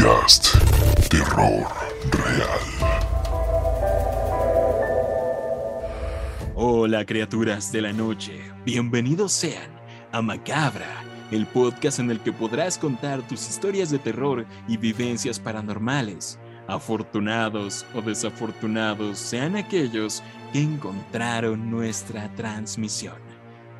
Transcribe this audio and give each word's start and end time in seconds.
podcast 0.00 0.56
Terror 1.10 1.66
Real. 2.10 2.60
Hola 6.54 7.04
criaturas 7.04 7.70
de 7.70 7.82
la 7.82 7.92
noche, 7.92 8.40
bienvenidos 8.64 9.32
sean 9.32 9.70
a 10.10 10.22
Macabra, 10.22 11.04
el 11.30 11.46
podcast 11.46 11.98
en 11.98 12.10
el 12.10 12.20
que 12.20 12.32
podrás 12.32 12.78
contar 12.78 13.20
tus 13.28 13.46
historias 13.46 13.90
de 13.90 13.98
terror 13.98 14.46
y 14.66 14.78
vivencias 14.78 15.38
paranormales. 15.38 16.38
Afortunados 16.66 17.84
o 17.94 18.00
desafortunados 18.00 19.18
sean 19.18 19.54
aquellos 19.54 20.22
que 20.54 20.62
encontraron 20.62 21.70
nuestra 21.70 22.34
transmisión. 22.36 23.18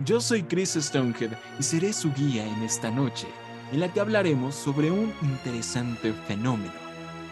Yo 0.05 0.21
soy 0.21 0.43
Chris 0.43 0.77
Stonehead 0.79 1.33
y 1.59 1.63
seré 1.63 1.95
su 1.95 2.13
guía 2.13 2.47
en 2.47 2.63
esta 2.63 2.91
noche 2.91 3.27
en 3.73 3.81
la 3.81 3.93
que 3.93 4.01
hablaremos 4.01 4.55
sobre 4.55 4.91
un 4.91 5.13
interesante 5.23 6.13
fenómeno, 6.27 6.73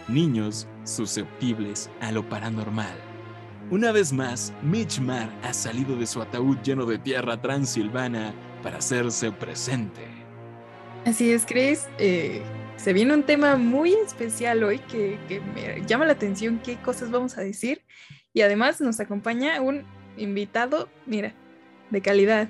niños 0.06 0.68
susceptibles 0.84 1.90
a 2.00 2.12
lo 2.12 2.28
paranormal. 2.28 2.96
Una 3.70 3.92
vez 3.92 4.12
más, 4.12 4.52
Mitch 4.62 5.00
Mar 5.00 5.30
ha 5.42 5.52
salido 5.52 5.96
de 5.96 6.06
su 6.06 6.22
ataúd 6.22 6.56
lleno 6.62 6.86
de 6.86 6.98
tierra 6.98 7.40
transilvana 7.40 8.32
para 8.62 8.78
hacerse 8.78 9.30
presente. 9.30 10.00
Así 11.04 11.30
es, 11.32 11.44
Chris. 11.44 11.86
Eh, 11.98 12.42
se 12.76 12.92
viene 12.92 13.14
un 13.14 13.24
tema 13.24 13.56
muy 13.56 13.92
especial 13.92 14.62
hoy 14.62 14.78
que, 14.78 15.18
que 15.28 15.40
me 15.40 15.84
llama 15.86 16.06
la 16.06 16.12
atención 16.12 16.60
qué 16.64 16.76
cosas 16.76 17.10
vamos 17.10 17.36
a 17.36 17.42
decir. 17.42 17.82
Y 18.32 18.40
además 18.40 18.80
nos 18.80 19.00
acompaña 19.00 19.60
un 19.60 19.84
invitado, 20.16 20.88
mira, 21.04 21.34
de 21.90 22.00
calidad. 22.00 22.48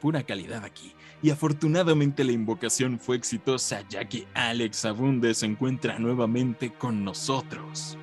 Pura 0.00 0.22
calidad 0.22 0.64
aquí 0.64 0.94
y 1.24 1.30
afortunadamente 1.30 2.22
la 2.22 2.32
invocación 2.32 3.00
fue 3.00 3.16
exitosa 3.16 3.80
ya 3.88 4.04
que 4.04 4.26
Alex 4.34 4.84
Abunde 4.84 5.32
se 5.32 5.46
encuentra 5.46 5.98
nuevamente 5.98 6.70
con 6.70 7.02
nosotros. 7.02 7.96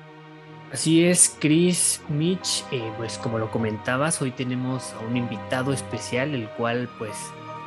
Así 0.72 1.04
es, 1.04 1.36
Chris, 1.38 2.00
Mitch, 2.08 2.64
eh, 2.72 2.92
pues 2.96 3.18
como 3.18 3.38
lo 3.38 3.48
comentabas, 3.52 4.20
hoy 4.20 4.32
tenemos 4.32 4.92
a 4.94 5.06
un 5.08 5.16
invitado 5.16 5.72
especial, 5.72 6.34
el 6.34 6.48
cual 6.48 6.90
pues 6.98 7.14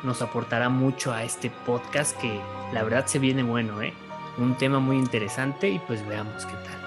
nos 0.04 0.20
aportará 0.20 0.68
mucho 0.68 1.14
a 1.14 1.24
este 1.24 1.50
podcast 1.64 2.14
que 2.20 2.38
la 2.74 2.82
verdad 2.82 3.06
se 3.06 3.18
viene 3.18 3.42
bueno, 3.42 3.80
¿eh? 3.80 3.94
Un 4.36 4.58
tema 4.58 4.78
muy 4.78 4.98
interesante 4.98 5.70
y 5.70 5.78
pues 5.78 6.06
veamos 6.06 6.44
qué 6.44 6.52
tal 6.52 6.85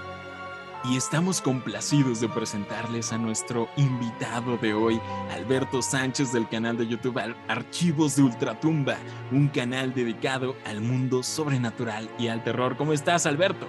y 0.84 0.96
estamos 0.96 1.42
complacidos 1.42 2.22
de 2.22 2.30
presentarles 2.30 3.12
a 3.12 3.18
nuestro 3.18 3.68
invitado 3.76 4.58
de 4.58 4.74
hoy, 4.74 5.00
Alberto 5.32 5.82
Sánchez 5.82 6.32
del 6.32 6.48
canal 6.48 6.78
de 6.78 6.88
YouTube 6.88 7.20
Archivos 7.48 8.16
de 8.16 8.24
Ultratumba, 8.24 8.98
un 9.32 9.50
canal 9.50 9.94
dedicado 9.94 10.56
al 10.66 10.82
mundo 10.82 11.22
sobrenatural 11.22 12.10
y 12.18 12.28
al 12.28 12.44
terror. 12.44 12.78
¿Cómo 12.78 12.94
estás, 12.94 13.26
Alberto? 13.26 13.68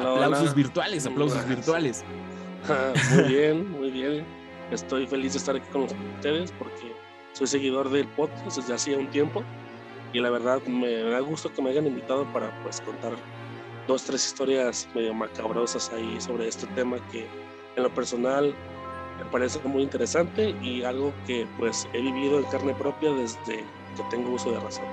aplausos 0.00 0.54
virtuales, 0.54 1.06
aplausos 1.06 1.46
virtuales. 1.48 2.04
muy 3.14 3.22
bien, 3.24 3.70
muy 3.72 3.90
bien. 3.90 4.24
Estoy 4.70 5.06
feliz 5.06 5.32
de 5.32 5.38
estar 5.38 5.56
aquí 5.56 5.68
con 5.70 5.82
ustedes 5.82 6.52
porque 6.52 6.94
soy 7.32 7.46
seguidor 7.46 7.90
del 7.90 8.08
podcast 8.08 8.56
desde 8.56 8.74
hacía 8.74 8.98
un 8.98 9.08
tiempo 9.10 9.44
y 10.12 10.20
la 10.20 10.30
verdad 10.30 10.62
me 10.66 11.02
da 11.02 11.20
gusto 11.20 11.52
que 11.52 11.62
me 11.62 11.70
hayan 11.70 11.86
invitado 11.86 12.24
para 12.32 12.50
pues 12.62 12.80
contar 12.80 13.12
dos, 13.86 14.04
tres 14.04 14.26
historias 14.26 14.88
medio 14.94 15.14
macabrosas 15.14 15.90
ahí 15.92 16.20
sobre 16.20 16.48
este 16.48 16.66
tema 16.68 16.98
que 17.10 17.26
en 17.76 17.82
lo 17.82 17.94
personal 17.94 18.54
me 19.18 19.24
parece 19.26 19.58
muy 19.60 19.82
interesante 19.82 20.50
y 20.62 20.82
algo 20.82 21.12
que 21.26 21.46
pues 21.58 21.88
he 21.92 22.00
vivido 22.00 22.38
en 22.38 22.44
carne 22.44 22.74
propia 22.74 23.12
desde 23.12 23.64
que 23.96 24.02
tengo 24.10 24.32
uso 24.32 24.50
de 24.50 24.60
razón. 24.60 24.84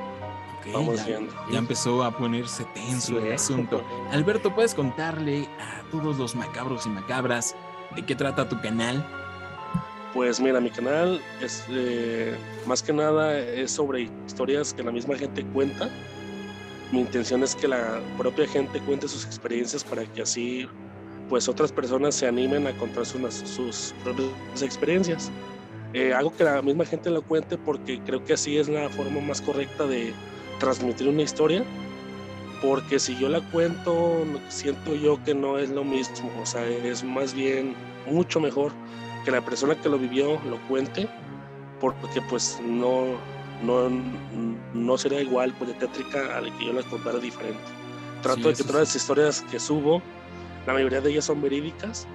Vamos 0.72 0.98
ya, 0.98 1.06
viendo. 1.06 1.34
Ya 1.52 1.60
empezó 1.60 2.04
a 2.04 2.18
ponerse 2.18 2.64
tenso 2.74 3.20
el 3.20 3.34
asunto. 3.34 3.84
Alberto, 4.12 4.54
¿puedes 4.56 4.74
contarle 4.74 5.50
a 5.60 5.84
todos 5.92 6.18
los 6.18 6.36
macabros 6.36 6.86
y 6.86 6.90
macabras 6.90 7.56
de 7.96 8.06
qué 8.06 8.16
trata 8.16 8.48
tu 8.48 8.60
canal? 8.62 9.06
Pues 10.14 10.40
mira, 10.40 10.62
mi 10.62 10.70
canal 10.70 11.22
es 11.42 11.66
eh, 11.70 12.38
más 12.66 12.82
que 12.82 12.94
nada 12.94 13.38
es 13.38 13.72
sobre 13.72 14.10
historias 14.26 14.74
que 14.74 14.84
la 14.84 14.92
misma 14.92 15.16
gente 15.16 15.44
cuenta 15.48 15.90
mi 16.94 17.02
intención 17.02 17.42
es 17.42 17.56
que 17.56 17.68
la 17.68 18.00
propia 18.20 18.48
gente 18.48 18.80
cuente 18.82 19.08
sus 19.08 19.26
experiencias 19.26 19.84
para 19.84 20.06
que 20.06 20.22
así 20.22 20.68
pues 21.28 21.50
otras 21.50 21.72
personas 21.72 22.14
se 22.14 22.28
animen 22.28 22.68
a 22.68 22.78
contar 22.78 23.04
sus, 23.04 23.34
sus 23.34 23.96
propias 24.04 24.62
experiencias. 24.62 25.32
Eh, 25.94 26.14
hago 26.14 26.32
que 26.36 26.44
la 26.44 26.62
misma 26.62 26.86
gente 26.86 27.10
lo 27.10 27.24
cuente 27.24 27.58
porque 27.58 28.00
creo 28.06 28.24
que 28.24 28.34
así 28.34 28.60
es 28.60 28.70
la 28.70 28.90
forma 28.90 29.22
más 29.22 29.42
correcta 29.42 29.88
de 29.88 30.14
transmitir 30.60 31.08
una 31.08 31.24
historia, 31.24 31.64
porque 32.62 33.00
si 33.00 33.18
yo 33.18 33.28
la 33.28 33.42
cuento, 33.50 34.24
siento 34.50 34.94
yo 34.94 35.24
que 35.24 35.34
no 35.34 35.58
es 35.58 35.72
lo 35.72 35.84
mismo, 35.84 36.32
o 36.40 36.46
sea, 36.46 36.64
es 36.68 37.04
más 37.04 37.34
bien 37.34 37.74
mucho 38.06 38.40
mejor 38.40 38.72
que 39.26 39.32
la 39.32 39.44
persona 39.44 39.76
que 39.76 39.90
lo 39.90 39.98
vivió 39.98 40.40
lo 40.48 40.60
cuente, 40.68 41.08
porque 41.80 42.22
pues 42.30 42.60
no, 42.64 43.18
no, 43.62 43.90
no 44.74 44.98
sería 44.98 45.22
igual 45.22 45.54
pues, 45.58 45.72
de 45.72 45.76
tétrica 45.76 46.38
a 46.38 46.42
la 46.42 46.58
que 46.58 46.66
yo 46.66 46.74
las 46.74 46.86
contara 46.86 47.20
diferente. 47.20 47.62
Trato 48.22 48.50
de 48.50 48.56
que 48.56 48.64
todas 48.64 48.88
las 48.88 48.96
historias 48.96 49.42
que 49.52 49.60
subo, 49.60 50.02
la 50.66 50.74
mayoría 50.74 51.02
de 51.02 51.12
ellas 51.12 51.26
son 51.26 51.42
verídicas, 51.42 52.08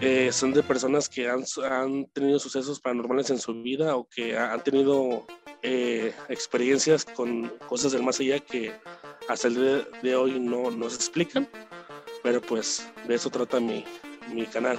eh, 0.00 0.30
son 0.30 0.52
de 0.52 0.62
personas 0.62 1.08
que 1.08 1.28
han, 1.28 1.44
han, 1.70 2.06
tenido 2.06 2.38
sucesos 2.38 2.80
paranormales 2.80 3.30
en 3.30 3.38
su 3.38 3.54
vida 3.62 3.96
o 3.96 4.06
que 4.08 4.36
han 4.36 4.62
tenido 4.62 5.26
eh, 5.62 6.12
experiencias 6.28 7.04
con 7.04 7.48
cosas 7.66 7.92
del 7.92 8.02
más 8.02 8.20
allá 8.20 8.38
que 8.40 8.72
hasta 9.28 9.48
el 9.48 9.54
día 9.54 9.88
de 10.02 10.16
hoy 10.16 10.38
no 10.38 10.70
nos 10.70 10.94
explican, 10.94 11.48
pero 12.22 12.42
pues 12.42 12.86
de 13.08 13.14
eso 13.14 13.30
trata 13.30 13.58
mi, 13.58 13.84
mi 14.32 14.44
canal. 14.44 14.78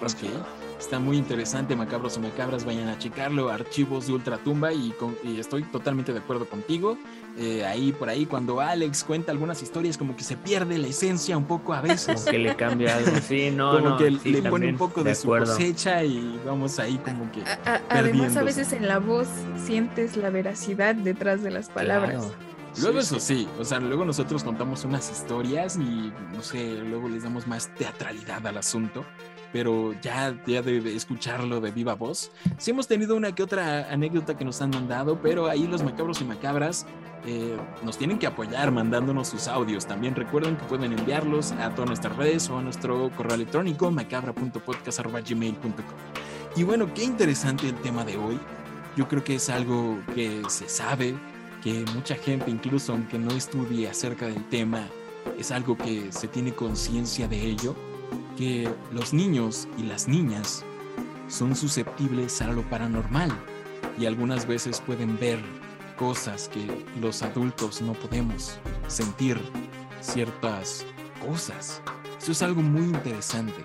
Más 0.00 0.14
que 0.14 0.28
nada. 0.28 0.61
Está 0.82 0.98
muy 0.98 1.16
interesante, 1.16 1.76
macabros 1.76 2.16
y 2.16 2.20
macabras, 2.20 2.64
vayan 2.64 2.88
a 2.88 2.98
checarlo, 2.98 3.50
archivos 3.50 4.08
de 4.08 4.14
Ultratumba 4.14 4.72
y, 4.72 4.92
y 5.22 5.38
estoy 5.38 5.62
totalmente 5.62 6.12
de 6.12 6.18
acuerdo 6.18 6.46
contigo. 6.46 6.98
Eh, 7.38 7.64
ahí 7.64 7.92
por 7.92 8.08
ahí 8.10 8.26
cuando 8.26 8.60
Alex 8.60 9.04
cuenta 9.04 9.30
algunas 9.32 9.62
historias 9.62 9.96
como 9.96 10.16
que 10.16 10.24
se 10.24 10.36
pierde 10.36 10.76
la 10.78 10.88
esencia 10.88 11.38
un 11.38 11.44
poco 11.44 11.72
a 11.72 11.80
veces. 11.80 12.16
Como 12.16 12.24
que 12.32 12.38
le 12.38 12.56
cambia 12.56 12.96
algo, 12.96 13.12
sí, 13.26 13.50
no, 13.54 13.70
como 13.76 13.88
no, 13.90 13.96
que 13.96 14.10
sí, 14.18 14.32
le 14.32 14.50
pone 14.50 14.68
un 14.70 14.76
poco 14.76 15.02
de, 15.04 15.14
su 15.14 15.28
acuerdo. 15.28 15.54
cosecha 15.54 16.02
y 16.04 16.38
vamos 16.44 16.78
ahí 16.80 16.98
como 16.98 17.30
que 17.30 17.42
A- 17.42 17.58
a- 17.76 17.80
además, 17.88 18.36
a 18.36 18.42
veces 18.42 18.72
en 18.72 18.86
la 18.88 18.98
voz 18.98 19.28
sientes 19.64 20.16
la 20.16 20.30
veracidad 20.30 20.94
detrás 20.96 21.42
de 21.44 21.52
las 21.52 21.68
palabras. 21.70 22.24
Claro. 22.26 22.52
Luego 22.80 23.00
Sí, 23.02 23.06
eso 23.16 23.20
sí, 23.20 23.48
o 23.58 23.64
sea, 23.66 23.80
luego 23.80 24.04
nosotros 24.04 24.42
contamos 24.42 24.84
unas 24.84 25.10
historias 25.10 25.76
y 25.76 26.10
no 26.34 26.42
sé, 26.42 26.76
luego 26.82 27.06
les 27.08 27.22
damos 27.22 27.46
más 27.46 27.68
teatralidad 27.74 28.46
al 28.46 28.56
asunto, 28.56 29.04
pero 29.52 29.94
ya, 30.00 30.36
ya 30.46 30.62
de, 30.62 30.96
escucharlo 30.96 31.60
de 31.60 31.70
viva 31.70 31.94
voz, 31.94 32.32
sí 32.58 32.70
hemos 32.70 32.88
tenido 32.88 33.16
una 33.16 33.34
que 33.34 33.42
otra 33.42 33.92
anécdota 33.92 34.36
que 34.36 34.44
nos 34.44 34.60
han 34.62 34.70
mandado, 34.70 35.20
pero 35.20 35.48
ahí 35.48 35.66
los 35.66 35.82
macabros 35.82 36.20
y 36.20 36.24
macabras 36.24 36.86
eh, 37.24 37.56
nos 37.84 37.98
tienen 37.98 38.18
que 38.18 38.26
apoyar 38.26 38.72
mandándonos 38.72 39.28
sus 39.28 39.46
audios. 39.46 39.86
También 39.86 40.16
recuerden 40.16 40.56
que 40.56 40.64
pueden 40.64 40.92
enviarlos 40.92 41.52
a 41.52 41.70
todas 41.70 41.88
nuestras 41.88 42.16
redes 42.16 42.50
o 42.50 42.58
a 42.58 42.62
nuestro 42.62 43.10
correo 43.16 43.34
electrónico 43.34 43.90
macabra.podcast.gmail.com. 43.90 45.72
Y 46.56 46.64
bueno, 46.64 46.92
qué 46.92 47.04
interesante 47.04 47.68
el 47.68 47.76
tema 47.76 48.04
de 48.04 48.16
hoy. 48.16 48.40
Yo 48.96 49.08
creo 49.08 49.22
que 49.24 49.36
es 49.36 49.48
algo 49.48 49.98
que 50.14 50.42
se 50.48 50.68
sabe, 50.68 51.14
que 51.62 51.84
mucha 51.94 52.14
gente, 52.16 52.50
incluso 52.50 52.92
aunque 52.92 53.18
no 53.18 53.30
estudie 53.30 53.88
acerca 53.88 54.26
del 54.26 54.44
tema, 54.48 54.86
es 55.38 55.50
algo 55.50 55.78
que 55.78 56.12
se 56.12 56.28
tiene 56.28 56.52
conciencia 56.52 57.28
de 57.28 57.40
ello, 57.40 57.74
que 58.36 58.68
los 58.92 59.12
niños 59.12 59.68
y 59.78 59.84
las 59.84 60.08
niñas 60.08 60.64
son 61.28 61.56
susceptibles 61.56 62.42
a 62.42 62.48
lo 62.48 62.62
paranormal 62.68 63.30
y 63.98 64.06
algunas 64.06 64.46
veces 64.46 64.80
pueden 64.80 65.18
ver 65.18 65.38
cosas 65.96 66.48
que 66.48 66.84
los 67.00 67.22
adultos 67.22 67.80
no 67.80 67.92
podemos 67.92 68.58
sentir 68.88 69.40
ciertas 70.00 70.84
cosas. 71.24 71.80
Eso 72.18 72.32
es 72.32 72.42
algo 72.42 72.62
muy 72.62 72.82
interesante. 72.82 73.64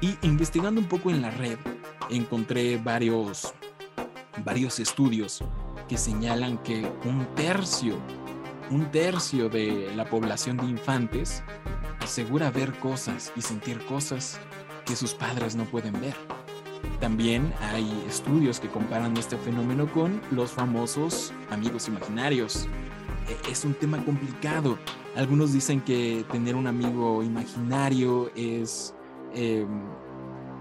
Y 0.00 0.16
investigando 0.22 0.80
un 0.80 0.86
poco 0.86 1.10
en 1.10 1.22
la 1.22 1.30
red, 1.30 1.58
encontré 2.10 2.76
varios, 2.76 3.52
varios 4.44 4.78
estudios 4.78 5.42
que 5.88 5.96
señalan 5.96 6.58
que 6.58 6.90
un 7.04 7.26
tercio, 7.34 7.98
un 8.70 8.90
tercio 8.90 9.48
de 9.48 9.90
la 9.96 10.04
población 10.04 10.56
de 10.58 10.66
infantes 10.66 11.42
asegura 12.00 12.50
ver 12.50 12.72
cosas 12.78 13.32
y 13.36 13.42
sentir 13.42 13.78
cosas 13.86 14.38
que 14.84 14.96
sus 14.96 15.14
padres 15.14 15.54
no 15.56 15.64
pueden 15.64 16.00
ver. 16.00 16.14
También 17.00 17.52
hay 17.60 18.04
estudios 18.08 18.60
que 18.60 18.68
comparan 18.68 19.16
este 19.16 19.36
fenómeno 19.36 19.90
con 19.92 20.20
los 20.30 20.50
famosos 20.50 21.32
amigos 21.50 21.88
imaginarios. 21.88 22.66
E- 23.28 23.50
Es 23.50 23.64
un 23.64 23.74
tema 23.74 24.04
complicado. 24.04 24.78
Algunos 25.16 25.52
dicen 25.52 25.80
que 25.80 26.24
tener 26.30 26.54
un 26.54 26.66
amigo 26.66 27.22
imaginario 27.22 28.30
es, 28.34 28.94
eh, 29.34 29.66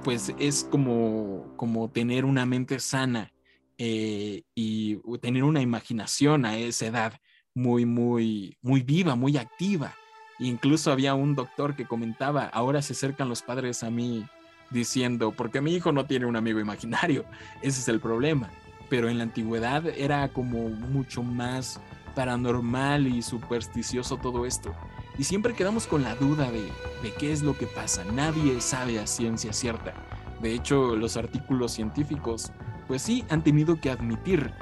pues 0.03 0.33
es 0.39 0.67
como, 0.69 1.53
como 1.55 1.89
tener 1.89 2.25
una 2.25 2.45
mente 2.45 2.79
sana 2.79 3.31
eh, 3.77 4.43
y 4.55 4.95
tener 5.21 5.43
una 5.43 5.61
imaginación 5.61 6.45
a 6.45 6.57
esa 6.57 6.87
edad 6.87 7.13
muy, 7.53 7.85
muy, 7.85 8.57
muy 8.61 8.81
viva, 8.81 9.15
muy 9.15 9.37
activa. 9.37 9.95
Incluso 10.39 10.91
había 10.91 11.15
un 11.15 11.35
doctor 11.35 11.75
que 11.75 11.85
comentaba, 11.85 12.45
ahora 12.45 12.81
se 12.81 12.93
acercan 12.93 13.29
los 13.29 13.41
padres 13.41 13.83
a 13.83 13.89
mí 13.89 14.25
diciendo, 14.69 15.31
porque 15.31 15.61
mi 15.61 15.73
hijo 15.73 15.91
no 15.91 16.05
tiene 16.05 16.25
un 16.25 16.35
amigo 16.35 16.59
imaginario, 16.59 17.25
ese 17.61 17.81
es 17.81 17.87
el 17.87 17.99
problema. 17.99 18.49
Pero 18.89 19.09
en 19.09 19.17
la 19.17 19.23
antigüedad 19.23 19.85
era 19.85 20.29
como 20.29 20.69
mucho 20.69 21.21
más 21.21 21.79
paranormal 22.15 23.07
y 23.07 23.21
supersticioso 23.21 24.17
todo 24.17 24.45
esto. 24.45 24.73
Y 25.17 25.23
siempre 25.23 25.53
quedamos 25.53 25.87
con 25.87 26.03
la 26.03 26.15
duda 26.15 26.49
de, 26.51 26.63
de 27.03 27.13
qué 27.19 27.33
es 27.33 27.41
lo 27.41 27.57
que 27.57 27.67
pasa. 27.67 28.05
Nadie 28.05 28.61
sabe 28.61 28.99
a 28.99 29.07
ciencia 29.07 29.51
cierta. 29.51 29.93
De 30.41 30.53
hecho, 30.53 30.95
los 30.95 31.17
artículos 31.17 31.73
científicos, 31.73 32.51
pues 32.87 33.01
sí, 33.01 33.25
han 33.29 33.43
tenido 33.43 33.81
que 33.81 33.89
admitir 33.89 34.53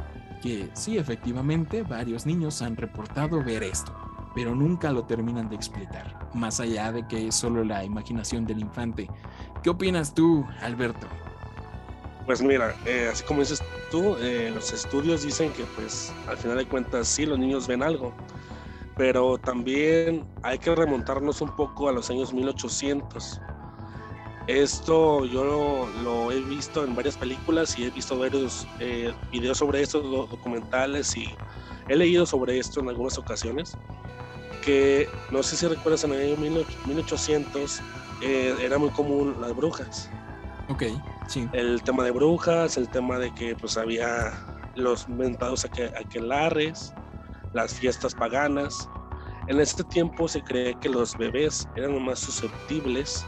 que 0.42 0.70
sí, 0.74 0.98
efectivamente, 0.98 1.84
varios 1.84 2.26
niños 2.26 2.62
han 2.62 2.78
reportado 2.78 3.44
ver 3.44 3.64
esto, 3.64 3.94
pero 4.36 4.54
nunca 4.54 4.92
lo 4.92 5.06
terminan 5.06 5.50
de 5.50 5.56
explicar, 5.56 6.30
más 6.34 6.60
allá 6.60 6.92
de 6.92 7.08
que 7.08 7.30
es 7.30 7.36
solo 7.36 7.64
la 7.64 7.86
imaginación 7.86 8.46
del 8.46 8.60
infante. 8.60 9.10
¿Qué 9.64 9.70
opinas 9.70 10.14
tú, 10.14 10.46
Alberto? 10.62 11.08
Pues 12.26 12.42
mira, 12.42 12.76
eh, 12.86 13.10
así 13.12 13.24
como 13.24 13.40
dices 13.40 13.64
tú, 13.90 14.18
eh, 14.20 14.52
los 14.54 14.74
estudios 14.74 15.24
dicen 15.24 15.52
que 15.54 15.64
pues 15.76 16.14
al 16.28 16.38
final 16.38 16.58
de 16.58 16.66
cuentas 16.66 17.08
sí, 17.08 17.26
los 17.26 17.40
niños 17.40 17.68
ven 17.68 17.82
algo, 17.82 18.14
pero 18.98 19.38
también 19.38 20.26
hay 20.44 20.58
que 20.58 20.76
remontarnos 20.76 21.42
un 21.42 21.56
poco 21.56 21.88
a 21.88 21.94
los 21.94 22.10
años 22.10 22.34
1800. 22.34 23.40
Esto 24.48 25.26
yo 25.26 25.88
lo, 26.04 26.32
he 26.32 26.42
visto 26.42 26.84
en 26.84 26.96
varias 26.96 27.16
películas 27.16 27.78
y 27.80 27.86
he 27.86 27.90
visto 27.90 28.18
varios 28.18 28.68
eh, 28.80 29.14
videos 29.32 29.60
sobre 29.60 29.82
esto, 29.82 30.02
documentales 30.02 31.16
y 31.16 31.28
he 31.88 31.96
leído 31.96 32.26
sobre 32.26 32.60
esto 32.60 32.80
en 32.80 32.90
algunas 32.90 33.18
ocasiones. 33.18 33.78
Que 34.66 35.08
no 35.32 35.44
sé 35.44 35.56
si 35.56 35.68
recuerdas 35.68 36.04
en 36.04 36.14
el 36.14 36.34
año 36.34 36.66
1800 36.88 37.82
eh, 38.22 38.56
era 38.60 38.78
muy 38.78 38.90
común 38.90 39.38
las 39.40 39.56
brujas. 39.56 40.10
Ok, 40.70 40.84
sí. 41.28 41.48
El 41.54 41.84
tema 41.84 42.04
de 42.04 42.12
brujas, 42.12 42.76
el 42.78 42.90
tema 42.90 43.20
de 43.20 43.34
que 43.34 43.56
pues 43.56 43.78
había 43.78 44.34
los 44.76 45.08
mentados 45.08 45.66
aquelares, 45.66 46.94
las 47.54 47.74
fiestas 47.74 48.16
paganas. 48.16 48.90
En 49.48 49.60
este 49.60 49.84
tiempo 49.84 50.28
se 50.28 50.42
cree 50.42 50.74
que 50.80 50.90
los 50.90 51.16
bebés 51.16 51.68
eran 51.76 52.04
más 52.04 52.20
susceptibles 52.20 53.26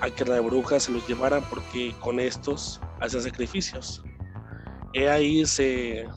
a 0.00 0.10
que 0.10 0.24
la 0.24 0.40
bruja 0.40 0.80
se 0.80 0.90
los 0.90 1.06
llevaran 1.06 1.44
porque 1.48 1.94
con 2.00 2.18
estos 2.18 2.80
hacen 3.00 3.22
sacrificios. 3.22 4.02
Ahí 5.08 5.46
se, 5.46 6.08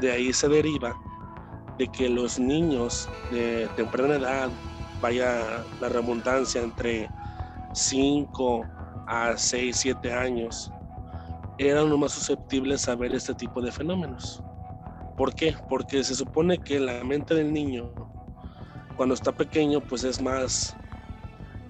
de 0.00 0.10
ahí 0.10 0.32
se 0.32 0.48
deriva 0.48 0.98
de 1.78 1.88
que 1.88 2.08
los 2.08 2.38
niños 2.38 3.08
de 3.30 3.68
temprana 3.76 4.16
edad, 4.16 4.48
vaya 5.00 5.64
la 5.80 5.88
remontancia 5.88 6.62
entre 6.62 7.08
5 7.72 8.64
a 9.06 9.36
6, 9.36 9.76
7 9.76 10.12
años, 10.12 10.72
eran 11.58 11.88
los 11.88 11.98
más 11.98 12.12
susceptibles 12.12 12.88
a 12.88 12.94
ver 12.94 13.14
este 13.14 13.34
tipo 13.34 13.60
de 13.60 13.72
fenómenos. 13.72 14.42
¿Por 15.16 15.34
qué? 15.34 15.54
Porque 15.68 16.04
se 16.04 16.14
supone 16.14 16.58
que 16.58 16.78
la 16.78 17.02
mente 17.02 17.34
del 17.34 17.52
niño, 17.52 17.90
cuando 18.96 19.14
está 19.14 19.32
pequeño, 19.32 19.80
pues 19.80 20.04
es 20.04 20.20
más, 20.20 20.76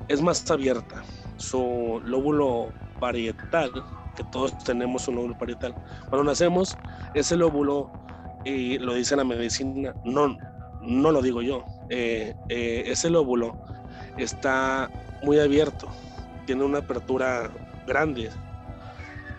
es 0.09 0.21
más 0.21 0.49
abierta. 0.51 1.05
Su 1.37 2.01
lóbulo 2.05 2.73
parietal, 2.99 3.71
que 4.17 4.25
todos 4.25 4.57
tenemos 4.65 5.07
un 5.07 5.17
lóbulo 5.17 5.39
parietal, 5.39 5.75
cuando 6.09 6.25
nacemos, 6.25 6.77
ese 7.15 7.37
lóbulo, 7.37 7.91
y 8.47 8.79
lo 8.79 8.95
dice 8.95 9.17
la 9.17 9.25
medicina, 9.25 9.93
no, 10.05 10.39
no 10.81 11.11
lo 11.11 11.21
digo 11.21 11.43
yo, 11.43 11.65
eh, 11.91 12.33
eh, 12.49 12.85
ese 12.87 13.11
lóbulo 13.11 13.57
está 14.17 14.89
muy 15.25 15.41
abierto, 15.41 15.89
tiene 16.47 16.63
una 16.63 16.79
apertura 16.79 17.51
grande. 17.89 18.31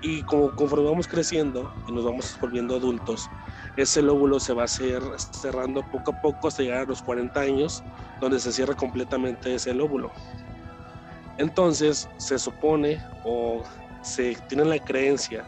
Y 0.01 0.21
como 0.24 0.51
conforme 0.51 0.89
vamos 0.89 1.07
creciendo 1.07 1.74
y 1.88 1.92
nos 1.94 2.04
vamos 2.04 2.38
volviendo 2.42 2.75
adultos, 2.75 3.30
ese 3.77 4.01
lóbulo 4.01 4.42
se 4.42 4.54
va 4.54 4.65
a 4.65 4.68
ser 4.68 5.01
cerrando 5.18 5.83
poco 5.89 6.12
a 6.12 6.21
poco 6.21 6.50
hasta 6.50 6.63
llegar 6.63 6.81
a 6.81 6.86
los 6.86 7.01
40 7.01 7.39
años, 7.39 7.83
donde 8.19 8.39
se 8.39 8.51
cierra 8.51 8.75
completamente 8.75 9.56
ese 9.56 9.74
lóbulo. 9.74 10.12
Entonces 11.38 12.10
se 12.18 12.38
supone 12.38 13.01
o 13.24 13.63
se 14.01 14.36
tiene 14.50 14.65
la 14.65 14.80
creencia 14.80 15.45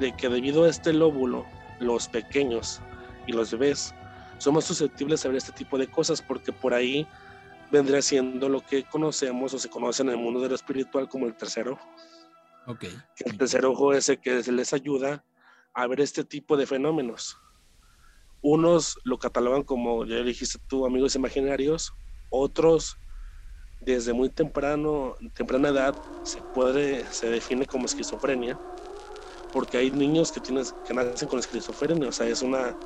de 0.00 0.12
que 0.16 0.28
debido 0.28 0.64
a 0.64 0.70
este 0.70 0.92
lóbulo, 0.92 1.44
los 1.78 2.08
pequeños 2.08 2.80
y 3.26 3.32
los 3.32 3.50
bebés 3.50 3.94
son 4.38 4.54
más 4.54 4.64
susceptibles 4.64 5.24
a 5.24 5.28
ver 5.28 5.38
este 5.38 5.52
tipo 5.52 5.78
de 5.78 5.88
cosas 5.88 6.20
porque 6.22 6.52
por 6.52 6.74
ahí 6.74 7.06
vendría 7.70 8.02
siendo 8.02 8.48
lo 8.48 8.60
que 8.60 8.84
conocemos 8.84 9.54
o 9.54 9.58
se 9.58 9.68
conoce 9.68 10.02
en 10.02 10.10
el 10.10 10.16
mundo 10.16 10.40
de 10.40 10.48
lo 10.48 10.54
espiritual 10.54 11.08
como 11.08 11.26
el 11.26 11.36
tercer 11.36 11.68
ojo. 11.68 11.86
Okay. 12.66 12.92
El 13.24 13.38
tercer 13.38 13.64
ojo 13.64 13.92
es 13.92 14.08
el 14.08 14.20
que 14.20 14.42
les 14.42 14.72
ayuda 14.72 15.24
a 15.72 15.86
ver 15.86 16.00
este 16.00 16.24
tipo 16.24 16.56
de 16.56 16.66
fenómenos. 16.66 17.38
Unos 18.40 18.98
lo 19.04 19.18
catalogan 19.18 19.62
como, 19.62 20.04
ya 20.04 20.22
dijiste 20.22 20.58
tú, 20.68 20.86
amigos 20.86 21.14
imaginarios, 21.14 21.92
otros 22.30 22.98
desde 23.80 24.12
muy 24.12 24.30
temprano, 24.30 25.16
temprana 25.34 25.68
edad 25.68 25.96
se 26.22 26.40
puede, 26.54 27.04
se 27.12 27.30
define 27.30 27.66
como 27.66 27.86
esquizofrenia, 27.86 28.58
porque 29.52 29.78
hay 29.78 29.90
niños 29.90 30.32
que, 30.32 30.40
tienen, 30.40 30.64
que 30.84 30.94
nacen 30.94 31.28
con 31.28 31.38
esquizofrenia, 31.38 32.08
o 32.08 32.12
sea, 32.12 32.26
es 32.26 32.42
una, 32.42 32.76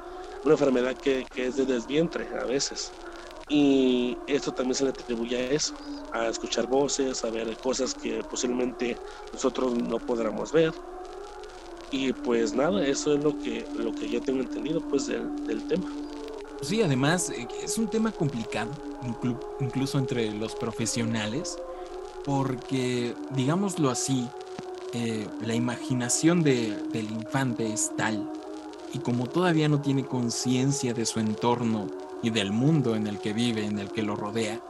una 0.44 0.52
enfermedad 0.54 0.96
que, 0.96 1.26
es 1.36 1.56
de 1.56 1.64
desvientre 1.64 2.28
a 2.40 2.44
veces. 2.44 2.92
Y 3.48 4.16
esto 4.26 4.52
también 4.52 4.74
se 4.74 4.84
le 4.84 4.90
atribuye 4.90 5.36
a 5.36 5.50
eso, 5.50 5.74
a 6.12 6.28
escuchar 6.28 6.66
voces, 6.66 7.24
a 7.24 7.30
ver 7.30 7.56
cosas 7.56 7.94
que 7.94 8.22
posiblemente 8.22 8.96
nosotros 9.32 9.74
no 9.74 9.98
podamos 9.98 10.52
ver. 10.52 10.72
Y 11.90 12.12
pues 12.12 12.54
nada, 12.54 12.84
eso 12.86 13.14
es 13.14 13.24
lo 13.24 13.36
que, 13.38 13.66
lo 13.76 13.92
que 13.92 14.08
yo 14.08 14.20
tengo 14.20 14.40
entendido 14.40 14.80
pues 14.80 15.08
del, 15.08 15.44
del 15.46 15.66
tema. 15.66 15.90
Sí, 16.62 16.82
además 16.82 17.30
eh, 17.30 17.48
es 17.62 17.78
un 17.78 17.88
tema 17.88 18.12
complicado, 18.12 18.70
incluso 19.60 19.98
entre 19.98 20.30
los 20.32 20.54
profesionales, 20.54 21.58
porque, 22.24 23.14
digámoslo 23.34 23.90
así, 23.90 24.28
eh, 24.92 25.26
la 25.40 25.54
imaginación 25.54 26.42
de, 26.42 26.76
del 26.92 27.10
infante 27.10 27.72
es 27.72 27.90
tal, 27.96 28.30
y 28.92 28.98
como 28.98 29.26
todavía 29.26 29.68
no 29.68 29.80
tiene 29.80 30.04
conciencia 30.04 30.94
de 30.94 31.06
su 31.06 31.20
entorno 31.20 31.86
y 32.22 32.30
del 32.30 32.52
mundo 32.52 32.96
en 32.96 33.06
el 33.06 33.18
que 33.18 33.32
vive, 33.32 33.64
en 33.64 33.78
el 33.78 33.90
que 33.90 34.02
lo 34.02 34.16
rodea, 34.16 34.60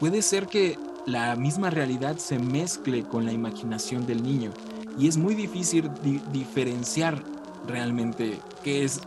puede 0.00 0.22
ser 0.22 0.46
que 0.46 0.78
la 1.06 1.36
misma 1.36 1.70
realidad 1.70 2.16
se 2.16 2.38
mezcle 2.38 3.02
con 3.04 3.24
la 3.24 3.32
imaginación 3.32 4.06
del 4.06 4.22
niño 4.22 4.52
y 4.98 5.08
es 5.08 5.16
muy 5.16 5.34
difícil 5.34 5.90
diferenciar 6.32 7.22
realmente 7.66 8.38
qué 8.62 8.84
es 8.84 9.00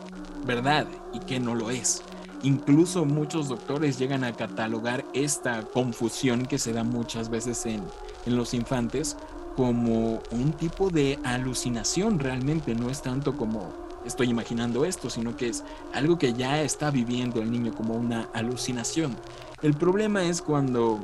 verdad 0.46 0.88
y 1.14 1.20
qué 1.20 1.40
no 1.40 1.56
lo 1.56 1.70
es. 1.72 2.02
Incluso 2.44 3.04
muchos 3.06 3.50
doctores 3.50 3.98
llegan 3.98 4.24
a 4.24 4.34
catalogar 4.34 5.04
esta 5.14 5.64
confusión 5.64 6.46
que 6.46 6.60
se 6.60 6.72
da 6.72 6.84
muchas 6.84 7.30
veces 7.30 7.66
en, 7.66 7.84
en 8.26 8.38
los 8.38 8.54
infantes 8.54 9.18
como 9.56 10.22
un 10.32 10.54
tipo 10.54 10.92
de 10.92 11.18
alucinación 11.24 12.20
realmente, 12.20 12.76
no 12.76 12.92
es 12.92 13.02
tanto 13.02 13.36
como 13.36 13.87
estoy 14.08 14.30
imaginando 14.30 14.86
esto, 14.86 15.10
sino 15.10 15.36
que 15.36 15.50
es 15.50 15.64
algo 15.94 16.18
que 16.18 16.34
ya 16.34 16.62
está 16.62 16.90
viviendo 16.90 17.42
el 17.42 17.52
niño 17.52 17.74
como 17.76 17.94
una 17.94 18.30
alucinación. 18.34 19.16
El 19.62 19.74
problema 19.74 20.24
es 20.24 20.42
cuando, 20.42 21.00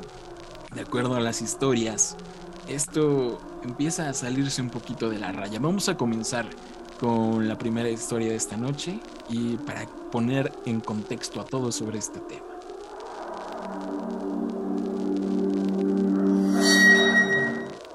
de 0.74 0.80
acuerdo 0.80 1.14
a 1.14 1.20
las 1.20 1.42
historias, 1.42 2.16
esto 2.68 3.40
empieza 3.62 4.08
a 4.08 4.14
salirse 4.14 4.62
un 4.62 4.70
poquito 4.70 5.10
de 5.10 5.18
la 5.18 5.32
raya. 5.32 5.58
Vamos 5.60 5.88
a 5.88 5.96
comenzar 5.96 6.46
con 6.98 7.48
la 7.48 7.58
primera 7.58 7.90
historia 7.90 8.28
de 8.28 8.36
esta 8.36 8.56
noche 8.56 9.00
y 9.28 9.56
para 9.58 9.86
poner 10.10 10.52
en 10.64 10.80
contexto 10.80 11.40
a 11.40 11.44
todos 11.44 11.74
sobre 11.74 11.98
este 11.98 12.20
tema. 12.20 12.44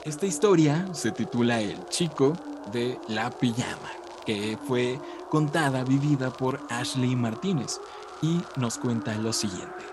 Esta 0.03 0.25
historia 0.25 0.87
se 0.91 1.11
titula 1.11 1.61
El 1.61 1.85
chico 1.87 2.33
de 2.71 2.99
la 3.07 3.29
pijama, 3.29 3.91
que 4.25 4.57
fue 4.67 4.99
contada, 5.29 5.83
vivida 5.83 6.31
por 6.31 6.59
Ashley 6.69 7.15
Martínez 7.15 7.79
y 8.21 8.41
nos 8.55 8.77
cuenta 8.77 9.15
lo 9.15 9.33
siguiente. 9.33 9.85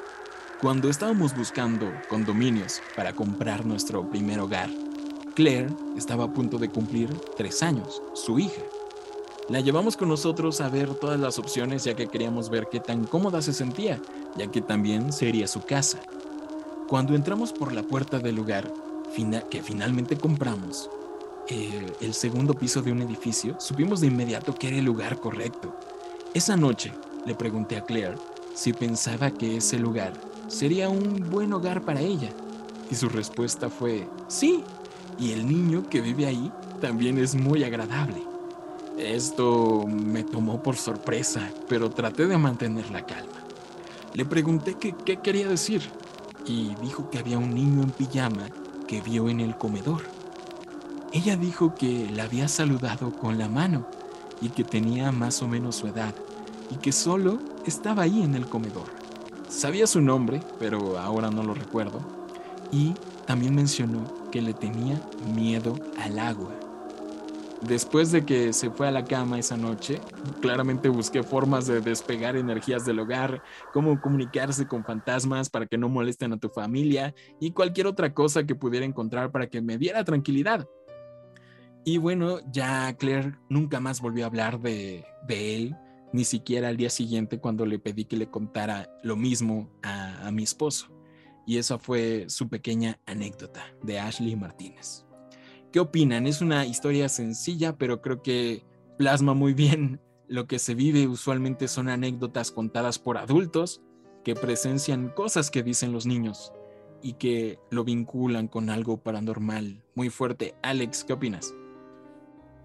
Cuando 0.61 0.89
estábamos 0.89 1.37
buscando 1.37 1.87
condominios 2.09 2.81
para 2.97 3.13
comprar 3.13 3.67
nuestro 3.67 4.09
primer 4.09 4.41
hogar, 4.41 4.71
Claire 5.35 5.69
estaba 5.97 6.25
a 6.25 6.33
punto 6.33 6.57
de 6.59 6.71
cumplir 6.71 7.13
tres 7.37 7.63
años, 7.63 8.03
su 8.15 8.39
hija. 8.39 8.63
La 9.49 9.61
llevamos 9.61 9.97
con 9.97 10.09
nosotros 10.09 10.61
a 10.61 10.69
ver 10.69 10.95
todas 10.95 11.21
las 11.21 11.39
opciones 11.39 11.85
ya 11.85 11.95
que 11.95 12.09
queríamos 12.09 12.49
ver 12.49 12.69
qué 12.71 12.81
tan 12.81 13.05
cómoda 13.05 13.43
se 13.43 13.53
sentía, 13.53 14.01
ya 14.37 14.51
que 14.51 14.63
también 14.63 15.13
sería 15.13 15.47
su 15.47 15.61
casa. 15.61 16.01
Cuando 16.89 17.15
entramos 17.15 17.53
por 17.53 17.73
la 17.73 17.83
puerta 17.83 18.19
del 18.19 18.37
lugar 18.37 18.73
que 19.51 19.63
finalmente 19.63 20.19
compramos, 20.19 20.91
el 21.49 22.15
segundo 22.15 22.55
piso 22.55 22.83
de 22.83 22.93
un 22.93 23.03
edificio, 23.03 23.57
supimos 23.61 24.01
de 24.01 24.09
inmediato 24.09 24.55
que 24.55 24.69
era 24.69 24.77
el 24.79 24.85
lugar 24.85 25.21
correcto. 25.21 25.75
Esa 26.35 26.57
noche 26.57 26.93
le 27.25 27.35
pregunté 27.35 27.77
a 27.77 27.85
Claire 27.85 28.17
si 28.55 28.73
pensaba 28.73 29.31
que 29.31 29.57
ese 29.57 29.79
lugar 29.79 30.13
sería 30.49 30.89
un 30.89 31.29
buen 31.31 31.53
hogar 31.53 31.83
para 31.83 32.01
ella. 32.01 32.31
Y 32.91 32.95
su 32.95 33.09
respuesta 33.09 33.69
fue, 33.69 34.09
sí, 34.29 34.63
y 35.19 35.33
el 35.33 35.47
niño 35.47 35.89
que 35.89 36.01
vive 36.01 36.27
ahí 36.27 36.53
también 36.81 37.19
es 37.19 37.35
muy 37.35 37.65
agradable. 37.65 38.23
Esto 38.99 39.85
me 39.87 40.25
tomó 40.25 40.63
por 40.63 40.77
sorpresa, 40.77 41.51
pero 41.69 41.91
traté 41.91 42.27
de 42.27 42.39
mantener 42.39 42.91
la 42.91 43.05
calma. 43.05 43.45
Le 44.15 44.25
pregunté 44.25 44.75
qué 44.75 45.17
quería 45.19 45.49
decir 45.49 45.83
y 46.47 46.75
dijo 46.77 47.11
que 47.11 47.19
había 47.19 47.39
un 47.39 47.55
niño 47.55 47.83
en 47.83 47.91
pijama 47.91 48.49
que 48.87 49.01
vio 49.01 49.29
en 49.29 49.41
el 49.41 49.57
comedor. 49.57 50.16
Ella 51.13 51.37
dijo 51.37 51.75
que 51.75 52.11
la 52.11 52.25
había 52.25 52.49
saludado 52.49 53.13
con 53.13 53.39
la 53.39 53.49
mano 53.49 53.87
y 54.41 54.49
que 54.51 54.65
tenía 54.65 55.13
más 55.13 55.43
o 55.43 55.49
menos 55.49 55.77
su 55.77 55.87
edad 55.87 56.15
y 56.71 56.77
que 56.77 56.93
solo 56.93 57.39
estaba 57.65 58.03
ahí 58.03 58.23
en 58.23 58.35
el 58.35 58.47
comedor. 58.47 58.89
Sabía 59.49 59.87
su 59.87 60.01
nombre, 60.01 60.41
pero 60.59 60.99
ahora 60.99 61.31
no 61.31 61.43
lo 61.43 61.55
recuerdo. 61.55 62.01
Y 62.73 62.95
también 63.27 63.55
mencionó 63.55 64.05
que 64.31 64.43
le 64.43 64.53
tenía 64.53 65.01
miedo 65.35 65.77
al 65.99 66.19
agua. 66.19 66.53
Después 67.63 68.13
de 68.13 68.25
que 68.27 68.53
se 68.53 68.71
fue 68.71 68.87
a 68.87 68.91
la 68.91 69.05
cama 69.05 69.39
esa 69.39 69.57
noche, 69.57 70.01
claramente 70.43 70.89
busqué 70.89 71.23
formas 71.23 71.67
de 71.67 71.81
despegar 71.81 72.37
energías 72.37 72.85
del 72.85 72.99
hogar, 72.99 73.43
cómo 73.73 73.99
comunicarse 74.01 74.67
con 74.67 74.85
fantasmas 74.85 75.49
para 75.49 75.67
que 75.67 75.79
no 75.79 75.89
molesten 75.89 76.35
a 76.35 76.39
tu 76.39 76.51
familia 76.51 77.15
y 77.41 77.53
cualquier 77.53 77.87
otra 77.87 78.13
cosa 78.13 78.45
que 78.45 78.55
pudiera 78.55 78.85
encontrar 78.85 79.33
para 79.33 79.49
que 79.49 79.63
me 79.63 79.79
diera 79.79 80.05
tranquilidad. 80.05 80.69
Y 81.89 81.99
bueno, 81.99 82.41
ya 82.51 82.93
Claire 82.95 83.37
nunca 83.49 83.79
más 83.79 84.01
volvió 84.01 84.25
a 84.25 84.27
hablar 84.27 84.61
de, 84.61 85.05
él, 85.29 85.77
ni 86.13 86.25
siquiera 86.25 86.67
al 86.67 86.77
día 86.77 86.91
siguiente 86.91 87.39
cuando 87.39 87.65
le 87.65 87.79
pedí 87.79 88.07
que 88.07 88.17
le 88.17 88.29
contara 88.29 88.91
lo 89.05 89.15
mismo 89.15 89.71
a, 89.85 90.27
a 90.27 90.33
mi 90.33 90.43
esposo. 90.43 90.89
Y 91.47 91.59
esa 91.59 91.79
fue 91.79 92.25
su 92.27 92.49
pequeña 92.49 92.99
anécdota 93.07 93.65
de 93.85 94.01
Ashley 94.01 94.35
Martínez. 94.35 95.07
¿Qué 95.71 95.79
opinan? 95.79 96.27
Es 96.27 96.41
una 96.41 96.67
historia 96.67 97.09
sencilla, 97.09 97.79
pero 97.79 98.03
creo 98.03 98.21
que 98.21 98.65
plasma 98.99 99.35
muy 99.35 99.55
bien 99.55 100.01
lo 100.27 100.49
que 100.49 100.59
se 100.59 100.75
vive. 100.75 101.07
Usualmente 101.07 101.69
son 101.69 101.89
anécdotas 101.89 102.51
contadas 102.51 102.99
por 102.99 103.17
adultos 103.17 103.81
que 104.25 104.35
presencian 104.35 105.11
cosas 105.11 105.53
que 105.53 105.63
dicen 105.63 105.93
los 105.93 106.05
niños 106.05 106.53
y 107.01 107.13
que 107.13 107.61
lo 107.71 107.85
vinculan 107.85 108.49
con 108.49 108.71
algo 108.71 109.01
paranormal 109.05 109.85
muy 109.95 110.11
fuerte. 110.11 110.57
Alex, 110.65 111.05
¿qué 111.05 111.13
opinas? 111.13 111.55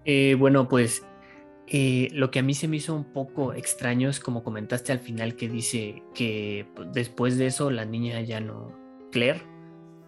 Eh, 0.04 0.36
bueno, 0.38 0.68
pues 0.68 1.06
eh, 1.68 2.08
lo 2.12 2.30
que 2.30 2.40
a 2.40 2.42
mí 2.42 2.54
se 2.54 2.68
me 2.68 2.76
hizo 2.76 2.94
un 2.94 3.12
poco 3.12 3.54
extraño 3.54 4.08
es 4.10 4.20
como 4.20 4.42
comentaste 4.42 4.92
al 4.92 4.98
final 4.98 5.36
que 5.36 5.48
dice 5.48 6.02
que 6.14 6.66
pues, 6.74 6.92
después 6.92 7.38
de 7.38 7.46
eso 7.46 7.70
la 7.70 7.84
niña 7.84 8.20
ya 8.20 8.40
no, 8.40 8.72
Claire, 9.10 9.42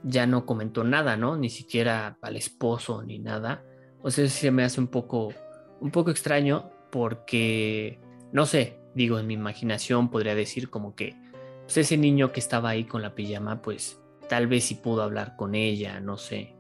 ya 0.03 0.27
no 0.27 0.47
comentó 0.47 0.85
nada, 0.85 1.17
¿no? 1.17 1.37
Ni 1.37 1.49
siquiera 1.49 2.19
al 2.21 2.37
esposo 2.37 3.03
ni 3.03 3.19
nada. 3.19 3.65
O 4.03 4.11
sea, 4.11 4.29
se 4.29 4.51
me 4.51 4.65
hace 4.65 4.81
un 4.81 4.89
poco, 4.89 5.33
un 5.81 5.91
poco 5.91 6.11
extraño 6.11 6.71
porque, 6.91 8.01
no 8.33 8.47
sé, 8.47 8.79
digo, 8.95 9.19
en 9.19 9.27
mi 9.27 9.35
imaginación 9.35 10.11
podría 10.11 10.35
decir 10.35 10.69
como 10.71 10.95
que 10.95 11.17
pues 11.63 11.79
ese 11.79 11.97
niño 11.97 12.31
que 12.31 12.41
estaba 12.41 12.69
ahí 12.71 12.85
con 12.85 13.01
la 13.01 13.15
pijama, 13.15 13.63
pues 13.63 13.99
tal 14.29 14.47
vez 14.47 14.65
sí 14.65 14.75
pudo 14.75 15.03
hablar 15.03 15.37
con 15.37 15.55
ella, 15.55 16.01
no 16.01 16.19
sé, 16.19 16.55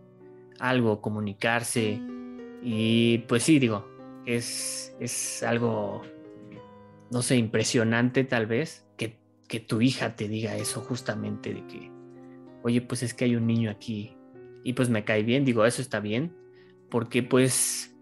algo, 0.59 1.03
comunicarse. 1.03 2.01
Y 2.65 3.19
pues 3.29 3.43
sí, 3.43 3.59
digo, 3.59 3.87
es, 4.25 4.97
es 4.99 5.43
algo, 5.43 6.03
no 7.11 7.21
sé, 7.21 7.37
impresionante 7.37 8.25
tal 8.25 8.47
vez 8.47 8.87
que, 8.97 9.19
que 9.47 9.61
tu 9.61 9.83
hija 9.83 10.17
te 10.17 10.29
diga 10.29 10.57
eso 10.57 10.81
justamente 10.81 11.53
de 11.53 11.67
que 11.67 11.93
oye, 12.63 12.81
pues 12.81 13.03
es 13.03 13.13
que 13.13 13.27
hay 13.27 13.37
un 13.37 13.47
niño 13.47 13.71
aquí 13.71 14.17
y 14.65 14.73
pues 14.73 14.89
me 14.89 15.05
cae 15.05 15.23
bien, 15.23 15.45
digo, 15.45 15.67
eso 15.67 15.83
está 15.83 16.01
bien, 16.01 16.35
porque 16.91 17.23
pues 17.23 17.95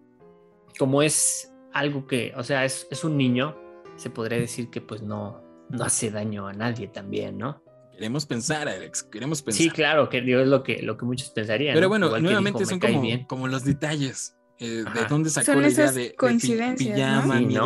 como 0.79 1.03
es 1.03 1.53
algo 1.73 2.07
que, 2.07 2.33
o 2.37 2.45
sea, 2.45 2.65
es, 2.65 2.87
es 2.91 3.03
un 3.03 3.17
niño, 3.17 3.59
se 3.97 4.11
podría 4.11 4.39
decir 4.39 4.71
que 4.71 4.81
pues 4.81 5.03
no, 5.03 5.43
no 5.69 5.85
hace 5.85 6.13
daño 6.13 6.47
a 6.47 6.53
nadie 6.53 6.87
también, 6.87 7.37
¿no? 7.37 7.63
Queremos 7.91 8.25
pensar, 8.25 8.69
Alex, 8.69 9.03
queremos 9.03 9.43
pensar. 9.43 9.63
Sí, 9.63 9.71
claro, 9.71 10.09
que 10.09 10.21
digo, 10.21 10.41
es 10.41 10.49
lo 10.49 10.63
que, 10.63 10.81
lo 10.83 10.97
que 10.97 11.05
muchos 11.05 11.31
pensarían. 11.31 11.75
Pero 11.75 11.87
¿no? 11.87 11.89
bueno, 11.91 12.19
nuevamente 12.21 12.61
dijo, 12.61 12.71
son 12.71 12.79
"Me 12.79 12.81
cae 12.81 12.93
como, 12.93 13.03
bien". 13.03 13.25
como 13.25 13.49
los 13.49 13.65
detalles. 13.65 14.37
Eh, 14.59 14.85
de 14.95 15.05
dónde 15.09 15.31
sacó 15.31 15.53
Son 15.53 15.63
la 15.63 15.69
idea 15.69 15.85
esas 15.85 15.95
de, 15.95 16.15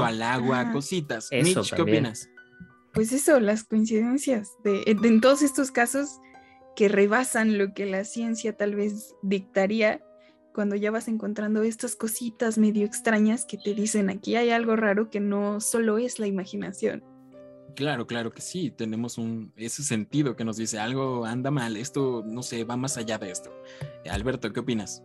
al 0.05 0.23
agua, 0.23 0.61
Ajá. 0.61 0.73
cositas. 0.73 1.29
Eso 1.31 1.61
Mitch, 1.61 1.71
¿qué 1.71 1.77
también. 1.77 1.97
opinas? 2.07 2.29
Pues 2.93 3.13
eso, 3.13 3.41
las 3.41 3.65
coincidencias 3.65 4.49
de, 4.65 4.83
de- 5.01 5.09
en 5.09 5.21
todos 5.21 5.43
estos 5.43 5.71
casos 5.71 6.09
que 6.75 6.89
rebasan 6.89 7.59
lo 7.59 7.75
que 7.75 7.87
la 7.87 8.05
ciencia 8.05 8.57
tal 8.57 8.75
vez 8.75 9.15
dictaría 9.23 10.03
cuando 10.55 10.75
ya 10.77 10.91
vas 10.91 11.07
encontrando 11.09 11.63
estas 11.63 11.97
cositas 11.97 12.57
medio 12.57 12.87
extrañas 12.87 13.45
que 13.45 13.59
te 13.59 13.75
dicen 13.75 14.09
aquí 14.09 14.37
hay 14.37 14.51
algo 14.51 14.75
raro 14.77 15.11
que 15.11 15.21
no 15.21 15.61
solo 15.61 15.99
es 15.99 16.19
la 16.19 16.27
imaginación. 16.27 17.05
Claro, 17.75 18.07
claro 18.07 18.33
que 18.33 18.41
sí, 18.41 18.71
tenemos 18.71 19.19
un, 19.19 19.53
ese 19.57 19.83
sentido 19.83 20.35
que 20.35 20.45
nos 20.47 20.57
dice 20.57 20.79
algo 20.79 21.27
anda 21.27 21.51
mal, 21.51 21.77
esto 21.77 22.23
no 22.27 22.43
sé, 22.43 22.65
va 22.65 22.79
más 22.79 22.97
allá 22.97 23.19
de 23.19 23.31
esto. 23.31 23.53
Alberto, 24.11 24.51
¿qué 24.55 24.61
opinas? 24.61 25.03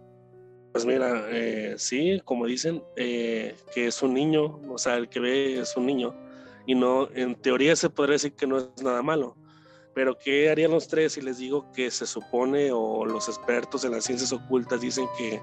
Pues 0.72 0.86
mira, 0.86 1.26
eh, 1.30 1.76
sí, 1.78 2.22
como 2.24 2.46
dicen, 2.46 2.82
eh, 2.96 3.56
que 3.74 3.88
es 3.88 4.02
un 4.02 4.14
niño, 4.14 4.60
o 4.70 4.78
sea, 4.78 4.96
el 4.98 5.10
que 5.10 5.20
ve 5.20 5.60
es 5.60 5.76
un 5.76 5.86
niño, 5.86 6.16
y 6.66 6.76
no, 6.76 7.10
en 7.14 7.36
teoría 7.36 7.76
se 7.76 7.90
podría 7.90 8.14
decir 8.14 8.34
que 8.34 8.48
no 8.48 8.58
es 8.58 8.82
nada 8.82 9.02
malo, 9.02 9.36
pero 9.94 10.18
¿qué 10.18 10.50
harían 10.50 10.72
los 10.72 10.88
tres 10.88 11.14
si 11.14 11.22
les 11.22 11.38
digo 11.38 11.70
que 11.74 11.92
se 11.92 12.06
supone 12.06 12.72
o 12.72 13.06
los 13.06 13.28
expertos 13.28 13.84
en 13.84 13.92
las 13.92 14.06
ciencias 14.06 14.32
ocultas 14.32 14.80
dicen 14.80 15.06
que 15.18 15.42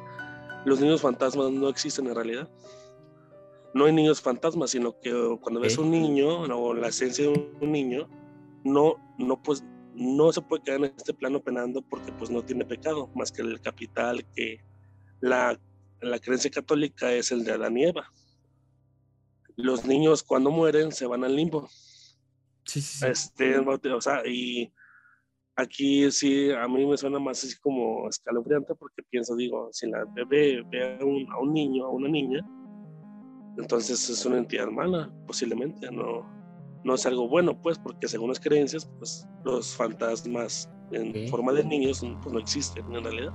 los 0.64 0.80
niños 0.80 1.02
fantasmas 1.02 1.50
no 1.50 1.68
existen 1.68 2.06
en 2.06 2.14
realidad? 2.14 2.48
No 3.74 3.84
hay 3.84 3.92
niños 3.92 4.22
fantasmas, 4.22 4.70
sino 4.70 4.98
que 4.98 5.12
cuando 5.42 5.60
ves 5.60 5.76
un 5.76 5.90
niño 5.90 6.40
o 6.40 6.72
la 6.72 6.88
esencia 6.88 7.26
de 7.26 7.50
un 7.60 7.70
niño, 7.70 8.08
no, 8.64 8.94
no, 9.18 9.42
pues, 9.42 9.62
no 9.94 10.32
se 10.32 10.40
puede 10.40 10.62
quedar 10.62 10.78
en 10.78 10.94
este 10.96 11.12
plano 11.12 11.40
penando 11.40 11.82
porque 11.82 12.10
pues 12.12 12.30
no 12.30 12.42
tiene 12.42 12.64
pecado, 12.64 13.10
más 13.14 13.30
que 13.30 13.42
el 13.42 13.60
capital 13.60 14.24
que 14.34 14.64
la, 15.20 15.58
la 16.00 16.18
creencia 16.18 16.50
católica 16.50 17.12
es 17.12 17.32
el 17.32 17.44
de 17.44 17.52
Adán 17.52 17.76
y 17.76 17.84
Eva. 17.84 18.10
Los 19.56 19.84
niños 19.84 20.22
cuando 20.22 20.50
mueren 20.50 20.92
se 20.92 21.06
van 21.06 21.24
al 21.24 21.34
limbo. 21.34 21.68
Sí, 22.64 22.80
sí, 22.80 22.98
sí. 22.98 23.06
Este, 23.06 23.58
o 23.58 24.00
sea, 24.00 24.26
y 24.26 24.72
aquí 25.56 26.10
sí, 26.10 26.50
a 26.52 26.68
mí 26.68 26.86
me 26.86 26.96
suena 26.96 27.18
más 27.18 27.42
así 27.42 27.58
como 27.58 28.08
escalofriante 28.08 28.74
porque 28.74 29.02
pienso, 29.10 29.34
digo, 29.34 29.68
si 29.72 29.88
la 29.88 30.04
bebé 30.14 30.62
ve 30.70 30.98
a 31.00 31.04
un, 31.04 31.26
a 31.32 31.38
un 31.38 31.52
niño, 31.52 31.86
a 31.86 31.90
una 31.90 32.08
niña, 32.08 32.40
entonces 33.58 34.08
es 34.08 34.24
una 34.24 34.38
entidad 34.38 34.68
mala, 34.68 35.12
posiblemente, 35.26 35.90
no, 35.90 36.24
no 36.84 36.94
es 36.94 37.04
algo 37.06 37.28
bueno, 37.28 37.60
pues, 37.60 37.76
porque 37.78 38.06
según 38.06 38.28
las 38.28 38.38
creencias, 38.38 38.88
pues 38.98 39.26
los 39.44 39.74
fantasmas 39.74 40.70
en 40.92 41.28
forma 41.28 41.52
de 41.52 41.64
niños 41.64 42.04
pues, 42.22 42.32
no 42.32 42.38
existen 42.38 42.84
en 42.94 43.02
realidad. 43.02 43.32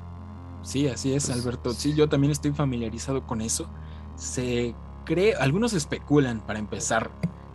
Sí, 0.63 0.87
así 0.87 1.13
es, 1.13 1.27
Pues, 1.27 1.37
Alberto. 1.37 1.73
Sí, 1.73 1.93
yo 1.93 2.09
también 2.09 2.31
estoy 2.31 2.51
familiarizado 2.51 3.27
con 3.27 3.41
eso. 3.41 3.69
Se 4.15 4.73
cree, 5.05 5.35
algunos 5.35 5.73
especulan 5.73 6.41
para 6.41 6.59
empezar, 6.59 7.11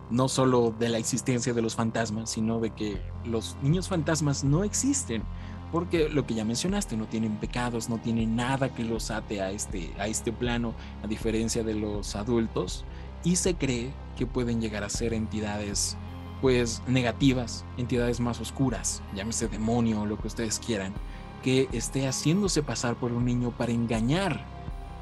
no 0.09 0.27
solo 0.27 0.73
de 0.77 0.89
la 0.89 0.97
existencia 0.97 1.53
de 1.53 1.61
los 1.61 1.75
fantasmas, 1.75 2.29
sino 2.29 2.59
de 2.59 2.71
que 2.71 3.01
los 3.25 3.57
niños 3.61 3.89
fantasmas 3.89 4.43
no 4.43 4.63
existen, 4.63 5.23
porque 5.71 6.09
lo 6.09 6.25
que 6.25 6.33
ya 6.33 6.45
mencionaste, 6.45 6.97
no 6.97 7.05
tienen 7.05 7.37
pecados, 7.37 7.89
no 7.89 7.97
tienen 7.99 8.35
nada 8.35 8.73
que 8.73 8.83
los 8.83 9.11
ate 9.11 9.41
a 9.41 9.51
este, 9.51 9.93
a 9.99 10.07
este 10.07 10.31
plano, 10.31 10.73
a 11.03 11.07
diferencia 11.07 11.63
de 11.63 11.75
los 11.75 12.15
adultos, 12.15 12.85
y 13.23 13.35
se 13.35 13.55
cree 13.55 13.93
que 14.17 14.25
pueden 14.25 14.61
llegar 14.61 14.83
a 14.83 14.89
ser 14.89 15.13
entidades 15.13 15.97
pues 16.41 16.81
negativas, 16.87 17.65
entidades 17.77 18.19
más 18.19 18.39
oscuras, 18.39 19.03
llámese 19.13 19.47
demonio 19.47 20.01
o 20.01 20.05
lo 20.05 20.17
que 20.17 20.27
ustedes 20.27 20.59
quieran, 20.59 20.93
que 21.41 21.69
esté 21.71 22.07
haciéndose 22.07 22.63
pasar 22.63 22.95
por 22.95 23.11
un 23.11 23.25
niño 23.25 23.51
para 23.51 23.71
engañar 23.71 24.45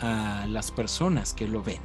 a 0.01 0.46
las 0.48 0.72
personas 0.72 1.34
que 1.34 1.48
lo 1.48 1.63
ven 1.63 1.82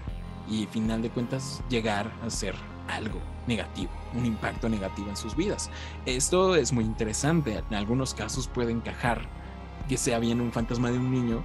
y 0.48 0.66
final 0.66 1.02
de 1.02 1.10
cuentas 1.10 1.62
llegar 1.68 2.12
a 2.24 2.30
ser 2.30 2.54
algo 2.88 3.20
negativo, 3.46 3.90
un 4.14 4.26
impacto 4.26 4.68
negativo 4.68 5.08
en 5.08 5.16
sus 5.16 5.36
vidas. 5.36 5.70
Esto 6.06 6.56
es 6.56 6.72
muy 6.72 6.84
interesante, 6.84 7.62
en 7.68 7.74
algunos 7.74 8.14
casos 8.14 8.48
puede 8.48 8.72
encajar 8.72 9.22
que 9.88 9.96
sea 9.96 10.18
bien 10.18 10.40
un 10.40 10.52
fantasma 10.52 10.90
de 10.90 10.98
un 10.98 11.10
niño 11.10 11.42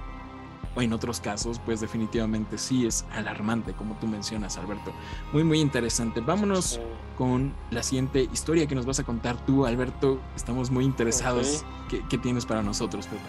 o 0.78 0.82
en 0.82 0.92
otros 0.92 1.20
casos 1.20 1.60
pues 1.64 1.80
definitivamente 1.80 2.56
sí 2.56 2.86
es 2.86 3.04
alarmante 3.12 3.72
como 3.72 3.96
tú 3.96 4.06
mencionas 4.06 4.56
Alberto. 4.58 4.92
Muy 5.32 5.42
muy 5.42 5.60
interesante. 5.60 6.20
Vámonos 6.20 6.80
con 7.16 7.52
la 7.72 7.82
siguiente 7.82 8.28
historia 8.32 8.66
que 8.68 8.76
nos 8.76 8.86
vas 8.86 9.00
a 9.00 9.04
contar 9.04 9.44
tú, 9.44 9.66
Alberto. 9.66 10.20
Estamos 10.36 10.70
muy 10.70 10.84
interesados. 10.84 11.64
¿Qué, 11.88 12.02
qué 12.08 12.16
tienes 12.16 12.46
para 12.46 12.62
nosotros, 12.62 13.08
Pepe? 13.08 13.22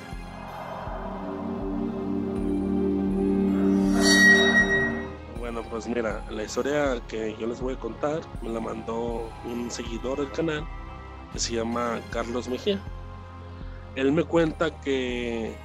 Bueno, 5.39 5.63
pues 5.72 5.88
mira, 5.88 6.24
la 6.29 6.44
historia 6.44 7.01
que 7.08 7.36
yo 7.39 7.48
les 7.48 7.60
voy 7.60 7.74
a 7.74 7.79
contar 7.79 8.22
me 8.44 8.50
la 8.50 8.60
mandó 8.60 9.27
un 9.46 9.72
seguidor 9.72 10.20
del 10.20 10.32
canal 10.32 10.68
que 11.34 11.39
se 11.39 11.56
llama 11.56 12.00
Carlos 12.12 12.48
Mejía. 12.48 12.79
Él 13.96 14.12
me 14.12 14.24
cuenta 14.24 14.79
que 14.82 15.56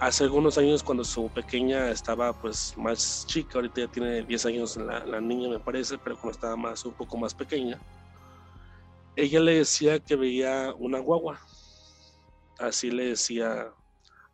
hace 0.00 0.24
algunos 0.24 0.58
años 0.58 0.82
cuando 0.82 1.04
su 1.04 1.28
pequeña 1.30 1.90
estaba 1.90 2.32
pues 2.32 2.74
más 2.76 3.26
chica, 3.26 3.58
ahorita 3.58 3.82
ya 3.82 3.88
tiene 3.88 4.22
10 4.22 4.46
años 4.46 4.76
la, 4.76 5.04
la 5.04 5.20
niña 5.20 5.48
me 5.48 5.60
parece, 5.60 5.98
pero 5.98 6.16
cuando 6.16 6.32
estaba 6.32 6.56
más 6.56 6.84
un 6.84 6.94
poco 6.94 7.16
más 7.16 7.34
pequeña, 7.34 7.80
ella 9.16 9.40
le 9.40 9.56
decía 9.56 9.98
que 9.98 10.14
veía 10.14 10.72
una 10.78 11.00
guagua. 11.00 11.40
Así 12.58 12.90
le 12.90 13.06
decía 13.06 13.72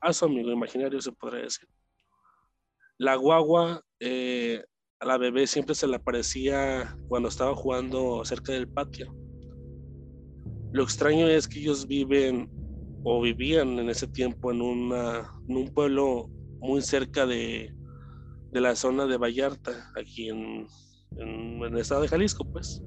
a 0.01 0.13
su 0.13 0.25
amigo 0.27 0.51
imaginario, 0.51 1.01
se 1.01 1.13
podría 1.13 1.45
decir. 1.45 1.69
La 2.99 3.17
guagua 3.17 3.83
eh, 4.01 4.63
a 5.01 5.07
la 5.07 5.17
bebé 5.17 5.47
siempre 5.47 5.75
se 5.75 5.87
le 5.87 5.97
aparecía 5.97 6.97
cuando 7.09 7.29
estaba 7.29 7.55
jugando 7.55 8.25
cerca 8.25 8.53
del 8.53 8.69
patio. 8.69 9.15
Lo 10.73 10.83
extraño 10.83 11.29
es 11.29 11.49
que 11.49 11.61
ellos 11.61 11.87
viven 11.87 12.51
o 13.05 13.21
vivían 13.21 13.79
en 13.79 13.91
ese 13.91 14.09
tiempo 14.09 14.51
en, 14.51 14.63
una, 14.63 15.31
en 15.47 15.57
un 15.57 15.69
pueblo 15.69 16.31
muy 16.61 16.81
cerca 16.81 17.27
de, 17.27 17.71
de, 18.51 18.61
la 18.61 18.75
zona 18.75 19.07
de 19.07 19.19
Vallarta, 19.19 19.93
aquí 19.95 20.31
en, 20.31 20.67
en, 21.19 21.63
el 21.63 21.79
estado 21.79 22.01
de 22.01 22.09
Jalisco, 22.09 22.51
pues, 22.51 22.83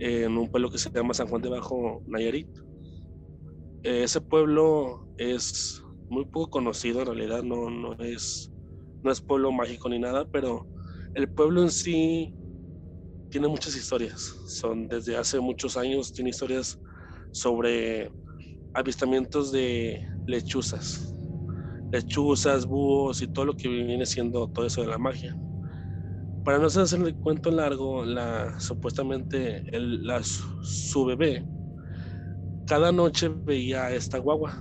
en 0.00 0.36
un 0.36 0.50
pueblo 0.50 0.70
que 0.70 0.76
se 0.76 0.90
llama 0.90 1.14
San 1.14 1.28
Juan 1.28 1.40
de 1.40 1.48
Bajo, 1.48 2.02
Nayarit. 2.06 2.48
Ese 3.82 4.20
pueblo 4.20 5.08
es 5.16 5.82
muy 6.08 6.26
poco 6.26 6.50
conocido 6.50 7.00
en 7.00 7.06
realidad, 7.06 7.42
no, 7.42 7.70
no, 7.70 7.94
es, 7.94 8.52
no 9.02 9.10
es 9.10 9.20
pueblo 9.20 9.50
mágico 9.50 9.88
ni 9.88 9.98
nada, 9.98 10.28
pero 10.30 10.66
el 11.14 11.32
pueblo 11.32 11.62
en 11.62 11.70
sí 11.70 12.34
tiene 13.30 13.48
muchas 13.48 13.74
historias. 13.74 14.20
Son 14.46 14.88
desde 14.88 15.16
hace 15.16 15.40
muchos 15.40 15.78
años, 15.78 16.12
tiene 16.12 16.30
historias 16.30 16.78
sobre 17.32 18.12
avistamientos 18.74 19.52
de 19.52 20.06
lechuzas, 20.26 21.14
lechuzas, 21.90 22.66
búhos 22.66 23.22
y 23.22 23.28
todo 23.28 23.46
lo 23.46 23.56
que 23.56 23.68
viene 23.68 24.06
siendo 24.06 24.48
todo 24.48 24.66
eso 24.66 24.80
de 24.82 24.88
la 24.88 24.98
magia. 24.98 25.36
Para 26.44 26.58
no 26.58 26.66
hacer 26.66 27.00
el 27.00 27.14
cuento 27.16 27.50
largo, 27.50 28.04
la, 28.04 28.58
supuestamente 28.58 29.62
el, 29.76 30.04
su 30.62 31.04
bebé 31.04 31.44
cada 32.66 32.92
noche 32.92 33.28
veía 33.28 33.84
a 33.84 33.92
esta 33.92 34.18
guagua. 34.18 34.54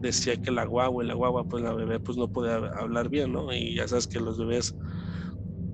Decía 0.00 0.36
que 0.36 0.50
la 0.50 0.64
guagua 0.64 1.04
y 1.04 1.08
la 1.08 1.14
guagua, 1.14 1.44
pues 1.44 1.62
la 1.62 1.74
bebé 1.74 1.98
pues 2.00 2.16
no 2.16 2.28
podía 2.28 2.56
hablar 2.56 3.08
bien, 3.08 3.32
¿no? 3.32 3.52
Y 3.52 3.76
ya 3.76 3.88
sabes 3.88 4.06
que 4.06 4.20
los 4.20 4.38
bebés 4.38 4.74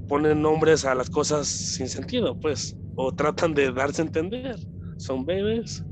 ponen 0.08 0.42
nombres 0.42 0.84
a 0.84 0.94
las 0.94 1.10
cosas 1.10 1.46
sin 1.46 1.88
sentido, 1.88 2.38
pues, 2.40 2.76
o 2.94 3.12
tratan 3.12 3.54
de 3.54 3.72
darse 3.72 4.02
a 4.02 4.06
entender. 4.06 4.56
Son 4.96 5.24
bebés 5.26 5.84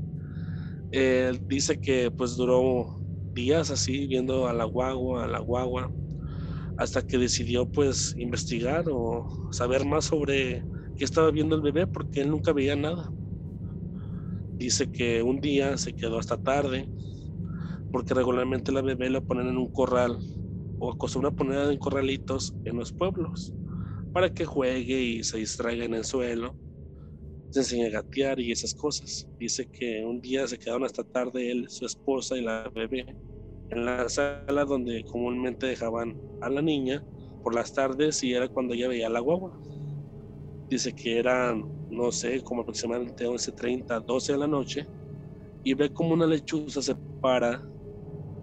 él 0.91 1.41
dice 1.47 1.79
que 1.79 2.11
pues 2.11 2.35
duró 2.35 3.01
días 3.33 3.69
así 3.71 4.07
viendo 4.07 4.47
a 4.47 4.53
la 4.53 4.65
guagua, 4.65 5.25
a 5.25 5.27
la 5.27 5.39
guagua, 5.39 5.93
hasta 6.77 7.01
que 7.01 7.17
decidió 7.17 7.67
pues 7.69 8.13
investigar 8.15 8.85
o 8.89 9.29
saber 9.51 9.85
más 9.85 10.05
sobre 10.05 10.65
qué 10.95 11.05
estaba 11.05 11.31
viendo 11.31 11.55
el 11.55 11.61
bebé 11.61 11.87
porque 11.87 12.21
él 12.21 12.31
nunca 12.31 12.53
veía 12.53 12.75
nada. 12.75 13.13
Dice 14.57 14.89
que 14.89 15.21
un 15.21 15.41
día 15.41 15.77
se 15.77 15.93
quedó 15.93 16.17
hasta 16.19 16.37
tarde 16.37 16.91
porque 17.91 18.13
regularmente 18.13 18.71
la 18.71 18.81
bebé 18.81 19.09
la 19.09 19.21
ponen 19.21 19.47
en 19.49 19.57
un 19.57 19.69
corral 19.69 20.19
o 20.77 20.91
acostumbra 20.91 21.31
poner 21.31 21.71
en 21.71 21.77
corralitos 21.79 22.57
en 22.63 22.77
los 22.77 22.91
pueblos 22.93 23.55
para 24.11 24.29
que 24.29 24.45
juegue 24.45 24.99
y 25.01 25.23
se 25.23 25.37
distraiga 25.37 25.85
en 25.85 25.93
el 25.93 26.05
suelo 26.05 26.57
se 27.55 27.75
enseña 27.75 27.87
a 27.87 28.01
gatear 28.01 28.39
y 28.39 28.51
esas 28.51 28.73
cosas. 28.73 29.29
Dice 29.39 29.67
que 29.67 30.03
un 30.03 30.19
día 30.19 30.45
se 30.45 30.57
quedaron 30.57 30.83
hasta 30.83 31.03
tarde 31.03 31.51
él, 31.51 31.69
su 31.69 31.85
esposa 31.85 32.37
y 32.37 32.41
la 32.41 32.69
bebé 32.73 33.05
en 33.69 33.85
la 33.85 34.09
sala 34.09 34.65
donde 34.65 35.05
comúnmente 35.05 35.65
dejaban 35.65 36.19
a 36.41 36.49
la 36.49 36.61
niña 36.61 37.01
por 37.43 37.55
las 37.55 37.73
tardes 37.73 38.21
y 38.23 38.33
era 38.33 38.49
cuando 38.49 38.73
ella 38.73 38.89
veía 38.89 39.09
la 39.09 39.21
guagua. 39.21 39.57
Dice 40.69 40.93
que 40.93 41.17
eran, 41.17 41.63
no 41.89 42.11
sé, 42.11 42.41
como 42.41 42.63
aproximadamente 42.63 43.25
11.30, 43.25 44.03
12 44.03 44.33
de 44.33 44.37
la 44.37 44.47
noche 44.47 44.85
y 45.63 45.73
ve 45.75 45.93
como 45.93 46.13
una 46.13 46.27
lechuza 46.27 46.81
se 46.81 46.95
para 47.21 47.63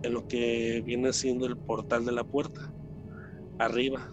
en 0.02 0.12
lo 0.14 0.26
que 0.26 0.82
viene 0.86 1.12
siendo 1.12 1.46
el 1.46 1.56
portal 1.56 2.04
de 2.04 2.12
la 2.12 2.24
puerta, 2.24 2.72
arriba, 3.58 4.11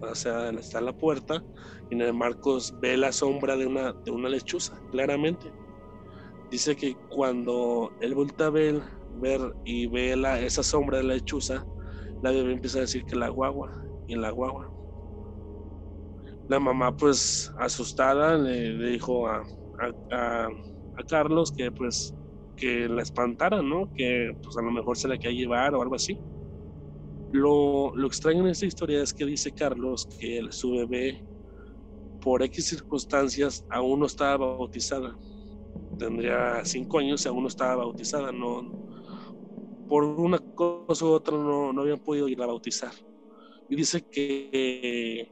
o 0.00 0.14
sea, 0.14 0.50
está 0.50 0.80
la 0.80 0.92
puerta 0.92 1.42
y 1.90 1.96
Marcos 1.96 2.74
ve 2.80 2.96
la 2.96 3.12
sombra 3.12 3.56
de 3.56 3.66
una, 3.66 3.92
de 4.04 4.10
una 4.10 4.28
lechuza, 4.28 4.80
claramente. 4.90 5.52
Dice 6.50 6.76
que 6.76 6.96
cuando 7.08 7.92
él 8.00 8.14
vuelve 8.14 8.44
a 8.44 8.50
ver, 8.50 8.82
y 9.64 9.86
ve 9.86 10.16
la, 10.16 10.40
esa 10.40 10.62
sombra 10.62 10.98
de 10.98 11.04
la 11.04 11.14
lechuza, 11.14 11.64
la 12.22 12.30
bebé 12.30 12.52
empieza 12.52 12.78
a 12.78 12.82
decir 12.82 13.04
que 13.04 13.16
la 13.16 13.28
guagua 13.28 13.72
y 14.06 14.14
la 14.16 14.30
guagua. 14.30 14.70
La 16.48 16.58
mamá 16.58 16.96
pues 16.96 17.50
asustada 17.58 18.36
le, 18.36 18.76
dijo 18.90 19.28
a, 19.28 19.42
a, 20.12 20.46
a, 20.46 20.48
Carlos 21.08 21.52
que 21.52 21.70
pues 21.70 22.14
que 22.56 22.88
la 22.88 23.02
espantara, 23.02 23.62
¿no? 23.62 23.90
Que 23.94 24.32
pues 24.42 24.56
a 24.56 24.62
lo 24.62 24.70
mejor 24.70 24.96
se 24.96 25.08
la 25.08 25.16
quería 25.16 25.42
llevar 25.42 25.74
o 25.74 25.82
algo 25.82 25.94
así. 25.94 26.20
Lo, 27.32 27.94
lo, 27.94 28.06
extraño 28.08 28.40
en 28.40 28.48
esta 28.48 28.66
historia 28.66 29.02
es 29.02 29.12
que 29.12 29.24
dice 29.24 29.52
Carlos 29.52 30.06
que 30.18 30.40
su 30.50 30.72
bebé, 30.72 31.24
por 32.20 32.42
X 32.42 32.66
circunstancias, 32.66 33.64
aún 33.68 34.00
no 34.00 34.06
estaba 34.06 34.36
bautizada. 34.36 35.16
Tendría 35.98 36.64
cinco 36.64 36.98
años 36.98 37.24
y 37.24 37.28
aún 37.28 37.42
no 37.42 37.48
estaba 37.48 37.76
bautizada. 37.76 38.32
No, 38.32 38.62
por 39.88 40.04
una 40.04 40.38
cosa 40.54 41.04
u 41.04 41.08
otra 41.08 41.36
no, 41.36 41.72
no 41.72 41.82
habían 41.82 41.98
podido 41.98 42.28
ir 42.28 42.42
a 42.42 42.46
bautizar. 42.46 42.92
Y 43.68 43.76
dice 43.76 44.04
que 44.10 45.28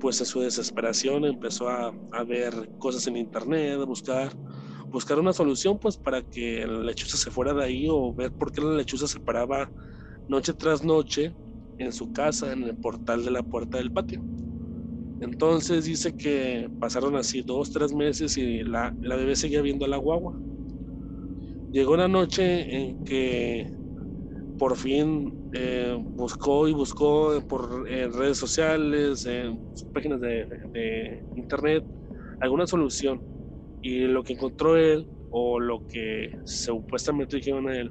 pues 0.00 0.18
en 0.20 0.26
su 0.26 0.40
desesperación 0.40 1.24
empezó 1.24 1.68
a, 1.68 1.94
a, 2.10 2.24
ver 2.24 2.72
cosas 2.78 3.06
en 3.06 3.16
internet, 3.16 3.78
a 3.80 3.84
buscar, 3.84 4.32
buscar 4.88 5.18
una 5.18 5.32
solución 5.32 5.78
pues 5.78 5.96
para 5.96 6.22
que 6.22 6.66
la 6.66 6.80
lechuza 6.80 7.16
se 7.16 7.30
fuera 7.30 7.52
de 7.52 7.64
ahí 7.64 7.86
o 7.88 8.12
ver 8.14 8.32
por 8.32 8.50
qué 8.50 8.62
la 8.62 8.72
lechuza 8.72 9.06
se 9.06 9.20
paraba 9.20 9.70
noche 10.30 10.54
tras 10.54 10.84
noche 10.84 11.34
en 11.78 11.92
su 11.92 12.12
casa, 12.12 12.52
en 12.52 12.62
el 12.62 12.76
portal 12.76 13.24
de 13.24 13.32
la 13.32 13.42
puerta 13.42 13.78
del 13.78 13.90
patio. 13.90 14.22
Entonces 15.20 15.84
dice 15.84 16.16
que 16.16 16.70
pasaron 16.78 17.16
así 17.16 17.42
dos, 17.42 17.72
tres 17.72 17.92
meses 17.92 18.38
y 18.38 18.62
la, 18.62 18.94
la 19.02 19.16
bebé 19.16 19.34
seguía 19.34 19.60
viendo 19.60 19.84
a 19.84 19.88
la. 19.88 20.00
Llegó 21.72 21.94
una 21.94 22.08
noche 22.08 22.74
en 22.74 23.04
que 23.04 23.70
por 24.56 24.76
fin 24.76 25.50
eh, 25.52 25.96
buscó 25.98 26.68
y 26.68 26.72
buscó 26.72 27.42
por 27.48 27.84
redes 27.84 28.38
sociales, 28.38 29.26
en 29.26 29.58
páginas 29.92 30.20
de, 30.20 30.46
de, 30.72 31.24
internet, 31.36 31.84
alguna 32.40 32.66
solución. 32.66 33.20
Y 33.82 34.00
lo 34.00 34.22
que 34.22 34.34
encontró 34.34 34.76
él, 34.76 35.08
o 35.30 35.58
lo 35.58 35.86
que 35.86 36.38
supuestamente 36.44 37.36
dijeron 37.36 37.68
a 37.68 37.76
él, 37.76 37.90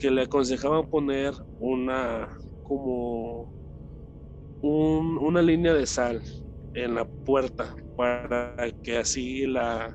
que 0.00 0.10
le 0.10 0.22
aconsejaban 0.22 0.88
poner 0.88 1.34
una 1.58 2.34
como 2.62 3.54
un, 4.62 5.18
una 5.18 5.42
línea 5.42 5.74
de 5.74 5.86
sal 5.86 6.24
en 6.74 6.94
la 6.94 7.04
puerta 7.24 7.74
para 7.94 8.56
que 8.82 8.96
así 8.96 9.46
la, 9.46 9.94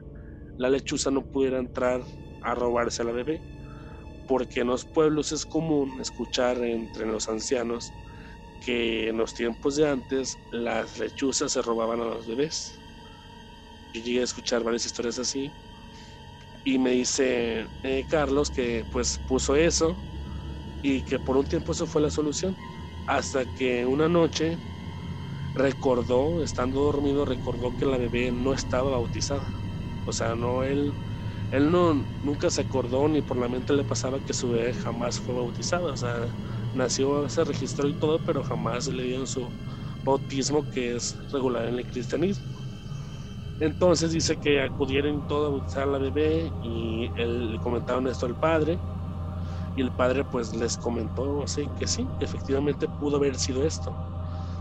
la 0.57 0.69
lechuza 0.69 1.09
no 1.09 1.25
pudiera 1.25 1.57
entrar 1.57 2.05
a 2.41 2.53
robarse 2.55 3.01
a 3.01 3.05
la 3.05 3.13
bebé 3.13 3.41
porque 4.27 4.61
en 4.61 4.67
los 4.67 4.85
pueblos 4.85 5.31
es 5.31 5.45
común 5.45 5.99
escuchar 5.99 6.63
entre 6.63 7.07
los 7.07 7.27
ancianos 7.27 7.91
que 8.59 9.09
en 9.09 9.17
los 9.17 9.33
tiempos 9.33 9.75
de 9.75 9.89
antes 9.89 10.37
las 10.51 10.97
lechuzas 10.97 11.51
se 11.51 11.61
robaban 11.61 12.01
a 12.01 12.05
los 12.05 12.27
bebés. 12.27 12.83
Yo 13.93 14.01
llegué 14.01 14.21
a 14.21 14.23
escuchar 14.23 14.63
varias 14.63 14.85
historias 14.85 15.19
así 15.19 15.51
y 16.65 16.79
me 16.79 16.91
dice 16.91 17.69
eh, 17.83 18.07
Carlos 18.07 18.51
que 18.51 18.85
pues 18.91 19.19
puso 19.27 19.55
eso 19.57 20.05
y 20.81 21.03
que 21.03 21.19
por 21.19 21.37
un 21.37 21.45
tiempo 21.47 21.73
eso 21.73 21.87
fue 21.87 22.01
la 22.01 22.11
solución. 22.11 22.57
Hasta 23.07 23.47
que 23.47 23.85
una 23.87 24.09
noche 24.09 24.59
recordó, 25.53 26.43
estando 26.43 26.81
dormido, 26.81 27.25
recordó 27.25 27.75
que 27.75 27.85
la 27.85 27.97
bebé 27.97 28.31
no 28.31 28.53
estaba 28.53 28.91
bautizada. 28.91 29.51
O 30.05 30.13
sea, 30.13 30.35
no, 30.35 30.63
él, 30.63 30.95
él 31.51 31.71
no, 31.71 32.07
nunca 32.21 32.49
se 32.51 32.61
acordó 32.61 33.07
ni 33.07 33.21
por 33.21 33.37
la 33.37 33.49
mente 33.49 33.73
le 33.73 33.85
pasaba 33.85 34.21
que 34.21 34.33
su 34.33 34.49
bebé 34.51 34.73
jamás 34.73 35.19
fue 35.19 35.35
bautizada. 35.35 35.93
O 35.93 35.97
sea, 35.97 36.35
nació, 36.73 37.29
se 37.29 37.43
registró 37.45 37.87
y 37.89 37.97
todo, 37.97 38.23
pero 38.23 38.43
jamás 38.43 38.87
le 38.87 39.03
dieron 39.03 39.27
su 39.27 39.55
bautismo 40.03 40.69
que 40.69 40.95
es 40.97 41.17
regular 41.31 41.67
en 41.67 41.75
el 41.79 41.87
cristianismo. 41.87 42.54
Entonces 43.59 44.11
dice 44.11 44.37
que 44.37 44.61
acudieron 44.61 45.23
todo 45.23 45.47
a 45.47 45.49
bautizar 45.49 45.83
a 45.83 45.85
la 45.87 45.97
bebé 45.99 46.55
y 46.59 47.11
él, 47.15 47.51
le 47.53 47.59
comentaron 47.59 48.07
esto 48.07 48.25
al 48.25 48.35
padre 48.37 48.83
y 49.75 49.81
el 49.81 49.93
padre 49.93 50.25
pues 50.25 50.55
les 50.55 50.77
comentó 50.77 51.43
así 51.43 51.71
que 51.75 51.87
sí, 51.87 52.13
efectivamente 52.19 52.89
pudo 52.89 53.17
haber 53.17 53.37
sido 53.37 53.65
esto. 53.65 53.99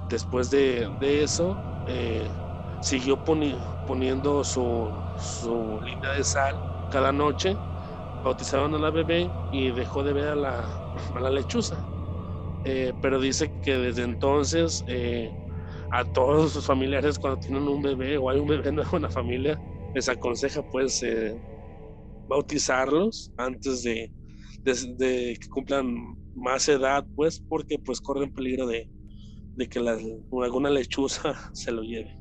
Después 0.09 0.51
de, 0.51 0.91
de 0.99 1.23
eso 1.25 1.63
eh, 1.87 2.33
siguió 2.81 3.23
poni 3.23 3.59
poniendo 3.85 4.45
su, 4.45 5.05
su 5.17 5.81
línea 5.83 6.13
de 6.19 6.25
sal 6.25 6.57
cada 6.89 7.13
noche 7.13 7.61
bautizaron 8.23 8.75
a 8.75 8.79
la 8.79 8.91
bebé 8.91 9.35
y 9.51 9.73
dejó 9.73 10.05
de 10.05 10.13
ver 10.15 10.29
a 10.29 10.37
la, 10.37 10.71
a 11.15 11.21
la 11.21 11.31
lechuza. 11.31 11.87
Eh, 12.65 12.95
pero 13.01 13.21
dice 13.21 13.55
que 13.61 13.75
desde 13.77 14.03
entonces 14.05 14.83
eh, 14.87 15.35
a 15.95 16.05
todos 16.05 16.53
sus 16.53 16.67
familiares 16.67 17.19
cuando 17.21 17.39
tienen 17.39 17.69
un 17.69 17.81
bebé 17.81 18.19
o 18.19 18.29
hay 18.29 18.41
un 18.41 18.49
bebé 18.49 18.73
nuevo 18.73 18.97
en 18.97 19.03
la 19.05 19.11
familia, 19.11 19.61
les 19.95 20.09
aconseja 20.09 20.61
pues 20.71 21.01
eh, 21.05 21.37
bautizarlos 22.29 23.31
antes 23.37 23.85
de, 23.85 24.13
de- 24.65 24.95
de 24.97 25.39
que 25.41 25.49
cumplan 25.49 25.95
más 26.35 26.69
edad, 26.69 27.07
pues 27.15 27.41
porque 27.49 27.79
pues 27.79 28.01
corren 28.01 28.33
peligro 28.33 28.67
de, 28.67 28.91
de 29.55 29.69
que 29.69 29.79
la- 29.79 29.97
alguna 30.43 30.69
lechuza 30.69 31.35
se 31.53 31.71
lo 31.71 31.83
lleve. 31.83 32.19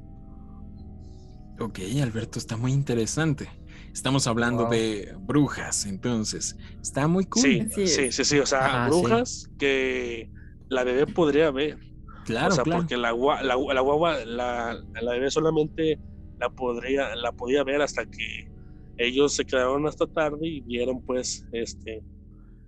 Ok, 1.59 1.79
Alberto, 2.01 2.37
está 2.37 2.57
muy 2.57 2.73
interesante. 2.73 3.49
Estamos 3.91 4.27
hablando 4.27 4.63
Wow. 4.63 4.71
de 4.71 5.15
brujas, 5.19 5.85
entonces. 5.85 6.55
Está 6.81 7.07
muy 7.07 7.25
cool. 7.25 7.41
Sí, 7.43 7.87
sí, 7.87 8.11
sí, 8.11 8.23
sí, 8.25 8.39
o 8.39 8.45
sea, 8.45 8.65
Ajá, 8.65 8.91
sí. 8.91 8.99
brujas 8.99 9.49
que 9.57 10.29
la 10.69 10.83
bebé 10.83 11.07
podría 11.07 11.49
ver. 11.51 11.77
Claro, 12.23 12.53
o 12.53 12.55
sea, 12.55 12.63
claro. 12.63 12.79
porque 12.81 12.97
la, 12.97 13.11
gua- 13.13 13.41
la, 13.41 13.55
la 13.73 13.81
guagua, 13.81 14.23
la, 14.25 14.77
la 15.01 15.11
bebé 15.13 15.29
solamente 15.31 15.99
la 16.39 16.49
podría, 16.49 17.15
la 17.15 17.31
podía 17.31 17.63
ver 17.63 17.81
hasta 17.81 18.05
que 18.05 18.51
ellos 18.97 19.33
se 19.33 19.45
quedaron 19.45 19.85
hasta 19.87 20.05
tarde 20.07 20.47
y 20.47 20.61
vieron 20.61 21.01
pues 21.01 21.45
este 21.51 22.03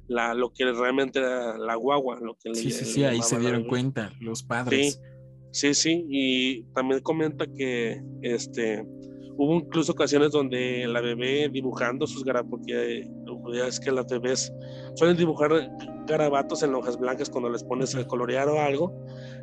la, 0.08 0.34
lo 0.34 0.52
que 0.54 0.66
realmente 0.72 1.20
era 1.20 1.58
la 1.58 1.76
guagua, 1.76 2.20
lo 2.22 2.36
que 2.36 2.50
le- 2.50 2.56
Sí, 2.56 2.70
sí, 2.72 2.86
le 2.86 2.92
sí, 2.92 3.04
ahí 3.04 3.16
llamaba 3.18 3.30
se 3.30 3.40
dieron 3.40 3.64
cuenta 3.66 4.12
los 4.20 4.44
padres. 4.44 5.02
Sí, 5.52 5.74
sí, 5.74 6.06
y 6.10 6.64
también 6.74 7.00
comenta 7.02 7.48
que 7.48 8.02
este 8.22 8.86
hubo 9.38 9.56
incluso 9.56 9.94
ocasiones 9.94 10.32
donde 10.32 10.86
la 10.88 11.02
bebé 11.02 11.50
dibujando 11.50 12.06
sus 12.08 12.24
garabatos, 12.24 12.52
porque 12.60 13.08
ya 13.54 13.68
es 13.68 13.80
que 13.80 13.92
las 13.92 14.06
bebés 14.08 14.52
suelen 14.96 15.18
dibujar 15.18 15.52
garabatos 16.08 16.62
en 16.64 16.74
hojas 16.76 16.98
blancas 16.98 17.30
cuando 17.30 17.50
les 17.50 17.64
pones 17.64 17.96
a 17.96 18.06
colorear 18.06 18.48
o 18.50 18.60
algo, 18.62 18.94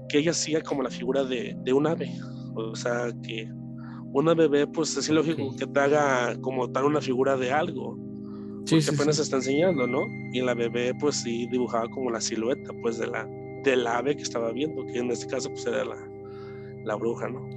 que 0.08 0.18
ella 0.18 0.32
hacía 0.32 0.62
como 0.62 0.82
la 0.82 0.90
figura 0.90 1.24
de, 1.24 1.56
de 1.62 1.72
un 1.72 1.86
ave. 1.86 2.10
O 2.54 2.76
sea, 2.76 3.12
que 3.22 3.48
una 4.12 4.34
bebé, 4.34 4.66
pues 4.66 4.96
es 4.96 5.08
lógico 5.08 5.54
que 5.56 5.66
te 5.66 5.80
haga 5.80 6.36
como 6.40 6.70
tal 6.70 6.84
una 6.84 7.00
figura 7.00 7.36
de 7.36 7.52
algo, 7.52 7.96
Sí, 8.64 8.76
porque 8.76 8.82
sí, 8.82 8.94
apenas 8.94 9.16
se 9.16 9.22
está 9.22 9.36
enseñando, 9.36 9.86
¿no? 9.88 10.02
Y 10.32 10.40
la 10.40 10.54
bebé, 10.54 10.94
pues 10.94 11.16
sí, 11.16 11.48
dibujaba 11.50 11.88
como 11.90 12.10
la 12.10 12.20
silueta, 12.20 12.72
pues 12.80 12.98
de 12.98 13.08
la 13.08 13.28
del 13.64 13.86
ave 13.86 14.16
que 14.16 14.22
estaba 14.22 14.52
viendo, 14.52 14.84
que 14.86 14.98
en 14.98 15.10
este 15.10 15.26
caso, 15.26 15.48
pues 15.50 15.66
era 15.66 15.84
la, 15.84 15.96
la 16.84 16.94
bruja, 16.96 17.28
¿no? 17.28 17.48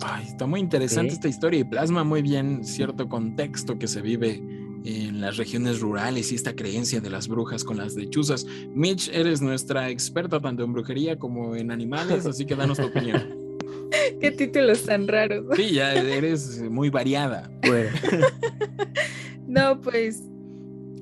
Ay, 0.00 0.26
está 0.26 0.46
muy 0.46 0.60
interesante 0.60 1.14
esta 1.14 1.28
historia 1.28 1.60
y 1.60 1.64
plasma 1.64 2.04
muy 2.04 2.22
bien 2.22 2.64
cierto 2.64 3.08
contexto 3.08 3.78
que 3.78 3.86
se 3.86 4.00
vive 4.00 4.42
en 4.84 5.20
las 5.20 5.38
regiones 5.38 5.80
rurales 5.80 6.30
y 6.30 6.34
esta 6.34 6.54
creencia 6.54 7.00
de 7.00 7.10
las 7.10 7.26
brujas 7.26 7.64
con 7.64 7.78
las 7.78 7.96
lechuzas. 7.96 8.46
Mitch, 8.74 9.08
eres 9.12 9.40
nuestra 9.40 9.88
experta 9.90 10.40
tanto 10.40 10.62
en 10.62 10.72
brujería 10.72 11.18
como 11.18 11.56
en 11.56 11.70
animales, 11.70 12.26
así 12.26 12.44
que 12.44 12.54
danos 12.54 12.78
tu 12.78 12.86
opinión. 12.86 13.22
Qué 14.20 14.30
títulos 14.30 14.84
tan 14.84 15.08
raros. 15.08 15.46
Sí, 15.56 15.72
ya 15.72 15.94
eres 15.94 16.60
muy 16.62 16.90
variada. 16.90 17.50
Bueno, 17.66 17.90
No, 19.46 19.80
pues 19.80 20.22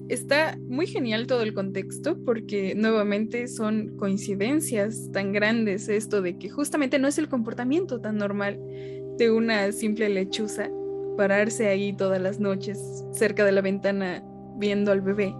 está 0.09 0.59
muy 0.69 0.87
genial 0.87 1.27
todo 1.27 1.43
el 1.43 1.55
contexto 1.55 2.23
porque 2.25 2.75
nuevamente 2.75 3.49
son 3.49 3.97
coincidencias 3.97 5.11
tan 5.13 5.33
grandes 5.33 5.89
esto 5.89 6.21
de 6.21 6.37
que 6.37 6.51
justamente 6.51 6.99
no 6.99 7.09
es 7.09 7.19
el 7.19 7.29
comportamiento 7.29 8.01
tan 8.01 8.19
normal 8.19 8.61
de 9.17 9.31
una 9.31 9.73
simple 9.73 10.09
lechuza 10.09 10.69
pararse 11.23 11.69
ahí 11.69 11.93
todas 11.93 12.21
las 12.21 12.41
noches 12.41 13.05
cerca 13.13 13.45
de 13.45 13.53
la 13.53 13.61
ventana 13.61 14.25
viendo 14.57 14.91
al 14.91 15.03
bebé. 15.03 15.33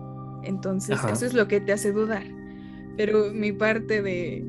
Entonces, 0.45 0.95
Ajá. 0.97 1.11
eso 1.11 1.27
es 1.27 1.35
lo 1.35 1.49
que 1.49 1.61
te 1.61 1.73
hace 1.73 1.91
dudar. 1.91 2.23
Pero 2.97 3.33
mi 3.33 3.51
parte 3.51 4.01
de, 4.01 4.45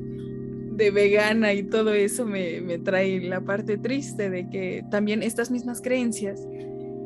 de 0.76 0.90
vegana 0.92 1.52
y 1.52 1.64
todo 1.64 1.92
eso 1.92 2.24
me, 2.24 2.60
me 2.60 2.78
trae 2.78 3.20
la 3.20 3.40
parte 3.40 3.76
triste 3.78 4.30
de 4.30 4.48
que 4.48 4.84
también 4.92 5.24
estas 5.24 5.50
mismas 5.50 5.80
creencias 5.80 6.40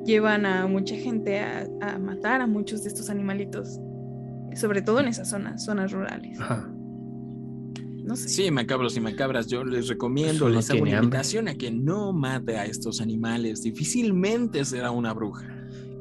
llevan 0.04 0.44
a 0.44 0.66
mucha 0.66 0.94
gente 0.94 1.40
a, 1.40 1.66
a 1.80 1.98
matar 1.98 2.42
a 2.42 2.46
muchos 2.46 2.82
de 2.82 2.88
estos 2.88 3.08
animalitos, 3.08 3.80
sobre 4.56 4.82
todo 4.82 5.00
en 5.00 5.08
esas 5.08 5.30
zonas, 5.30 5.64
zonas 5.64 5.90
rurales. 5.92 6.38
ajá. 6.38 6.70
No 8.08 8.16
sé. 8.16 8.28
Sí, 8.30 8.50
macabros 8.50 8.96
y 8.96 9.00
macabras, 9.00 9.46
yo 9.48 9.62
les 9.64 9.86
recomiendo, 9.88 10.32
Eso 10.32 10.48
no 10.48 10.54
les 10.56 10.70
hago 10.70 10.80
una 10.82 10.90
hambre. 10.92 11.04
invitación 11.04 11.46
a 11.48 11.54
que 11.54 11.70
no 11.70 12.12
mate 12.12 12.56
a 12.56 12.64
estos 12.64 13.00
animales. 13.02 13.62
Difícilmente 13.62 14.64
será 14.64 14.90
una 14.90 15.12
bruja. 15.12 15.54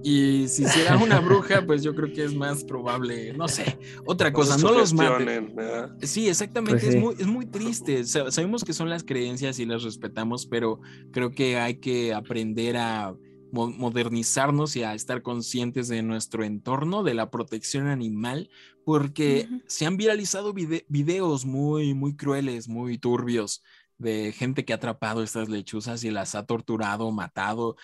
Y 0.04 0.48
si 0.48 0.64
será 0.64 0.96
una 0.98 1.20
bruja, 1.28 1.66
pues 1.66 1.84
yo 1.84 1.94
creo 1.94 2.14
que 2.14 2.24
es 2.24 2.34
más 2.34 2.64
probable, 2.64 3.34
no 3.34 3.50
sé, 3.50 3.78
otra 4.06 4.32
cosa, 4.32 4.58
se 4.58 4.64
no 4.64 4.72
los 4.72 4.94
maten. 4.94 5.54
Sí, 6.02 6.30
exactamente, 6.30 6.80
Pues 6.80 6.92
sí. 6.94 6.98
es, 6.98 7.04
muy, 7.04 7.16
es 7.20 7.28
muy 7.28 7.46
triste. 7.46 8.06
Sa- 8.06 8.32
Sabemos 8.32 8.64
que 8.64 8.72
son 8.72 8.90
las 8.90 9.04
creencias 9.04 9.60
y 9.60 9.66
las 9.66 9.84
respetamos, 9.84 10.46
pero 10.46 10.80
creo 11.12 11.32
que 11.32 11.58
hay 11.58 11.76
que 11.80 12.14
aprender 12.14 12.78
a 12.78 13.16
mo- 13.52 13.70
modernizarnos 13.70 14.76
y 14.76 14.84
a 14.84 14.94
estar 14.94 15.22
conscientes 15.22 15.88
de 15.88 16.04
nuestro 16.04 16.44
entorno, 16.44 17.04
de 17.04 17.14
la 17.14 17.30
protección 17.30 17.88
animal, 17.88 18.50
porque 18.84 19.48
se 19.68 19.86
han 19.86 19.98
viralizado 19.98 20.54
vide- 20.54 20.86
videos 20.90 21.46
muy, 21.46 21.94
muy 21.94 22.16
crueles, 22.16 22.68
muy 22.68 22.98
turbios 22.98 23.64
de 23.98 24.32
gente 24.32 24.66
que 24.66 24.74
ha 24.74 24.78
atrapado 24.78 25.24
estas 25.24 25.50
lechuzas 25.50 26.04
y 26.04 26.12
las 26.12 26.36
ha 26.36 26.46
torturado, 26.46 27.12
matado, 27.12 27.76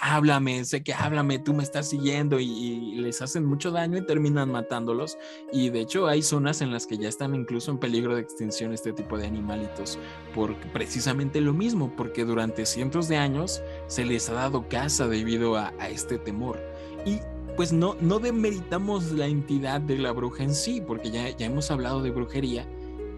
háblame, 0.00 0.64
sé 0.64 0.82
que 0.82 0.92
háblame, 0.92 1.38
tú 1.38 1.54
me 1.54 1.62
estás 1.62 1.88
siguiendo 1.88 2.40
y, 2.40 2.46
y 2.46 2.94
les 2.96 3.22
hacen 3.22 3.44
mucho 3.44 3.70
daño 3.70 3.98
y 3.98 4.06
terminan 4.06 4.50
matándolos. 4.50 5.18
Y 5.52 5.70
de 5.70 5.80
hecho 5.80 6.06
hay 6.06 6.22
zonas 6.22 6.60
en 6.60 6.72
las 6.72 6.86
que 6.86 6.98
ya 6.98 7.08
están 7.08 7.34
incluso 7.34 7.70
en 7.70 7.78
peligro 7.78 8.14
de 8.14 8.22
extinción 8.22 8.72
este 8.72 8.92
tipo 8.92 9.18
de 9.18 9.26
animalitos, 9.26 9.98
por 10.34 10.56
precisamente 10.72 11.40
lo 11.40 11.52
mismo, 11.52 11.94
porque 11.96 12.24
durante 12.24 12.66
cientos 12.66 13.08
de 13.08 13.16
años 13.16 13.62
se 13.86 14.04
les 14.04 14.28
ha 14.28 14.34
dado 14.34 14.68
caza 14.68 15.08
debido 15.08 15.56
a, 15.56 15.72
a 15.78 15.88
este 15.88 16.18
temor. 16.18 16.60
Y 17.06 17.20
pues 17.56 17.72
no, 17.72 17.96
no 18.00 18.18
demeritamos 18.18 19.12
la 19.12 19.26
entidad 19.26 19.80
de 19.80 19.98
la 19.98 20.12
bruja 20.12 20.42
en 20.42 20.54
sí, 20.54 20.82
porque 20.84 21.10
ya, 21.10 21.30
ya 21.30 21.46
hemos 21.46 21.70
hablado 21.70 22.02
de 22.02 22.10
brujería 22.10 22.66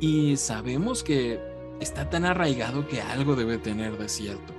y 0.01 0.37
sabemos 0.37 1.03
que 1.03 1.40
está 1.80 2.08
tan 2.10 2.24
arraigado 2.24 2.86
que 2.88 3.00
algo 3.02 3.36
debe 3.36 3.58
tener 3.58 3.96
de 3.98 4.08
cierto. 4.08 4.54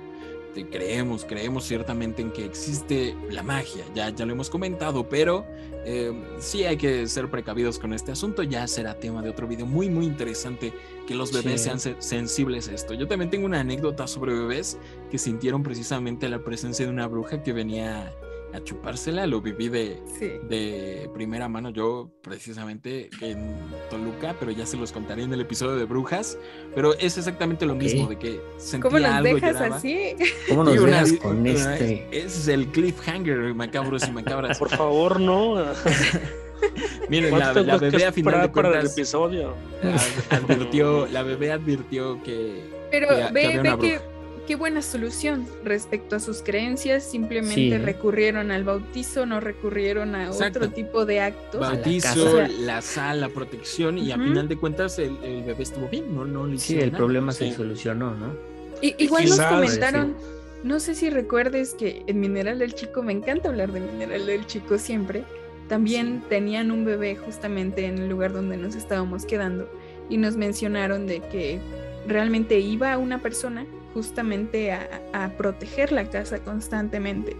Creemos, 0.72 1.24
creemos 1.24 1.64
ciertamente 1.66 2.20
en 2.20 2.32
que 2.32 2.44
existe 2.44 3.14
la 3.30 3.44
magia, 3.44 3.84
ya, 3.94 4.10
ya 4.10 4.26
lo 4.26 4.32
hemos 4.32 4.50
comentado, 4.50 5.08
pero 5.08 5.46
eh, 5.84 6.12
sí 6.40 6.64
hay 6.64 6.76
que 6.76 7.06
ser 7.06 7.30
precavidos 7.30 7.78
con 7.78 7.92
este 7.92 8.10
asunto, 8.10 8.42
ya 8.42 8.66
será 8.66 8.94
tema 8.98 9.22
de 9.22 9.30
otro 9.30 9.46
video 9.46 9.66
muy, 9.66 9.88
muy 9.88 10.04
interesante 10.04 10.72
que 11.06 11.14
los 11.14 11.32
bebés 11.32 11.60
Sí. 11.60 11.64
sean 11.68 11.78
se- 11.78 11.96
sensibles 12.00 12.68
a 12.68 12.74
esto. 12.74 12.94
Yo 12.94 13.06
también 13.06 13.30
tengo 13.30 13.46
una 13.46 13.60
anécdota 13.60 14.08
sobre 14.08 14.34
bebés 14.34 14.78
que 15.12 15.18
sintieron 15.18 15.62
precisamente 15.62 16.28
la 16.28 16.40
presencia 16.40 16.84
de 16.86 16.90
una 16.90 17.06
bruja 17.06 17.40
que 17.44 17.52
venía 17.52 18.12
a 18.54 18.64
chupársela, 18.64 19.26
lo 19.26 19.40
viví 19.40 19.68
de, 19.68 20.00
Sí. 20.18 20.32
de 20.48 21.10
primera 21.12 21.48
mano 21.48 21.70
yo 21.70 22.10
precisamente 22.22 23.10
en 23.20 23.56
Toluca, 23.90 24.34
pero 24.40 24.50
ya 24.52 24.64
se 24.64 24.76
los 24.76 24.90
contaré 24.92 25.22
en 25.24 25.32
el 25.32 25.40
episodio 25.42 25.76
de 25.76 25.84
Brujas, 25.84 26.38
pero 26.74 26.94
es 26.94 27.18
exactamente 27.18 27.66
lo 27.66 27.74
mismo, 27.74 28.06
de 28.08 28.18
que 28.18 28.40
sentía 28.56 28.80
¿Cómo 28.90 28.98
nos 28.98 29.10
algo 29.10 29.28
y 29.28 29.34
dejas 29.34 29.52
lloraba. 29.54 29.76
así? 29.76 30.14
¿Cómo 30.48 30.64
nos 30.64 30.78
una- 30.78 31.02
dejas 31.02 31.12
con 31.20 31.38
una- 31.38 31.50
este? 31.50 32.08
Ese 32.10 32.26
es 32.26 32.48
el 32.48 32.66
cliffhanger, 32.68 33.54
macabros 33.54 34.08
y 34.08 34.12
macabras. 34.12 34.58
Por 34.58 34.70
favor, 34.70 35.20
no. 35.20 35.56
Miren, 37.08 37.30
la, 37.38 37.52
¿Cuánto 37.52 37.62
la 37.62 37.76
bebé 37.78 38.04
a 38.06 38.12
final 38.12 38.42
de 38.42 38.48
para 38.48 38.80
el 38.80 38.86
episodio? 38.86 39.54
ad- 39.82 40.38
advirtió, 40.42 41.06
la 41.06 41.22
bebé 41.22 41.52
advirtió 41.52 42.22
que 42.22 42.64
Pero 42.90 43.08
que- 43.08 43.14
que 43.62 43.68
había. 43.68 44.02
Qué 44.48 44.56
buena 44.56 44.80
solución 44.80 45.46
respecto 45.62 46.16
a 46.16 46.20
sus 46.20 46.42
creencias. 46.42 47.04
Simplemente 47.04 47.54
Sí. 47.54 47.76
recurrieron 47.76 48.50
al 48.50 48.64
bautizo, 48.64 49.26
no 49.26 49.40
recurrieron 49.40 50.14
a 50.14 50.28
Exacto. 50.28 50.60
otro 50.60 50.70
tipo 50.70 51.04
de 51.04 51.20
actos. 51.20 51.60
la 51.60 51.68
bautizo, 51.74 52.24
casa. 52.24 52.48
la 52.58 52.80
sal, 52.80 53.20
la 53.20 53.28
protección 53.28 53.98
y 53.98 54.10
a 54.10 54.16
Ujú. 54.16 54.24
final 54.24 54.48
de 54.48 54.56
cuentas 54.56 54.98
el, 54.98 55.18
el 55.22 55.42
bebé 55.44 55.62
estuvo 55.62 55.86
bien, 55.88 56.14
no, 56.14 56.24
no 56.24 56.46
le 56.46 56.56
Sí, 56.56 56.78
el 56.78 56.86
nada. 56.86 56.96
problema 56.96 57.32
se 57.32 57.52
solucionó, 57.52 58.14
¿no? 58.14 58.32
Y- 58.80 58.94
igual 58.96 59.28
nos 59.28 59.38
comentaron, 59.38 60.16
no 60.64 60.80
sé 60.80 60.94
si 60.94 61.10
recuerdes 61.10 61.74
que 61.74 62.02
en 62.06 62.18
Mineral 62.18 62.58
del 62.58 62.74
Chico, 62.74 63.02
me 63.02 63.12
encanta 63.12 63.50
hablar 63.50 63.70
de 63.72 63.80
Mineral 63.80 64.24
del 64.24 64.46
Chico 64.46 64.78
siempre, 64.78 65.24
también 65.68 66.22
tenían 66.30 66.70
un 66.70 66.86
bebé 66.86 67.16
justamente 67.16 67.84
en 67.84 67.98
el 67.98 68.08
lugar 68.08 68.32
donde 68.32 68.56
nos 68.56 68.74
estábamos 68.76 69.26
quedando 69.26 69.68
y 70.08 70.16
nos 70.16 70.36
mencionaron 70.36 71.06
de 71.06 71.20
que 71.20 71.60
realmente 72.06 72.58
iba 72.60 72.96
una 72.96 73.20
persona 73.20 73.66
justamente 73.94 74.72
a, 74.72 74.88
a 75.12 75.30
proteger 75.36 75.92
la 75.92 76.08
casa 76.08 76.38
constantemente, 76.40 77.36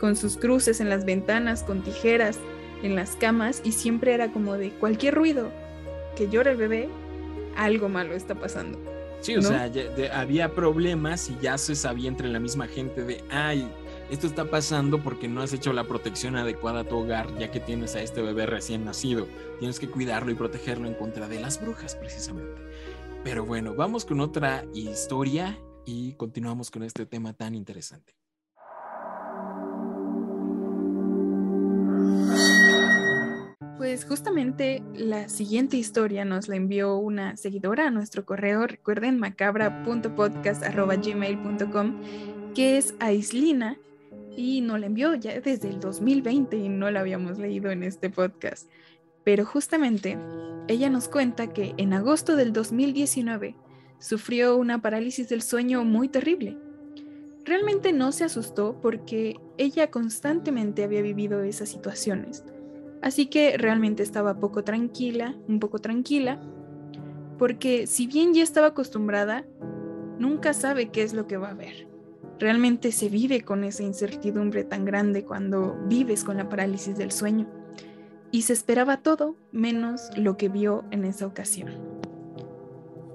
con 0.00 0.16
sus 0.16 0.36
cruces 0.36 0.80
en 0.80 0.88
las 0.88 1.04
ventanas, 1.04 1.62
con 1.62 1.82
tijeras 1.82 2.38
en 2.82 2.96
las 2.96 3.16
camas 3.16 3.60
y 3.64 3.72
siempre 3.72 4.12
era 4.14 4.32
como 4.32 4.54
de 4.54 4.70
cualquier 4.70 5.14
ruido 5.14 5.50
que 6.16 6.28
llora 6.28 6.50
el 6.50 6.56
bebé, 6.56 6.88
algo 7.56 7.88
malo 7.88 8.14
está 8.14 8.34
pasando. 8.34 8.78
Sí, 9.20 9.36
o 9.36 9.40
¿no? 9.40 9.48
sea, 9.48 9.68
ya- 9.68 9.88
de- 9.90 10.10
había 10.10 10.52
problemas 10.52 11.30
y 11.30 11.36
ya 11.40 11.56
se 11.56 11.76
sabía 11.76 12.08
entre 12.08 12.28
la 12.28 12.40
misma 12.40 12.66
gente 12.66 13.04
de, 13.04 13.22
ay, 13.30 13.70
esto 14.10 14.26
está 14.26 14.44
pasando 14.46 14.98
porque 15.00 15.28
no 15.28 15.40
has 15.42 15.52
hecho 15.52 15.72
la 15.72 15.84
protección 15.84 16.34
adecuada 16.36 16.80
a 16.80 16.84
tu 16.84 16.96
hogar, 16.98 17.28
ya 17.38 17.50
que 17.52 17.60
tienes 17.60 17.94
a 17.94 18.02
este 18.02 18.20
bebé 18.20 18.46
recién 18.46 18.84
nacido. 18.84 19.28
Tienes 19.60 19.78
que 19.78 19.88
cuidarlo 19.88 20.32
y 20.32 20.34
protegerlo 20.34 20.88
en 20.88 20.94
contra 20.94 21.28
de 21.28 21.38
las 21.40 21.62
brujas, 21.62 21.94
precisamente. 21.94 22.60
Pero 23.22 23.46
bueno, 23.46 23.74
vamos 23.74 24.04
con 24.04 24.20
otra 24.20 24.64
historia 24.74 25.56
y 25.84 26.14
continuamos 26.14 26.70
con 26.70 26.82
este 26.82 27.06
tema 27.06 27.32
tan 27.32 27.54
interesante. 27.54 28.14
Pues 33.76 34.04
justamente 34.04 34.82
la 34.94 35.28
siguiente 35.28 35.76
historia 35.76 36.24
nos 36.24 36.48
la 36.48 36.56
envió 36.56 36.96
una 36.96 37.36
seguidora 37.36 37.88
a 37.88 37.90
nuestro 37.90 38.24
correo, 38.24 38.66
recuerden 38.66 39.18
macabra.podcast.gmail.com, 39.18 42.00
que 42.54 42.78
es 42.78 42.94
Aislina, 43.00 43.76
y 44.36 44.60
nos 44.60 44.80
la 44.80 44.86
envió 44.86 45.14
ya 45.14 45.38
desde 45.40 45.68
el 45.68 45.80
2020 45.80 46.56
y 46.56 46.68
no 46.68 46.90
la 46.90 47.00
habíamos 47.00 47.38
leído 47.38 47.70
en 47.70 47.82
este 47.82 48.08
podcast. 48.08 48.70
Pero 49.24 49.44
justamente 49.44 50.18
ella 50.68 50.90
nos 50.90 51.08
cuenta 51.08 51.52
que 51.52 51.74
en 51.76 51.92
agosto 51.92 52.36
del 52.36 52.52
2019 52.52 53.54
sufrió 54.02 54.56
una 54.56 54.82
parálisis 54.82 55.28
del 55.28 55.42
sueño 55.42 55.84
muy 55.84 56.08
terrible. 56.08 56.58
Realmente 57.44 57.92
no 57.92 58.10
se 58.10 58.24
asustó 58.24 58.80
porque 58.82 59.36
ella 59.58 59.90
constantemente 59.90 60.82
había 60.82 61.02
vivido 61.02 61.42
esas 61.42 61.68
situaciones. 61.68 62.44
Así 63.00 63.26
que 63.26 63.56
realmente 63.56 64.02
estaba 64.02 64.38
poco 64.38 64.64
tranquila, 64.64 65.36
un 65.46 65.60
poco 65.60 65.78
tranquila, 65.78 66.40
porque 67.38 67.86
si 67.86 68.08
bien 68.08 68.34
ya 68.34 68.42
estaba 68.42 68.68
acostumbrada, 68.68 69.44
nunca 70.18 70.52
sabe 70.52 70.90
qué 70.90 71.02
es 71.02 71.14
lo 71.14 71.28
que 71.28 71.36
va 71.36 71.50
a 71.50 71.54
ver. 71.54 71.88
Realmente 72.40 72.90
se 72.90 73.08
vive 73.08 73.42
con 73.42 73.62
esa 73.62 73.84
incertidumbre 73.84 74.64
tan 74.64 74.84
grande 74.84 75.24
cuando 75.24 75.76
vives 75.86 76.24
con 76.24 76.38
la 76.38 76.48
parálisis 76.48 76.96
del 76.96 77.12
sueño. 77.12 77.48
Y 78.32 78.42
se 78.42 78.52
esperaba 78.52 78.96
todo 78.96 79.36
menos 79.52 80.10
lo 80.16 80.36
que 80.36 80.48
vio 80.48 80.84
en 80.90 81.04
esa 81.04 81.26
ocasión. 81.26 82.01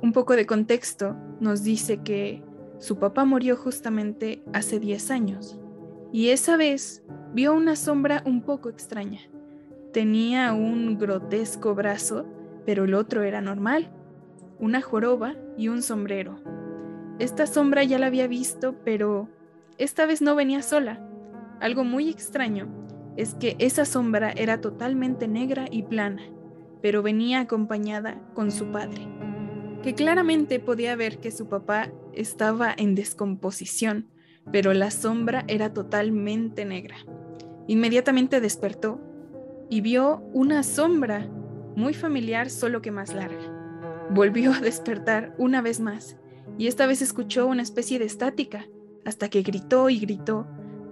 Un 0.01 0.13
poco 0.13 0.35
de 0.35 0.45
contexto 0.45 1.15
nos 1.39 1.63
dice 1.63 1.97
que 2.03 2.43
su 2.77 2.99
papá 2.99 3.25
murió 3.25 3.55
justamente 3.55 4.43
hace 4.53 4.79
10 4.79 5.09
años 5.11 5.59
y 6.11 6.29
esa 6.29 6.55
vez 6.55 7.03
vio 7.33 7.53
una 7.53 7.75
sombra 7.75 8.21
un 8.25 8.41
poco 8.41 8.69
extraña. 8.69 9.21
Tenía 9.93 10.53
un 10.53 10.97
grotesco 10.97 11.73
brazo, 11.73 12.25
pero 12.65 12.85
el 12.85 12.93
otro 12.93 13.23
era 13.23 13.41
normal, 13.41 13.89
una 14.59 14.81
joroba 14.81 15.35
y 15.57 15.69
un 15.69 15.81
sombrero. 15.81 16.39
Esta 17.17 17.47
sombra 17.47 17.83
ya 17.83 17.97
la 17.97 18.07
había 18.07 18.27
visto, 18.27 18.75
pero 18.85 19.27
esta 19.79 20.05
vez 20.05 20.21
no 20.21 20.35
venía 20.35 20.61
sola. 20.61 21.01
Algo 21.59 21.83
muy 21.83 22.09
extraño 22.09 22.67
es 23.15 23.33
que 23.33 23.55
esa 23.57 23.85
sombra 23.85 24.31
era 24.31 24.61
totalmente 24.61 25.27
negra 25.27 25.65
y 25.71 25.81
plana, 25.83 26.21
pero 26.83 27.01
venía 27.01 27.39
acompañada 27.39 28.21
con 28.35 28.51
su 28.51 28.67
padre, 28.67 29.07
que 29.83 29.95
claramente 29.95 30.59
podía 30.59 30.95
ver 30.95 31.19
que 31.19 31.31
su 31.31 31.47
papá 31.47 31.91
estaba 32.13 32.73
en 32.75 32.95
descomposición, 32.95 34.07
pero 34.51 34.73
la 34.73 34.91
sombra 34.91 35.43
era 35.47 35.73
totalmente 35.73 36.65
negra. 36.65 36.97
Inmediatamente 37.67 38.41
despertó 38.41 38.99
y 39.69 39.81
vio 39.81 40.19
una 40.33 40.63
sombra 40.63 41.27
muy 41.75 41.93
familiar, 41.93 42.49
solo 42.49 42.81
que 42.81 42.91
más 42.91 43.13
larga. 43.13 43.53
Volvió 44.09 44.53
a 44.53 44.61
despertar 44.61 45.35
una 45.37 45.61
vez 45.61 45.79
más 45.79 46.17
y 46.57 46.67
esta 46.67 46.87
vez 46.87 47.01
escuchó 47.01 47.45
una 47.45 47.61
especie 47.61 47.99
de 47.99 48.05
estática, 48.05 48.65
hasta 49.05 49.29
que 49.29 49.41
gritó 49.41 49.89
y 49.89 49.99
gritó, 49.99 50.47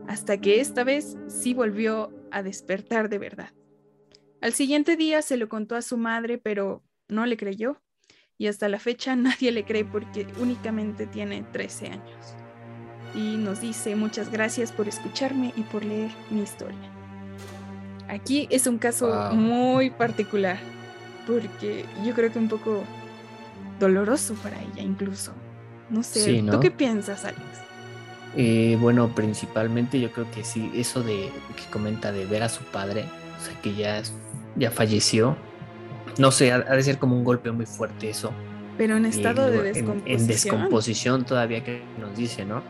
hasta 0.07 0.39
que 0.39 0.59
esta 0.59 0.83
vez 0.83 1.17
sí 1.27 1.53
volvió 1.53 2.13
a 2.31 2.43
despertar 2.43 3.09
de 3.09 3.17
verdad. 3.17 3.49
Al 4.41 4.53
siguiente 4.53 4.95
día 4.95 5.21
se 5.21 5.37
lo 5.37 5.49
contó 5.49 5.75
a 5.75 5.81
su 5.81 5.97
madre, 5.97 6.37
pero 6.37 6.83
no 7.07 7.25
le 7.25 7.37
creyó, 7.37 7.81
y 8.37 8.47
hasta 8.47 8.67
la 8.69 8.79
fecha 8.79 9.15
nadie 9.15 9.51
le 9.51 9.65
cree 9.65 9.85
porque 9.85 10.27
únicamente 10.39 11.05
tiene 11.07 11.43
13 11.51 11.87
años. 11.87 12.35
Y 13.13 13.37
nos 13.37 13.61
dice 13.61 13.95
muchas 13.95 14.29
gracias 14.29 14.71
por 14.73 14.87
escucharme 14.89 15.53
y 15.55 15.61
por 15.61 15.85
leer 15.85 16.11
mi 16.29 16.41
historia. 16.41 16.91
Aquí 18.09 18.47
es 18.51 18.67
un 18.67 18.77
caso 18.77 19.07
Wow. 19.07 19.33
muy 19.35 19.89
particular, 19.89 20.57
porque 21.25 21.85
yo 22.05 22.13
creo 22.13 22.31
que 22.31 22.39
un 22.39 22.49
poco 22.49 22.83
doloroso 23.79 24.33
para 24.35 24.57
ella 24.61 24.83
incluso. 24.83 25.31
No 25.89 26.03
sé, 26.03 26.19
Sí, 26.19 26.37
¿tú 26.39 26.43
¿no? 26.53 26.59
qué 26.59 26.71
piensas, 26.71 27.25
Alex? 27.25 27.41
Eh, 28.37 28.77
bueno, 28.81 29.07
principalmente 29.15 29.99
yo 29.99 30.11
creo 30.11 30.29
que 30.31 30.43
sí, 30.43 30.69
eso 30.75 31.01
de 31.03 31.29
que 31.55 31.63
comenta 31.71 32.11
de 32.11 32.25
ver 32.25 32.43
a 32.43 32.49
su 32.49 32.63
padre, 32.65 33.05
o 33.39 33.43
sea, 33.45 33.59
que 33.61 33.73
ya, 33.75 34.01
ya 34.55 34.71
falleció. 34.71 35.37
No 36.17 36.31
sé, 36.31 36.51
ha, 36.51 36.55
ha 36.55 36.75
de 36.75 36.83
ser 36.83 36.97
como 36.97 37.17
un 37.17 37.23
golpe 37.23 37.51
muy 37.51 37.65
fuerte 37.65 38.09
eso. 38.09 38.31
Pero 38.77 38.97
en 38.97 39.05
estado 39.05 39.49
de 39.49 39.57
en- 39.57 39.63
descomposición. 39.63 40.19
En, 40.21 40.27
descomposición 40.27 41.25
todavía 41.25 41.63
que 41.63 41.81
nos 41.99 42.15
dice, 42.17 42.45
¿no? 42.45 42.61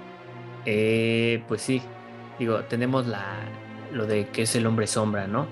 Eh, 0.65 1.43
pues 1.47 1.61
sí, 1.61 1.81
digo, 2.39 2.59
tenemos 2.65 3.07
la, 3.07 3.23
lo 3.91 4.05
de 4.05 4.27
que 4.29 4.43
es 4.43 4.55
el 4.55 4.65
hombre 4.65 4.87
sombra, 4.87 5.27
¿no? 5.27 5.47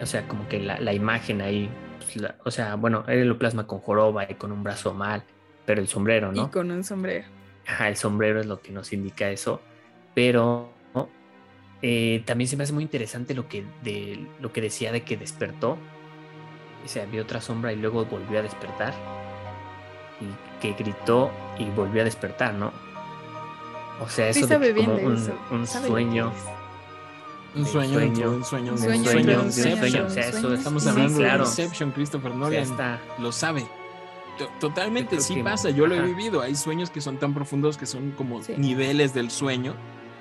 O 0.00 0.06
sea, 0.06 0.26
como 0.28 0.48
que 0.48 0.60
la, 0.60 0.78
la 0.80 0.92
imagen 0.92 1.40
ahí, 1.40 1.68
pues, 1.98 2.16
la- 2.16 2.36
o 2.44 2.50
sea, 2.50 2.74
bueno, 2.76 3.04
él 3.08 3.26
lo 3.28 3.38
plasma 3.38 3.66
con 3.66 3.80
joroba 3.80 4.24
y 4.30 4.34
con 4.34 4.52
un 4.52 4.62
brazo 4.62 4.94
mal, 4.94 5.22
pero 5.66 5.80
el 5.80 5.88
sombrero, 5.88 6.32
¿no? 6.32 6.44
Y 6.44 6.48
con 6.48 6.70
un 6.70 6.84
sombrero. 6.84 7.26
Ajá, 7.66 7.88
el 7.88 7.96
sombrero 7.96 8.40
es 8.40 8.46
lo 8.46 8.60
que 8.60 8.72
nos 8.72 8.92
indica 8.92 9.30
eso. 9.30 9.60
Pero 10.14 10.72
¿no? 10.94 11.08
eh, 11.82 12.22
también 12.24 12.48
se 12.48 12.56
me 12.56 12.64
hace 12.64 12.72
muy 12.72 12.82
interesante 12.82 13.34
lo 13.34 13.46
que, 13.48 13.64
de, 13.82 14.26
lo 14.40 14.52
que 14.52 14.60
decía 14.60 14.90
de 14.92 15.02
que 15.02 15.16
despertó. 15.16 15.76
O 16.88 16.90
sea, 16.90 17.04
vio 17.04 17.22
otra 17.22 17.42
sombra 17.42 17.70
y 17.70 17.76
luego 17.76 18.06
volvió 18.06 18.38
a 18.38 18.42
despertar. 18.42 18.94
Y 20.22 20.60
que 20.62 20.72
gritó 20.72 21.30
y 21.58 21.66
volvió 21.66 22.00
a 22.00 22.04
despertar, 22.06 22.54
¿no? 22.54 22.72
O 24.00 24.08
sea, 24.08 24.32
Sí 24.32 24.40
eso 24.40 24.58
de 24.58 24.72
bien 24.72 24.86
como 24.86 25.06
un, 25.06 25.66
sueño. 25.66 26.32
es. 26.34 27.58
Un 27.58 27.66
sueño, 27.66 27.92
sueño, 27.98 28.30
un 28.30 28.44
sueño, 28.44 28.72
Un 28.72 28.78
de 28.80 28.84
sueño 28.84 29.04
sueño, 29.10 29.40
un 29.42 29.52
sueño, 29.52 29.74
Inception. 29.76 30.06
o 30.06 30.10
sea, 30.10 30.22
eso 30.28 30.40
sueños. 30.40 30.58
Estamos 30.60 30.82
Sí, 30.84 30.88
hablando 30.88 31.18
claro. 31.18 31.44
de 31.44 31.50
Inception, 31.50 31.90
Christopher 31.92 32.34
Nolan 32.34 32.54
está. 32.62 33.00
lo 33.18 33.32
sabe. 33.32 33.66
To- 34.38 34.48
Totalmente, 34.60 35.20
sí 35.20 35.34
que- 35.34 35.44
pasa, 35.44 35.68
yo 35.70 35.86
lo 35.86 35.94
he 35.94 36.00
vivido. 36.00 36.40
Hay 36.40 36.54
sueños 36.54 36.88
que 36.88 37.02
son 37.02 37.18
tan 37.18 37.34
profundos 37.34 37.76
que 37.76 37.84
son 37.86 38.12
como 38.12 38.42
Sí. 38.42 38.54
niveles 38.56 39.12
del 39.12 39.30
sueño 39.30 39.74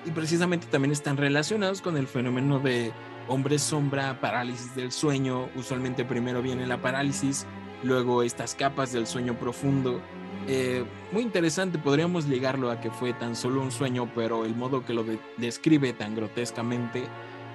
y 0.06 0.12
precisamente 0.12 0.68
también 0.68 0.92
están 0.92 1.16
relacionados 1.16 1.82
con 1.82 1.96
el 1.96 2.08
fenómeno 2.08 2.60
de 2.60 2.92
hombre 3.28 3.60
sombra, 3.60 4.20
parálisis 4.22 4.76
del 4.76 4.92
sueño. 4.92 5.50
Usualmente 5.56 6.06
primero 6.06 6.42
viene 6.42 6.66
la 6.68 6.78
parálisis, 6.82 7.46
luego 7.84 8.24
estas 8.24 8.56
capas 8.56 8.92
del 8.92 9.08
sueño 9.08 9.36
profundo. 9.36 10.02
Eh, 10.48 10.86
muy 11.12 11.24
interesante, 11.24 11.78
podríamos 11.78 12.26
ligarlo 12.26 12.72
a 12.72 12.80
que 12.80 12.90
fue 12.90 13.14
tan 13.14 13.36
solo 13.36 13.62
un 13.62 13.72
sueño, 13.72 14.10
pero 14.16 14.46
el 14.46 14.56
modo 14.56 14.86
que 14.86 14.94
lo 14.94 15.04
de- 15.04 15.20
describe 15.38 15.92
tan 15.94 16.16
grotescamente, 16.16 17.04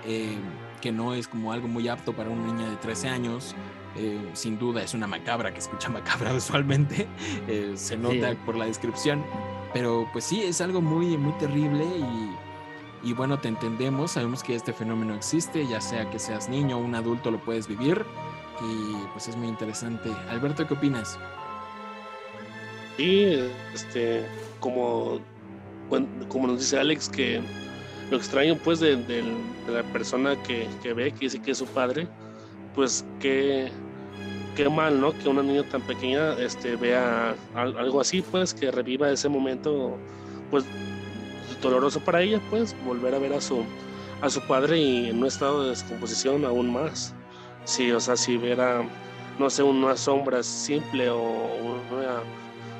eh, 0.06 0.36
que 0.82 0.92
no 0.92 1.14
es 1.14 1.26
como 1.28 1.52
algo 1.52 1.68
muy 1.68 1.88
apto 1.88 2.12
para 2.12 2.28
una 2.28 2.52
niña 2.52 2.68
de 2.68 2.76
13 2.76 3.08
años, 3.08 3.54
eh, 3.96 4.20
sin 4.34 4.58
duda 4.58 4.82
es 4.82 4.92
una 4.94 5.06
macabra 5.06 5.52
que 5.52 5.60
escucha 5.60 5.88
macabra 5.88 6.34
usualmente, 6.34 7.06
se 7.76 7.96
nota 7.96 8.30
Sí. 8.32 8.38
por 8.44 8.56
la 8.56 8.66
descripción, 8.66 9.24
pero 9.72 10.06
pues 10.12 10.24
sí, 10.24 10.42
es 10.42 10.60
algo 10.60 10.82
muy, 10.82 11.16
muy 11.16 11.32
terrible 11.38 11.84
y, 11.84 12.30
y 13.04 13.12
bueno, 13.14 13.38
te 13.38 13.48
entendemos, 13.48 14.12
sabemos 14.12 14.42
que 14.42 14.54
este 14.54 14.72
fenómeno 14.72 15.14
existe, 15.14 15.66
ya 15.66 15.80
sea 15.80 16.08
que 16.10 16.18
seas 16.18 16.48
niño 16.48 16.78
o 16.78 16.80
un 16.80 16.94
adulto 16.94 17.30
lo 17.30 17.38
puedes 17.38 17.66
vivir 17.66 18.04
y 18.60 18.94
pues 19.12 19.28
es 19.28 19.36
muy 19.36 19.48
interesante. 19.48 20.10
Alberto, 20.30 20.66
¿qué 20.66 20.74
opinas? 20.74 21.18
Y 22.98 23.24
este, 23.74 24.24
como, 24.60 25.18
como 26.28 26.46
nos 26.46 26.60
dice 26.60 26.78
Alex, 26.78 27.08
que 27.08 27.40
lo 28.10 28.16
extraño 28.16 28.56
pues 28.62 28.80
de, 28.80 28.96
del- 28.96 29.34
de 29.66 29.72
la 29.72 29.82
persona 29.84 30.36
que, 30.42 30.68
que 30.82 30.92
ve, 30.92 31.12
que 31.12 31.20
dice 31.20 31.40
que 31.40 31.52
es 31.52 31.58
su 31.58 31.66
padre, 31.66 32.06
pues 32.74 33.04
qué, 33.20 33.70
qué 34.56 34.68
mal, 34.68 35.00
¿no? 35.00 35.12
Que 35.18 35.28
una 35.28 35.42
niña 35.42 35.62
tan 35.64 35.82
pequeña 35.82 36.34
este, 36.34 36.76
vea 36.76 37.34
al- 37.54 37.78
algo 37.78 38.00
así, 38.00 38.22
pues 38.22 38.52
que 38.54 38.70
reviva 38.70 39.10
ese 39.10 39.28
momento, 39.28 39.96
pues 40.50 40.64
doloroso 41.62 42.00
para 42.00 42.20
ella, 42.22 42.40
pues 42.50 42.76
volver 42.84 43.14
a 43.14 43.18
ver 43.18 43.32
a 43.32 43.40
su, 43.40 43.64
a 44.20 44.28
su 44.28 44.40
padre 44.42 44.78
y 44.78 45.08
en 45.08 45.18
un 45.18 45.26
estado 45.26 45.62
de 45.64 45.70
descomposición 45.70 46.44
aún 46.44 46.72
más. 46.72 47.14
Sí, 47.64 47.90
o 47.92 48.00
sea, 48.00 48.16
si 48.16 48.36
viera, 48.36 48.82
no 49.38 49.48
sé, 49.48 49.62
una 49.62 49.96
sombra 49.96 50.42
simple 50.42 51.08
o 51.10 51.18
una 51.20 52.20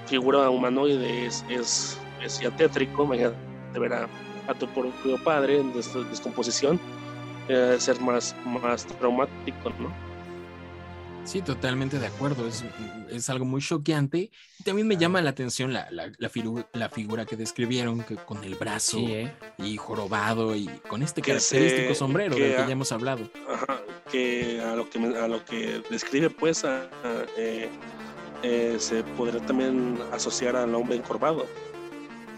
figura 0.07 0.51
humanoide 0.51 1.27
es, 1.27 1.45
es, 1.49 1.99
es 2.23 2.41
ya 2.41 2.51
tétrico, 2.51 3.05
imagínate 3.05 3.37
ver 3.79 3.93
a, 3.95 4.09
a 4.49 4.55
tu 4.55 4.67
propio 4.69 5.17
padre 5.25 5.61
en 5.61 5.73
des- 5.73 5.95
descomposición, 6.11 6.79
eh, 7.49 7.77
ser 7.79 8.01
más, 8.01 8.35
más 8.45 8.85
traumático, 8.87 9.71
¿no? 9.79 10.12
Sí, 11.25 11.41
totalmente 11.41 11.99
de 11.99 12.07
acuerdo. 12.09 12.47
Es, 12.47 12.65
es 13.11 13.31
algo 13.31 13.45
muy 13.45 13.63
choqueante. 13.63 14.31
Y 14.59 14.65
también 14.65 14.87
me 14.89 14.97
llama 14.97 15.23
la 15.23 15.31
atención 15.31 15.73
la, 15.73 15.89
la, 15.91 16.11
la, 16.19 16.31
figu- 16.31 16.67
la 16.73 16.89
figura 16.89 17.25
que 17.25 17.37
describieron, 17.37 18.03
que 18.03 18.17
con 18.17 18.43
el 18.45 18.55
brazo 18.57 18.99
Sí, 18.99 19.07
¿eh? 19.13 19.33
y 19.59 19.77
jorobado 19.77 20.55
y 20.55 20.67
con 20.89 21.03
este 21.03 21.23
Que 21.23 21.33
característico 21.33 21.95
se- 21.95 21.95
sombrero 21.95 22.35
que 22.37 22.43
del 22.43 22.57
que 22.57 22.67
ya 22.67 22.73
hemos 22.73 22.93
hablado. 22.93 23.31
Ajá, 23.49 23.81
que 24.11 24.61
a 24.61 24.75
lo 24.75 24.91
que 24.91 24.99
me- 24.99 25.17
a 25.17 25.29
lo 25.29 25.45
que 25.45 25.81
describe 25.91 26.29
pues 26.29 26.65
a- 26.65 26.83
a, 26.83 26.91
eh, 27.39 27.69
eh, 28.43 28.77
se 28.79 29.03
podría 29.05 29.41
también 29.47 29.99
asociar 30.13 30.57
al 30.57 30.75
hombre 30.75 30.97
encorvado 30.97 31.47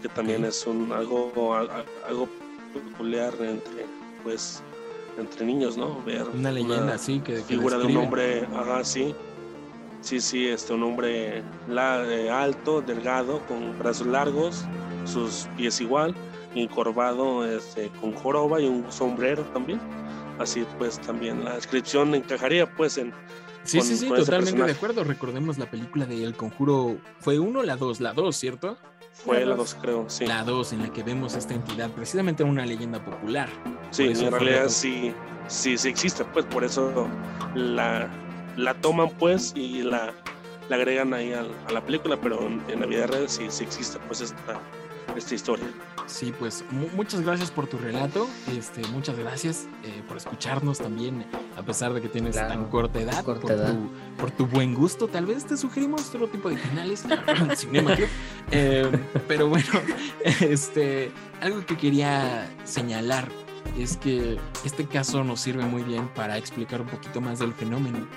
que 0.03 0.09
también 0.09 0.45
es 0.45 0.67
un 0.67 0.91
algo 0.91 1.55
algo 1.55 2.29
peculiar 2.73 3.33
entre 3.41 3.85
pues 4.23 4.61
entre 5.17 5.45
niños 5.45 5.77
no 5.77 6.01
ver 6.03 6.23
Una 6.33 6.51
leyenda, 6.51 6.97
sí, 6.97 7.19
que, 7.19 7.35
que 7.35 7.41
figura 7.43 7.77
de 7.77 7.85
un 7.85 7.97
hombre 7.97 8.47
ajá 8.55 8.83
sí 8.83 9.15
sí 10.01 10.19
sí 10.19 10.47
este 10.47 10.73
un 10.73 10.83
hombre 10.83 11.43
la- 11.67 12.03
eh, 12.05 12.29
alto 12.29 12.81
delgado 12.81 13.39
con 13.47 13.77
brazos 13.79 14.07
largos 14.07 14.65
sus 15.05 15.47
pies 15.57 15.79
igual 15.81 16.13
encorvado 16.53 17.45
este, 17.45 17.89
con 18.01 18.13
joroba 18.13 18.59
y 18.61 18.67
un 18.67 18.91
sombrero 18.91 19.43
también 19.53 19.79
así 20.39 20.65
pues 20.77 20.99
también 20.99 21.43
la 21.43 21.55
descripción 21.55 22.13
encajaría 22.15 22.69
pues 22.75 22.97
en 22.97 23.13
Sí, 23.63 23.79
con- 23.79 23.87
sí, 23.87 23.95
sí, 23.97 24.07
totalmente 24.09 24.61
de 24.61 24.71
acuerdo. 24.73 25.03
Recordemos 25.03 25.57
la 25.57 25.65
película 25.71 26.05
de 26.05 26.23
El 26.23 26.35
Conjuro. 26.35 26.97
¿Fue 27.19 27.39
uno 27.39 27.61
o 27.61 27.63
la 27.63 27.75
dos? 27.77 27.99
La 27.99 28.13
dos, 28.13 28.35
¿cierto? 28.35 28.77
Fue 29.23 29.39
La 29.41 29.45
la 29.51 29.55
dos. 29.55 29.73
dos 29.73 29.77
creo 29.81 30.05
sí 30.09 30.25
La 30.25 30.43
dos, 30.43 30.73
en 30.73 30.81
la 30.83 30.89
que 30.91 31.01
vemos 31.03 31.35
esta 31.35 31.53
entidad, 31.53 31.89
precisamente 31.91 32.43
una 32.43 32.65
leyenda 32.65 33.03
popular. 33.03 33.49
sí 33.91 34.03
en 34.03 34.31
realidad 34.31 34.63
la- 34.63 34.69
sí 34.69 35.13
sí 35.47 35.77
sí 35.77 35.87
existe 35.89 36.23
pues 36.25 36.45
por 36.45 36.63
eso 36.63 37.07
la 37.55 38.07
la 38.57 38.73
toman 38.75 39.09
pues 39.11 39.53
y 39.55 39.83
la 39.83 40.13
la 40.69 40.75
agregan 40.77 41.13
ahí 41.13 41.31
a, 41.33 41.43
la 41.71 41.81
película 41.81 42.17
pero 42.19 42.41
en, 42.47 42.61
en 42.69 42.79
la 42.81 42.85
vida 42.87 43.05
real 43.07 43.29
sí 43.29 43.45
sí 43.49 43.63
existe 43.63 43.99
pues 44.07 44.21
esta 44.21 44.59
esta 45.15 45.35
historia 45.35 45.65
Sí, 46.07 46.31
pues 46.37 46.63
mu- 46.69 46.87
muchas 46.95 47.21
gracias 47.21 47.49
por 47.49 47.65
tu 47.65 47.79
relato. 47.79 48.27
Este, 48.55 48.81
muchas 48.89 49.17
gracias 49.17 49.65
eh, 49.83 50.03
por 50.07 50.17
escucharnos 50.17 50.77
también, 50.77 51.25
a 51.57 51.63
pesar 51.63 51.93
de 51.93 52.01
que 52.01 52.09
tienes 52.09 52.33
Claro, 52.35 52.49
tan 52.49 52.65
corta 52.65 52.99
edad, 53.01 53.23
corta 53.23 53.41
por, 53.41 53.51
edad. 53.53 53.73
Tu, 53.73 53.89
por 54.21 54.29
tu 54.29 54.45
buen 54.45 54.75
gusto. 54.75 55.07
Tal 55.07 55.25
vez 55.25 55.45
te 55.45 55.57
sugerimos 55.57 56.09
otro 56.09 56.27
tipo 56.27 56.47
de 56.49 56.59
canales, 56.59 57.05
Cinema 57.55 57.95
Club. 57.95 58.07
Eh, 58.51 58.91
pero 59.27 59.49
bueno, 59.49 59.65
este, 60.41 61.11
algo 61.41 61.65
que 61.65 61.75
quería 61.75 62.47
señalar 62.65 63.27
es 63.79 63.97
que 63.97 64.37
este 64.63 64.85
caso 64.85 65.23
nos 65.23 65.39
sirve 65.41 65.65
muy 65.65 65.81
bien 65.81 66.07
para 66.09 66.37
explicar 66.37 66.81
un 66.81 66.87
poquito 66.87 67.19
más 67.19 67.39
del 67.39 67.53
fenómeno, 67.53 68.07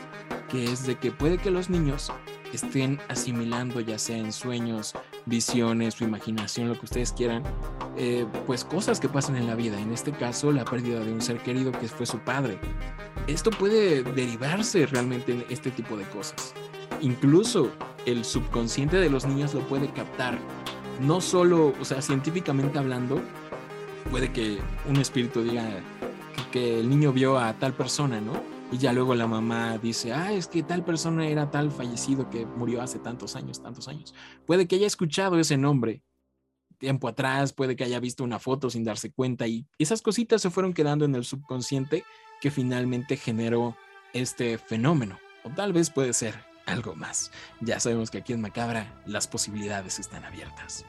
que 0.50 0.64
es 0.64 0.86
de 0.86 0.96
que 0.96 1.10
puede 1.10 1.38
que 1.38 1.50
los 1.50 1.70
niños 1.70 2.12
estén 2.52 2.98
asimilando, 3.08 3.80
ya 3.80 3.98
sea 3.98 4.16
en 4.16 4.32
sueños, 4.32 4.94
visiones, 5.26 5.94
su 5.94 6.04
imaginación, 6.04 6.68
lo 6.68 6.78
que 6.78 6.86
ustedes 6.86 7.12
quieran, 7.12 7.42
eh, 7.96 8.26
pues 8.46 8.64
cosas 8.64 9.00
que 9.00 9.08
pasan 9.08 9.36
en 9.36 9.46
la 9.46 9.54
vida. 9.54 9.80
En 9.80 9.92
este 9.92 10.12
caso, 10.12 10.52
la 10.52 10.64
pérdida 10.64 11.00
de 11.00 11.12
un 11.12 11.20
ser 11.20 11.38
querido 11.38 11.72
que 11.72 11.88
fue 11.88 12.06
su 12.06 12.18
padre. 12.18 12.58
Esto 13.26 13.50
puede 13.50 14.02
derivarse 14.02 14.86
realmente 14.86 15.32
en 15.32 15.44
este 15.50 15.70
tipo 15.70 15.96
de 15.96 16.04
cosas. 16.04 16.54
Incluso 17.00 17.70
el 18.06 18.24
subconsciente 18.24 18.96
de 18.96 19.10
los 19.10 19.26
niños 19.26 19.54
lo 19.54 19.60
puede 19.60 19.90
captar. 19.92 20.38
No 21.00 21.20
solo, 21.20 21.74
o 21.80 21.84
sea, 21.84 22.02
científicamente 22.02 22.78
hablando, 22.78 23.20
puede 24.10 24.32
que 24.32 24.58
un 24.88 24.96
espíritu 24.96 25.42
diga 25.42 25.64
que, 26.34 26.50
que 26.50 26.80
el 26.80 26.88
niño 26.88 27.12
vio 27.12 27.38
a 27.38 27.52
tal 27.54 27.74
persona, 27.74 28.20
¿no? 28.20 28.57
Y 28.70 28.78
ya 28.78 28.92
luego 28.92 29.14
la 29.14 29.26
mamá 29.26 29.78
dice, 29.78 30.12
ah, 30.12 30.32
es 30.32 30.46
que 30.46 30.62
tal 30.62 30.84
persona 30.84 31.26
era 31.26 31.50
tal 31.50 31.70
fallecido 31.70 32.28
que 32.28 32.44
murió 32.44 32.82
hace 32.82 32.98
tantos 32.98 33.34
años, 33.34 33.62
tantos 33.62 33.88
años. 33.88 34.14
Puede 34.46 34.68
que 34.68 34.76
haya 34.76 34.86
escuchado 34.86 35.38
ese 35.38 35.56
nombre 35.56 36.02
tiempo 36.78 37.08
atrás, 37.08 37.52
puede 37.52 37.76
que 37.76 37.84
haya 37.84 38.00
visto 38.00 38.24
una 38.24 38.38
foto 38.38 38.70
sin 38.70 38.84
darse 38.84 39.10
cuenta 39.10 39.46
y 39.46 39.66
esas 39.78 40.00
cositas 40.00 40.40
se 40.40 40.50
fueron 40.50 40.72
quedando 40.72 41.04
en 41.04 41.14
el 41.14 41.24
subconsciente 41.24 42.04
que 42.40 42.50
finalmente 42.50 43.16
generó 43.16 43.76
este 44.12 44.58
fenómeno. 44.58 45.18
O 45.44 45.50
tal 45.50 45.72
vez 45.72 45.90
puede 45.90 46.12
ser 46.12 46.34
algo 46.66 46.94
más. 46.94 47.30
Ya 47.60 47.80
sabemos 47.80 48.10
que 48.10 48.18
aquí 48.18 48.32
en 48.32 48.40
Macabra 48.40 49.02
las 49.06 49.26
posibilidades 49.26 49.98
están 49.98 50.24
abiertas. 50.24 50.84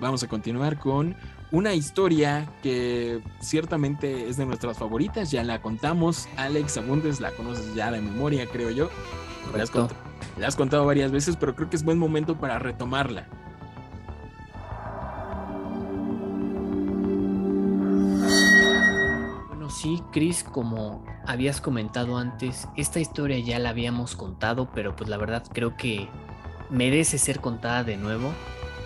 Vamos 0.00 0.22
a 0.22 0.28
continuar 0.28 0.78
con 0.78 1.16
una 1.50 1.74
historia 1.74 2.48
que 2.62 3.20
ciertamente 3.40 4.28
es 4.28 4.36
de 4.36 4.46
nuestras 4.46 4.78
favoritas, 4.78 5.30
ya 5.30 5.42
la 5.42 5.60
contamos. 5.60 6.28
Alex 6.36 6.76
Abundes 6.76 7.20
la 7.20 7.32
conoces 7.32 7.74
ya 7.74 7.90
de 7.90 8.00
memoria, 8.00 8.46
creo 8.46 8.70
yo. 8.70 8.90
La 9.56 9.62
has, 9.62 9.72
la 10.38 10.50
contado 10.52 10.86
varias 10.86 11.10
veces, 11.10 11.36
pero 11.36 11.56
creo 11.56 11.68
que 11.68 11.76
es 11.76 11.82
buen 11.82 11.98
momento 11.98 12.36
para 12.38 12.58
retomarla. 12.58 13.26
Bueno, 19.48 19.70
sí, 19.70 20.00
Chris, 20.12 20.44
como 20.44 21.04
habías 21.26 21.60
comentado 21.60 22.18
antes, 22.18 22.68
esta 22.76 23.00
historia 23.00 23.38
ya 23.40 23.58
la 23.58 23.70
habíamos 23.70 24.14
contado, 24.14 24.70
pero 24.72 24.94
pues 24.94 25.10
la 25.10 25.16
verdad 25.16 25.42
creo 25.52 25.76
que 25.76 26.08
merece 26.70 27.18
ser 27.18 27.40
contada 27.40 27.82
de 27.82 27.96
nuevo. 27.96 28.32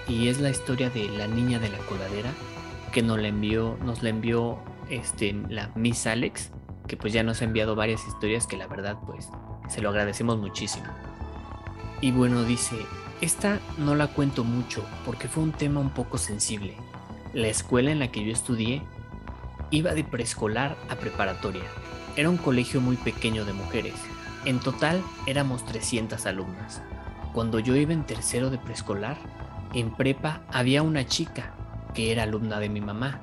Y 0.08 0.28
es 0.28 0.40
la 0.40 0.50
historia 0.50 0.90
de 0.90 1.08
la 1.08 1.26
niña 1.26 1.58
de 1.58 1.68
la 1.68 1.78
coladera 1.78 2.30
que 2.92 3.02
nos 3.02 3.18
la 3.18 3.28
envió, 3.28 3.78
nos 3.84 4.02
la 4.02 4.10
envió 4.10 4.58
este, 4.90 5.32
la 5.48 5.70
Miss 5.74 6.06
Alex, 6.06 6.50
que 6.86 6.96
pues 6.96 7.12
ya 7.12 7.22
nos 7.22 7.40
ha 7.40 7.44
enviado 7.44 7.74
varias 7.74 8.06
historias 8.06 8.46
que 8.46 8.56
la 8.56 8.66
verdad 8.66 8.98
pues 9.06 9.28
se 9.68 9.80
lo 9.80 9.90
agradecemos 9.90 10.38
muchísimo. 10.38 10.86
Y 12.00 12.10
bueno, 12.10 12.44
dice, 12.44 12.76
esta 13.20 13.60
no 13.78 13.94
la 13.94 14.08
cuento 14.08 14.44
mucho 14.44 14.84
porque 15.06 15.28
fue 15.28 15.42
un 15.42 15.52
tema 15.52 15.80
un 15.80 15.90
poco 15.90 16.18
sensible. 16.18 16.74
La 17.32 17.48
escuela 17.48 17.90
en 17.90 18.00
la 18.00 18.10
que 18.10 18.24
yo 18.24 18.32
estudié 18.32 18.82
Iba 19.72 19.94
de 19.94 20.04
preescolar 20.04 20.76
a 20.90 20.96
preparatoria. 20.96 21.64
Era 22.14 22.28
un 22.28 22.36
colegio 22.36 22.82
muy 22.82 22.96
pequeño 22.96 23.46
de 23.46 23.54
mujeres. 23.54 23.94
En 24.44 24.60
total 24.60 25.02
éramos 25.26 25.64
300 25.64 26.26
alumnas. 26.26 26.82
Cuando 27.32 27.58
yo 27.58 27.74
iba 27.74 27.94
en 27.94 28.04
tercero 28.04 28.50
de 28.50 28.58
preescolar, 28.58 29.16
en 29.74 29.94
prepa 29.94 30.42
había 30.52 30.82
una 30.82 31.06
chica 31.06 31.54
que 31.94 32.12
era 32.12 32.22
alumna 32.24 32.58
de 32.60 32.68
mi 32.68 32.80
mamá, 32.80 33.20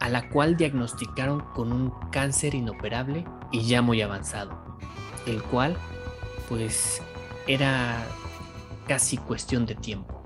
a 0.00 0.08
la 0.08 0.28
cual 0.28 0.56
diagnosticaron 0.56 1.40
con 1.54 1.72
un 1.72 1.92
cáncer 2.10 2.54
inoperable 2.54 3.24
y 3.52 3.62
ya 3.62 3.80
muy 3.82 4.02
avanzado, 4.02 4.78
el 5.26 5.42
cual 5.42 5.76
pues 6.48 7.02
era 7.46 8.04
casi 8.86 9.16
cuestión 9.16 9.64
de 9.66 9.74
tiempo. 9.74 10.22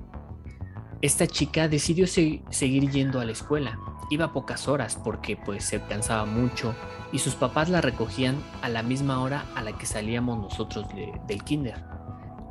Esta 1.00 1.26
chica 1.28 1.68
decidió 1.68 2.06
se- 2.08 2.42
seguir 2.50 2.90
yendo 2.90 3.20
a 3.20 3.24
la 3.24 3.32
escuela. 3.32 3.78
Iba 4.10 4.32
pocas 4.32 4.66
horas 4.66 4.96
porque 4.96 5.36
pues 5.36 5.62
se 5.64 5.80
cansaba 5.82 6.24
mucho 6.24 6.74
y 7.12 7.18
sus 7.20 7.34
papás 7.36 7.68
la 7.68 7.80
recogían 7.80 8.36
a 8.62 8.68
la 8.68 8.82
misma 8.82 9.20
hora 9.20 9.44
a 9.54 9.62
la 9.62 9.78
que 9.78 9.86
salíamos 9.86 10.38
nosotros 10.38 10.88
de- 10.88 11.12
del 11.28 11.44
kinder. 11.44 11.84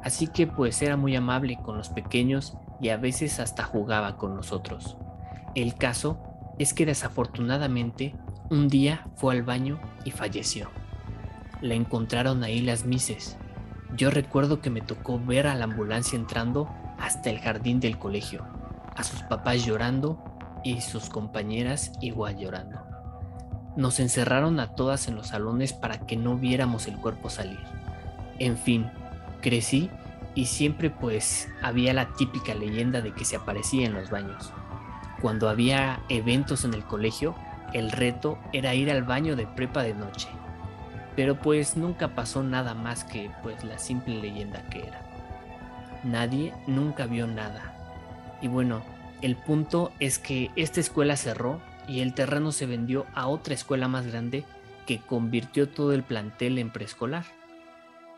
Así 0.08 0.28
que 0.28 0.48
pues 0.48 0.82
era 0.82 0.96
muy 0.96 1.18
amable 1.18 1.58
con 1.62 1.78
los 1.78 1.90
pequeños 1.90 2.56
y 2.80 2.90
a 2.90 2.98
veces 2.98 3.42
hasta 3.42 3.64
jugaba 3.64 4.16
con 4.16 4.38
nosotros. 4.38 4.96
El 5.54 5.76
caso 5.76 6.18
es 6.60 6.74
que 6.74 6.86
desafortunadamente 6.86 8.16
un 8.50 8.70
día 8.70 9.06
fue 9.18 9.36
al 9.36 9.44
baño 9.44 9.82
y 10.06 10.12
falleció. 10.12 10.70
La 11.60 11.74
encontraron 11.74 12.46
ahí 12.46 12.62
las 12.62 12.86
mises. 12.86 13.38
Yo 13.98 14.10
recuerdo 14.10 14.62
que 14.62 14.70
me 14.70 14.80
tocó 14.80 15.20
ver 15.20 15.46
a 15.46 15.56
la 15.56 15.66
ambulancia 15.66 16.18
entrando 16.18 16.70
hasta 16.98 17.30
el 17.30 17.40
jardín 17.40 17.82
del 17.82 18.00
colegio, 18.00 18.46
a 18.96 19.04
sus 19.04 19.24
papás 19.24 19.66
llorando 19.66 20.24
y 20.64 20.80
sus 20.80 21.10
compañeras 21.10 21.92
igual 22.00 22.38
llorando. 22.38 22.80
Nos 23.76 24.00
encerraron 24.00 24.62
a 24.62 24.74
todas 24.74 25.10
en 25.10 25.16
los 25.16 25.28
salones 25.28 25.74
para 25.74 26.08
que 26.08 26.16
no 26.16 26.38
viéramos 26.38 26.88
el 26.88 26.96
cuerpo 26.96 27.30
salir. 27.30 27.60
En 28.40 28.58
fin, 28.58 28.90
crecí 29.48 29.90
y 30.36 30.48
siempre 30.48 30.90
pues 30.90 31.48
había 31.62 31.94
la 31.94 32.10
típica 32.16 32.54
leyenda 32.54 33.00
de 33.00 33.14
que 33.14 33.24
se 33.24 33.38
aparecía 33.38 33.86
en 33.86 33.94
los 33.94 34.10
baños. 34.10 34.52
Cuando 35.22 35.48
había 35.48 36.02
eventos 36.10 36.66
en 36.66 36.74
el 36.74 36.84
colegio, 36.84 37.34
el 37.72 37.92
reto 37.92 38.38
era 38.52 38.76
ir 38.76 38.92
al 38.92 39.04
baño 39.04 39.38
de 39.38 39.48
prepa 39.48 39.84
de 39.84 39.94
noche. 39.94 40.28
Pero 41.16 41.40
pues 41.40 41.78
nunca 41.78 42.10
pasó 42.10 42.44
nada 42.44 42.74
más 42.74 43.06
que 43.06 43.32
pues 43.42 43.64
la 43.64 43.80
simple 43.80 44.22
leyenda 44.22 44.64
que 44.70 44.80
era. 44.80 45.02
Nadie 46.04 46.54
nunca 46.68 47.06
vio 47.06 47.26
nada. 47.26 47.74
Y 48.42 48.50
bueno, 48.50 48.82
el 49.22 49.38
punto 49.38 49.94
es 50.00 50.20
que 50.20 50.52
esta 50.58 50.82
escuela 50.82 51.16
cerró 51.16 51.62
y 51.88 52.02
el 52.02 52.14
terreno 52.14 52.52
se 52.52 52.66
vendió 52.66 53.06
a 53.16 53.28
otra 53.28 53.54
escuela 53.54 53.88
más 53.88 54.06
grande 54.06 54.44
que 54.86 55.00
convirtió 55.00 55.70
todo 55.70 55.94
el 55.94 56.04
plantel 56.04 56.58
en 56.58 56.70
preescolar. 56.70 57.37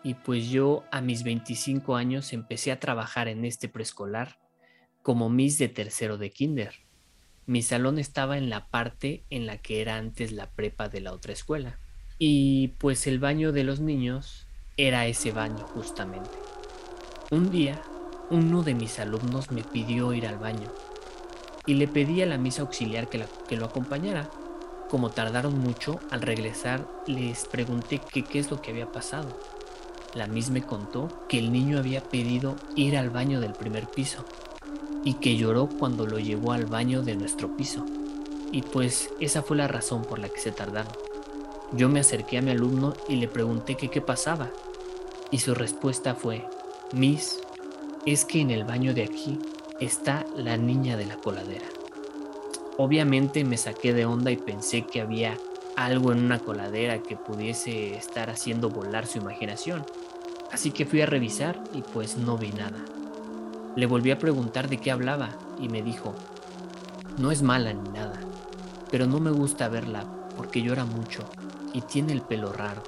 Y 0.04 0.14
pues 0.14 0.50
yo 0.50 0.84
a 0.92 1.02
mis 1.02 1.24
25 1.24 1.96
años 1.96 2.34
empecé 2.34 2.72
a 2.72 2.80
trabajar 2.80 3.28
en 3.28 3.44
este 3.46 3.68
preescolar 3.68 4.40
como 5.02 5.30
Miss 5.30 5.58
de 5.58 5.70
tercero 5.70 6.18
de 6.18 6.32
kinder. 6.32 6.74
Mi 7.46 7.62
salón 7.62 7.98
estaba 8.00 8.38
en 8.38 8.50
la 8.50 8.70
parte 8.70 9.26
en 9.30 9.46
la 9.46 9.58
que 9.58 9.82
era 9.82 9.98
antes 9.98 10.32
la 10.32 10.52
prepa 10.52 10.88
de 10.88 11.02
la 11.02 11.14
otra 11.14 11.34
escuela. 11.34 11.80
Y 12.18 12.70
pues 12.80 13.08
el 13.08 13.20
baño 13.20 13.52
de 13.52 13.64
los 13.64 13.80
niños 13.80 14.48
era 14.78 15.08
ese 15.08 15.32
baño 15.32 15.66
justamente. 15.68 16.32
Un 17.32 17.50
día, 17.50 17.82
uno 18.30 18.62
de 18.64 18.76
mis 18.76 19.00
alumnos 19.00 19.52
me 19.52 19.64
pidió 19.64 20.14
ir 20.14 20.28
al 20.28 20.38
baño 20.38 20.72
y 21.66 21.74
le 21.76 21.88
pedí 21.88 22.22
a 22.22 22.26
la 22.26 22.38
misa 22.38 22.62
auxiliar 22.62 23.10
que, 23.10 23.26
que 23.48 23.58
lo 23.58 23.66
acompañara. 23.66 24.30
Como 24.90 25.12
tardaron 25.12 25.60
mucho, 25.60 26.00
al 26.10 26.22
regresar 26.22 26.88
les 27.06 27.46
pregunté 27.46 28.00
qué 28.00 28.40
es 28.40 28.50
lo 28.50 28.62
que 28.62 28.72
había 28.72 28.92
pasado. 28.92 29.38
La 30.16 30.28
Miss 30.28 30.50
me 30.50 30.64
contó 30.64 31.08
que 31.28 31.38
el 31.38 31.52
niño 31.52 31.78
había 31.78 32.02
pedido 32.02 32.56
ir 32.76 32.98
al 32.98 33.10
baño 33.10 33.40
del 33.40 33.54
primer 33.54 33.88
piso 33.88 34.26
y 35.04 35.16
que 35.16 35.38
lloró 35.38 35.68
cuando 35.68 36.08
lo 36.08 36.20
llevó 36.20 36.52
al 36.52 36.66
baño 36.66 37.02
de 37.04 37.16
nuestro 37.16 37.56
piso. 37.56 37.86
Y 38.52 38.64
pues 38.64 39.10
esa 39.20 39.44
fue 39.44 39.58
la 39.58 39.68
razón 39.68 40.02
por 40.02 40.20
la 40.20 40.30
que 40.30 40.40
se 40.40 40.52
tardaron. 40.52 40.92
Yo 41.74 41.88
me 41.88 42.00
acerqué 42.00 42.40
a 42.40 42.42
mi 42.42 42.52
alumno 42.52 42.94
y 43.08 43.18
le 43.18 43.28
pregunté 43.28 43.76
qué 43.78 44.02
pasaba. 44.02 44.50
Y 45.30 45.40
su 45.40 45.54
respuesta 45.54 46.16
fue, 46.16 46.48
Miss, 46.94 47.40
es 48.06 48.26
que 48.26 48.42
en 48.42 48.50
el 48.50 48.64
baño 48.64 48.96
de 48.96 49.04
aquí 49.04 49.38
está 49.80 50.26
la 50.36 50.58
niña 50.58 50.98
de 50.98 51.06
la 51.06 51.18
coladera. 51.18 51.68
Obviamente 52.78 53.44
me 53.44 53.58
saqué 53.58 53.94
de 53.94 54.06
onda 54.06 54.32
y 54.32 54.38
pensé 54.38 54.84
que 54.84 55.02
había 55.02 55.38
algo 55.86 56.12
en 56.12 56.24
una 56.24 56.40
coladera 56.40 57.00
que 57.00 57.16
pudiese 57.16 57.96
estar 57.96 58.30
haciendo 58.30 58.70
volar 58.70 59.08
su 59.08 59.18
imaginación. 59.18 59.86
Así 60.52 60.72
que 60.72 60.86
fui 60.86 61.02
a 61.02 61.06
revisar 61.06 61.64
y 61.74 61.82
pues 61.82 62.18
no 62.18 62.38
vi 62.38 62.52
nada. 62.52 62.80
Le 63.76 63.86
volví 63.86 64.12
a 64.12 64.20
preguntar 64.20 64.68
de 64.68 64.78
qué 64.78 64.92
hablaba 64.92 65.30
y 65.58 65.70
me 65.70 65.82
dijo, 65.82 66.14
no 67.18 67.32
es 67.32 67.44
mala 67.44 67.72
ni 67.72 67.90
nada, 67.90 68.20
pero 68.92 69.08
no 69.08 69.20
me 69.20 69.32
gusta 69.32 69.70
verla 69.70 70.04
porque 70.36 70.62
llora 70.62 70.84
mucho 70.84 71.24
y 71.74 71.82
tiene 71.82 72.12
el 72.12 72.22
pelo 72.22 72.52
raro. 72.52 72.84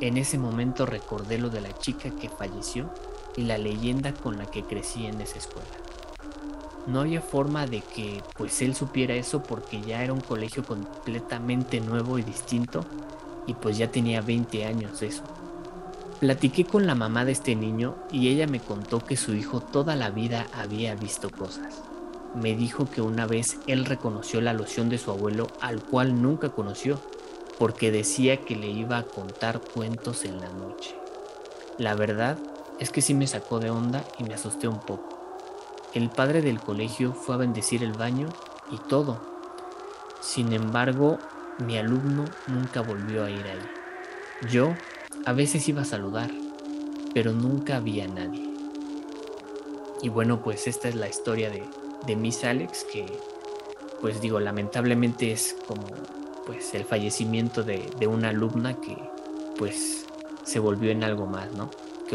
En 0.00 0.18
ese 0.18 0.36
momento 0.36 0.84
recordé 0.84 1.38
lo 1.38 1.48
de 1.48 1.62
la 1.62 1.78
chica 1.78 2.10
que 2.10 2.28
falleció 2.28 2.90
y 3.36 3.42
la 3.42 3.56
leyenda 3.56 4.12
con 4.12 4.36
la 4.36 4.44
que 4.46 4.64
crecí 4.64 5.06
en 5.06 5.20
esa 5.22 5.38
escuela. 5.38 5.85
No 6.86 7.00
había 7.00 7.20
forma 7.20 7.66
de 7.66 7.80
que 7.80 8.22
pues 8.36 8.62
él 8.62 8.74
supiera 8.74 9.14
eso 9.14 9.42
porque 9.42 9.80
ya 9.80 10.04
era 10.04 10.12
un 10.12 10.20
colegio 10.20 10.64
completamente 10.64 11.80
nuevo 11.80 12.18
y 12.18 12.22
distinto 12.22 12.84
y 13.46 13.54
pues 13.54 13.76
ya 13.76 13.90
tenía 13.90 14.20
20 14.20 14.64
años 14.64 15.02
eso. 15.02 15.22
Platiqué 16.20 16.64
con 16.64 16.86
la 16.86 16.94
mamá 16.94 17.24
de 17.24 17.32
este 17.32 17.56
niño 17.56 17.96
y 18.10 18.28
ella 18.28 18.46
me 18.46 18.60
contó 18.60 19.00
que 19.00 19.16
su 19.16 19.34
hijo 19.34 19.60
toda 19.60 19.96
la 19.96 20.10
vida 20.10 20.46
había 20.54 20.94
visto 20.94 21.30
cosas. 21.30 21.82
Me 22.34 22.54
dijo 22.54 22.88
que 22.88 23.02
una 23.02 23.26
vez 23.26 23.58
él 23.66 23.84
reconoció 23.84 24.40
la 24.40 24.52
loción 24.52 24.88
de 24.88 24.98
su 24.98 25.10
abuelo 25.10 25.48
al 25.60 25.82
cual 25.82 26.22
nunca 26.22 26.50
conoció 26.50 27.00
porque 27.58 27.90
decía 27.90 28.38
que 28.38 28.54
le 28.54 28.68
iba 28.68 28.98
a 28.98 29.04
contar 29.04 29.60
cuentos 29.60 30.24
en 30.24 30.40
la 30.40 30.48
noche. 30.50 30.94
La 31.78 31.94
verdad 31.94 32.38
es 32.78 32.90
que 32.90 33.02
sí 33.02 33.12
me 33.12 33.26
sacó 33.26 33.58
de 33.58 33.70
onda 33.70 34.04
y 34.18 34.24
me 34.24 34.34
asusté 34.34 34.68
un 34.68 34.80
poco. 34.80 35.15
El 35.96 36.10
padre 36.10 36.42
del 36.42 36.60
colegio 36.60 37.14
fue 37.14 37.36
a 37.36 37.38
bendecir 37.38 37.82
el 37.82 37.94
baño 37.94 38.28
y 38.70 38.76
todo. 38.76 39.18
Sin 40.20 40.52
embargo, 40.52 41.18
mi 41.66 41.78
alumno 41.78 42.26
nunca 42.48 42.82
volvió 42.82 43.24
a 43.24 43.30
ir 43.30 43.42
ahí. 43.46 44.50
Yo 44.50 44.74
a 45.24 45.32
veces 45.32 45.66
iba 45.70 45.80
a 45.80 45.86
saludar, 45.86 46.30
pero 47.14 47.32
nunca 47.32 47.78
había 47.78 48.04
a 48.04 48.08
nadie. 48.08 48.46
Y 50.02 50.10
bueno, 50.10 50.42
pues 50.42 50.66
esta 50.66 50.86
es 50.90 50.96
la 50.96 51.08
historia 51.08 51.48
de, 51.48 51.64
de 52.06 52.14
Miss 52.14 52.44
Alex, 52.44 52.84
que 52.92 53.06
pues 54.02 54.20
digo, 54.20 54.38
lamentablemente 54.38 55.32
es 55.32 55.56
como 55.66 55.86
pues 56.44 56.74
el 56.74 56.84
fallecimiento 56.84 57.62
de, 57.62 57.90
de 57.98 58.06
una 58.06 58.28
alumna 58.28 58.74
que 58.82 58.98
pues 59.56 60.04
se 60.44 60.58
volvió 60.58 60.90
en 60.90 61.04
algo 61.04 61.24
más, 61.24 61.52
¿no? 61.52 61.70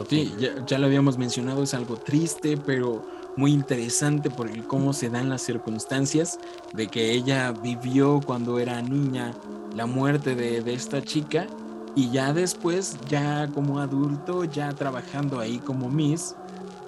Sí, 0.08 0.34
ya, 0.40 0.66
ya, 0.66 0.78
lo 0.78 0.86
habíamos 0.86 1.18
mencionado, 1.18 1.64
es 1.64 1.74
algo 1.74 1.98
triste, 1.98 2.58
pero 2.58 3.04
muy 3.38 3.52
interesante 3.52 4.30
por 4.30 4.50
el 4.50 4.66
cómo 4.66 4.94
se 4.94 5.10
dan 5.10 5.30
las 5.30 5.42
circunstancias 5.42 6.40
de 6.74 6.88
que 6.88 7.12
ella 7.12 7.52
vivió 7.52 8.22
cuando 8.26 8.60
era 8.60 8.82
niña 8.82 9.34
la 9.76 9.86
muerte 9.86 10.36
de, 10.36 10.62
de 10.62 10.74
esta 10.74 11.02
chica 11.02 11.48
y 11.96 12.10
ya 12.10 12.34
después, 12.34 12.98
ya 13.10 13.48
como 13.54 13.80
adulto, 13.80 14.46
ya 14.46 14.70
trabajando 14.70 15.40
ahí 15.40 15.60
como 15.60 15.90
Miss, 15.90 16.36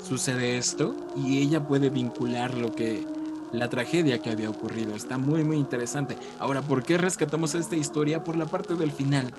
sucede 0.04 0.58
esto 0.58 0.96
y 1.16 1.40
ella 1.40 1.66
puede 1.68 1.90
vincular 1.90 2.54
lo 2.54 2.72
que 2.74 3.06
la 3.52 3.70
tragedia 3.70 4.20
que 4.20 4.32
había 4.32 4.50
ocurrido. 4.50 4.96
Está 4.96 5.18
muy, 5.18 5.44
muy 5.44 5.58
interesante. 5.58 6.18
Ahora, 6.40 6.62
¿por 6.62 6.84
qué 6.84 6.98
rescatamos 6.98 7.56
esta 7.56 7.76
historia? 7.76 8.24
Por 8.24 8.36
la 8.36 8.46
parte 8.46 8.76
del 8.76 8.92
final, 8.92 9.32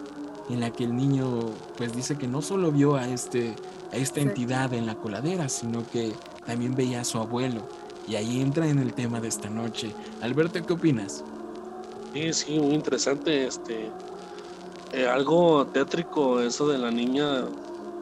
en 0.49 0.61
la 0.61 0.71
que 0.71 0.85
el 0.85 0.95
niño 0.95 1.51
pues 1.77 1.95
dice 1.95 2.17
que 2.17 2.29
no 2.29 2.43
solo 2.43 2.71
vio 2.71 2.97
a, 2.97 3.09
este, 3.09 3.55
a 3.93 3.97
esta 3.97 4.21
entidad 4.21 4.73
en 4.73 4.87
la 4.87 4.95
coladera, 4.95 5.49
sino 5.49 5.85
que 5.91 6.13
también 6.47 6.75
veía 6.75 7.01
a 7.01 7.05
su 7.05 7.19
abuelo. 7.19 7.69
Y 8.07 8.17
ahí 8.17 8.41
entra 8.41 8.69
en 8.69 8.79
el 8.79 8.93
tema 8.93 9.21
de 9.21 9.29
esta 9.29 9.49
noche. 9.49 9.95
Alberto, 10.21 10.65
¿qué 10.65 10.73
opinas? 10.73 11.25
Sí, 12.13 12.33
sí, 12.33 12.59
muy 12.59 12.75
interesante. 12.75 13.47
Este, 13.47 13.91
eh, 14.93 15.07
algo 15.09 15.67
tétrico 15.67 16.41
eso 16.41 16.69
de 16.69 16.79
la 16.79 16.91
niña, 16.91 17.47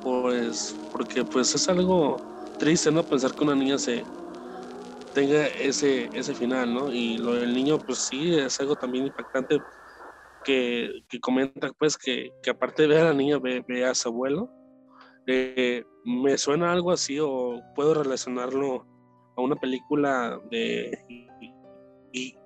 pues, 0.02 0.76
porque 0.90 1.24
pues 1.24 1.54
es 1.54 1.68
algo 1.68 2.16
triste, 2.58 2.90
¿no? 2.90 3.02
Pensar 3.02 3.32
que 3.32 3.44
una 3.44 3.54
niña 3.54 3.78
se, 3.78 4.04
tenga 5.12 5.46
ese, 5.46 6.10
ese 6.12 6.34
final, 6.34 6.72
¿no? 6.74 6.92
Y 6.92 7.18
lo 7.18 7.34
del 7.34 7.54
niño, 7.54 7.78
pues 7.78 7.98
sí, 7.98 8.34
es 8.34 8.58
algo 8.60 8.76
también 8.76 9.06
impactante 9.06 9.60
que, 10.44 11.04
que 11.08 11.20
comenta, 11.20 11.70
pues, 11.78 11.96
que, 11.96 12.32
que, 12.42 12.50
aparte 12.50 12.82
de 12.82 12.88
ver 12.88 12.98
a 12.98 13.04
la 13.04 13.14
niña, 13.14 13.38
ve, 13.38 13.64
ve 13.66 13.84
a 13.84 13.94
su 13.94 14.08
abuelo. 14.08 14.50
Eh, 15.26 15.84
me 16.04 16.36
suena 16.38 16.72
algo 16.72 16.90
así 16.90 17.18
o 17.20 17.62
puedo 17.74 17.94
relacionarlo 17.94 18.86
a 19.36 19.40
una 19.40 19.56
película 19.56 20.40
de 20.50 20.98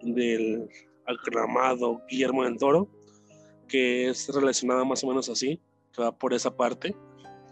del 0.02 0.68
aclamado 1.06 2.00
Guillermo 2.08 2.44
del 2.44 2.56
Toro, 2.56 2.88
que 3.66 4.08
es 4.08 4.28
relacionada 4.32 4.84
más 4.84 5.02
o 5.02 5.08
menos 5.08 5.28
así, 5.28 5.60
que 5.92 6.02
va 6.02 6.16
por 6.16 6.32
esa 6.32 6.56
parte. 6.56 6.94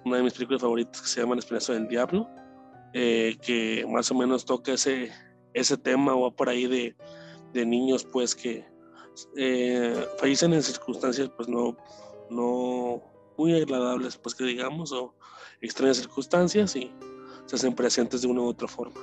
Una 0.04 0.18
de 0.18 0.22
mis 0.22 0.34
películas 0.34 0.62
favoritas 0.62 1.00
que 1.00 1.08
se 1.08 1.20
llama 1.20 1.32
El 1.32 1.40
Espinazo 1.40 1.72
del 1.72 1.88
Diablo 1.88 2.28
eh, 2.96 3.36
que 3.42 3.84
más 3.88 4.08
o 4.12 4.14
menos 4.14 4.44
toca 4.44 4.72
ese, 4.72 5.10
ese 5.52 5.76
tema 5.76 6.14
o 6.14 6.30
por 6.30 6.48
ahí 6.48 6.68
de, 6.68 6.96
de 7.52 7.66
niños 7.66 8.04
pues 8.04 8.36
que 8.36 8.64
eh, 9.36 10.06
fallecen 10.18 10.52
en 10.52 10.62
circunstancias 10.62 11.28
pues 11.36 11.48
no, 11.48 11.76
no 12.30 13.02
muy 13.36 13.60
agradables 13.60 14.16
pues 14.16 14.36
que 14.36 14.44
digamos 14.44 14.92
o 14.92 15.12
extrañas 15.66 15.98
circunstancias 15.98 16.76
y 16.76 16.90
se 17.46 17.56
hacen 17.56 17.74
presentes 17.74 18.22
de 18.22 18.28
una 18.28 18.40
u 18.40 18.46
otra 18.46 18.68
forma. 18.68 19.00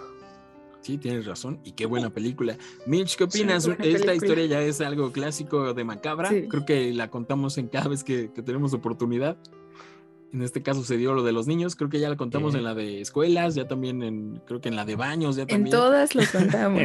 Sí, 0.82 0.98
tienes 0.98 1.26
razón. 1.26 1.60
Y 1.64 1.74
qué 1.74 1.86
buena 1.86 2.10
película. 2.10 2.58
Mitch, 2.88 3.16
¿qué 3.16 3.26
opinas? 3.26 3.68
Esta 3.80 4.16
historia 4.16 4.46
ya 4.46 4.62
es 4.62 4.82
algo 4.82 5.12
clásico 5.12 5.74
de 5.74 5.84
Macabra. 5.84 6.30
Creo 6.30 6.66
que 6.66 6.92
la 6.92 7.10
contamos 7.10 7.58
en 7.60 7.68
cada 7.68 7.88
vez 7.88 8.04
que, 8.04 8.32
que 8.34 8.42
tenemos 8.42 8.74
oportunidad. 8.74 9.38
En 10.34 10.42
este 10.42 10.64
caso 10.64 10.84
se 10.84 10.96
dio 10.96 11.14
lo 11.14 11.24
de 11.24 11.34
los 11.34 11.46
niños, 11.46 11.76
creo 11.76 11.90
que 11.90 12.00
ya 12.00 12.08
la 12.08 12.16
contamos 12.16 12.56
en 12.56 12.64
la 12.64 12.74
de 12.74 13.02
escuelas, 13.02 13.54
ya 13.54 13.68
también 13.68 14.02
en, 14.02 14.42
creo 14.46 14.62
que 14.62 14.70
en 14.70 14.78
la 14.78 14.86
de 14.86 14.96
baños, 14.96 15.36
ya 15.36 15.46
también. 15.46 15.66
En 15.66 15.72
todas 15.72 16.16
lo 16.16 16.24
contamos. 16.32 16.82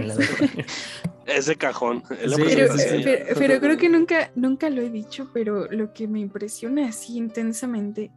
Ese 1.27 1.55
cajón. 1.55 2.03
pero, 2.09 3.61
creo 3.61 3.77
que 3.77 3.89
nunca, 3.89 4.33
nunca 4.35 4.69
lo 4.69 4.83
he 4.83 4.91
dicho, 4.91 5.31
pero 5.33 5.71
lo 5.71 5.93
que 5.93 6.09
me 6.09 6.19
impresiona 6.19 6.89
así 6.89 7.17
intensamente 7.17 8.11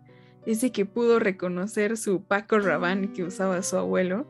de 0.45 0.71
que 0.71 0.85
pudo 0.85 1.19
reconocer 1.19 1.97
su 1.97 2.23
Paco 2.23 2.59
Rabanne 2.59 3.13
que 3.13 3.23
usaba 3.23 3.61
su 3.61 3.77
abuelo, 3.77 4.27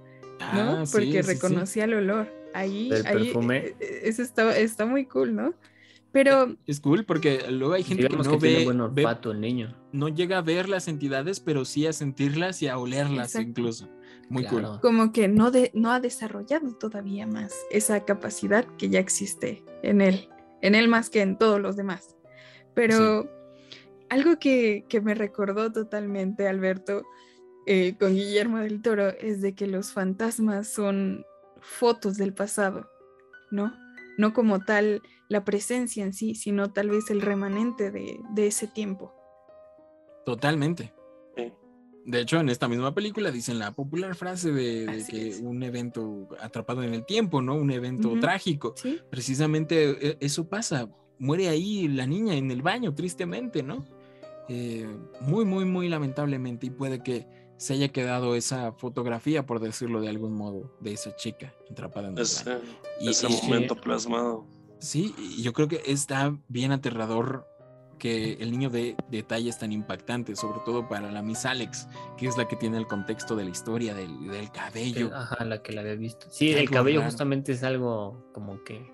¿no? 0.54 0.62
Ah, 0.72 0.84
Porque 0.92 1.22
reconocía 1.22 1.86
el 1.86 1.94
olor. 1.94 2.28
Ahí, 2.54 2.92
ahí, 3.06 3.32
eh, 3.32 3.76
eh, 3.80 4.02
eso 4.04 4.24
está, 4.24 4.58
está 4.58 4.86
muy 4.86 5.06
cool, 5.06 5.36
¿no? 5.36 5.54
Pero 6.12 6.56
es 6.66 6.80
cool 6.80 7.06
porque 7.06 7.44
luego 7.52 7.76
hay 7.76 7.84
gente 7.84 8.08
que 8.08 8.18
no 8.18 8.40
ve, 8.40 8.64
el 8.64 9.42
niño. 9.42 9.76
no 9.92 10.10
llega 10.10 10.40
a 10.40 10.42
ver 10.42 10.68
las 10.68 10.88
entidades, 10.88 11.40
pero 11.40 11.66
sí 11.66 11.86
a 11.86 11.94
sentirlas 11.94 12.64
y 12.64 12.68
a 12.68 12.80
olerlas 12.80 13.36
incluso. 13.36 13.88
Muy 14.28 14.46
cool. 14.46 14.80
Como 14.82 15.12
que 15.12 15.28
no, 15.28 15.52
de, 15.52 15.72
no 15.76 15.92
ha 15.92 16.00
desarrollado 16.00 16.74
todavía 16.74 17.28
más 17.28 17.54
esa 17.70 18.06
capacidad 18.06 18.66
que 18.78 18.90
ya 18.90 19.00
existe 19.00 19.64
en 19.84 20.02
él, 20.02 20.30
en 20.62 20.74
él 20.74 20.88
más 20.88 21.12
que 21.12 21.22
en 21.22 21.38
todos 21.38 21.62
los 21.62 21.76
demás. 21.76 22.16
Pero 22.74 23.30
algo 24.10 24.40
que, 24.40 24.86
que, 24.90 25.02
me 25.02 25.16
recordó 25.16 25.72
totalmente, 25.72 26.48
Alberto, 26.48 27.04
eh, 27.66 27.96
con 28.00 28.16
Guillermo 28.16 28.58
del 28.58 28.82
Toro, 28.82 29.10
es 29.10 29.42
de 29.42 29.54
que 29.54 29.68
los 29.68 29.92
fantasmas 29.92 30.68
son 30.68 31.24
fotos 31.62 32.18
del 32.18 32.34
pasado, 32.34 32.90
¿no? 33.52 33.74
No 34.18 34.34
como 34.34 34.60
tal 34.60 35.02
la 35.28 35.46
presencia 35.46 36.04
en 36.04 36.14
sí, 36.14 36.34
sino 36.36 36.72
tal 36.72 36.90
vez 36.90 37.12
el 37.12 37.22
remanente 37.22 37.92
de, 37.92 38.20
ese 38.38 38.68
tiempo. 38.68 39.14
Totalmente. 40.26 40.94
De 42.06 42.22
hecho, 42.22 42.40
en 42.40 42.50
esta 42.50 42.68
misma 42.68 42.96
película 42.96 43.30
dicen 43.30 43.60
la 43.60 43.72
popular 43.72 44.16
frase 44.16 44.52
de, 44.52 45.06
que 45.08 45.38
un 45.44 45.62
evento 45.62 46.28
atrapado 46.42 46.82
en 46.82 46.96
el 46.96 47.06
tiempo, 47.06 47.42
¿no? 47.42 47.54
Un 47.54 47.70
evento 47.70 48.20
trágico. 48.20 48.74
Precisamente 49.12 50.10
e, 50.10 50.18
eso 50.20 50.50
pasa. 50.50 50.90
Muere 51.20 51.50
ahí 51.50 51.88
la 51.88 52.08
niña 52.08 52.34
en 52.36 52.50
el 52.50 52.64
baño, 52.64 52.96
tristemente, 52.96 53.62
¿no? 53.62 53.86
Eh, 54.50 54.88
muy, 55.22 55.46
muy, 55.46 55.64
muy 55.66 55.88
lamentablemente 55.90 56.66
y 56.68 56.70
puede 56.72 57.02
que 57.04 57.28
se 57.58 57.74
haya 57.74 57.90
quedado 57.90 58.36
esa 58.36 58.72
fotografía, 58.74 59.46
por 59.46 59.60
decirlo 59.60 60.02
de 60.02 60.10
algún 60.10 60.34
modo, 60.34 60.76
de 60.80 60.94
esa 60.94 61.16
chica 61.16 61.54
atrapada 61.70 62.08
en 62.10 62.14
el 62.18 62.24
Ese. 62.24 62.58
Y- 63.02 63.10
ese 63.10 63.28
y- 63.30 63.42
momento 63.44 63.76
plasmado. 63.76 64.46
Sí, 64.80 65.14
y 65.18 65.42
yo 65.44 65.52
creo 65.54 65.68
que 65.68 65.82
está 65.88 66.36
bien 66.48 66.72
aterrador 66.72 67.46
que 67.98 68.34
el 68.40 68.50
niño 68.52 68.70
dé 68.70 68.96
detalles 69.12 69.60
tan 69.60 69.74
impactantes, 69.74 70.40
sobre 70.40 70.60
todo 70.64 70.88
para 70.88 71.12
la 71.12 71.22
Miss 71.22 71.46
Alex, 71.46 71.90
que 72.18 72.28
es 72.28 72.38
la 72.38 72.48
que 72.48 72.56
tiene 72.56 72.78
el 72.78 72.88
contexto 72.88 73.36
de 73.36 73.44
la 73.44 73.50
historia 73.50 73.94
del, 73.94 74.30
del 74.30 74.50
cabello. 74.54 75.12
ajá, 75.14 75.44
la 75.44 75.62
que 75.62 75.74
la 75.74 75.82
había 75.82 75.96
visto. 75.96 76.28
Sí, 76.32 76.52
el 76.54 76.70
cabello 76.70 77.00
raro. 77.02 77.12
justamente 77.12 77.52
es 77.52 77.62
algo 77.64 78.26
como 78.34 78.64
que 78.64 78.90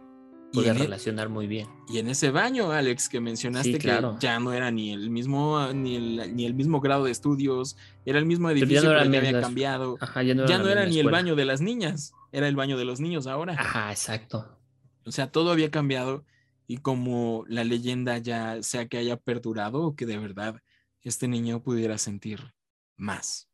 puede 0.54 0.74
relacionar 0.74 1.30
muy 1.30 1.48
bien. 1.48 1.68
y 1.90 1.98
en 2.00 2.08
ese 2.08 2.32
baño, 2.32 2.72
Alex, 2.72 3.10
que 3.10 3.20
mencionaste 3.20 3.74
Sí, 3.74 3.78
claro. 3.80 4.16
que 4.20 4.26
ya 4.28 4.40
no 4.40 4.54
era 4.54 4.72
ni 4.72 4.92
el 4.92 5.10
mismo, 5.10 5.68
ni 5.74 5.96
el, 5.96 6.36
ni 6.36 6.46
el 6.46 6.54
mismo 6.54 6.80
grado 6.82 7.04
de 7.06 7.12
estudios, 7.12 7.76
era 8.06 8.20
el 8.20 8.26
mismo 8.26 8.50
ya 8.50 8.58
edificio, 8.58 8.84
no 8.84 8.90
pero 8.90 9.00
ya 9.12 9.18
había 9.20 9.22
misma- 9.32 9.42
cambiado. 9.42 9.98
Ajá, 10.00 10.24
ya 10.24 10.34
no 10.34 10.46
Ya 10.48 10.56
era, 10.56 10.84
no 10.86 10.90
ni 10.90 11.00
el 11.00 11.10
baño 11.10 11.36
de 11.36 11.46
las 11.46 11.62
niñas, 11.62 12.14
era 12.32 12.48
el 12.48 12.56
baño 12.56 12.78
de 12.78 12.86
los 12.86 13.00
niños 13.02 13.28
ahora. 13.28 13.54
Ajá, 13.58 13.92
exacto. 13.92 14.58
O 15.06 15.12
sea, 15.12 15.30
todo 15.32 15.52
había 15.52 15.70
cambiado 15.72 16.24
y 16.68 16.78
como 16.78 17.44
la 17.48 17.64
leyenda 17.64 18.18
ya 18.18 18.64
sea 18.64 18.88
que 18.88 18.98
haya 18.98 19.18
perdurado 19.18 19.82
o 19.84 19.96
que 19.96 20.06
de 20.06 20.18
verdad 20.18 20.62
este 21.02 21.28
niño 21.28 21.62
pudiera 21.62 21.98
sentir 22.00 22.54
más. 22.98 23.50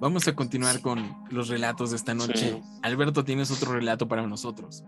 Vamos 0.00 0.26
a 0.28 0.34
continuar 0.34 0.80
con 0.80 1.14
los 1.30 1.48
relatos 1.48 1.90
de 1.90 1.96
esta 1.96 2.12
noche. 2.14 2.50
Sí. 2.50 2.60
Alberto, 2.82 3.24
tienes 3.24 3.50
otro 3.50 3.72
relato 3.72 4.08
para 4.08 4.26
nosotros. 4.26 4.82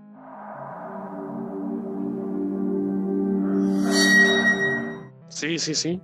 Sí, 5.36 5.58
sí, 5.58 5.74
sí. 5.74 6.00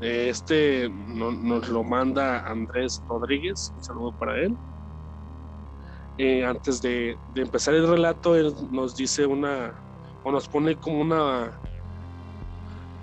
Este 0.00 0.88
no- 0.88 1.32
nos 1.32 1.68
lo 1.68 1.84
manda 1.84 2.40
Andrés 2.46 3.02
Rodríguez. 3.06 3.70
Un 3.76 3.82
saludo 3.82 4.12
para 4.16 4.38
él. 4.42 4.58
Eh, 6.16 6.44
antes 6.46 6.80
de, 6.80 7.20
empezar 7.34 7.74
el 7.74 7.86
relato, 7.86 8.34
él 8.36 8.54
nos 8.70 8.96
dice 8.96 9.26
una, 9.26 9.78
o 10.22 10.32
nos 10.32 10.48
pone 10.48 10.76
como 10.76 11.02
una, 11.02 11.60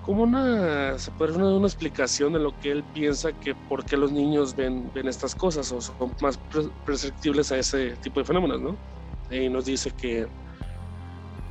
como 0.01 0.23
una, 0.23 0.97
se 0.97 1.11
puede 1.11 1.33
una, 1.33 1.55
una 1.55 1.67
explicación 1.67 2.33
de 2.33 2.39
lo 2.39 2.57
que 2.57 2.71
él 2.71 2.83
piensa 2.91 3.31
que 3.31 3.53
por 3.53 3.85
qué 3.85 3.97
los 3.97 4.11
niños 4.11 4.55
ven, 4.55 4.91
ven 4.93 5.07
estas 5.07 5.35
cosas 5.35 5.71
o 5.71 5.79
son 5.79 5.95
más 6.21 6.39
perceptibles 6.83 7.51
a 7.51 7.59
ese 7.59 7.97
tipo 7.97 8.19
de 8.19 8.25
fenómenos, 8.25 8.61
¿no? 8.61 8.79
Y 9.29 9.47
nos 9.49 9.65
dice 9.65 9.91
que 9.91 10.25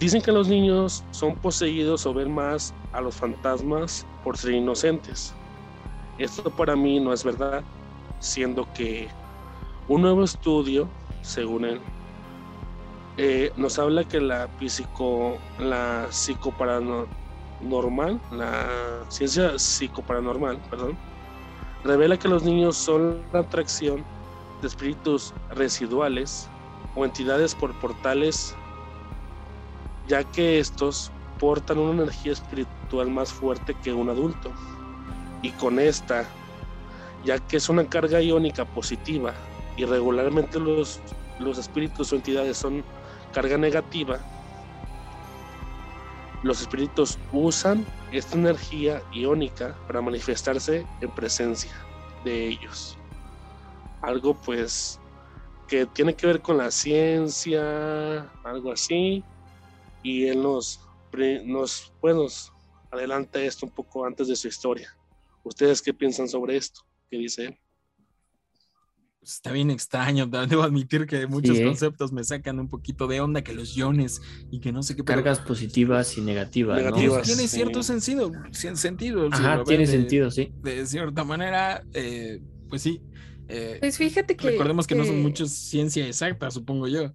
Dicen 0.00 0.20
que 0.20 0.32
los 0.32 0.48
niños 0.48 1.04
son 1.12 1.36
poseídos 1.36 2.04
o 2.04 2.12
ven 2.12 2.32
más 2.32 2.74
a 2.92 3.00
los 3.00 3.14
fantasmas 3.14 4.04
por 4.24 4.36
ser 4.36 4.54
inocentes. 4.54 5.32
Esto 6.18 6.50
para 6.50 6.74
mí 6.74 6.98
no 6.98 7.12
es 7.12 7.22
verdad, 7.24 7.62
siendo 8.18 8.66
que 8.72 9.08
un 9.88 10.02
nuevo 10.02 10.24
estudio, 10.24 10.88
según 11.22 11.64
él, 11.64 11.80
eh, 13.16 13.52
nos 13.56 13.78
habla 13.78 14.02
que 14.02 14.20
la 14.20 14.48
psico, 14.66 15.38
la 15.60 16.08
psicoparanormal, 16.10 18.20
la 18.32 19.04
ciencia 19.08 19.56
psicoparanormal, 19.56 20.58
perdón, 20.68 20.98
revela 21.84 22.18
que 22.18 22.28
los 22.28 22.42
niños 22.42 22.76
son 22.76 23.22
la 23.32 23.38
atracción 23.40 24.04
de 24.60 24.66
espíritus 24.66 25.32
residuales 25.50 26.48
o 26.96 27.04
entidades 27.04 27.54
por 27.54 27.72
portales 27.80 28.56
ya 30.06 30.24
que 30.24 30.58
estos 30.58 31.10
portan 31.38 31.78
una 31.78 32.02
energía 32.02 32.32
espiritual 32.32 33.10
más 33.10 33.32
fuerte 33.32 33.74
que 33.82 33.92
un 33.92 34.08
adulto. 34.08 34.52
Y 35.42 35.50
con 35.50 35.78
esta, 35.78 36.24
ya 37.24 37.38
que 37.38 37.56
es 37.56 37.68
una 37.68 37.88
carga 37.88 38.20
iónica 38.20 38.64
positiva 38.64 39.34
y 39.76 39.84
regularmente 39.84 40.58
los, 40.58 41.00
los 41.38 41.58
espíritus 41.58 42.12
o 42.12 42.16
entidades 42.16 42.56
son 42.56 42.84
carga 43.32 43.58
negativa, 43.58 44.18
los 46.42 46.60
espíritus 46.60 47.18
usan 47.32 47.86
esta 48.12 48.36
energía 48.36 49.02
iónica 49.12 49.74
para 49.86 50.02
manifestarse 50.02 50.86
en 51.00 51.10
presencia 51.10 51.72
de 52.24 52.48
ellos. 52.48 52.98
Algo 54.02 54.34
pues 54.34 55.00
que 55.66 55.86
tiene 55.86 56.14
que 56.14 56.26
ver 56.26 56.42
con 56.42 56.58
la 56.58 56.70
ciencia, 56.70 58.30
algo 58.44 58.72
así, 58.72 59.24
y 60.04 60.26
él 60.26 60.40
nos, 60.42 60.80
nos, 61.44 61.92
pues, 62.00 62.14
nos 62.14 62.52
adelanta 62.92 63.42
esto 63.42 63.66
un 63.66 63.72
poco 63.72 64.04
antes 64.06 64.28
de 64.28 64.36
su 64.36 64.46
historia. 64.46 64.96
¿Ustedes 65.42 65.82
qué 65.82 65.92
piensan 65.92 66.28
sobre 66.28 66.56
esto? 66.56 66.82
¿Qué 67.10 67.18
dice 67.18 67.46
él? 67.46 67.58
Está 69.22 69.52
bien 69.52 69.70
extraño, 69.70 70.26
de- 70.26 70.46
debo 70.46 70.62
admitir 70.62 71.06
que 71.06 71.26
muchos 71.26 71.56
¿eh? 71.58 71.64
conceptos 71.64 72.12
me 72.12 72.22
sacan 72.22 72.60
un 72.60 72.68
poquito 72.68 73.06
de 73.06 73.20
onda, 73.22 73.42
que 73.42 73.54
los 73.54 73.74
iones 73.76 74.20
y 74.50 74.60
que 74.60 74.70
no 74.70 74.82
sé 74.82 74.94
qué. 74.94 75.02
pero, 75.02 75.16
Cargas 75.22 75.40
positivas 75.40 76.16
y 76.18 76.20
negativas, 76.20 76.76
¿no? 76.76 76.84
Negativas. 76.84 77.22
O 77.22 77.24
sea, 77.24 77.34
Tiene 77.34 77.48
sí. 77.48 77.56
cierto 77.56 77.82
sentido, 77.82 78.30
cien- 78.52 78.76
sentido. 78.76 79.28
Ajá, 79.32 79.64
tiene 79.64 79.86
de- 79.86 79.92
sentido, 79.92 80.30
sí. 80.30 80.52
De 80.62 80.84
cierta 80.86 81.24
manera, 81.24 81.82
eh, 81.94 82.40
pues 82.68 82.82
sí. 82.82 83.00
eh, 83.48 83.78
Pues 83.80 83.96
fíjate 83.96 84.36
que. 84.36 84.50
recordemos 84.50 84.86
que, 84.86 84.94
no 84.94 85.04
son 85.06 85.22
muchos 85.22 85.50
ciencia 85.50 86.06
exacta, 86.06 86.50
supongo 86.50 86.86
yo. 86.88 87.10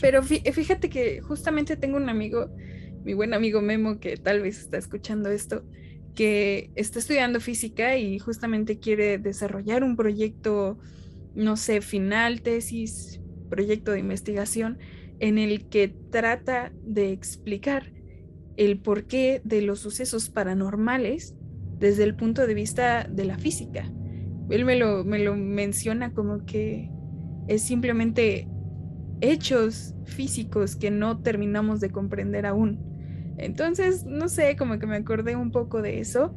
Pero 0.00 0.22
fí- 0.22 0.42
fíjate 0.52 0.88
que 0.88 1.20
justamente 1.20 1.76
tengo 1.76 1.96
un 1.96 2.08
amigo, 2.08 2.50
mi 3.04 3.14
buen 3.14 3.34
amigo 3.34 3.60
Memo, 3.60 3.98
que 3.98 4.16
tal 4.16 4.40
vez 4.40 4.60
está 4.60 4.78
escuchando 4.78 5.30
esto, 5.30 5.64
que 6.14 6.70
está 6.74 6.98
estudiando 6.98 7.40
física 7.40 7.96
y 7.96 8.18
justamente 8.18 8.78
quiere 8.78 9.18
desarrollar 9.18 9.84
un 9.84 9.96
proyecto, 9.96 10.78
no 11.34 11.56
sé, 11.56 11.80
final, 11.80 12.42
tesis, 12.42 13.20
proyecto 13.48 13.92
de 13.92 14.00
investigación, 14.00 14.78
en 15.18 15.38
el 15.38 15.68
que 15.68 15.94
trata 16.10 16.72
de 16.82 17.12
explicar 17.12 17.92
el 18.56 18.80
porqué 18.80 19.40
de 19.44 19.62
los 19.62 19.80
sucesos 19.80 20.30
paranormales 20.30 21.34
desde 21.78 22.04
el 22.04 22.14
punto 22.14 22.46
de 22.46 22.54
vista 22.54 23.06
de 23.08 23.24
la 23.24 23.38
física. 23.38 23.90
Él 24.50 24.64
me 24.64 24.76
lo, 24.76 25.04
me 25.04 25.18
lo 25.20 25.36
menciona 25.36 26.12
como 26.12 26.44
que 26.44 26.90
es 27.48 27.62
simplemente 27.62 28.48
hechos 29.20 29.96
físicos 30.04 30.76
que 30.76 30.90
no 30.90 31.20
terminamos 31.20 31.80
de 31.80 31.90
comprender 31.90 32.46
aún. 32.46 32.84
Entonces, 33.36 34.04
no 34.06 34.28
sé, 34.28 34.56
como 34.56 34.78
que 34.78 34.86
me 34.86 34.96
acordé 34.96 35.36
un 35.36 35.52
poco 35.52 35.82
de 35.82 36.00
eso, 36.00 36.36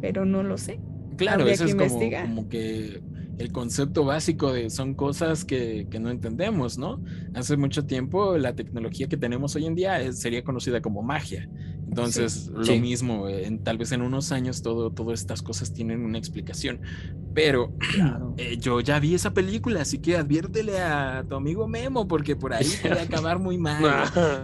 pero 0.00 0.24
no 0.26 0.42
lo 0.44 0.58
sé. 0.58 0.82
Claro, 1.16 1.46
habría 1.46 1.58
eso 1.58 1.68
que 1.76 1.84
es 1.86 1.96
como, 1.96 2.48
que 2.48 3.02
el 3.36 3.52
concepto 3.52 4.04
básico 4.04 4.52
de 4.52 4.68
son 4.70 4.94
cosas 4.96 5.44
que, 5.44 5.86
que 5.88 6.00
no 6.00 6.10
entendemos, 6.10 6.76
¿no? 6.78 7.02
Hace 7.32 7.56
mucho 7.56 7.86
tiempo 7.86 8.36
la 8.36 8.54
tecnología 8.54 9.06
que 9.06 9.16
tenemos 9.16 9.54
hoy 9.54 9.66
en 9.66 9.74
día 9.76 10.00
es- 10.00 10.20
sería 10.20 10.42
conocida 10.42 10.80
como 10.80 11.02
magia. 11.02 11.48
Entonces, 11.88 12.48
lo 12.48 12.64
Sí. 12.64 12.80
mismo, 12.80 13.28
en- 13.28 13.62
tal 13.62 13.78
vez 13.78 13.92
en 13.92 14.02
unos 14.02 14.32
años 14.32 14.62
todo, 14.62 14.90
todas 14.90 15.20
estas 15.20 15.42
cosas 15.42 15.72
tienen 15.72 16.04
una 16.04 16.18
explicación. 16.18 16.80
Pero 17.34 17.72
Claro. 17.94 18.34
eh, 18.36 18.56
yo 18.58 18.80
ya 18.80 18.98
vi 18.98 19.14
esa 19.14 19.32
película, 19.32 19.82
así 19.82 19.98
que 19.98 20.16
adviértele 20.16 20.80
a 20.80 21.24
tu 21.28 21.36
amigo 21.36 21.68
Memo, 21.68 22.08
porque 22.08 22.34
por 22.36 22.52
ahí 22.54 22.66
puede 22.82 23.00
acabar 23.22 23.38
muy 23.38 23.58
mal. 23.58 23.82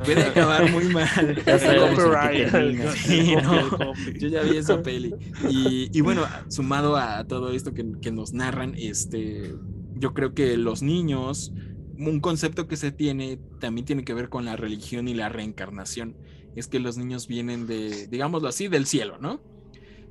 Puede 0.04 0.22
acabar 0.22 0.70
muy 0.70 0.84
mal. 0.86 1.36
Ya. 1.46 2.92
Sí, 2.96 3.34
no. 3.42 3.92
Yo 4.18 4.28
ya 4.28 4.42
vi 4.42 4.56
esa 4.56 4.82
peli. 4.82 5.14
Y, 5.48 5.90
y 5.96 6.00
bueno, 6.02 6.22
sumado 6.48 6.96
a 6.96 7.24
todo 7.24 7.52
esto 7.52 7.72
que, 7.74 7.84
que 8.00 8.12
nos 8.12 8.32
narran, 8.32 8.74
este, 8.76 9.54
yo 9.96 10.14
creo 10.14 10.34
que 10.34 10.56
los 10.56 10.82
niños, 10.82 11.52
un 11.98 12.20
concepto 12.20 12.66
que 12.68 12.76
se 12.76 12.92
tiene 12.92 13.38
también 13.60 13.84
tiene 13.84 14.04
que 14.04 14.14
ver 14.14 14.28
con 14.28 14.44
la 14.44 14.56
religión 14.56 15.08
y 15.08 15.14
la 15.14 15.28
reencarnación. 15.28 16.16
Es 16.56 16.66
que 16.66 16.80
los 16.80 16.96
niños 16.96 17.26
vienen 17.26 17.66
de, 17.66 18.06
digámoslo 18.08 18.48
así, 18.48 18.68
del 18.68 18.86
cielo, 18.86 19.18
¿no? 19.18 19.40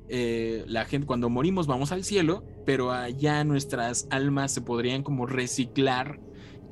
Eh, 0.08 0.64
la 0.66 0.86
gente 0.86 1.06
cuando 1.06 1.28
morimos 1.30 1.66
vamos 1.66 1.92
al 1.92 2.02
cielo, 2.02 2.44
pero 2.66 2.90
allá 2.90 3.44
nuestras 3.44 4.08
almas 4.10 4.52
se 4.52 4.60
podrían 4.60 5.02
como 5.02 5.26
reciclar 5.26 6.20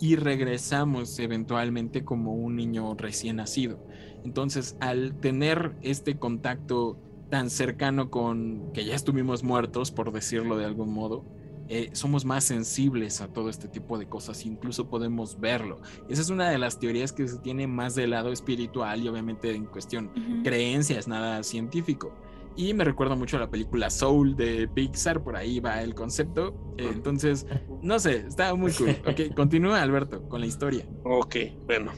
y 0.01 0.17
regresamos 0.17 1.19
eventualmente 1.19 2.05
como 2.05 2.35
un 2.35 2.57
niño 2.57 2.95
recién 2.95 3.37
nacido. 3.37 3.85
Entonces, 4.25 4.77
al 4.81 5.19
tener 5.21 5.77
este 5.83 6.19
contacto 6.19 6.99
tan 7.31 7.51
cercano 7.51 8.11
con 8.11 8.73
que 8.73 8.85
ya 8.85 8.95
estuvimos 8.95 9.43
muertos, 9.43 9.91
por 9.91 10.13
decirlo 10.13 10.57
de 10.57 10.65
algún 10.65 10.93
modo, 10.93 11.25
eh, 11.69 11.91
somos 11.93 12.25
más 12.25 12.45
sensibles 12.45 13.21
a 13.21 13.29
todo 13.29 13.51
este 13.51 13.69
tipo 13.69 13.99
de 13.99 14.09
cosas, 14.09 14.45
incluso 14.47 14.89
podemos 14.89 15.39
verlo. 15.39 15.81
Esa 16.09 16.23
es 16.23 16.31
una 16.31 16.51
de 16.51 16.59
las 16.59 16.79
teorías 16.79 17.13
que 17.13 17.29
se 17.29 17.39
tiene 17.39 17.67
más 17.67 17.95
del 17.95 18.11
lado 18.11 18.33
espiritual 18.33 19.03
y 19.03 19.09
obviamente 19.09 19.55
en 19.55 19.67
cuestión 19.67 20.11
creencias, 20.43 21.09
nada 21.09 21.43
científico. 21.43 22.15
Y 22.57 22.75
me 22.75 22.83
recuerda 22.83 23.15
mucho 23.15 23.37
a 23.37 23.41
la 23.41 23.51
película 23.51 23.89
Soul 23.89 24.35
de 24.35 24.67
Pixar, 24.67 25.23
por 25.23 25.37
ahí 25.37 25.61
va 25.61 25.81
el 25.81 25.95
concepto. 25.95 26.75
Eh, 26.77 26.91
Entonces, 26.93 27.47
no 27.83 28.01
sé, 28.01 28.25
está 28.27 28.53
muy 28.55 28.73
cool. 28.73 28.97
Ok, 29.07 29.35
continúa 29.37 29.81
Alberto 29.81 30.29
con 30.29 30.41
la 30.41 30.47
historia. 30.47 30.85
Ok, 31.05 31.37
bueno. 31.67 31.93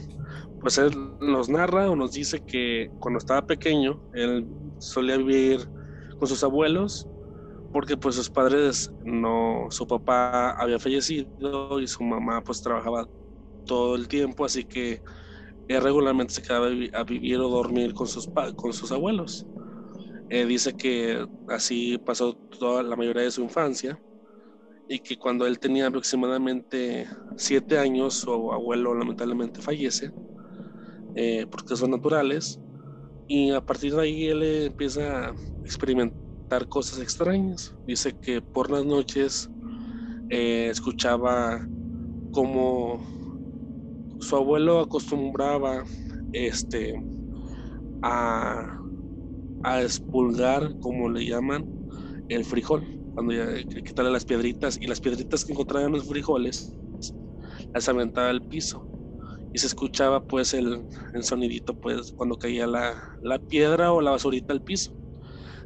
Pues 0.59 0.77
él 0.77 0.91
nos 1.19 1.49
narra 1.49 1.89
o 1.89 1.95
nos 1.95 2.11
dice 2.11 2.41
que 2.45 2.91
cuando 2.99 3.17
estaba 3.17 3.47
pequeño, 3.47 4.03
él 4.13 4.45
solía 4.77 5.17
vivir 5.17 5.67
con 6.19 6.27
sus 6.27 6.43
abuelos, 6.43 7.07
porque 7.71 7.97
pues 7.97 8.15
sus 8.15 8.29
padres 8.29 8.89
no, 9.03 9.67
su 9.71 9.87
papá 9.87 10.51
había 10.51 10.79
fallecido 10.79 11.79
y 11.79 11.87
su 11.87 12.03
mamá 12.03 12.41
pues 12.43 12.61
trabajaba 12.61 13.07
todo 13.65 13.95
el 13.95 14.07
tiempo, 14.07 14.45
así 14.45 14.65
que 14.65 15.01
él 15.67 15.81
regularmente 15.81 16.33
se 16.33 16.41
quedaba 16.41 16.67
a 16.93 17.03
vivir 17.03 17.37
o 17.39 17.49
dormir 17.49 17.93
con 17.93 18.07
sus, 18.07 18.29
con 18.55 18.73
sus 18.73 18.91
abuelos. 18.91 19.47
Eh, 20.29 20.45
dice 20.45 20.73
que 20.73 21.25
así 21.47 21.97
pasó 21.99 22.39
toda 22.59 22.83
la 22.83 22.95
mayoría 22.95 23.23
de 23.23 23.31
su 23.31 23.41
infancia 23.43 24.01
y 24.87 24.99
que 24.99 25.17
cuando 25.17 25.45
él 25.47 25.59
tenía 25.59 25.87
aproximadamente 25.87 27.07
siete 27.37 27.79
años, 27.79 28.15
su 28.15 28.51
abuelo 28.53 28.93
lamentablemente 28.95 29.61
fallece 29.61 30.11
eh, 31.15 31.45
porque 31.49 31.75
son 31.75 31.91
naturales 31.91 32.61
y 33.27 33.51
a 33.51 33.61
partir 33.61 33.95
de 33.95 34.01
ahí 34.01 34.27
él 34.27 34.43
empieza 34.43 35.29
a 35.29 35.35
experimentar 35.63 36.20
cosas 36.59 36.99
extrañas. 36.99 37.73
Dice 37.87 38.17
que 38.19 38.41
por 38.41 38.69
las 38.71 38.85
noches 38.85 39.49
eh, 40.29 40.67
escuchaba 40.69 41.67
como 42.31 43.01
su 44.19 44.35
abuelo 44.35 44.79
acostumbraba 44.79 45.83
este, 46.33 47.01
a, 48.01 48.79
a 49.63 49.81
expulgar, 49.81 50.77
como 50.79 51.09
le 51.09 51.25
llaman, 51.25 51.65
el 52.29 52.45
frijol 52.45 53.01
cuando 53.13 53.33
ya 53.33 53.61
quitarle 53.83 54.11
las 54.11 54.25
piedritas 54.25 54.77
y 54.79 54.87
las 54.87 55.01
piedritas 55.01 55.43
que 55.43 55.51
encontraban 55.51 55.87
en 55.87 55.97
los 55.97 56.07
frijoles 56.07 56.73
las 57.73 57.89
aventaba 57.89 58.29
al 58.29 58.41
piso 58.47 58.87
y 59.53 59.59
se 59.59 59.67
escuchaba 59.67 60.23
pues 60.23 60.53
el, 60.53 60.85
el 61.13 61.23
sonidito 61.23 61.73
pues 61.73 62.13
cuando 62.13 62.37
caía 62.37 62.67
la, 62.67 63.17
la, 63.21 63.39
piedra 63.39 63.91
o 63.91 64.01
la 64.01 64.11
basurita 64.11 64.53
al 64.53 64.63
piso. 64.63 64.95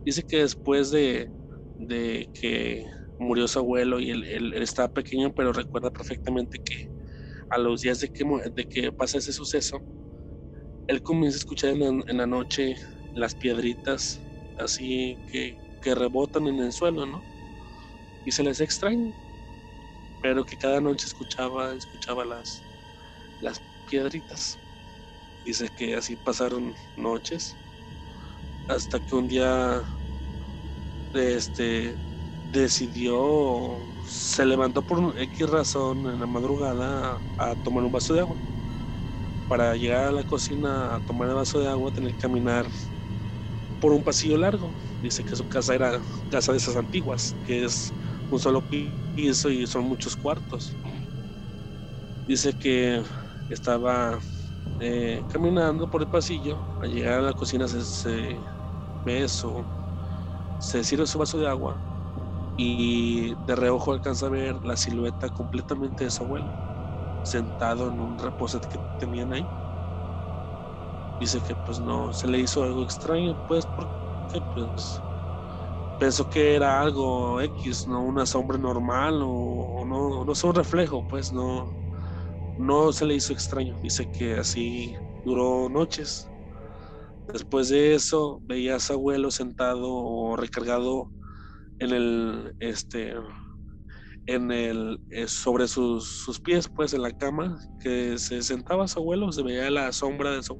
Dice 0.05 0.23
que 0.23 0.37
después 0.37 0.91
de, 0.91 1.31
de 1.77 2.29
que 2.39 2.85
murió 3.17 3.47
su 3.47 3.59
abuelo 3.59 3.99
y 3.99 4.11
él, 4.11 4.23
él, 4.25 4.53
estaba 4.61 4.87
pequeño, 4.89 5.33
pero 5.33 5.51
recuerda 5.51 5.89
perfectamente 5.89 6.59
que 6.63 6.91
a 7.49 7.57
los 7.57 7.81
días 7.81 7.99
de 7.99 8.09
que, 8.09 8.23
de 8.53 8.65
que 8.65 8.91
pasa 8.91 9.17
ese 9.17 9.33
suceso, 9.33 9.83
él 10.87 11.01
comienza 11.01 11.37
a 11.37 11.39
escuchar 11.39 11.71
en 11.71 12.03
la, 12.17 12.27
noche 12.27 12.75
las 13.13 13.35
piedritas 13.35 14.21
así 14.57 15.19
que, 15.27 15.57
que 15.81 15.95
rebotan 15.95 16.47
en 16.47 16.59
el 16.59 16.71
suelo, 16.71 17.05
¿no? 17.05 17.25
y 18.25 18.31
se 18.31 18.43
les 18.43 18.59
extraña, 18.59 19.13
pero 20.19 20.43
que 20.43 20.57
cada 20.57 20.81
noche 20.81 21.05
escuchaba, 21.05 21.73
escuchaba 21.73 22.25
las, 22.25 22.65
las 23.39 23.63
piedritas. 23.87 24.59
Dice 25.43 25.69
que 25.69 25.95
así 25.95 26.15
pasaron 26.15 26.73
noches 26.95 27.55
hasta 28.67 28.99
que 28.99 29.15
un 29.15 29.27
día 29.27 29.83
este 31.13 31.97
decidió 32.51 33.81
se 34.07 34.45
levantó 34.45 34.81
por 34.81 35.17
X 35.19 35.49
razón 35.49 36.07
en 36.07 36.19
la 36.19 36.27
madrugada 36.27 37.19
a, 37.37 37.55
tomar 37.55 37.83
un 37.83 37.91
vaso 37.91 38.13
de 38.13 38.21
agua. 38.21 38.37
Para 39.47 39.75
llegar 39.75 40.05
a 40.05 40.11
la 40.11 40.23
cocina 40.23 40.95
a 40.95 40.99
tomar 41.01 41.29
el 41.29 41.35
vaso 41.35 41.59
de 41.59 41.67
agua, 41.67 41.91
tener 41.91 42.11
que 42.11 42.17
caminar 42.17 42.67
por 43.79 43.93
un 43.93 44.03
pasillo 44.03 44.37
largo. 44.37 44.73
Dice 45.01 45.23
que 45.23 45.35
su 45.35 45.47
casa 45.47 45.75
era 45.75 46.01
casa 46.29 46.51
de 46.51 46.57
esas 46.57 46.75
antiguas, 46.75 47.35
que 47.45 47.65
es 47.65 47.91
un 48.29 48.39
solo 48.39 48.63
piso 49.15 49.49
y 49.49 49.67
son 49.67 49.83
muchos 49.83 50.15
cuartos. 50.15 50.75
Dice 52.27 52.53
que 52.53 53.03
estaba 53.49 54.19
eh, 54.79 55.23
caminando 55.31 55.87
por 55.89 56.01
el 56.01 56.07
pasillo, 56.07 56.59
al 56.81 56.91
llegar 56.91 57.19
a 57.19 57.21
la 57.21 57.33
cocina 57.33 57.67
se 57.67 58.39
ve 59.05 59.23
eso, 59.23 59.69
se 60.57 60.83
sirve 60.83 61.07
su 61.07 61.19
vaso 61.19 61.39
de 61.39 61.47
agua 61.49 61.83
y 62.57 63.35
de 63.45 63.55
reojo 63.55 63.93
alcanza 63.93 64.27
a 64.27 64.29
ver 64.29 64.63
la 64.65 64.77
silueta 64.77 65.29
completamente 65.29 66.05
de 66.05 66.11
su 66.11 66.23
abuelo, 66.23 66.55
sentado 67.23 67.89
en 67.89 68.01
un 68.01 68.17
reposo 68.19 68.61
que 68.61 68.79
tenían 68.97 69.33
ahí. 69.33 69.51
Dice 71.19 71.41
que 71.41 71.55
pues 71.55 71.79
no, 71.79 72.13
se 72.13 72.27
le 72.27 72.39
hizo 72.39 72.63
algo 72.63 72.83
extraño, 72.83 73.37
pues 73.47 73.65
porque 73.65 74.41
pues 74.53 75.03
pensó 75.97 76.29
que 76.29 76.55
era 76.55 76.81
algo 76.81 77.41
X, 77.41 77.87
no 77.87 78.03
una 78.03 78.25
sombra 78.25 78.57
normal 78.57 79.21
o, 79.23 79.85
no, 79.85 80.25
no 80.25 80.31
es 80.33 80.43
un 80.43 80.55
reflejo, 80.55 81.05
pues 81.07 81.31
no, 81.33 81.77
no 82.57 82.93
se 82.93 83.05
le 83.05 83.15
hizo 83.15 83.33
extraño. 83.33 83.77
Dice 83.81 84.07
que 84.09 84.35
así 84.35 84.95
duró 85.23 85.69
noches. 85.69 86.31
Después 87.31 87.69
de 87.69 87.95
eso, 87.95 88.39
veía 88.43 88.75
a 88.75 88.93
abuelo 88.93 89.31
sentado 89.31 89.91
o 89.91 90.35
recargado 90.35 91.11
en 91.79 91.91
el, 91.91 92.55
este, 92.59 93.13
en 94.25 94.51
el, 94.51 95.01
eh, 95.09 95.27
sobre 95.27 95.67
sus, 95.67 96.07
sus 96.07 96.39
pies, 96.39 96.69
pues 96.69 96.93
en 96.93 97.01
la 97.01 97.11
cama, 97.11 97.59
que 97.79 98.17
se 98.17 98.41
sentaba 98.41 98.87
su 98.87 98.99
abuelo, 98.99 99.31
se 99.31 99.43
veía 99.43 99.69
la 99.71 99.91
sombra 99.91 100.31
de 100.31 100.43
su 100.43 100.59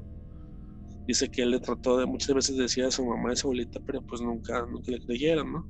dice 1.06 1.30
que 1.30 1.42
él 1.42 1.52
le 1.52 1.60
trató 1.60 1.96
de 1.98 2.06
muchas 2.06 2.34
veces 2.34 2.56
decía 2.56 2.88
a 2.88 2.90
su 2.90 3.04
mamá 3.04 3.30
y 3.30 3.32
a 3.34 3.36
su 3.36 3.46
abuelita, 3.46 3.80
pero 3.86 4.02
pues 4.02 4.20
nunca, 4.20 4.66
nunca 4.66 4.90
le 4.90 5.00
creyeron, 5.00 5.52
¿no? 5.52 5.68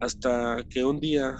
Hasta 0.00 0.64
que 0.68 0.84
un 0.84 0.98
día 0.98 1.36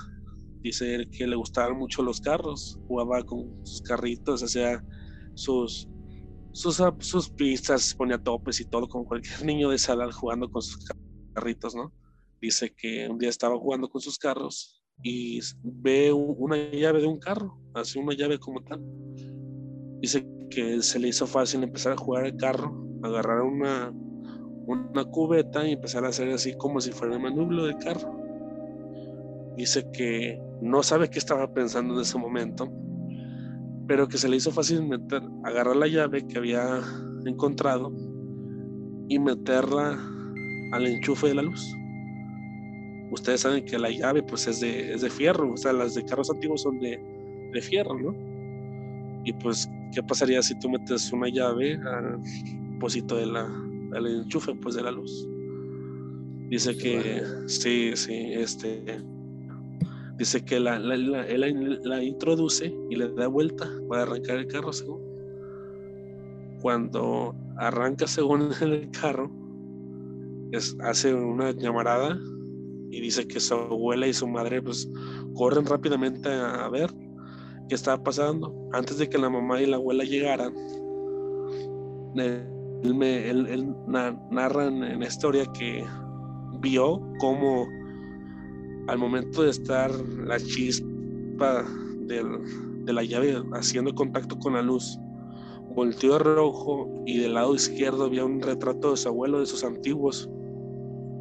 dice 0.62 0.95
él 0.95 1.09
que 1.11 1.27
le 1.27 1.37
gustaban 1.37 1.77
mucho 1.77 2.03
los 2.03 2.20
carros, 2.20 2.79
jugaba 2.87 3.22
con 3.22 3.59
sus 3.62 3.81
carritos, 3.83 4.43
hacía 4.43 4.85
sus, 5.35 5.89
sus, 6.57 6.82
sus 7.00 7.28
pistas, 7.28 7.94
ponía 7.94 8.16
topes 8.16 8.61
y 8.61 8.64
todo, 8.64 8.88
como 8.88 9.04
cualquier 9.04 9.44
niño 9.44 9.68
de 9.68 9.76
edad 9.76 10.11
jugando 10.11 10.50
con 10.50 10.62
sus 10.62 10.88
carritos, 11.34 11.74
¿no? 11.74 11.92
Dice 12.40 12.74
que 12.74 13.07
un 13.09 13.18
día 13.18 13.28
estaba 13.28 13.59
jugando 13.59 13.90
con 13.90 14.00
sus 14.00 14.18
carros 14.18 14.82
y 15.02 15.38
ve 15.62 16.12
una 16.12 16.57
llave 16.57 17.02
de 17.02 17.07
un 17.07 17.18
carro, 17.18 17.61
así 17.74 17.98
una 17.98 18.14
llave 18.14 18.38
como 18.38 18.62
tal. 18.62 18.82
Dice 20.00 20.26
que 20.48 20.82
se 20.82 20.98
le 20.98 21.09
hizo 21.09 21.26
fácil 21.26 21.62
empezar 21.62 21.92
a 21.92 21.96
jugar 21.98 22.24
el 22.24 22.36
carro 22.36 22.86
agarrar 23.02 23.42
una, 23.42 23.92
una 23.92 25.04
cubeta 25.04 25.66
y 25.68 25.72
empezar 25.72 26.07
a 26.07 26.09
hacer 26.09 26.30
así 26.30 26.57
como 26.57 26.80
si 26.80 26.90
fuera 26.90 27.14
el 27.14 27.20
manubrio 27.20 27.64
del 27.64 27.76
carro. 27.76 28.18
Dice 29.57 29.90
que 29.92 30.40
no 30.62 30.82
sabe 30.82 31.11
qué 31.11 31.18
estaba 31.18 31.52
pensando 31.52 31.94
en 31.94 32.00
ese 32.00 32.16
momento, 32.18 32.66
pero 33.87 34.09
que 34.09 34.18
se 34.18 34.28
le 34.28 34.37
hizo 34.37 34.51
fácil 34.51 34.87
meter, 34.87 35.22
agarrar 35.45 35.76
la 35.76 35.87
llave 35.87 36.26
que 36.26 36.39
había 36.39 36.80
encontrado 37.24 37.93
y 39.09 39.18
meterla 39.18 39.99
al 40.72 40.87
enchufe 40.87 41.28
de 41.28 41.34
la 41.34 41.43
luz. 41.43 41.64
Ustedes 43.12 43.43
saben 43.43 43.64
que 43.64 43.78
la 43.78 43.91
llave 43.91 44.22
pues 44.22 44.47
es 44.49 44.61
de, 44.61 44.93
es 44.93 45.03
de 45.03 45.11
fierro, 45.11 45.53
o 45.53 45.57
sea, 45.57 45.72
las 45.72 45.95
de 45.95 46.05
carros 46.05 46.30
antiguos 46.30 46.62
son 46.62 46.78
de, 46.80 47.01
de 47.53 47.62
fierro, 47.62 47.99
¿no? 47.99 48.14
Y 49.24 49.32
pues, 49.34 49.68
¿qué 49.95 50.03
pasaría 50.03 50.43
si 50.43 50.59
tú 50.59 50.68
metes 50.68 51.12
una 51.12 51.28
llave 51.28 51.74
al, 51.74 52.20
propósito 52.76 53.16
de 53.16 53.26
la, 53.26 53.49
del 53.93 54.07
enchufe 54.07 54.55
pues 54.55 54.74
de 54.74 54.82
la 54.82 54.91
luz. 54.91 55.26
Dice 56.51 56.76
que 56.76 57.22
sí, 57.47 57.93
sí, 57.95 58.32
este 58.34 59.01
dice 60.17 60.45
que 60.45 60.59
la, 60.59 60.79
la, 60.79 62.03
introduce 62.03 62.75
y 62.91 62.97
le 62.97 63.09
da 63.11 63.29
vuelta 63.29 63.71
para 63.89 64.03
arrancar 64.03 64.39
el 64.39 64.47
carro 64.47 64.73
según. 64.73 65.01
Cuando 66.62 67.35
arranca 67.57 68.07
según 68.07 68.51
el 68.61 68.91
carro, 68.91 69.31
es, 70.53 70.77
hace 70.81 71.14
una 71.14 71.51
llamarada 71.51 72.19
y 72.91 73.01
dice 73.01 73.27
que 73.27 73.41
su 73.41 73.55
abuela 73.55 74.07
y 74.07 74.12
su 74.12 74.27
madre 74.27 74.62
pues 74.62 74.89
corren 75.35 75.67
rápidamente 75.67 76.29
a, 76.29 76.69
ver 76.69 76.91
qué 77.69 77.75
estaba 77.75 78.03
pasando. 78.03 78.55
Antes 78.73 78.99
de 78.99 79.09
que 79.09 79.19
la 79.19 79.29
mamá 79.29 79.61
y 79.61 79.67
la 79.67 79.77
abuela 79.77 80.05
llegaran, 80.05 80.55
él, 82.17 83.03
él, 83.03 83.75
narra 84.31 84.67
en, 84.67 85.01
la 85.01 85.07
historia 85.07 85.45
que 85.59 85.85
vio 86.61 87.03
cómo 87.19 87.67
al 88.87 88.99
momento 88.99 89.43
de 89.43 89.51
estar 89.51 89.91
la 89.91 90.39
chispa 90.39 91.64
de 92.07 92.93
la 92.93 93.03
llave 93.03 93.43
haciendo 93.53 93.95
contacto 93.95 94.39
con 94.39 94.55
la 94.55 94.62
luz, 94.62 94.99
volteó 95.74 96.14
a 96.14 96.18
rojo 96.18 96.89
y 97.05 97.18
del 97.18 97.34
lado 97.34 97.55
izquierdo 97.55 98.05
había 98.05 98.24
un 98.24 98.41
retrato 98.41 98.93
de 98.93 98.97
su 98.97 99.09
abuelo, 99.09 99.41
de 99.41 99.47
sus 99.47 99.64
antiguos. 99.64 100.30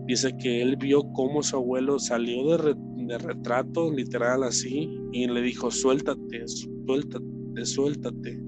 Dice 0.07 0.36
que 0.38 0.61
él 0.61 0.78
vio 0.78 1.01
cómo 1.13 1.41
su 1.41 1.55
abuelo 1.55 1.99
salió 1.99 2.57
de, 2.57 2.76
de 3.05 3.18
retrato, 3.18 3.91
literal 3.91 4.43
así, 4.43 4.89
y 5.11 5.28
le 5.28 5.41
dijo, 5.41 5.72
suéltate, 5.72 6.47
suéltate, 6.47 7.66
suéltate. 7.66 8.39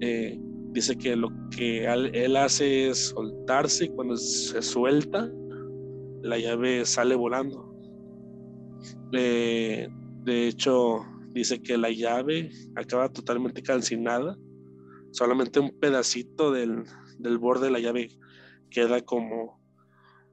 Eh, 0.00 0.40
dice 0.72 0.96
que 0.96 1.16
lo 1.16 1.28
que 1.50 1.86
él 1.86 2.36
hace 2.36 2.88
es 2.88 3.08
soltarse 3.08 3.86
y 3.86 3.88
cuando 3.88 4.16
se 4.16 4.62
suelta, 4.62 5.28
la 6.22 6.38
llave 6.38 6.84
sale 6.84 7.16
volando. 7.16 7.67
De 9.10 10.48
hecho, 10.48 11.04
dice 11.32 11.62
que 11.62 11.78
la 11.78 11.90
llave 11.90 12.50
acaba 12.76 13.12
totalmente 13.12 13.62
calcinada, 13.62 14.36
solamente 15.12 15.60
un 15.60 15.78
pedacito 15.78 16.50
del, 16.50 16.84
del 17.18 17.38
borde 17.38 17.66
de 17.66 17.72
la 17.72 17.80
llave 17.80 18.08
queda 18.70 19.00
como, 19.00 19.58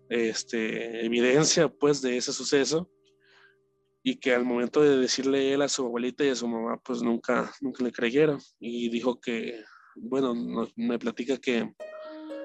este, 0.09 1.05
evidencia 1.05 1.67
pues 1.67 2.01
de 2.01 2.17
ese 2.17 2.33
suceso. 2.33 2.89
Y 4.03 4.17
que 4.17 4.35
al 4.35 4.45
momento 4.45 4.83
de 4.83 4.97
decirle 4.97 5.51
él 5.51 5.63
a 5.63 5.67
su 5.67 5.83
abuelita 5.83 6.23
y 6.23 6.29
a 6.29 6.35
su 6.35 6.47
mamá 6.47 6.79
pues 6.83 7.01
nunca, 7.01 7.51
nunca 7.59 7.83
le 7.83 7.91
creyeron. 7.91 8.39
Y 8.59 8.89
dijo 8.89 9.19
que, 9.19 9.63
bueno, 9.95 10.35
me 10.75 10.99
platica 10.99 11.37
que 11.37 11.73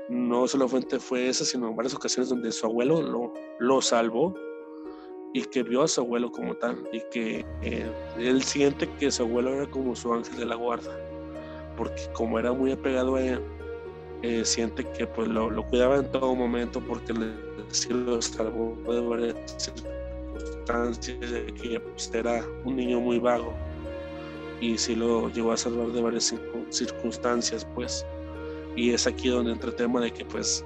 no 0.08 0.48
solo 0.48 0.68
fuente 0.68 0.98
fue 0.98 1.28
esa, 1.28 1.44
sino 1.44 1.74
varias 1.74 1.94
ocasiones 1.94 2.30
donde 2.30 2.50
su 2.50 2.64
abuelo 2.64 3.02
lo, 3.02 3.34
lo 3.58 3.82
salvó 3.82 4.34
y 5.32 5.42
que 5.42 5.62
vio 5.62 5.82
a 5.82 5.88
su 5.88 6.00
abuelo 6.00 6.30
como 6.30 6.54
tal 6.54 6.82
y 6.92 7.00
que 7.10 7.44
eh, 7.62 7.90
él 8.18 8.42
siente 8.42 8.88
que 8.98 9.10
su 9.10 9.22
abuelo 9.22 9.54
era 9.54 9.70
como 9.70 9.94
su 9.94 10.12
ángel 10.12 10.36
de 10.36 10.46
la 10.46 10.56
guarda 10.56 10.96
porque 11.76 12.02
como 12.12 12.38
era 12.38 12.52
muy 12.52 12.72
apegado 12.72 13.16
a 13.16 13.22
él 13.22 13.40
eh, 14.22 14.44
siente 14.44 14.84
que 14.84 15.06
pues 15.06 15.28
lo, 15.28 15.48
lo, 15.48 15.64
cuidaba 15.66 15.96
en 15.96 16.10
todo 16.10 16.34
momento 16.34 16.80
porque 16.80 17.12
le 17.12 17.28
lo 17.90 18.20
salvó 18.20 18.76
de 18.92 19.00
varias 19.00 19.34
circunstancias 19.56 21.20
de 21.20 21.46
que 21.54 21.80
pues, 21.80 22.10
era 22.12 22.44
un 22.64 22.76
niño 22.76 23.00
muy 23.00 23.18
vago 23.18 23.54
y 24.60 24.76
sí 24.76 24.94
lo 24.94 25.30
llevó 25.30 25.52
a 25.52 25.56
salvar 25.56 25.88
de 25.88 26.02
varias 26.02 26.34
circunstancias 26.70 27.66
pues. 27.74 28.04
Y 28.76 28.90
es 28.90 29.06
aquí 29.06 29.28
donde 29.28 29.52
entra 29.52 29.70
el 29.70 29.76
tema 29.76 30.00
de 30.00 30.10
que 30.12 30.24
pues 30.24 30.64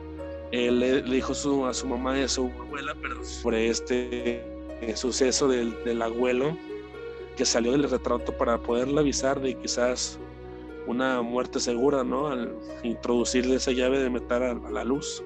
él 0.53 0.81
le, 0.81 1.03
dijo 1.03 1.33
a 1.67 1.75
su 1.75 1.87
mamá 1.87 2.19
y 2.19 2.23
a 2.23 2.29
su 2.29 2.51
abuela 2.61 2.95
pero 3.01 3.25
sobre 3.25 3.69
este 3.69 4.45
eh, 4.91 4.97
suceso 4.97 5.49
del, 5.49 6.03
abuelo 6.03 6.57
que 7.37 7.45
salió 7.45 7.73
del 7.73 7.89
retrato 7.89 8.37
para 8.37 8.59
poderle 8.59 9.01
avisar 9.01 9.41
de 9.41 9.55
quizás 9.55 10.19
una 10.87 11.23
muerte 11.23 11.59
segura, 11.59 12.05
¿no? 12.05 12.29
Al 12.29 12.55
introducirle 12.83 13.57
esa 13.57 13.73
llave 13.73 13.99
de 13.99 14.11
metal 14.11 14.43
a, 14.43 14.71
la 14.71 14.85
luz. 14.85 15.25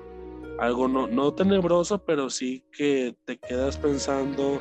Algo 0.58 0.88
no, 0.88 1.06
no 1.06 1.34
tenebroso, 1.34 1.98
pero 1.98 2.30
sí 2.30 2.64
que 2.72 3.14
te 3.24 3.36
quedas 3.36 3.76
pensando 3.76 4.60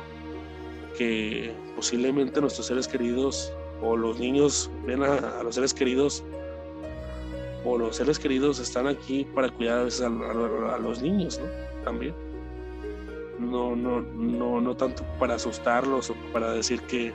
que 0.96 1.54
posiblemente 1.76 2.40
nuestros 2.40 2.66
seres 2.66 2.88
queridos 2.88 3.52
o 3.82 3.96
los 3.96 4.18
niños 4.18 4.70
ven 4.84 5.02
a, 5.02 5.42
los 5.42 5.54
seres 5.54 5.72
queridos 5.72 6.24
o 7.64 7.78
los 7.78 7.96
seres 7.96 8.18
queridos 8.18 8.58
están 8.58 8.86
aquí 8.86 9.24
para 9.34 9.48
cuidar 9.48 9.78
a 9.78 9.84
veces 9.84 10.02
a, 10.02 10.08
los 10.78 11.02
niños, 11.02 11.38
¿no? 11.38 11.84
También. 11.84 12.27
No, 13.38 13.76
no, 13.76 14.00
no, 14.00 14.60
no 14.60 14.76
tanto 14.76 15.04
para 15.18 15.34
asustarlos 15.34 16.10
o 16.10 16.14
para 16.32 16.52
decir 16.52 16.80
que, 16.82 17.12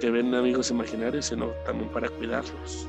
que 0.00 0.10
ven 0.10 0.34
amigos 0.34 0.70
imaginarios, 0.70 1.26
sino 1.26 1.48
también 1.64 1.88
para 1.90 2.08
cuidarlos. 2.08 2.88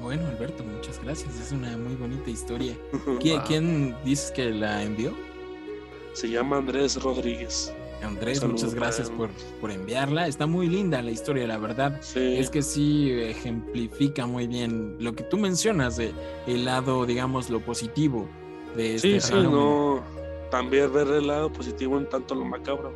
Bueno, 0.00 0.26
Alberto, 0.26 0.64
muchas 0.64 1.02
gracias. 1.02 1.40
Es 1.40 1.52
una 1.52 1.76
muy 1.76 1.94
bonita 1.94 2.28
historia. 2.28 2.76
¿Quién, 3.20 3.94
dices 4.04 4.32
que 4.32 4.50
la 4.50 4.82
envió? 4.82 5.12
Se 6.12 6.28
llama 6.28 6.58
Andrés 6.58 7.00
Rodríguez. 7.00 7.72
Andrés, 8.02 8.42
muchas 8.44 8.74
gracias 8.74 9.08
por, 9.10 9.30
por, 9.60 9.70
enviarla. 9.70 10.26
Está 10.26 10.46
muy 10.46 10.68
linda 10.68 11.00
la 11.02 11.12
historia, 11.12 11.46
la 11.46 11.56
verdad. 11.56 12.00
Es 12.16 12.50
que 12.50 12.62
sí 12.62 13.12
ejemplifica 13.12 14.26
muy 14.26 14.48
bien 14.48 14.96
lo 14.98 15.14
que 15.14 15.22
tú 15.22 15.38
mencionas 15.38 15.96
de 15.96 16.12
el 16.48 16.64
lado, 16.64 17.06
digamos, 17.06 17.48
lo 17.48 17.60
positivo 17.60 18.28
de 18.76 18.96
este 18.96 19.20
Sí, 19.20 19.28
sí, 19.28 19.34
no. 19.34 20.02
También 20.50 20.92
ver 20.92 21.08
el 21.08 21.26
lado 21.26 21.52
positivo 21.52 21.98
en 21.98 22.08
tanto 22.08 22.34
lo 22.34 22.44
macabro. 22.44 22.92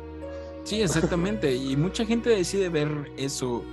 Sí, 0.63 0.81
exactamente. 0.81 1.55
y 1.55 1.75
mucha 1.75 2.05
gente 2.05 2.29
decide 2.29 2.69
ver 2.69 3.11
eso. 3.17 3.63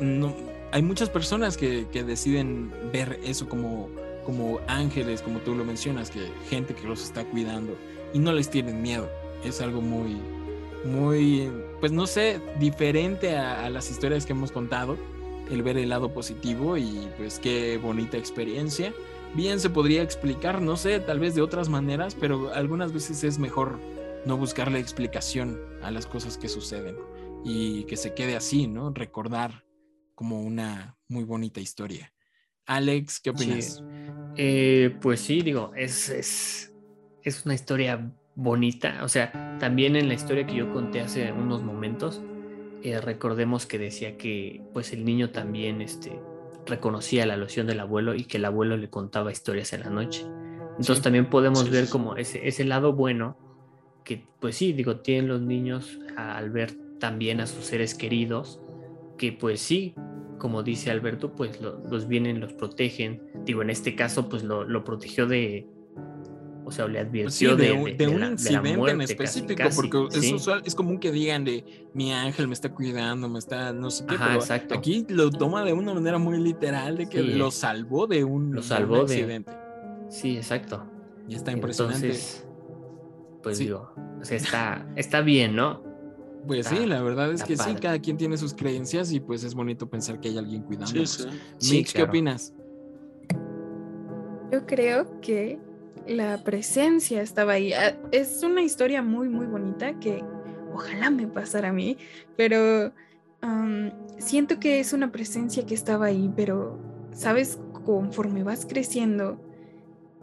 No, 0.00 0.34
hay 0.72 0.82
muchas 0.82 1.10
personas 1.10 1.56
que, 1.56 1.84
deciden 1.92 2.72
ver 2.92 3.20
eso 3.22 3.46
como, 3.46 3.90
como 4.24 4.58
ángeles, 4.66 5.20
como 5.20 5.38
tú 5.40 5.54
lo 5.54 5.64
mencionas, 5.64 6.10
que 6.10 6.20
gente 6.48 6.74
que 6.74 6.86
los 6.86 7.04
está 7.04 7.24
cuidando 7.24 7.76
y 8.14 8.18
no 8.18 8.32
les 8.32 8.48
tienen 8.48 8.80
miedo. 8.80 9.08
Es 9.44 9.60
algo 9.60 9.82
muy, 9.82 10.16
muy, 10.84 11.50
pues 11.78 11.92
no 11.92 12.06
sé, 12.06 12.40
diferente 12.58 13.36
a, 13.36 13.68
las 13.68 13.90
historias 13.90 14.24
que 14.24 14.32
hemos 14.32 14.50
contado, 14.50 14.96
el 15.50 15.62
ver 15.62 15.76
el 15.76 15.90
lado 15.90 16.12
positivo 16.12 16.78
y 16.78 17.06
pues 17.18 17.38
qué 17.38 17.76
bonita 17.76 18.16
experiencia. 18.16 18.94
Bien 19.34 19.58
se 19.60 19.70
podría 19.70 20.02
explicar, 20.02 20.60
no 20.60 20.76
sé, 20.76 21.00
tal 21.00 21.18
vez 21.18 21.34
de 21.34 21.40
otras 21.40 21.70
maneras, 21.70 22.14
pero 22.14 22.52
algunas 22.52 22.92
veces 22.92 23.24
es 23.24 23.38
mejor 23.38 23.78
no 24.26 24.36
buscarle 24.36 24.78
explicación 24.78 25.58
a 25.82 25.90
las 25.90 26.06
cosas 26.06 26.36
que 26.36 26.48
suceden 26.48 26.96
y 27.42 27.84
que 27.84 27.96
se 27.96 28.12
quede 28.12 28.36
así, 28.36 28.66
¿no? 28.66 28.90
Recordar 28.90 29.64
como 30.14 30.42
una 30.42 30.98
muy 31.08 31.24
bonita 31.24 31.60
historia. 31.60 32.12
Alex, 32.66 33.20
¿qué 33.20 33.30
opinas? 33.30 33.82
Eh, 34.36 34.96
pues 35.00 35.20
sí, 35.20 35.40
digo, 35.40 35.72
es, 35.76 36.10
es, 36.10 36.74
es, 37.22 37.44
una 37.46 37.54
historia 37.54 38.12
bonita. 38.34 39.02
O 39.02 39.08
sea, 39.08 39.56
también 39.58 39.96
en 39.96 40.08
la 40.08 40.14
historia 40.14 40.46
que 40.46 40.54
yo 40.54 40.72
conté 40.72 41.00
hace 41.00 41.32
unos 41.32 41.62
momentos, 41.62 42.20
eh, 42.82 43.00
recordemos 43.00 43.64
que 43.64 43.78
decía 43.78 44.18
que 44.18 44.62
pues 44.72 44.92
el 44.92 45.04
niño 45.04 45.30
también 45.30 45.80
este, 45.80 46.20
reconocía 46.66 47.26
la 47.26 47.34
alusión 47.34 47.66
del 47.66 47.80
abuelo 47.80 48.14
y 48.14 48.24
que 48.24 48.38
el 48.38 48.44
abuelo 48.44 48.76
le 48.76 48.90
contaba 48.90 49.32
historias 49.32 49.72
en 49.72 49.80
la 49.80 49.90
noche. 49.90 50.24
Entonces 50.78 51.02
también 51.02 51.28
podemos 51.28 51.68
ver 51.70 51.88
como 51.88 52.16
ese, 52.16 52.46
ese 52.46 52.64
lado 52.64 52.92
bueno 52.92 53.36
que 54.04 54.26
pues 54.40 54.56
sí, 54.56 54.72
digo, 54.72 54.96
tienen 54.96 55.28
los 55.28 55.40
niños 55.40 55.98
al 56.16 56.50
ver 56.50 56.72
también 56.98 57.40
a 57.40 57.46
sus 57.46 57.64
seres 57.64 57.94
queridos, 57.94 58.60
que 59.18 59.32
pues 59.32 59.60
sí, 59.60 59.94
como 60.38 60.62
dice 60.62 60.90
Alberto, 60.90 61.32
pues 61.32 61.60
los 61.60 62.08
vienen, 62.08 62.40
los 62.40 62.52
protegen. 62.52 63.22
Digo, 63.44 63.62
en 63.62 63.70
este 63.70 63.94
caso, 63.94 64.28
pues 64.28 64.42
lo, 64.42 64.84
protegió 64.84 65.26
de, 65.26 65.68
o 66.72 66.74
sea, 66.74 66.88
le 66.88 66.98
advirtió 66.98 67.54
de, 67.54 67.72
un, 67.72 67.88
incidente 68.24 68.90
en 68.90 69.00
específico, 69.02 69.62
porque 69.76 70.18
es 70.18 70.32
usual, 70.32 70.62
es 70.64 70.74
común 70.74 70.98
que 70.98 71.12
digan 71.12 71.44
de 71.44 71.64
mi 71.92 72.12
ángel 72.12 72.48
me 72.48 72.54
está 72.54 72.72
cuidando, 72.72 73.28
me 73.28 73.38
está, 73.38 73.72
no 73.72 73.90
sé 73.90 74.06
qué, 74.06 74.14
exacto. 74.14 74.74
aquí 74.74 75.04
lo 75.08 75.30
toma 75.30 75.64
de 75.64 75.74
una 75.74 75.92
manera 75.92 76.16
muy 76.16 76.40
literal 76.40 76.96
de 76.96 77.08
que 77.08 77.22
lo 77.22 77.50
salvó 77.50 78.06
de 78.06 78.24
un, 78.24 78.54
lo 78.54 78.62
salvó 78.62 78.96
de 78.96 79.02
accidente. 79.02 79.52
Sí, 80.08 80.36
exacto. 80.36 80.84
Y 81.28 81.34
está 81.34 81.52
impresionante. 81.52 82.06
Entonces, 82.06 82.46
pues 83.42 83.58
digo, 83.58 83.92
o 84.20 84.24
sea, 84.24 84.36
está, 84.36 84.86
está 84.96 85.20
bien, 85.20 85.54
¿no? 85.54 85.82
Pues 86.46 86.66
sí, 86.66 86.86
la 86.86 87.02
verdad 87.02 87.32
es 87.32 87.44
que 87.44 87.56
sí, 87.56 87.74
cada 87.80 87.98
quien 88.00 88.16
tiene 88.16 88.36
sus 88.36 88.54
creencias 88.54 89.12
y 89.12 89.20
pues 89.20 89.44
es 89.44 89.54
bonito 89.54 89.88
pensar 89.88 90.18
que 90.20 90.28
hay 90.28 90.38
alguien 90.38 90.62
cuidando. 90.62 91.06
Sí, 91.06 91.26
Mitch, 91.70 91.92
¿qué 91.92 92.02
opinas? 92.02 92.54
Yo 94.50 94.66
creo 94.66 95.20
que 95.20 95.58
la 96.06 96.42
presencia 96.44 97.22
estaba 97.22 97.52
ahí. 97.52 97.72
Ah, 97.72 97.96
es 98.10 98.42
una 98.42 98.62
historia 98.62 99.02
muy, 99.02 99.28
muy 99.28 99.46
bonita 99.46 99.98
que 99.98 100.24
ojalá 100.72 101.10
me 101.10 101.26
pasara 101.26 101.68
a 101.68 101.72
mí, 101.72 101.96
pero 102.36 102.92
siento 104.18 104.60
que 104.60 104.80
es 104.80 104.92
una 104.92 105.10
presencia 105.10 105.66
que 105.66 105.74
estaba 105.74 106.06
ahí, 106.06 106.32
pero, 106.36 106.78
¿sabes? 107.12 107.58
Conforme 107.84 108.44
vas 108.44 108.66
creciendo, 108.66 109.40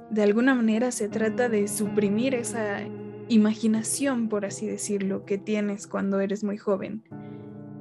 de 0.09 0.23
alguna 0.23 0.55
manera 0.55 0.91
se 0.91 1.09
trata 1.09 1.49
de 1.49 1.67
suprimir 1.67 2.33
esa 2.33 2.79
imaginación, 3.27 4.29
por 4.29 4.45
así 4.45 4.65
decirlo, 4.67 5.25
que 5.25 5.37
tienes 5.37 5.85
cuando 5.85 6.19
eres 6.19 6.43
muy 6.43 6.57
joven. 6.57 7.03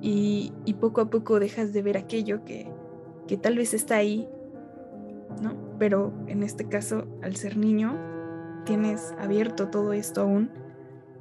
Y, 0.00 0.52
poco 0.80 1.00
a 1.00 1.10
poco 1.10 1.40
dejas 1.40 1.72
de 1.72 1.82
ver 1.82 1.96
aquello 1.96 2.44
que, 2.44 2.70
que 3.26 3.36
tal 3.36 3.56
vez 3.56 3.74
está 3.74 3.96
ahí, 3.96 4.28
¿no? 5.42 5.67
Pero 5.78 6.12
en 6.26 6.42
este 6.42 6.68
caso, 6.68 7.06
al 7.22 7.36
ser 7.36 7.56
niño, 7.56 7.96
tienes 8.64 9.14
abierto 9.18 9.68
todo 9.68 9.92
esto 9.92 10.22
aún 10.22 10.50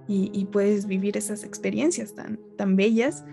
y, 0.07 0.45
puedes 0.45 0.85
vivir 0.85 1.17
esas 1.17 1.43
experiencias 1.43 2.15
tan, 2.15 2.39
tan 2.57 2.77
bellas 2.77 3.25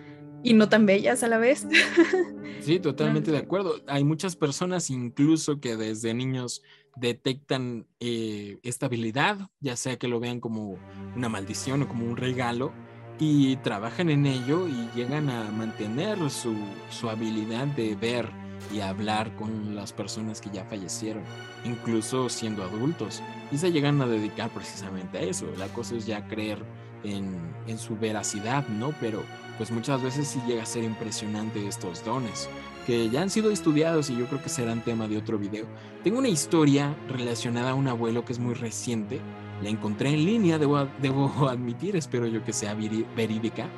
y 0.42 0.54
no 0.54 0.68
tan 0.68 0.86
bellas 0.86 1.22
a 1.22 1.28
la 1.28 1.38
vez. 1.38 1.66
Sí, 2.60 2.80
totalmente 2.80 3.30
de 3.30 3.36
acuerdo. 3.36 3.74
Hay 3.86 4.04
muchas 4.04 4.36
personas 4.36 4.88
incluso 4.88 5.60
que 5.60 5.76
desde 5.76 6.14
niños 6.14 6.62
detectan 6.96 7.86
eh, 8.00 8.58
esta 8.62 8.86
habilidad, 8.86 9.50
ya 9.60 9.76
sea 9.76 9.98
que 9.98 10.08
lo 10.08 10.18
vean 10.18 10.40
como 10.40 10.78
una 11.14 11.28
maldición 11.28 11.82
o 11.82 11.88
como 11.88 12.06
un 12.06 12.16
regalo, 12.16 12.72
y 13.18 13.56
trabajan 13.56 14.08
en 14.08 14.24
ello 14.24 14.66
y 14.66 14.88
llegan 14.96 15.28
a 15.28 15.50
mantener 15.50 16.30
su, 16.30 16.56
su 16.88 17.10
habilidad 17.10 17.66
de 17.66 17.96
ver 17.96 18.30
y 18.72 18.80
hablar 18.80 19.34
con 19.36 19.74
las 19.74 19.92
personas 19.92 20.40
que 20.40 20.50
ya 20.50 20.64
fallecieron, 20.64 21.22
incluso 21.64 22.28
siendo 22.28 22.62
adultos, 22.62 23.22
y 23.52 23.58
se 23.58 23.72
llegan 23.72 24.00
a 24.00 24.06
dedicar 24.06 24.50
precisamente 24.50 25.18
a 25.18 25.22
eso. 25.22 25.46
La 25.58 25.68
cosa 25.68 25.96
es 25.96 26.06
ya 26.06 26.26
creer 26.28 26.58
en, 27.02 27.36
en 27.66 27.78
su 27.78 27.96
veracidad, 27.96 28.66
¿no? 28.68 28.94
Pero 29.00 29.22
pues 29.58 29.70
muchas 29.70 30.02
veces 30.02 30.26
sí 30.26 30.40
llega 30.46 30.62
a 30.62 30.66
ser 30.66 30.84
impresionante 30.84 31.66
estos 31.66 32.04
dones 32.04 32.48
que 32.86 33.08
ya 33.10 33.22
han 33.22 33.30
sido 33.30 33.50
estudiados 33.50 34.10
y 34.10 34.16
yo 34.16 34.26
creo 34.26 34.42
que 34.42 34.48
serán 34.48 34.82
tema 34.82 35.08
de 35.08 35.16
otro 35.16 35.38
video. 35.38 35.66
Tengo 36.02 36.18
una 36.18 36.28
historia 36.28 36.94
relacionada 37.08 37.70
a 37.70 37.74
un 37.74 37.88
abuelo 37.88 38.24
que 38.24 38.32
es 38.32 38.38
muy 38.38 38.54
reciente. 38.54 39.20
La 39.62 39.70
encontré 39.70 40.10
en 40.10 40.24
línea, 40.24 40.58
debo, 40.58 40.86
debo 41.00 41.30
admitir, 41.48 41.96
espero 41.96 42.26
yo 42.26 42.44
que 42.44 42.52
sea 42.52 42.74
verídica. 42.74 43.68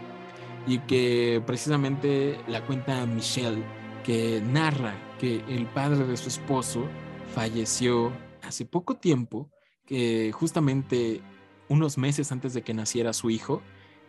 Y 0.67 0.79
que 0.81 1.41
precisamente 1.47 2.41
la 2.49 2.61
cuenta 2.67 3.07
Michelle, 3.07 3.63
que 4.07 4.41
narra 4.41 4.95
que 5.19 5.43
el 5.49 5.67
padre 5.67 6.07
de 6.07 6.17
su 6.17 6.29
esposo 6.29 6.87
falleció 7.35 8.13
hace 8.45 8.65
poco 8.65 8.95
tiempo 8.95 9.51
que 9.85 10.31
justamente 10.33 11.23
unos 11.69 11.99
meses 11.99 12.31
antes 12.31 12.55
de 12.55 12.63
que 12.63 12.73
naciera 12.73 13.13
su 13.13 13.31
hijo 13.31 13.63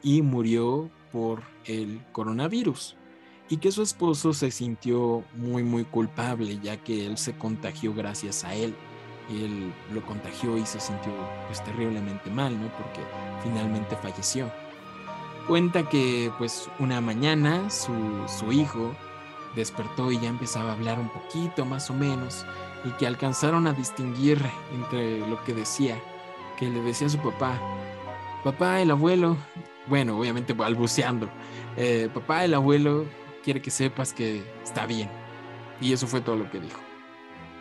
y 0.03 0.21
murió 0.21 0.91
por 1.11 1.41
el 1.65 1.99
coronavirus 2.11 2.95
y 3.49 3.57
que 3.57 3.71
su 3.71 3.81
esposo 3.81 4.33
se 4.33 4.51
sintió 4.51 5.23
muy 5.33 5.63
muy 5.63 5.83
culpable 5.83 6.59
ya 6.61 6.77
que 6.77 7.07
él 7.07 7.17
se 7.17 7.35
contagió 7.35 7.91
gracias 7.95 8.43
a 8.43 8.53
él. 8.53 8.75
Él 9.31 9.73
lo 9.91 10.05
contagió 10.05 10.57
y 10.57 10.65
se 10.67 10.79
sintió 10.79 11.11
pues 11.47 11.63
terriblemente 11.63 12.29
mal, 12.29 12.53
¿no? 12.61 12.71
Porque 12.77 13.01
finalmente 13.43 13.95
falleció. 13.97 14.51
Cuenta 15.47 15.89
que 15.89 16.31
pues 16.37 16.69
una 16.77 17.01
mañana 17.01 17.69
su, 17.69 17.93
su 18.27 18.51
hijo 18.51 18.95
despertó 19.55 20.11
y 20.11 20.19
ya 20.19 20.29
empezaba 20.29 20.69
a 20.69 20.73
hablar 20.73 20.99
un 20.99 21.09
poquito 21.09 21.65
más 21.65 21.89
o 21.89 21.93
menos 21.93 22.45
y 22.85 22.91
que 22.91 23.07
alcanzaron 23.07 23.67
a 23.67 23.73
distinguir 23.73 24.39
entre 24.73 25.19
lo 25.27 25.43
que 25.43 25.53
decía, 25.53 25.99
que 26.57 26.69
le 26.69 26.81
decía 26.81 27.07
a 27.07 27.09
su 27.09 27.17
papá, 27.19 27.59
papá, 28.43 28.81
el 28.81 28.91
abuelo, 28.91 29.37
bueno, 29.87 30.17
obviamente 30.17 30.53
balbuceando, 30.53 31.29
eh, 31.75 32.09
papá, 32.13 32.45
el 32.45 32.53
abuelo 32.53 33.05
quiere 33.43 33.61
que 33.61 33.71
sepas 33.71 34.13
que 34.13 34.43
está 34.63 34.85
bien. 34.85 35.09
Y 35.79 35.93
eso 35.93 36.07
fue 36.07 36.21
todo 36.21 36.35
lo 36.35 36.49
que 36.49 36.59
dijo. 36.59 36.79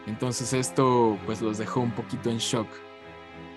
Entonces 0.06 0.52
esto 0.52 1.18
pues 1.26 1.42
los 1.42 1.58
dejó 1.58 1.80
un 1.80 1.92
poquito 1.92 2.30
en 2.30 2.38
shock. 2.38 2.68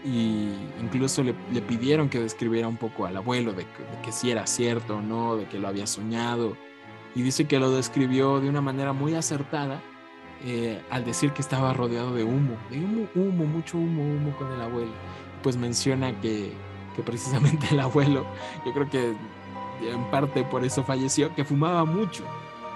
Y 0.03 0.49
incluso 0.79 1.23
le, 1.23 1.33
pidieron 1.61 2.09
que 2.09 2.19
describiera 2.19 2.67
un 2.67 2.77
poco 2.77 3.05
al 3.05 3.17
abuelo 3.17 3.51
de 3.51 3.63
de 3.63 4.01
que 4.03 4.11
si 4.11 4.31
era 4.31 4.47
cierto 4.47 4.97
o 4.97 5.01
no, 5.01 5.35
de 5.35 5.47
que 5.47 5.59
lo 5.59 5.67
había 5.67 5.87
soñado. 5.87 6.55
Y 7.19 7.21
dice 7.21 7.47
que 7.47 7.59
lo 7.59 7.69
describió 7.71 8.39
de 8.39 8.47
una 8.47 8.61
manera 8.61 8.93
muy 8.93 9.13
acertada 9.13 9.81
eh, 10.45 10.81
al 10.89 11.03
decir 11.03 11.33
que 11.33 11.41
estaba 11.41 11.73
rodeado 11.73 12.13
de 12.13 12.23
humo, 12.23 12.55
de 12.69 12.77
humo, 12.79 13.09
humo, 13.13 13.43
mucho 13.43 13.77
humo, 13.77 14.01
humo 14.03 14.33
con 14.37 14.49
el 14.53 14.61
abuelo. 14.61 14.93
Pues 15.43 15.57
menciona 15.57 16.17
que, 16.21 16.53
que 16.95 17.03
precisamente 17.03 17.67
el 17.71 17.81
abuelo, 17.81 18.25
yo 18.65 18.71
creo 18.71 18.89
que 18.89 19.13
en 19.85 20.11
parte 20.11 20.45
por 20.45 20.63
eso 20.63 20.81
falleció, 20.85 21.35
que 21.35 21.43
fumaba 21.43 21.83
mucho, 21.83 22.23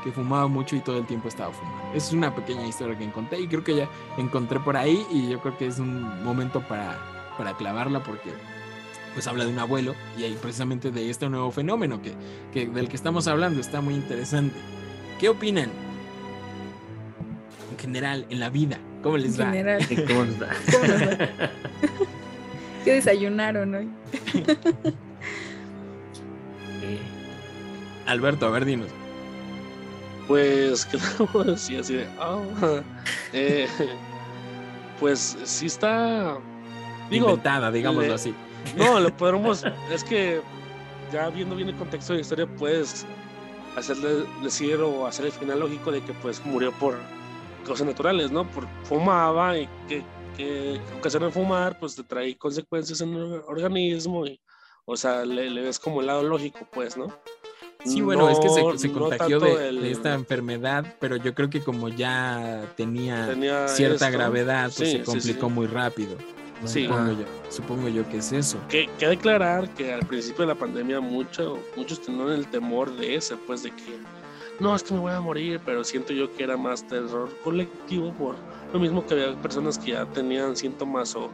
que 0.03 0.11
fumaba 0.11 0.49
mucho 0.49 0.75
y 0.75 0.81
todo 0.81 0.97
el 0.97 1.05
tiempo 1.05 1.29
estaba 1.29 1.53
fumando. 1.53 1.93
Es 1.93 2.11
una 2.11 2.35
pequeña 2.35 2.67
historia 2.67 2.97
que 2.97 3.05
encontré 3.05 3.39
y 3.39 3.47
creo 3.47 3.63
que 3.63 3.77
ya 3.77 3.89
encontré 4.17 4.59
por 4.59 4.75
ahí 4.75 5.07
y 5.09 5.29
yo 5.29 5.39
creo 5.39 5.57
que 5.57 5.67
es 5.67 5.79
un 5.79 6.21
momento 6.25 6.59
para, 6.67 6.99
para 7.37 7.55
clavarla 7.55 8.03
porque 8.03 8.33
pues 9.14 9.28
habla 9.28 9.45
de 9.45 9.51
un 9.51 9.59
abuelo 9.59 9.95
y 10.18 10.24
ahí 10.24 10.38
precisamente 10.41 10.91
de 10.91 11.09
este 11.09 11.30
nuevo 11.30 11.51
fenómeno 11.51 12.01
que, 12.01 12.14
que 12.51 12.66
del 12.68 12.88
que 12.89 12.95
estamos 12.95 13.28
hablando 13.28 13.61
está 13.61 13.82
muy 13.82 13.93
interesante. 13.95 14.55
¿Qué 15.20 15.30
opinan? 15.30 15.70
En 17.72 17.80
general, 17.80 18.26
en 18.30 18.39
la 18.39 18.49
vida, 18.49 18.78
¿cómo 19.01 19.18
les 19.18 19.38
En 19.38 19.41
va? 19.45 19.51
general. 19.51 19.82
¿Cómo 20.07 20.26
nos 20.26 20.39
da? 20.39 20.49
¿Cómo 20.72 20.88
nos 20.88 21.01
va? 21.01 21.18
¿Qué 22.86 22.93
desayunaron 22.93 23.76
hoy? 23.76 23.88
Eh, 26.82 26.99
Alberto, 28.07 28.45
a 28.45 28.49
ver, 28.49 28.66
dinos. 28.66 28.88
Pues 30.28 30.86
quedamos 30.86 31.47
así, 31.47 31.78
así 31.78 31.93
de. 31.95 32.07
Eh, 33.34 33.68
pues 34.99 35.38
sí 35.43 35.66
está. 35.66 36.38
Digo, 37.09 37.30
Inventada, 37.30 37.72
digámoslo 37.72 38.09
le- 38.09 38.14
así. 38.16 38.34
No, 38.78 38.99
lo 38.99 39.16
podemos. 39.16 39.64
Es 39.91 40.03
que 40.03 40.41
ya 41.11 41.30
viendo 41.30 41.55
bien 41.55 41.70
el 41.70 41.76
contexto 41.76 42.14
de 42.14 42.18
la 42.18 42.22
historia, 42.22 42.47
puedes 42.57 43.05
hacerle 43.76 44.26
decir 44.41 44.76
o 44.78 45.05
hacer 45.07 45.26
el 45.28 45.32
final 45.32 45.59
lógico 45.59 45.91
de 45.91 46.01
que 46.01 46.14
pues 46.14 46.43
murió 46.45 46.72
por 46.74 46.95
cosas 47.66 47.88
naturales, 47.88 48.32
¿no? 48.32 48.49
Por 48.49 48.68
fumaba 48.84 49.57
y 49.57 49.68
que, 49.88 50.03
que 50.38 50.80
ocasiona 50.97 51.30
fumar, 51.32 51.80
pues 51.80 51.95
te 51.95 52.03
trae 52.03 52.36
consecuencias 52.38 53.01
en 53.01 53.14
el 53.14 53.41
organismo 53.47 54.26
y, 54.26 54.39
o 54.86 54.97
sea, 54.97 55.26
le, 55.26 55.49
le 55.49 55.61
ves 55.61 55.80
como 55.80 56.01
el 56.01 56.07
lado 56.07 56.24
lógico, 56.24 56.68
pues, 56.72 56.97
¿no? 56.97 57.07
Sí, 57.86 58.01
bueno, 58.01 58.30
es 58.30 58.39
que 58.39 58.47
se, 58.78 58.91
contagió 58.91 59.39
de, 59.41 59.70
el- 59.70 59.82
de 59.82 59.91
esta 59.91 60.14
enfermedad, 60.14 60.86
pero 61.01 61.18
yo 61.18 61.34
creo 61.34 61.49
que 61.49 61.61
como 61.61 61.89
ya 61.89 62.61
tenía, 62.78 63.28
tenía 63.28 63.68
cierta 63.68 64.05
esto. 64.07 64.18
gravedad, 64.18 64.72
pues 64.76 64.89
Sí, 64.89 64.97
se 64.97 64.97
sí, 64.99 65.03
complicó 65.03 65.47
sí. 65.47 65.53
muy 65.53 65.68
rápido. 65.68 66.16
Sí. 66.66 66.86
Supongo, 66.86 67.11
yo, 67.11 67.26
supongo 67.49 67.88
yo 67.89 68.09
que 68.09 68.18
es 68.18 68.32
eso. 68.32 68.57
Que, 68.70 68.89
que 68.97 69.07
declarar 69.07 69.70
que 69.74 69.93
al 69.93 70.05
principio 70.05 70.45
de 70.45 70.53
la 70.53 70.59
pandemia 70.59 70.99
mucho, 70.99 71.59
muchos 71.76 72.01
tenían 72.01 72.30
el 72.30 72.47
temor 72.47 72.95
de 72.95 73.16
ese, 73.16 73.36
pues 73.38 73.64
de 73.64 73.72
que 73.72 73.97
no, 74.59 74.76
es 74.76 74.84
que 74.84 74.93
me 74.93 74.99
voy 74.99 75.11
a 75.11 75.20
morir, 75.20 75.59
pero 75.66 75.84
siento 75.84 76.14
yo 76.14 76.34
que 76.36 76.43
era 76.43 76.55
más 76.55 76.86
terror 76.88 77.30
colectivo 77.43 78.14
por 78.14 78.36
lo 78.72 78.80
mismo 78.80 79.05
que 79.05 79.14
había 79.16 79.36
personas 79.41 79.78
que 79.78 79.91
ya 79.91 80.05
tenían 80.05 80.55
síntomas 80.55 81.16
o 81.16 81.30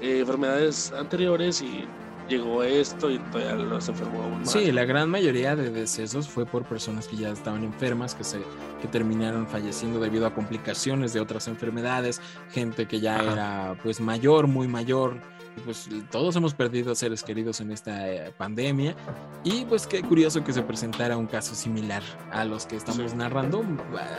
eh, 0.00 0.20
enfermedades 0.20 0.92
anteriores 0.92 1.62
y 1.62 1.86
llegó 2.28 2.62
esto 2.62 3.10
y 3.10 3.18
todavía 3.18 3.54
los 3.54 3.88
enfermó 3.88 4.22
aún 4.22 4.40
más. 4.40 4.52
Sí, 4.52 4.72
la 4.72 4.84
gran 4.84 5.10
mayoría 5.10 5.56
de 5.56 5.70
decesos 5.70 6.28
fue 6.28 6.46
por 6.46 6.64
personas 6.64 7.08
que 7.08 7.16
ya 7.16 7.30
estaban 7.30 7.64
enfermas, 7.64 8.14
que, 8.14 8.24
se, 8.24 8.38
que 8.80 8.88
terminaron 8.88 9.46
falleciendo 9.46 10.00
debido 10.00 10.26
a 10.26 10.34
complicaciones 10.34 11.12
de 11.12 11.20
otras 11.20 11.48
enfermedades, 11.48 12.20
gente 12.50 12.86
que 12.86 13.00
ya 13.00 13.16
Ajá. 13.16 13.32
era 13.32 13.76
pues 13.82 14.00
mayor, 14.00 14.46
muy 14.46 14.68
mayor. 14.68 15.20
Pues 15.64 15.88
todos 16.10 16.36
hemos 16.36 16.54
perdido 16.54 16.94
seres 16.94 17.22
queridos 17.22 17.60
en 17.60 17.72
esta 17.72 18.08
eh, 18.08 18.32
pandemia 18.36 18.94
y 19.42 19.64
pues 19.64 19.86
qué 19.86 20.02
curioso 20.02 20.44
que 20.44 20.52
se 20.52 20.62
presentara 20.62 21.16
un 21.16 21.26
caso 21.26 21.54
similar 21.54 22.02
a 22.30 22.44
los 22.44 22.66
que 22.66 22.76
estamos 22.76 23.10
Sí. 23.10 23.16
narrando 23.16 23.64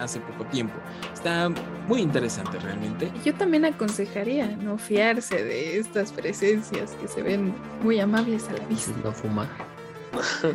hace 0.02 0.20
poco 0.20 0.46
tiempo. 0.46 0.74
Está 1.14 1.50
muy 1.88 2.02
interesante 2.02 2.60
realmente. 2.60 3.12
Yo 3.24 3.34
también 3.36 3.66
aconsejaría 3.66 4.48
no 4.58 4.78
fiarse 4.78 5.44
de 5.44 5.78
estas 5.80 6.12
presencias 6.12 6.92
que 7.02 7.08
se 7.08 7.22
ven 7.22 7.54
muy 7.84 8.00
amables 8.00 8.48
a 8.50 8.54
la 8.54 8.66
vista. 8.68 8.92
no 9.04 9.12
fumar. 9.12 9.48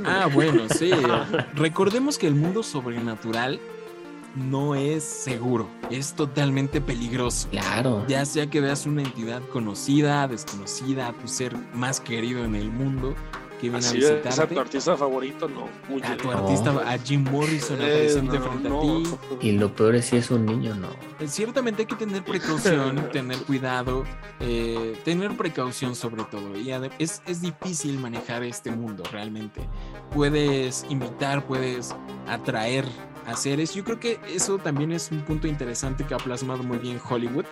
Ah, 0.04 0.28
bueno, 0.32 0.62
sí. 0.68 0.90
Recordemos 1.54 2.18
que 2.18 2.26
el 2.26 2.34
mundo 2.34 2.62
sobrenatural 2.62 3.60
no 4.34 4.74
es 4.74 5.04
seguro, 5.04 5.68
es 5.90 6.14
totalmente 6.14 6.80
peligroso. 6.80 7.48
Claro. 7.50 8.04
Ya 8.08 8.24
sea 8.24 8.48
que 8.48 8.60
veas 8.60 8.86
una 8.86 9.02
entidad 9.02 9.42
conocida, 9.52 10.26
desconocida, 10.28 11.12
tu 11.12 11.28
ser 11.28 11.56
más 11.74 12.00
querido 12.00 12.44
en 12.44 12.54
el 12.54 12.70
mundo 12.70 13.14
que 13.60 13.68
viene 13.70 13.86
Así 13.86 13.98
a 13.98 14.00
es, 14.00 14.04
¿es 14.04 14.10
a 14.10 14.16
visitarte, 14.16 14.54
tu 14.56 14.60
artista 14.60 14.96
favorito? 14.96 15.48
No, 15.48 15.68
muy 15.88 16.02
a 16.02 16.16
tu 16.16 16.24
No. 16.32 16.36
artista, 16.36 16.70
a 16.84 16.98
Jim 16.98 17.22
Morrison 17.30 17.78
Eh, 17.80 17.86
presente 18.00 18.38
no, 18.40 18.44
frente 18.44 18.68
no. 18.68 18.78
a 18.80 18.82
ti. 18.82 19.02
Y 19.48 19.52
lo 19.52 19.72
peor 19.72 19.94
es 19.94 20.06
si 20.06 20.16
es 20.16 20.32
un 20.32 20.46
niño, 20.46 20.74
no. 20.74 20.88
Eh, 21.20 21.28
Ciertamente 21.28 21.82
hay 21.82 21.86
que 21.86 21.94
tener 21.94 22.24
precaución, 22.24 23.08
tener 23.12 23.38
cuidado, 23.44 24.02
eh, 24.40 24.98
tener 25.04 25.36
precaución 25.36 25.94
sobre 25.94 26.24
todo. 26.24 26.58
Y 26.58 26.72
es, 26.98 27.22
es 27.24 27.40
difícil 27.40 28.00
manejar 28.00 28.42
este 28.42 28.72
mundo 28.72 29.04
realmente. 29.12 29.60
Puedes 30.12 30.84
invitar, 30.88 31.46
puedes 31.46 31.94
atraer 32.26 32.84
a 33.26 33.36
seres. 33.36 33.74
Yo 33.74 33.84
creo 33.84 34.00
que 34.00 34.20
eso 34.28 34.58
también 34.58 34.92
es 34.92 35.10
un 35.10 35.20
punto 35.22 35.46
interesante 35.46 36.04
que 36.04 36.14
ha 36.14 36.18
plasmado 36.18 36.62
muy 36.62 36.78
bien 36.78 37.00
Hollywood, 37.08 37.44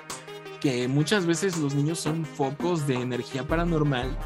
que 0.61 0.89
muchas 0.89 1.27
veces 1.27 1.59
los 1.59 1.75
niños 1.75 1.99
son 1.99 2.25
focos 2.25 2.87
de 2.87 2.95
energía 2.95 3.47
paranormal 3.47 4.17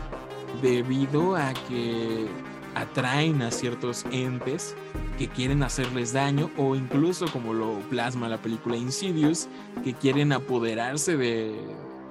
debido 0.63 1.37
a 1.37 1.53
que 1.69 2.27
atraen 2.75 3.43
a 3.43 3.51
ciertos 3.51 4.05
entes 4.11 4.75
que 5.19 5.29
quieren 5.29 5.63
hacerles 5.63 6.13
daño 6.13 6.51
o 6.57 6.75
incluso 6.75 7.27
como 7.31 7.55
lo 7.55 7.79
plasma 7.91 8.29
la 8.29 8.43
película 8.43 8.77
Insidious, 8.77 9.49
que 9.85 9.95
quieren 9.95 10.33
apoderarse 10.33 11.17
de, 11.17 11.55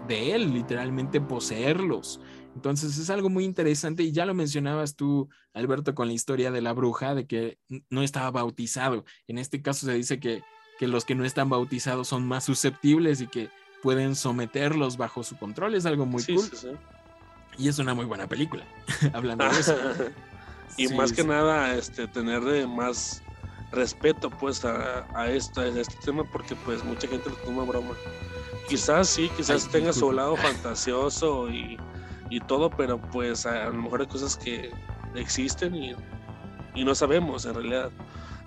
de 0.08 0.36
él, 0.36 0.54
literalmente 0.54 1.20
poseerlos. 1.20 2.20
Entonces 2.56 2.98
es 2.98 3.10
algo 3.10 3.30
muy 3.30 3.46
interesante 3.46 4.04
y 4.04 4.12
ya 4.12 4.26
lo 4.26 4.34
mencionabas 4.34 4.96
tú, 4.96 5.30
Alberto, 5.54 5.96
con 5.96 6.08
la 6.08 6.14
historia 6.14 6.52
de 6.52 6.62
la 6.62 6.74
bruja, 6.74 7.16
de 7.16 7.26
que 7.26 7.58
no 7.90 8.04
estaba 8.04 8.30
bautizado. 8.32 9.06
En 9.28 9.38
este 9.38 9.62
caso 9.62 9.86
se 9.88 9.94
dice 9.94 10.20
que, 10.20 10.44
que 10.80 10.88
los 10.88 11.04
que 11.06 11.16
no 11.16 11.26
están 11.26 11.50
bautizados 11.50 12.08
son 12.08 12.28
más 12.28 12.44
susceptibles 12.44 13.22
y 13.22 13.28
que 13.28 13.50
pueden 13.82 14.16
someterlos 14.16 14.98
bajo 14.98 15.24
su 15.24 15.36
control. 15.38 15.76
Es 15.76 15.86
algo 15.86 16.06
muy 16.06 16.22
Sí, 16.22 16.36
cool 16.36 16.46
sí, 16.46 16.56
sí. 16.56 16.68
y 17.58 17.68
es 17.70 17.80
una 17.80 17.94
muy 17.94 18.06
buena 18.06 18.28
película, 18.28 18.66
hablando 19.14 19.46
de 19.46 19.60
eso. 19.60 19.76
y 20.78 20.88
más 20.90 21.12
que 21.12 21.24
nada 21.24 21.76
este 21.76 22.08
tenerle 22.08 22.66
más 22.68 23.22
respeto 23.72 24.30
pues 24.30 24.64
a, 24.66 25.06
a 25.18 25.30
esto 25.32 25.62
a 25.62 25.68
este 25.68 25.96
tema 26.06 26.24
porque 26.32 26.56
pues 26.56 26.84
mucha 26.84 27.08
gente 27.08 27.30
lo 27.30 27.36
toma 27.38 27.64
broma 27.64 27.94
quizás 28.70 29.10
sí 29.10 29.30
quizás 29.36 29.66
Ay, 29.66 29.72
tenga 29.72 29.94
su 29.94 30.12
lado 30.12 30.36
fantasioso 30.38 31.50
y, 31.50 31.78
y 32.30 32.40
todo 32.40 32.70
pero 32.70 33.00
pues 33.00 33.46
a, 33.46 33.66
lo 33.66 33.82
mejor 33.82 34.02
hay 34.02 34.08
cosas 34.08 34.38
que 34.38 34.72
existen 35.16 35.76
y, 35.76 35.96
y 36.76 36.84
no 36.84 36.96
sabemos 36.96 37.46
en 37.46 37.54
realidad. 37.56 37.92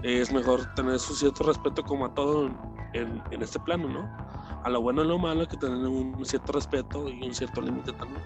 Es 0.03 0.33
mejor 0.33 0.74
tener 0.74 0.99
su 0.99 1.14
cierto 1.14 1.45
respeto 1.45 1.83
como 1.83 2.07
a 2.07 2.14
todo 2.14 2.51
en, 2.93 3.22
en 3.31 3.43
este 3.43 3.59
plano 3.59 3.89
no 3.89 4.27
a 4.66 4.68
lo 4.68 4.83
bueno 4.83 5.05
y 5.05 5.07
lo 5.07 5.16
malo 5.16 5.47
que 5.47 5.57
tener 5.57 5.79
un 5.87 6.27
cierto 6.27 6.53
respeto 6.53 7.09
y 7.09 7.22
un 7.22 7.33
cierto 7.33 7.61
límite 7.61 7.93
también. 7.93 8.20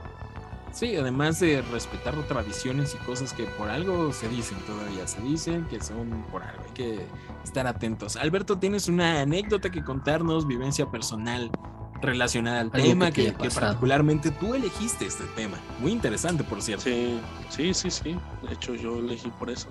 Sí, 0.73 0.97
además 0.97 1.39
de 1.39 1.61
respetar 1.61 2.15
tradiciones 2.29 2.95
y 2.95 3.05
cosas 3.05 3.35
que 3.35 3.45
por 3.45 3.69
algo 3.69 4.11
se 4.15 4.27
dicen 4.29 4.57
todavía, 4.61 5.07
se 5.07 5.21
dicen 5.21 5.67
que 5.67 5.83
son 5.83 6.25
por 6.31 6.43
algo, 6.43 6.63
hay 6.65 6.73
que 6.73 7.07
estar 7.45 7.67
atentos. 7.67 8.17
Alberto, 8.17 8.59
¿tienes 8.59 8.89
una 8.89 9.21
anécdota 9.21 9.69
que 9.69 9.85
contarnos, 9.85 10.47
vivencia 10.47 10.91
personal 10.91 11.51
relacionada 12.03 12.61
al 12.61 12.71
Algo 12.73 12.87
tema, 12.87 13.11
que 13.11 13.33
particularmente 13.33 14.31
tú 14.31 14.55
elegiste 14.55 15.07
este 15.07 15.25
tema. 15.37 15.59
Muy 15.81 15.93
interesante, 15.93 16.45
por 16.45 16.63
cierto. 16.63 16.85
Sí, 16.85 17.21
sí, 17.49 17.75
sí, 17.75 17.91
sí. 17.91 18.17
De 18.47 18.55
hecho, 18.55 18.75
yo 18.75 18.99
elegí 18.99 19.31
por 19.31 19.51
eso. 19.51 19.69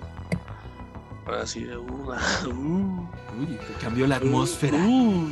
Para 1.24 1.42
así 1.42 1.64
de 1.64 1.76
uh, 1.76 1.82
uh, 2.46 3.08
Uy, 3.38 3.46
te 3.46 3.72
cambió 3.80 4.06
la 4.06 4.16
atmósfera. 4.16 4.78
uh. 4.78 5.28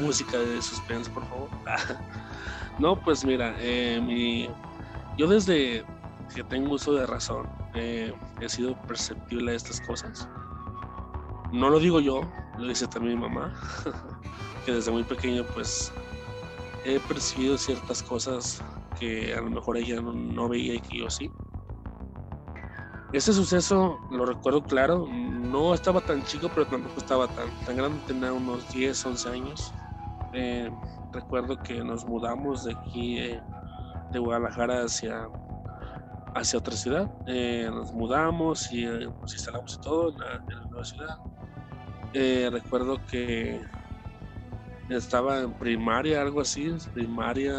Música 0.00 0.38
de 0.38 0.60
suspense, 0.60 1.10
por 1.10 1.26
favor. 1.28 1.48
No, 2.78 3.00
pues 3.00 3.24
mira, 3.24 3.54
eh, 3.60 4.00
mi, 4.04 4.48
yo 5.16 5.28
desde 5.28 5.84
que 6.34 6.42
tengo 6.42 6.74
uso 6.74 6.92
de 6.92 7.06
razón 7.06 7.46
eh, 7.74 8.12
he 8.40 8.48
sido 8.48 8.74
perceptible 8.82 9.52
a 9.52 9.54
estas 9.54 9.80
cosas. 9.82 10.28
No 11.52 11.70
lo 11.70 11.78
digo 11.78 12.00
yo, 12.00 12.22
lo 12.58 12.66
dice 12.66 12.88
también 12.88 13.14
mi 13.14 13.28
mamá, 13.28 13.54
que 14.64 14.72
desde 14.72 14.90
muy 14.90 15.04
pequeño 15.04 15.44
pues 15.52 15.92
he 16.84 17.00
percibido 17.00 17.58
ciertas 17.58 18.02
cosas 18.02 18.62
que 18.98 19.34
a 19.34 19.40
lo 19.40 19.50
mejor 19.50 19.76
ella 19.76 20.00
no, 20.00 20.12
no 20.12 20.48
veía 20.48 20.74
y 20.74 20.80
que 20.80 20.98
yo 20.98 21.10
sí. 21.10 21.30
Este 23.12 23.32
suceso 23.32 23.98
lo 24.10 24.26
recuerdo 24.26 24.64
claro, 24.64 25.06
no 25.08 25.72
estaba 25.72 26.00
tan 26.00 26.22
chico, 26.24 26.48
pero 26.52 26.66
tampoco 26.66 26.98
estaba 26.98 27.28
tan, 27.32 27.56
tan 27.62 27.76
grande, 27.76 28.02
tenía 28.04 28.32
unos 28.32 28.68
10, 28.68 29.04
11 29.06 29.28
años. 29.30 29.72
Eh, 30.32 30.68
recuerdo 31.12 31.62
que 31.62 31.84
nos 31.84 32.04
mudamos 32.04 32.64
de 32.64 32.72
aquí, 32.72 33.18
eh, 33.18 33.40
de 34.10 34.18
Guadalajara 34.18 34.82
hacia, 34.82 35.28
hacia 36.34 36.58
otra 36.58 36.74
ciudad. 36.76 37.08
Eh, 37.26 37.68
nos 37.72 37.92
mudamos 37.92 38.72
y 38.72 38.84
eh, 38.84 39.06
nos 39.20 39.32
instalamos 39.34 39.74
y 39.76 39.80
todo 39.80 40.10
en 40.10 40.18
la, 40.18 40.26
en 40.48 40.60
la 40.60 40.66
nueva 40.66 40.84
ciudad. 40.84 41.16
Eh, 42.12 42.48
recuerdo 42.52 43.04
que 43.06 43.60
estaba 44.88 45.40
en 45.40 45.52
primaria, 45.54 46.20
algo 46.20 46.40
así, 46.40 46.70
primaria, 46.92 47.54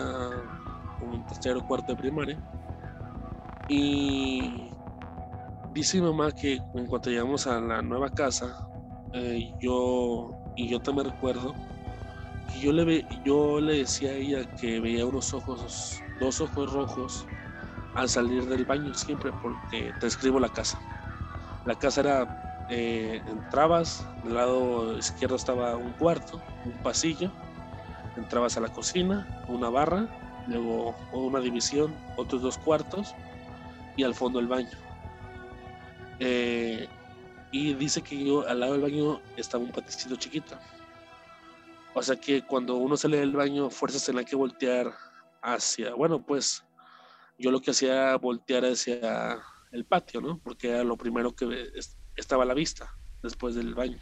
un 1.02 1.26
tercero 1.26 1.66
cuarto 1.66 1.92
de 1.94 1.98
primaria. 1.98 2.42
Y 3.68 4.72
dice 5.74 6.00
mi 6.00 6.08
mamá 6.08 6.32
que 6.32 6.60
en 6.74 6.88
cuanto 6.88 7.10
llegamos 7.10 7.48
a 7.48 7.60
la 7.60 7.82
nueva 7.82 8.10
casa, 8.10 8.56
eh, 9.14 9.54
yo 9.60 10.34
y 10.56 10.70
yo 10.70 10.80
también 10.80 11.10
recuerdo 11.10 11.54
que 12.52 12.60
yo 12.60 12.72
le, 12.72 12.86
ve- 12.86 13.08
yo 13.26 13.60
le 13.60 13.78
decía 13.80 14.12
a 14.12 14.14
ella 14.14 14.56
que 14.56 14.80
veía 14.80 15.06
unos 15.06 15.34
ojos, 15.34 16.04
dos 16.20 16.42
ojos 16.42 16.72
rojos 16.72 17.28
al 17.96 18.08
salir 18.10 18.46
del 18.46 18.66
baño 18.66 18.94
siempre, 18.94 19.32
porque 19.42 19.94
te 20.00 20.08
escribo 20.08 20.40
la 20.40 20.50
casa. 20.50 20.80
La 21.66 21.76
casa 21.76 22.02
era, 22.02 22.45
eh, 22.70 23.22
entrabas, 23.28 24.06
del 24.24 24.36
lado 24.36 24.98
izquierdo 24.98 25.36
estaba 25.36 25.76
un 25.76 25.92
cuarto, 25.94 26.42
un 26.66 26.74
pasillo, 26.84 27.32
entrabas 28.18 28.58
a 28.58 28.62
la 28.62 28.70
cocina, 28.70 29.44
una 29.48 29.70
barra, 29.70 30.08
luego 30.48 30.96
una 31.12 31.40
división, 31.40 31.96
otros 32.18 32.42
dos 32.42 32.58
cuartos 32.58 33.14
y 33.96 34.04
al 34.04 34.16
fondo 34.16 34.40
el 34.40 34.48
baño. 34.48 34.78
Eh, 36.20 36.88
y 37.52 37.74
dice 37.74 38.02
que 38.02 38.24
yo 38.24 38.48
al 38.48 38.60
lado 38.60 38.74
del 38.74 38.82
baño 38.82 39.22
estaba 39.38 39.64
un 39.64 39.72
paticito 39.72 40.16
chiquito. 40.16 40.58
O 41.94 42.02
sea 42.02 42.16
que 42.18 42.42
cuando 42.42 42.76
uno 42.76 42.98
sale 42.98 43.18
del 43.18 43.32
baño, 43.32 43.70
fuerzas 43.70 44.06
tenía 44.06 44.26
que 44.26 44.36
voltear 44.36 44.94
hacia, 45.42 45.94
bueno, 45.94 46.22
pues 46.22 46.66
yo 47.38 47.52
lo 47.52 47.62
que 47.62 47.72
hacía 47.72 48.18
voltear 48.18 48.66
hacia 48.66 49.40
el 49.72 49.86
patio, 49.86 50.20
¿no? 50.20 50.40
Porque 50.40 50.70
era 50.70 50.84
lo 50.84 50.98
primero 50.98 51.36
que 51.36 51.46
estaba 52.16 52.44
a 52.44 52.46
la 52.46 52.54
vista 52.54 52.98
después 53.22 53.56
del 53.56 53.74
baño. 53.76 54.02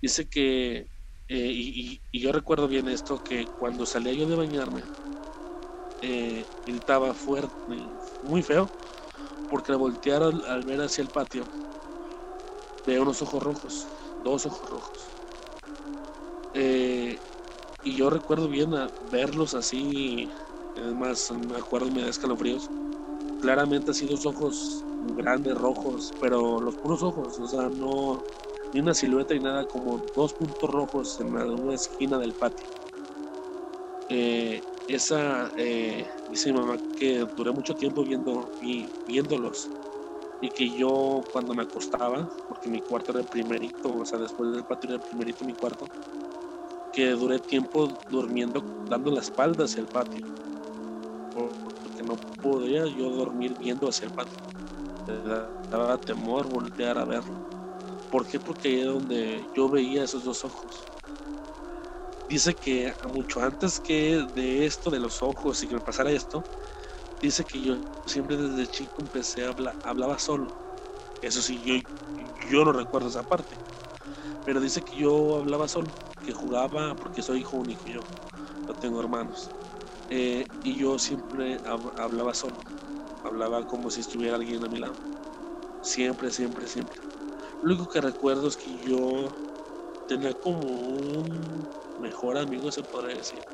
Dice 0.00 0.28
que, 0.28 0.78
eh, 1.28 1.50
y, 1.52 2.02
yo 2.12 2.32
recuerdo 2.32 2.68
bien 2.68 2.88
esto, 2.88 3.18
que 3.22 3.48
cuando 3.56 3.86
salía 3.86 4.12
yo 4.12 4.26
de 4.26 4.36
bañarme, 4.36 4.82
eh, 6.00 6.46
gritaba 6.64 7.14
fuerte, 7.14 7.54
muy 8.20 8.42
feo, 8.42 8.70
porque 9.48 9.72
al 9.72 9.78
voltear 9.78 10.22
al, 10.22 10.62
ver 10.64 10.80
hacia 10.82 11.02
el 11.02 11.10
patio, 11.10 11.46
veía 12.84 13.02
unos 13.02 13.22
ojos 13.22 13.42
rojos, 13.42 13.86
dos 14.18 14.46
ojos 14.46 14.68
rojos. 14.70 15.16
Eh, 16.52 17.20
y 17.82 17.96
yo 17.96 18.10
recuerdo 18.10 18.48
bien 18.48 18.74
a 18.74 18.90
verlos 19.00 19.54
así, 19.54 20.30
es 20.74 20.94
más, 20.94 21.30
me 21.32 21.56
acuerdo 21.58 21.90
me 21.90 22.02
da 22.02 22.08
escalofríos. 22.10 22.70
Claramente 23.38 23.90
así 23.90 24.06
dos 24.06 24.24
ojos 24.26 24.86
grandes, 24.98 25.54
rojos, 25.54 26.14
pero 26.18 26.60
los 26.60 26.76
puros 26.78 27.02
ojos, 27.02 27.38
o 27.38 27.46
sea, 27.46 27.68
no, 27.70 28.26
ni 28.72 28.80
una 28.80 28.94
silueta 28.94 29.34
ni 29.34 29.40
nada, 29.40 29.66
como 29.66 29.98
dos 30.14 30.34
puntos 30.34 30.70
rojos 30.70 31.20
en 31.20 31.34
una 31.34 31.74
esquina 31.74 32.18
del 32.18 32.34
patio. 32.34 32.70
Eh, 34.08 34.62
esa, 34.86 35.52
eh, 35.56 36.08
dice 36.26 36.52
mi 36.52 36.60
mamá 36.60 36.80
que 36.94 37.26
duré 37.36 37.52
mucho 37.52 37.74
tiempo 37.74 38.04
viendo, 38.04 38.54
y, 38.60 38.94
viéndolos 39.04 39.72
y 40.40 40.50
que 40.50 40.70
yo 40.70 41.28
cuando 41.32 41.54
me 41.54 41.62
acostaba, 41.62 42.30
porque 42.46 42.68
mi 42.70 42.82
cuarto 42.82 43.12
era 43.12 43.20
el 43.20 43.26
primerito, 43.28 43.94
o 43.96 44.04
sea, 44.04 44.18
después 44.18 44.52
del 44.52 44.64
patio 44.64 44.88
era 44.88 44.96
el 44.96 45.02
primerito 45.02 45.44
mi 45.44 45.54
cuarto, 45.56 45.90
que 46.92 47.10
duré 47.10 47.40
tiempo 47.40 47.88
durmiendo, 48.08 48.64
dando 48.88 49.10
la 49.10 49.20
espalda 49.20 49.64
hacia 49.64 49.80
el 49.82 49.88
patio, 49.88 50.26
no 52.06 52.22
podía 52.40 52.86
yo 52.88 53.10
dormir 53.10 53.56
viendo 53.56 53.88
hacia 53.88 54.06
el 54.06 54.12
patio, 54.14 54.40
me 55.06 55.14
daba 55.70 55.98
temor 56.04 56.48
voltear 56.48 56.98
a 56.98 57.04
verlo. 57.06 57.46
¿Por 58.10 58.26
qué? 58.28 58.40
Porque 58.40 58.68
ahí 58.68 58.80
es 58.80 58.86
donde 58.86 59.50
yo 59.54 59.70
veía 59.70 60.04
esos 60.04 60.24
dos 60.24 60.44
ojos. 60.44 60.90
Dice 62.28 62.56
que 62.58 62.94
mucho 63.08 63.40
antes 63.42 63.78
que 63.80 64.26
de 64.32 64.66
esto, 64.66 64.90
de 64.90 64.98
los 65.00 65.22
ojos 65.22 65.62
y 65.62 65.68
que 65.68 65.74
me 65.76 65.80
pasara 65.80 66.10
esto, 66.10 66.48
dice 67.20 67.46
que 67.46 67.62
yo 67.62 67.78
siempre 68.06 68.36
desde 68.36 68.68
chico 68.68 69.02
empecé 69.02 69.44
a 69.46 69.50
hablar, 69.50 69.78
hablaba 69.82 70.18
solo. 70.18 70.58
Eso 71.20 71.42
sí, 71.42 71.62
yo, 71.64 71.74
yo 72.50 72.64
no 72.64 72.72
recuerdo 72.72 73.08
esa 73.08 73.24
parte. 73.24 73.62
Pero 74.44 74.60
dice 74.60 74.84
que 74.84 74.96
yo 74.96 75.36
hablaba 75.38 75.68
solo, 75.68 75.98
que 76.22 76.32
jugaba, 76.32 76.96
porque 76.96 77.22
soy 77.22 77.40
hijo 77.40 77.56
único 77.58 77.88
yo, 77.88 78.10
no 78.68 78.76
tengo 78.76 79.00
hermanos. 79.00 79.54
Eh, 80.08 80.52
y 80.62 80.76
yo 80.78 80.98
siempre 80.98 81.60
hab- 81.62 81.92
hablaba 81.96 82.34
solo, 82.34 82.68
hablaba 83.22 83.66
como 83.66 83.90
si 83.90 84.00
estuviera 84.00 84.36
alguien 84.36 84.64
a 84.64 84.68
mi 84.68 84.78
lado. 84.78 85.02
Siempre, 85.80 86.30
siempre, 86.32 86.68
siempre. 86.68 87.00
Lo 87.60 87.70
único 87.74 87.88
que 87.88 88.00
recuerdo 88.02 88.48
es 88.48 88.56
que 88.58 88.78
yo 88.78 89.38
tenía 90.06 90.34
como 90.34 90.62
un 90.88 91.70
mejor 91.96 92.38
amigo, 92.38 92.72
se 92.72 92.84
podría 92.84 93.16
decir. 93.16 93.46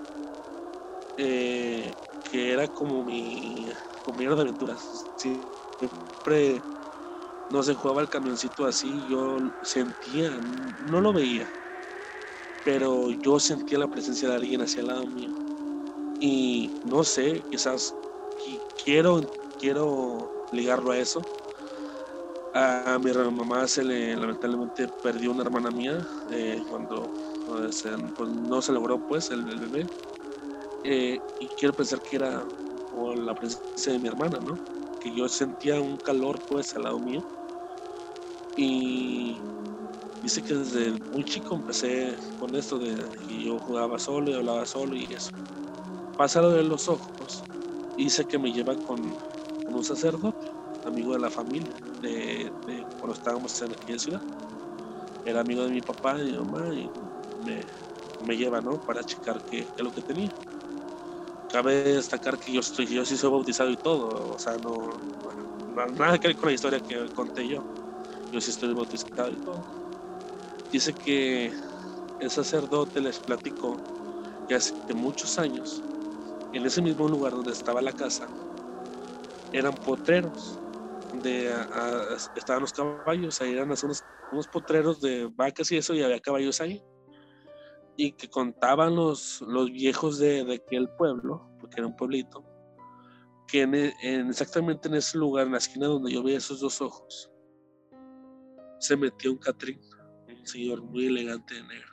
Eh, 1.16 1.96
que 2.22 2.52
era 2.52 2.68
como 2.68 3.04
mi 3.04 3.66
compañero 4.00 4.36
de 4.36 4.42
aventuras. 4.42 5.10
Siempre, 5.16 6.66
no 7.48 7.62
se 7.62 7.74
jugaba 7.74 8.02
el 8.02 8.08
camioncito 8.10 8.66
así, 8.66 9.08
yo 9.08 9.40
sentía, 9.62 10.40
no 10.42 11.00
lo 11.00 11.12
veía, 11.14 11.54
pero 12.62 13.10
yo 13.12 13.38
sentía 13.40 13.78
la 13.78 13.88
presencia 13.88 14.28
de 14.28 14.34
alguien 14.34 14.60
hacia 14.62 14.80
el 14.80 14.88
lado 14.88 15.06
mío. 15.08 15.32
Y 16.24 16.76
no 16.84 17.02
sé, 17.04 17.46
quizás 17.50 17.98
qui- 18.38 18.62
quiero, 18.76 19.28
quiero 19.58 20.32
ligarlo 20.50 20.92
a 20.92 20.98
eso. 20.98 21.28
A 22.54 22.98
mi 23.02 23.10
mamá 23.12 23.66
se 23.66 23.82
le 23.82 24.14
lamentablemente 24.16 24.88
perdió 25.00 25.30
una 25.32 25.42
hermana 25.42 25.70
mía 25.70 26.06
eh, 26.30 26.62
cuando 26.68 27.14
pues, 27.44 27.82
pues, 28.14 28.30
no 28.30 28.60
se 28.62 28.72
logró 28.72 29.00
pues 29.00 29.30
el, 29.30 29.44
bebé. 29.58 29.90
Eh, 30.82 31.22
y 31.38 31.50
quiero 31.54 31.74
pensar 31.74 32.02
que 32.02 32.16
era 32.16 32.46
por 32.90 33.18
la 33.18 33.34
presencia 33.34 33.92
de 33.92 33.98
mi 34.00 34.08
hermana, 34.08 34.40
¿no? 34.40 34.60
Que 35.00 35.12
yo 35.14 35.28
sentía 35.28 35.80
un 35.80 35.98
calor 35.98 36.42
pues 36.46 36.74
al 36.76 36.84
lado 36.84 37.00
mío. 37.00 37.24
Y 38.54 39.42
dice 40.20 40.42
que 40.42 40.54
desde 40.54 40.92
muy 40.92 41.24
chico 41.24 41.56
empecé 41.56 42.18
con 42.38 42.54
esto 42.54 42.78
de 42.78 42.96
yo 43.44 43.60
jugaba 43.60 43.98
solo 43.98 44.30
y 44.30 44.34
hablaba 44.34 44.66
solo 44.66 44.96
y 44.96 45.04
eso. 45.12 45.32
Pasa 46.22 46.40
lo 46.40 46.52
de 46.52 46.62
los 46.62 46.88
ojos. 46.88 47.44
Dice 47.96 48.24
que 48.24 48.38
me 48.38 48.52
lleva 48.52 48.76
con, 48.76 49.00
un 49.66 49.82
sacerdote, 49.82 50.46
amigo 50.84 51.14
de 51.14 51.18
la 51.18 51.28
familia, 51.28 51.76
de, 52.00 52.52
de 52.64 52.86
cuando 53.00 53.14
estábamos 53.14 53.60
en 53.60 53.72
aquella 53.72 53.98
ciudad. 53.98 54.22
Era 55.24 55.40
amigo 55.40 55.64
de 55.64 55.70
mi 55.70 55.80
papá 55.80 56.20
y 56.20 56.30
mi 56.30 56.36
mamá 56.38 56.72
y 56.72 56.92
me, 58.24 58.36
lleva, 58.36 58.60
¿no? 58.60 58.78
Para 58.78 59.02
checar 59.02 59.42
qué, 59.50 59.62
es 59.62 59.82
lo 59.82 59.90
que 59.90 60.00
tenía. 60.02 60.32
Cabe 61.50 61.82
destacar 61.82 62.38
que 62.38 62.52
yo 62.52 62.62
sí 62.62 63.16
soy 63.16 63.28
bautizado 63.28 63.72
y 63.72 63.76
todo, 63.78 64.34
o 64.34 64.38
sea, 64.38 64.56
no, 64.58 65.00
no- 65.74 65.86
nada 65.88 66.20
que 66.20 66.28
ver 66.28 66.36
con 66.36 66.50
la 66.50 66.54
historia 66.54 66.78
que 66.78 67.10
conté 67.16 67.48
yo. 67.48 67.64
Yo 68.30 68.40
sí 68.40 68.52
estoy 68.52 68.72
bautizado 68.72 69.28
y 69.28 69.42
todo. 69.44 69.64
Dice 70.70 70.94
que 70.94 71.52
el 72.20 72.30
sacerdote 72.30 73.00
les 73.00 73.18
platicó 73.18 73.76
que 74.46 74.54
hace 74.54 74.72
muchos 74.94 75.36
años, 75.40 75.82
en 76.52 76.66
ese 76.66 76.82
mismo 76.82 77.08
lugar 77.08 77.32
donde 77.32 77.52
estaba 77.52 77.80
la 77.82 77.92
casa, 77.92 78.28
eran 79.52 79.82
potreros, 79.82 80.60
donde 81.10 81.52
estaban 82.34 82.62
los 82.62 82.72
caballos, 82.72 83.40
ahí 83.40 83.52
eran 83.52 83.68
unos, 83.68 84.04
unos 84.30 84.48
potreros 84.48 85.00
de 85.00 85.26
vacas 85.34 85.70
y 85.72 85.76
eso, 85.76 85.94
y 85.94 86.02
había 86.02 86.20
caballos 86.20 86.60
ahí. 86.60 86.82
y 87.96 88.12
que 88.12 88.28
contaban 88.30 88.96
los, 88.96 89.42
los 89.42 89.70
viejos 89.70 90.18
de, 90.18 90.44
de 90.44 90.54
aquel 90.54 90.88
pueblo, 90.96 91.46
porque 91.60 91.76
era 91.80 91.86
un 91.86 91.94
pueblito, 91.94 92.42
que 93.46 93.60
en, 93.62 93.74
en- 93.74 94.28
exactamente 94.30 94.88
en 94.88 94.94
ese 94.94 95.18
lugar, 95.18 95.44
en 95.46 95.52
la 95.52 95.58
esquina 95.58 95.86
donde 95.88 96.10
yo 96.10 96.22
veía 96.22 96.38
esos 96.38 96.60
dos 96.60 96.80
ojos, 96.80 97.30
se 98.78 98.96
metió 98.96 99.30
un 99.30 99.36
Catrín, 99.38 99.78
un 100.26 100.46
señor 100.46 100.82
muy 100.82 101.06
elegante 101.06 101.54
de 101.54 101.62
negro. 101.64 101.92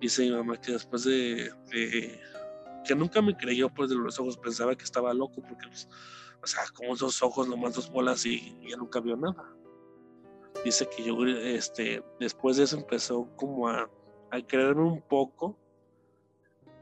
Dice 0.00 0.22
mi 0.22 0.30
mamá 0.32 0.56
que 0.56 0.72
después 0.72 1.04
de, 1.04 1.52
de- 1.70 2.18
que 2.82 2.94
nunca 2.94 3.22
me 3.22 3.36
creyó 3.36 3.68
pues 3.68 3.90
de 3.90 3.96
los 3.96 4.18
ojos, 4.18 4.36
pensaba 4.36 4.76
que 4.76 4.84
estaba 4.84 5.12
loco 5.14 5.42
porque 5.42 5.66
pues, 5.66 5.88
o 6.42 6.46
sea, 6.46 6.62
como 6.74 6.96
dos 6.96 7.22
ojos, 7.22 7.48
nomás 7.48 7.74
dos 7.74 7.90
bolas 7.90 8.26
y, 8.26 8.56
y 8.60 8.70
ya 8.70 8.76
nunca 8.76 9.00
vio 9.00 9.16
nada. 9.16 9.54
Dice 10.64 10.88
que 10.88 11.04
yo 11.04 11.16
este 11.24 12.04
después 12.20 12.56
de 12.56 12.64
eso 12.64 12.76
empezó 12.76 13.28
como 13.36 13.68
a, 13.68 13.88
a 14.30 14.40
creerme 14.46 14.82
un 14.82 15.00
poco 15.02 15.58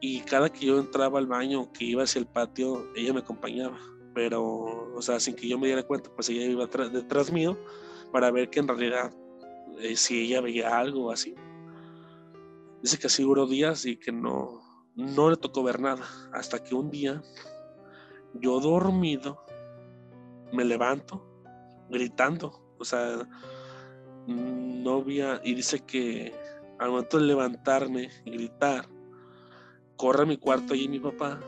y 0.00 0.20
cada 0.20 0.50
que 0.50 0.66
yo 0.66 0.78
entraba 0.78 1.18
al 1.18 1.26
baño, 1.26 1.70
que 1.72 1.84
iba 1.84 2.02
hacia 2.02 2.20
el 2.20 2.26
patio, 2.26 2.90
ella 2.94 3.12
me 3.12 3.20
acompañaba, 3.20 3.78
pero 4.14 4.92
o 4.94 5.02
sea, 5.02 5.20
sin 5.20 5.34
que 5.34 5.48
yo 5.48 5.58
me 5.58 5.66
diera 5.66 5.82
cuenta, 5.82 6.10
pues 6.14 6.28
ella 6.30 6.44
iba 6.44 6.66
detrás 6.66 7.30
mío 7.30 7.58
para 8.12 8.30
ver 8.30 8.50
que 8.50 8.60
en 8.60 8.68
realidad 8.68 9.12
eh, 9.80 9.96
si 9.96 10.22
ella 10.22 10.40
veía 10.40 10.78
algo 10.78 11.06
o 11.06 11.10
así. 11.10 11.34
Dice 12.82 12.98
que 12.98 13.08
así 13.08 13.22
duró 13.22 13.46
días 13.46 13.84
y 13.84 13.96
que 13.96 14.10
no, 14.10 14.62
no 14.96 15.30
le 15.30 15.36
tocó 15.36 15.62
ver 15.62 15.80
nada. 15.80 16.04
Hasta 16.32 16.62
que 16.62 16.74
un 16.74 16.90
día, 16.90 17.22
yo 18.34 18.60
dormido, 18.60 19.44
me 20.52 20.64
levanto 20.64 21.26
gritando. 21.88 22.74
O 22.78 22.84
sea, 22.84 23.28
no 24.26 24.94
había. 24.94 25.40
Y 25.44 25.54
dice 25.54 25.80
que 25.80 26.32
al 26.78 26.90
momento 26.90 27.18
de 27.18 27.24
levantarme 27.24 28.10
y 28.24 28.30
gritar, 28.30 28.88
corre 29.96 30.22
a 30.22 30.26
mi 30.26 30.36
cuarto 30.36 30.74
allí 30.74 30.88
mi 30.88 31.00
papá. 31.00 31.40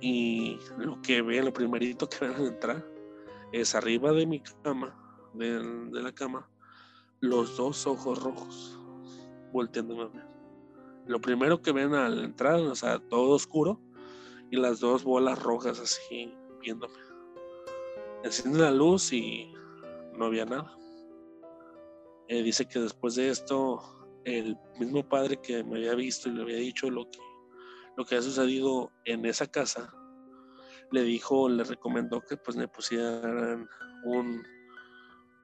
Y 0.00 0.58
lo 0.78 1.00
que 1.02 1.22
ve, 1.22 1.42
lo 1.42 1.52
primerito 1.52 2.08
que 2.08 2.26
ven 2.26 2.34
al 2.34 2.46
entrar, 2.46 2.84
es 3.52 3.74
arriba 3.74 4.12
de 4.12 4.26
mi 4.26 4.40
cama, 4.64 4.96
de, 5.34 5.62
de 5.62 6.02
la 6.02 6.12
cama, 6.12 6.48
los 7.20 7.56
dos 7.56 7.86
ojos 7.86 8.20
rojos 8.20 8.78
volteándome 9.52 10.02
a 10.02 10.06
ver. 10.06 10.31
Lo 11.06 11.20
primero 11.20 11.60
que 11.60 11.72
ven 11.72 11.94
al 11.94 12.24
entrar, 12.24 12.60
o 12.60 12.74
sea, 12.74 12.98
todo 12.98 13.30
oscuro 13.30 13.80
y 14.50 14.56
las 14.56 14.80
dos 14.80 15.02
bolas 15.02 15.42
rojas 15.42 15.80
así 15.80 16.32
viéndome. 16.60 16.94
Enciende 18.22 18.60
la 18.60 18.70
luz 18.70 19.12
y 19.12 19.52
no 20.16 20.26
había 20.26 20.44
nada. 20.44 20.76
Eh, 22.28 22.42
dice 22.42 22.68
que 22.68 22.78
después 22.78 23.16
de 23.16 23.30
esto, 23.30 23.80
el 24.24 24.56
mismo 24.78 25.08
padre 25.08 25.40
que 25.40 25.64
me 25.64 25.78
había 25.78 25.94
visto 25.94 26.28
y 26.28 26.32
le 26.32 26.42
había 26.42 26.56
dicho 26.56 26.88
lo 26.88 27.10
que, 27.10 27.18
lo 27.96 28.04
que 28.04 28.14
había 28.14 28.28
sucedido 28.28 28.92
en 29.04 29.26
esa 29.26 29.48
casa, 29.48 29.92
le 30.92 31.02
dijo, 31.02 31.48
le 31.48 31.64
recomendó 31.64 32.20
que 32.20 32.36
pues 32.36 32.56
me 32.56 32.68
pusieran 32.68 33.68
un, 34.04 34.42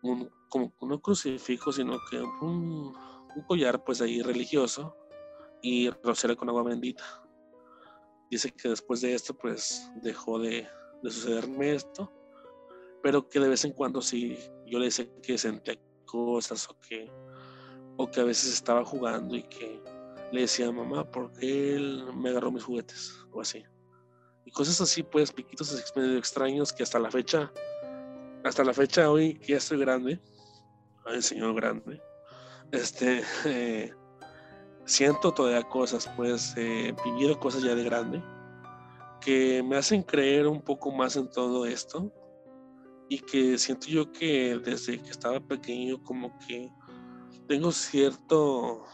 un 0.02 0.30
como 0.48 0.72
no 0.82 1.00
crucifijo, 1.00 1.72
sino 1.72 1.98
que 2.10 2.20
un, 2.20 2.94
un 3.34 3.42
collar 3.46 3.82
pues 3.82 4.00
ahí 4.00 4.22
religioso 4.22 4.94
y 5.62 5.90
rociar 6.02 6.36
con 6.36 6.48
agua 6.48 6.62
bendita. 6.62 7.04
Dice 8.30 8.52
que 8.52 8.68
después 8.68 9.00
de 9.00 9.14
esto 9.14 9.34
pues 9.36 9.90
dejó 10.02 10.38
de, 10.38 10.66
de 11.02 11.10
sucederme 11.10 11.74
esto, 11.74 12.12
pero 13.02 13.28
que 13.28 13.40
de 13.40 13.48
vez 13.48 13.64
en 13.64 13.72
cuando 13.72 14.02
sí, 14.02 14.36
yo 14.66 14.78
le 14.78 14.86
decía 14.86 15.06
que 15.22 15.38
sentía 15.38 15.78
cosas 16.04 16.68
o 16.68 16.78
que, 16.80 17.10
o 17.96 18.10
que 18.10 18.20
a 18.20 18.24
veces 18.24 18.52
estaba 18.52 18.84
jugando 18.84 19.36
y 19.36 19.42
que 19.44 19.80
le 20.32 20.42
decía 20.42 20.70
mamá, 20.70 21.10
¿por 21.10 21.32
qué 21.32 21.74
él 21.74 22.04
me 22.14 22.30
agarró 22.30 22.50
mis 22.50 22.64
juguetes? 22.64 23.14
O 23.32 23.40
así. 23.40 23.64
Y 24.44 24.50
cosas 24.50 24.80
así, 24.80 25.02
pues, 25.02 25.32
piquitos 25.32 25.92
medio 25.94 26.18
extraños 26.18 26.72
que 26.72 26.82
hasta 26.82 26.98
la 26.98 27.10
fecha, 27.10 27.52
hasta 28.44 28.64
la 28.64 28.72
fecha 28.72 29.10
hoy 29.10 29.34
que 29.38 29.52
ya 29.52 29.58
estoy 29.58 29.78
grande, 29.78 30.20
ay 31.04 31.22
señor 31.22 31.54
grande, 31.54 32.00
este, 32.72 33.22
eh, 33.44 33.94
siento 34.88 35.32
todavía 35.32 35.62
cosas, 35.68 36.10
pues 36.16 36.54
he 36.56 36.94
vivido 37.04 37.38
cosas 37.38 37.62
ya 37.62 37.74
de 37.74 37.84
grande 37.84 38.22
que 39.20 39.62
me 39.62 39.76
hacen 39.76 40.02
creer 40.02 40.46
un 40.46 40.62
poco 40.62 40.90
más 40.90 41.16
en 41.16 41.30
todo 41.30 41.66
esto 41.66 42.10
y 43.08 43.18
que 43.18 43.58
siento 43.58 43.88
yo 43.88 44.10
que 44.10 44.58
desde 44.58 45.02
que 45.02 45.10
estaba 45.10 45.40
pequeño 45.40 46.02
como 46.02 46.38
que 46.38 46.70
tengo 47.46 47.70
cierto 47.70 48.84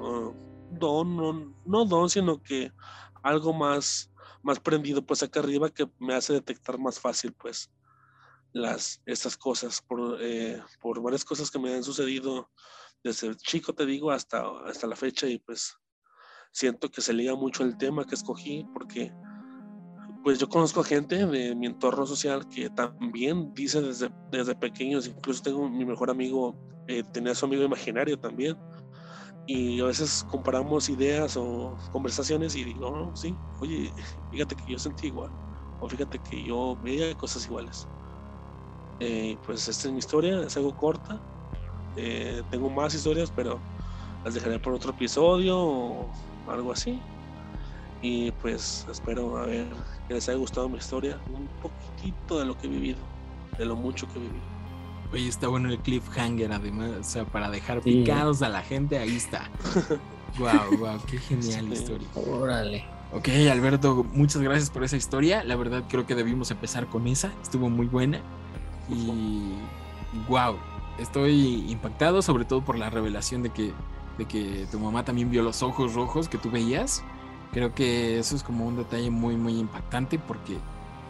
uh, 0.00 0.32
don, 0.72 1.16
no, 1.16 1.54
no 1.64 1.84
don, 1.84 2.10
sino 2.10 2.42
que 2.42 2.72
algo 3.22 3.52
más, 3.52 4.10
más 4.42 4.58
prendido 4.58 5.06
pues 5.06 5.22
acá 5.22 5.40
arriba 5.40 5.70
que 5.70 5.88
me 6.00 6.14
hace 6.14 6.32
detectar 6.32 6.76
más 6.76 6.98
fácil 6.98 7.32
pues 7.34 7.70
las, 8.52 9.00
estas 9.06 9.36
cosas 9.36 9.80
por, 9.80 10.18
eh, 10.20 10.60
por 10.80 11.00
varias 11.00 11.24
cosas 11.24 11.50
que 11.52 11.58
me 11.60 11.72
han 11.72 11.84
sucedido 11.84 12.50
desde 13.04 13.36
chico 13.36 13.74
te 13.74 13.86
digo 13.86 14.10
hasta, 14.10 14.44
hasta 14.66 14.86
la 14.86 14.96
fecha 14.96 15.28
y 15.28 15.38
pues 15.38 15.76
siento 16.52 16.90
que 16.90 17.02
se 17.02 17.12
liga 17.12 17.34
mucho 17.36 17.62
el 17.64 17.76
tema 17.76 18.04
que 18.04 18.14
escogí 18.14 18.68
porque 18.72 19.12
pues 20.22 20.38
yo 20.38 20.48
conozco 20.48 20.82
gente 20.82 21.26
de 21.26 21.54
mi 21.54 21.66
entorno 21.66 22.06
social 22.06 22.46
que 22.48 22.70
también 22.70 23.52
dice 23.54 23.82
desde, 23.82 24.10
desde 24.30 24.54
pequeños, 24.54 25.06
incluso 25.06 25.42
tengo 25.42 25.68
mi 25.68 25.84
mejor 25.84 26.10
amigo, 26.10 26.58
eh, 26.86 27.04
tenía 27.12 27.34
su 27.34 27.44
amigo 27.44 27.62
imaginario 27.62 28.18
también 28.18 28.58
y 29.46 29.80
a 29.80 29.84
veces 29.84 30.24
comparamos 30.24 30.88
ideas 30.88 31.36
o 31.36 31.76
conversaciones 31.90 32.54
y 32.56 32.64
digo, 32.64 32.90
no, 32.90 33.14
sí, 33.14 33.40
oye, 33.60 33.94
fíjate 34.30 34.56
que 34.56 34.72
yo 34.72 34.78
sentí 34.78 35.08
igual 35.08 35.32
o 35.78 35.88
fíjate 35.88 36.20
que 36.20 36.42
yo 36.42 36.78
veía 36.80 37.14
cosas 37.14 37.44
iguales. 37.44 37.88
Eh, 38.98 39.38
pues 39.44 39.68
esta 39.68 39.88
es 39.88 39.92
mi 39.92 39.98
historia, 39.98 40.40
es 40.46 40.56
algo 40.56 40.74
corta, 40.74 41.22
eh, 41.96 42.42
tengo 42.50 42.70
más 42.70 42.94
historias, 42.94 43.30
pero 43.34 43.60
las 44.24 44.34
dejaré 44.34 44.58
por 44.58 44.74
otro 44.74 44.90
episodio 44.92 45.58
o 45.58 46.10
algo 46.48 46.72
así. 46.72 47.00
Y 48.02 48.30
pues 48.32 48.86
espero 48.90 49.38
a 49.38 49.46
ver 49.46 49.66
que 50.08 50.14
les 50.14 50.28
haya 50.28 50.36
gustado 50.38 50.68
mi 50.68 50.76
historia, 50.78 51.18
un 51.32 51.46
poquitito 51.62 52.38
de 52.38 52.44
lo 52.44 52.56
que 52.58 52.66
he 52.66 52.70
vivido, 52.70 52.98
de 53.58 53.64
lo 53.64 53.76
mucho 53.76 54.06
que 54.06 54.18
he 54.18 54.22
vivido. 54.22 54.54
Oye, 55.12 55.28
está 55.28 55.48
bueno 55.48 55.68
el 55.70 55.78
cliffhanger, 55.78 56.52
además, 56.52 56.90
o 57.00 57.02
sea, 57.04 57.24
para 57.24 57.48
dejar 57.50 57.82
Sí. 57.82 57.92
picados 57.92 58.42
a 58.42 58.48
la 58.48 58.62
gente, 58.62 58.98
ahí 58.98 59.16
está. 59.16 59.48
Wow, 60.36 60.78
wow, 60.78 60.98
qué 61.06 61.16
genial 61.18 61.66
Sí. 61.68 61.74
historia. 61.74 62.08
Órale. 62.16 62.84
Ok, 63.12 63.28
Alberto, 63.52 64.04
muchas 64.12 64.42
gracias 64.42 64.68
por 64.68 64.82
esa 64.82 64.96
historia. 64.96 65.44
La 65.44 65.54
verdad 65.54 65.84
creo 65.88 66.04
que 66.06 66.16
debimos 66.16 66.50
empezar 66.50 66.88
con 66.88 67.06
esa. 67.06 67.30
Estuvo 67.40 67.70
muy 67.70 67.86
buena. 67.86 68.20
Y 68.88 69.52
wow, 70.28 70.56
estoy 70.98 71.70
impactado 71.70 72.22
sobre 72.22 72.44
todo 72.44 72.64
por 72.64 72.78
la 72.78 72.90
revelación 72.90 73.42
de 73.42 73.50
que, 73.50 73.72
de 74.18 74.24
que 74.26 74.66
tu 74.70 74.78
mamá 74.78 75.04
también 75.04 75.30
vio 75.30 75.42
los 75.42 75.62
ojos 75.62 75.94
rojos 75.94 76.28
que 76.28 76.38
tú 76.38 76.50
veías. 76.50 77.02
Creo 77.52 77.74
que 77.74 78.18
eso 78.18 78.34
es 78.34 78.42
como 78.42 78.66
un 78.66 78.76
detalle 78.76 79.10
muy, 79.10 79.36
muy 79.36 79.58
impactante 79.58 80.18
porque, 80.18 80.58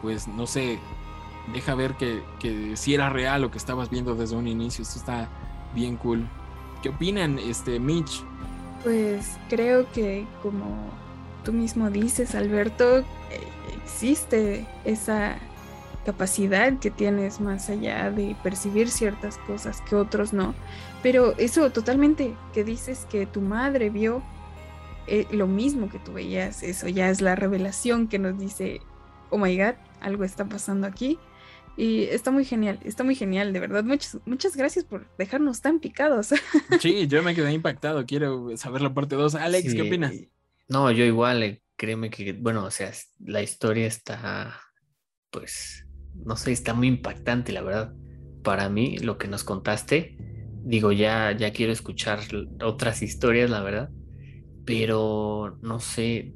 pues, 0.02 0.28
no 0.28 0.47
sé, 0.47 0.78
deja 1.52 1.74
ver 1.74 1.94
que, 1.94 2.23
que 2.39 2.77
si 2.77 2.94
era 2.94 3.09
real 3.11 3.43
lo 3.43 3.51
que 3.51 3.59
estabas 3.59 3.90
viendo 3.90 4.15
desde 4.15 4.36
un 4.36 4.47
inicio. 4.47 4.82
Esto 4.82 4.98
está 4.98 5.28
bien 5.74 5.97
cool. 5.97 6.28
¿Qué 6.82 6.90
opinan, 6.90 7.39
este, 7.39 7.81
Mitch? 7.81 8.23
Pues 8.82 9.39
creo 9.48 9.90
que 9.93 10.27
como 10.43 10.66
tú 11.44 11.52
mismo 11.52 11.90
dices, 11.90 12.35
Alberto, 12.35 12.98
eh, 12.98 13.05
existe 13.82 14.66
esa 14.85 15.39
capacidad 16.05 16.78
que 16.78 16.90
tienes 16.90 17.40
más 17.40 17.70
allá 17.70 18.10
de 18.10 18.36
percibir 18.43 18.90
ciertas 18.90 19.39
cosas 19.39 19.81
que 19.82 19.97
otros 19.97 20.32
no. 20.32 20.55
Pero 21.02 21.36
eso 21.39 21.70
totalmente 21.70 22.35
que 22.52 22.64
dices 22.64 23.06
que 23.10 23.26
tu 23.26 23.40
madre 23.40 23.90
vio 23.90 24.22
eh, 25.06 25.26
lo 25.31 25.47
mismo 25.47 25.90
que 25.90 25.98
tú 25.98 26.14
veías, 26.14 26.62
eso 26.62 26.89
ya 26.89 27.10
es 27.10 27.20
la 27.20 27.35
revelación 27.35 28.09
que 28.09 28.18
nos 28.18 28.39
dice, 28.39 28.81
oh 29.31 29.39
my 29.39 29.56
god, 29.56 29.74
algo 30.01 30.24
está 30.24 30.48
pasando 30.48 30.86
aquí. 30.86 31.18
Y 31.76 32.05
está 32.05 32.31
muy 32.31 32.44
genial, 32.44 32.78
está 32.85 33.02
muy 33.02 33.16
genial, 33.16 33.52
de 33.52 33.59
verdad. 33.59 33.82
Muchas, 33.82 34.18
muchas 34.26 34.56
gracias 34.56 34.85
por 34.85 35.09
dejarnos 35.18 35.60
tan 35.60 35.81
picados. 35.81 36.28
Sí, 36.81 37.09
yo 37.09 37.22
me 37.22 37.35
quedé 37.35 37.52
impactado. 37.52 38.06
Quiero 38.06 38.56
saber 38.56 38.81
la 38.81 38.94
parte 38.94 39.16
2. 39.16 39.35
Alex, 39.35 39.74
¿qué 39.74 39.82
opinas? 39.82 40.14
No, 40.68 40.90
yo 40.93 41.05
igual, 41.05 41.43
eh, 41.43 41.62
créeme 41.76 42.10
que, 42.10 42.32
bueno, 42.32 42.64
o 42.64 42.70
sea, 42.70 42.93
la 43.18 43.43
historia 43.43 43.86
está, 43.86 44.60
pues, 45.31 45.84
no 46.24 46.36
sé, 46.36 46.52
está 46.52 46.74
muy 46.74 46.88
impactante, 46.88 47.52
la 47.52 47.62
verdad. 47.62 47.94
Para 48.42 48.68
mí, 48.68 48.98
lo 48.98 49.18
que 49.18 49.28
nos 49.28 49.44
contaste, 49.44 50.16
digo, 50.62 50.92
ya, 50.92 51.32
ya 51.36 51.52
quiero 51.52 51.72
escuchar 51.72 52.20
otras 52.62 53.02
historias, 53.02 53.50
la 53.50 53.62
verdad, 53.62 53.90
pero 54.64 55.58
no 55.62 55.80
sé, 55.80 56.34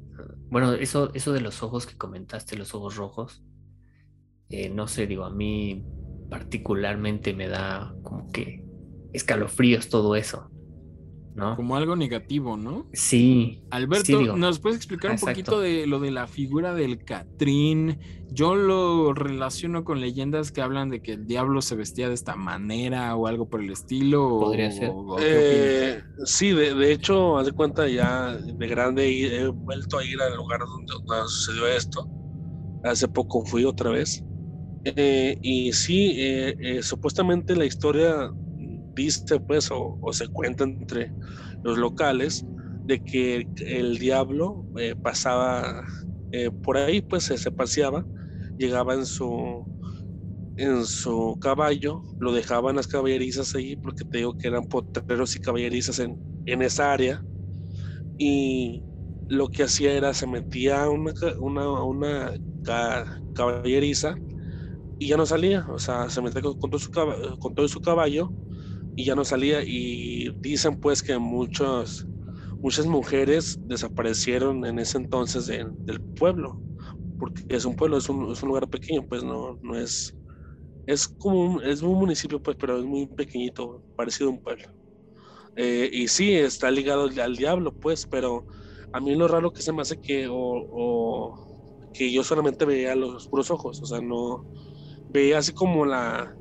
bueno, 0.49 0.73
eso, 0.73 1.11
eso 1.13 1.33
de 1.33 1.41
los 1.41 1.63
ojos 1.63 1.85
que 1.85 1.97
comentaste, 1.97 2.57
los 2.57 2.73
ojos 2.73 2.95
rojos, 2.95 3.43
eh, 4.49 4.69
no 4.69 4.87
sé, 4.87 5.07
digo, 5.07 5.25
a 5.25 5.29
mí 5.29 5.85
particularmente 6.29 7.33
me 7.33 7.47
da 7.47 7.93
como 8.03 8.31
que 8.31 8.63
escalofríos 9.13 9.89
todo 9.89 10.15
eso. 10.15 10.49
¿No? 11.33 11.55
Como 11.55 11.75
algo 11.75 11.95
negativo, 11.95 12.57
¿no? 12.57 12.87
Sí. 12.93 13.63
Alberto, 13.69 14.05
sí, 14.05 14.15
digo, 14.15 14.35
¿nos 14.35 14.59
puedes 14.59 14.77
explicar 14.77 15.11
un 15.11 15.17
poquito 15.19 15.59
de 15.59 15.87
lo 15.87 15.99
de 15.99 16.11
la 16.11 16.27
figura 16.27 16.73
del 16.73 17.03
Catrín? 17.03 17.99
Yo 18.29 18.55
lo 18.55 19.13
relaciono 19.13 19.83
con 19.83 20.01
leyendas 20.01 20.51
que 20.51 20.61
hablan 20.61 20.89
de 20.89 21.01
que 21.01 21.13
el 21.13 21.25
diablo 21.27 21.61
se 21.61 21.75
vestía 21.75 22.07
de 22.07 22.15
esta 22.15 22.35
manera 22.35 23.15
o 23.15 23.27
algo 23.27 23.47
por 23.47 23.61
el 23.61 23.71
estilo. 23.71 24.27
o- 24.27 24.39
Podría 24.39 24.71
ser. 24.71 24.91
Eh, 25.19 26.01
sí, 26.25 26.51
de, 26.51 26.73
de 26.73 26.91
hecho, 26.91 27.37
haz 27.37 27.45
de 27.45 27.51
cuenta, 27.53 27.87
ya 27.87 28.35
de 28.35 28.67
grande 28.67 29.09
he 29.37 29.47
vuelto 29.47 29.97
a 29.97 30.03
ir 30.05 30.21
al 30.21 30.35
lugar 30.35 30.59
donde, 30.59 30.93
donde 31.05 31.27
sucedió 31.29 31.67
esto. 31.67 32.09
Hace 32.83 33.07
poco 33.07 33.43
fui 33.45 33.65
otra 33.65 33.89
vez. 33.91 34.23
Eh, 34.85 35.37
y 35.41 35.73
sí, 35.73 36.13
eh, 36.17 36.55
eh, 36.59 36.81
supuestamente 36.83 37.55
la 37.55 37.65
historia 37.65 38.29
dice, 39.03 39.39
pues, 39.41 39.69
o, 39.71 39.97
se 40.13 40.27
cuenta 40.29 40.63
entre 40.65 41.13
los 41.63 41.77
locales, 41.77 42.47
de 42.83 43.01
que 43.01 43.49
el 43.67 43.97
diablo 43.99 44.67
eh, 44.77 44.95
pasaba 45.01 45.85
eh, 46.31 46.51
por 46.61 46.77
ahí, 46.77 47.01
pues 47.01 47.25
se, 47.25 47.37
se 47.37 47.51
paseaba, 47.51 48.07
llegaba 48.57 48.93
en 48.95 49.05
su 49.05 49.69
en 50.57 50.85
su 50.85 51.37
caballo, 51.41 52.03
lo 52.19 52.33
dejaban 52.33 52.75
las 52.75 52.87
caballerizas 52.87 53.55
ahí, 53.55 53.77
porque 53.77 54.05
te 54.05 54.19
digo 54.19 54.35
que 54.35 54.47
eran 54.49 54.65
potreros 54.65 55.35
y 55.35 55.39
caballerizas 55.39 55.99
en, 55.99 56.21
en 56.45 56.61
esa 56.61 56.91
área, 56.93 57.25
y 58.17 58.85
lo 59.27 59.49
que 59.49 59.63
hacía 59.63 59.93
era 59.93 60.13
se 60.13 60.27
metía 60.27 60.83
a 60.83 60.89
una, 60.89 61.13
una, 61.39 61.83
una 61.83 62.33
ca- 62.63 63.05
caballeriza 63.33 64.17
y 64.97 65.09
ya 65.09 65.17
no 65.17 65.25
salía, 65.25 65.65
o 65.69 65.79
sea, 65.79 66.09
se 66.09 66.21
metía 66.21 66.41
con, 66.41 66.55
todo 66.71 66.79
su, 66.79 66.89
con 67.39 67.55
todo 67.55 67.67
su 67.69 67.81
caballo 67.81 68.33
y 68.99 69.05
ya 69.05 69.15
no 69.15 69.25
salía, 69.25 69.61
y 69.65 70.31
dicen 70.41 70.77
pues 70.77 71.03
que 71.03 71.17
muchos, 71.19 72.09
muchas 72.61 72.85
mujeres 72.87 73.59
desaparecieron 73.63 74.65
en 74.65 74.79
ese 74.79 74.97
entonces 74.99 75.47
de- 75.47 75.73
del 75.85 76.01
pueblo, 76.17 76.61
porque 77.17 77.43
es 77.49 77.65
un 77.65 77.75
pueblo, 77.75 77.97
es 77.97 78.09
un, 78.09 78.31
es 78.31 78.43
un 78.43 78.49
lugar 78.49 78.69
pequeño, 78.69 79.05
pues 79.07 79.23
no, 79.23 79.57
no 79.61 79.77
es 79.79 80.15
es 80.87 81.07
como 81.07 81.41
un, 81.55 81.63
es 81.65 81.81
un 81.83 81.93
municipio, 81.99 82.41
pues, 82.41 82.57
pero 82.59 82.77
es 82.79 82.85
muy 82.85 83.07
pequeñito, 83.07 83.85
parecido 83.95 84.29
a 84.29 84.33
un 84.33 84.41
pueblo. 84.41 84.65
Eh, 85.55 85.89
y 85.91 86.07
sí, 86.07 86.35
está 86.35 86.71
ligado 86.71 87.05
al, 87.21 87.35
diablo, 87.35 87.75
pues, 87.79 88.05
pero 88.09 88.45
a 88.91 88.99
mí 88.99 89.15
lo 89.15 89.27
raro 89.27 89.51
que 89.51 89.61
se 89.63 89.73
me 89.73 89.81
hace 89.81 89.97
que, 89.99 90.27
o 90.31 91.35
que 91.93 92.11
yo 92.11 92.23
solamente 92.23 92.65
veía 92.65 92.95
los 92.95 93.27
puros 93.27 93.51
ojos, 93.51 93.81
o 93.83 93.85
sea, 93.85 94.01
no 94.01 94.47
veía 95.07 95.39
así 95.39 95.53
como 95.53 95.85
la, 95.85 96.37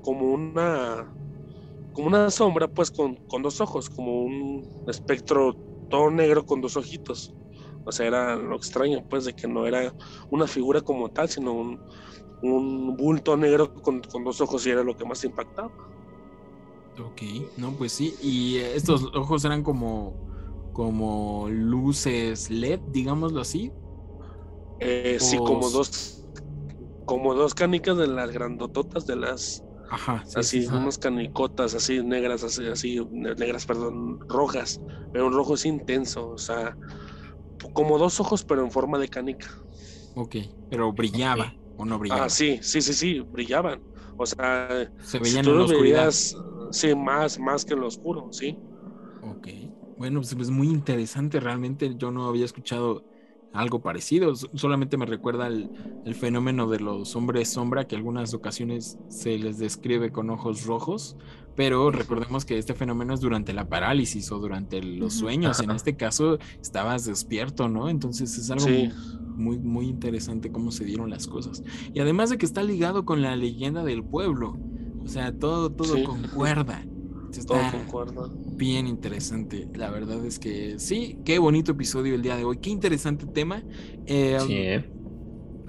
como 0.00 0.32
una, 0.32 1.14
como 2.00 2.16
una 2.16 2.30
sombra, 2.30 2.66
pues, 2.66 2.90
con, 2.90 3.16
con 3.28 3.42
dos 3.42 3.60
ojos, 3.60 3.90
como 3.90 4.22
un 4.24 4.66
espectro 4.86 5.58
todo 5.88 6.10
negro 6.10 6.46
con 6.46 6.62
dos 6.62 6.76
ojitos. 6.76 7.34
O 7.84 7.92
sea, 7.92 8.06
era 8.06 8.36
lo 8.36 8.56
extraño, 8.56 9.04
pues, 9.08 9.26
de 9.26 9.34
que 9.34 9.46
no 9.46 9.66
era 9.66 9.94
una 10.30 10.46
figura 10.46 10.80
como 10.80 11.10
tal, 11.10 11.28
sino 11.28 11.52
un, 11.52 11.78
un 12.42 12.96
bulto 12.96 13.36
negro 13.36 13.72
con, 13.74 14.00
con 14.00 14.24
dos 14.24 14.40
ojos 14.40 14.66
y 14.66 14.70
era 14.70 14.82
lo 14.82 14.96
que 14.96 15.04
más 15.04 15.22
impactaba. 15.24 15.70
Ok, 16.98 17.22
no, 17.58 17.72
pues 17.72 17.92
sí. 17.92 18.14
Y 18.22 18.56
estos 18.56 19.04
ojos 19.14 19.44
eran 19.44 19.62
como, 19.62 20.14
como 20.72 21.48
luces 21.50 22.48
LED, 22.48 22.80
digámoslo 22.86 23.42
así. 23.42 23.72
Eh, 24.78 25.18
sí, 25.20 25.36
como 25.36 25.68
dos, 25.68 26.26
como 27.04 27.34
dos 27.34 27.54
canicas 27.54 27.98
de 27.98 28.06
las 28.06 28.30
grandototas, 28.30 29.04
de 29.04 29.16
las 29.16 29.62
Ajá, 29.90 30.24
sí, 30.26 30.42
así, 30.42 30.60
sí, 30.62 30.62
sí. 30.62 30.72
unas 30.72 30.98
canicotas 30.98 31.74
así 31.74 32.02
negras, 32.04 32.44
así, 32.44 32.66
así, 32.68 33.00
ne- 33.10 33.34
negras, 33.36 33.66
perdón, 33.66 34.18
rojas, 34.28 34.82
pero 35.12 35.26
un 35.26 35.34
rojo 35.34 35.54
es 35.54 35.66
intenso, 35.66 36.30
o 36.30 36.38
sea, 36.38 36.78
como 37.74 37.98
dos 37.98 38.20
ojos, 38.20 38.44
pero 38.44 38.62
en 38.64 38.70
forma 38.72 38.98
de 38.98 39.08
canica. 39.08 39.48
Ok, 40.14 40.36
pero 40.68 40.92
brillaba 40.92 41.58
o 41.76 41.84
no 41.84 41.98
brillaba. 41.98 42.22
Ah, 42.22 42.28
sí, 42.28 42.58
sí, 42.62 42.82
sí, 42.82 42.94
sí, 42.94 43.20
brillaban. 43.20 43.84
O 44.16 44.26
sea, 44.26 44.90
Se 45.02 45.18
veían 45.18 45.48
en 45.48 45.58
la 45.58 45.64
oscuridad. 45.66 46.14
sí, 46.70 46.94
más, 46.94 47.38
más 47.38 47.64
que 47.64 47.74
en 47.74 47.80
lo 47.80 47.86
oscuro, 47.88 48.28
sí. 48.32 48.58
Ok. 49.20 49.48
Bueno, 49.96 50.20
pues 50.20 50.32
es 50.32 50.50
muy 50.50 50.68
interesante. 50.68 51.40
Realmente 51.40 51.94
yo 51.96 52.10
no 52.10 52.26
había 52.28 52.44
escuchado 52.44 53.04
algo 53.52 53.80
parecido. 53.80 54.34
Solamente 54.36 54.96
me 54.96 55.06
recuerda 55.06 55.46
el, 55.48 55.70
el 56.04 56.14
fenómeno 56.14 56.68
de 56.68 56.80
los 56.80 57.16
hombres 57.16 57.48
sombra, 57.50 57.86
que 57.86 57.96
algunas 57.96 58.32
ocasiones 58.34 58.98
se 59.08 59.38
les 59.38 59.58
describe 59.58 60.10
con 60.12 60.30
ojos 60.30 60.64
rojos. 60.64 61.16
Pero 61.56 61.90
recordemos 61.90 62.44
que 62.44 62.56
este 62.58 62.74
fenómeno 62.74 63.12
es 63.12 63.20
durante 63.20 63.52
la 63.52 63.68
parálisis 63.68 64.30
o 64.32 64.38
durante 64.38 64.82
los 64.82 65.14
sueños. 65.14 65.60
En 65.60 65.72
este 65.72 65.96
caso, 65.96 66.38
estabas 66.62 67.04
despierto, 67.04 67.68
¿no? 67.68 67.88
Entonces 67.88 68.38
es 68.38 68.50
algo 68.50 68.66
Sí. 68.66 68.88
muy, 69.34 69.58
muy 69.58 69.86
interesante 69.88 70.52
cómo 70.52 70.70
se 70.70 70.84
dieron 70.84 71.10
las 71.10 71.26
cosas. 71.26 71.62
Y 71.92 72.00
además 72.00 72.30
de 72.30 72.38
que 72.38 72.46
está 72.46 72.62
ligado 72.62 73.04
con 73.04 73.20
la 73.20 73.34
leyenda 73.36 73.82
del 73.84 74.04
pueblo. 74.04 74.58
O 75.02 75.08
sea, 75.08 75.32
todo, 75.36 75.70
todo 75.70 75.96
Sí. 75.96 76.04
concuerda. 76.04 76.84
Todo 77.30 77.58
Está, 77.60 77.70
concuerda. 77.72 78.28
bien 78.56 78.86
interesante. 78.86 79.68
La 79.74 79.90
verdad 79.90 80.24
es 80.24 80.38
que 80.38 80.78
sí, 80.78 81.18
qué 81.24 81.38
bonito 81.38 81.72
episodio 81.72 82.14
el 82.14 82.22
día 82.22 82.36
de 82.36 82.44
hoy, 82.44 82.58
qué 82.58 82.70
interesante 82.70 83.26
tema. 83.26 83.62
Eh, 84.06 84.36
Sí, 84.46 84.54
¿eh? 84.56 84.84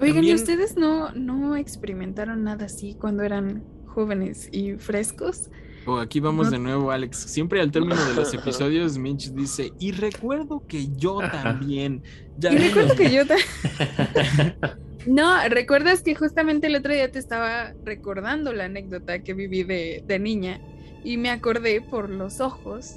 Oigan, 0.00 0.24
¿y 0.24 0.28
También- 0.28 0.36
ustedes 0.36 0.76
no, 0.76 1.12
no 1.12 1.54
experimentaron 1.56 2.42
nada 2.42 2.64
así 2.66 2.94
cuando 2.94 3.22
eran 3.22 3.62
jóvenes 3.86 4.48
y 4.50 4.72
frescos? 4.74 5.50
oh, 5.86 5.98
aquí 5.98 6.18
vamos 6.20 6.46
No- 6.46 6.50
de 6.52 6.58
nuevo, 6.58 6.90
Alex. 6.90 7.16
Siempre 7.18 7.60
al 7.60 7.70
término 7.70 7.96
de 8.04 8.14
los 8.14 8.32
episodios, 8.34 8.98
Mitch 8.98 9.30
dice, 9.32 9.72
y 9.78 9.92
recuerdo 9.92 10.64
que 10.66 10.88
yo 10.96 11.18
también. 11.30 12.02
Ya 12.38 12.52
Y 12.52 12.58
recuerdo 12.58 12.96
que 12.96 13.12
yo... 13.12 13.24
ta- 13.26 13.36
No, 15.06 15.36
recuerdas 15.48 16.02
que 16.02 16.14
justamente 16.14 16.68
el 16.68 16.76
otro 16.76 16.92
día 16.94 17.10
te 17.10 17.18
estaba 17.18 17.72
recordando 17.84 18.52
la 18.52 18.66
anécdota 18.66 19.22
que 19.24 19.34
viví 19.34 19.64
de, 19.64 20.04
de 20.06 20.18
niña 20.20 20.60
y 21.04 21.16
me 21.16 21.30
acordé 21.30 21.80
por 21.80 22.10
los 22.10 22.40
ojos 22.40 22.96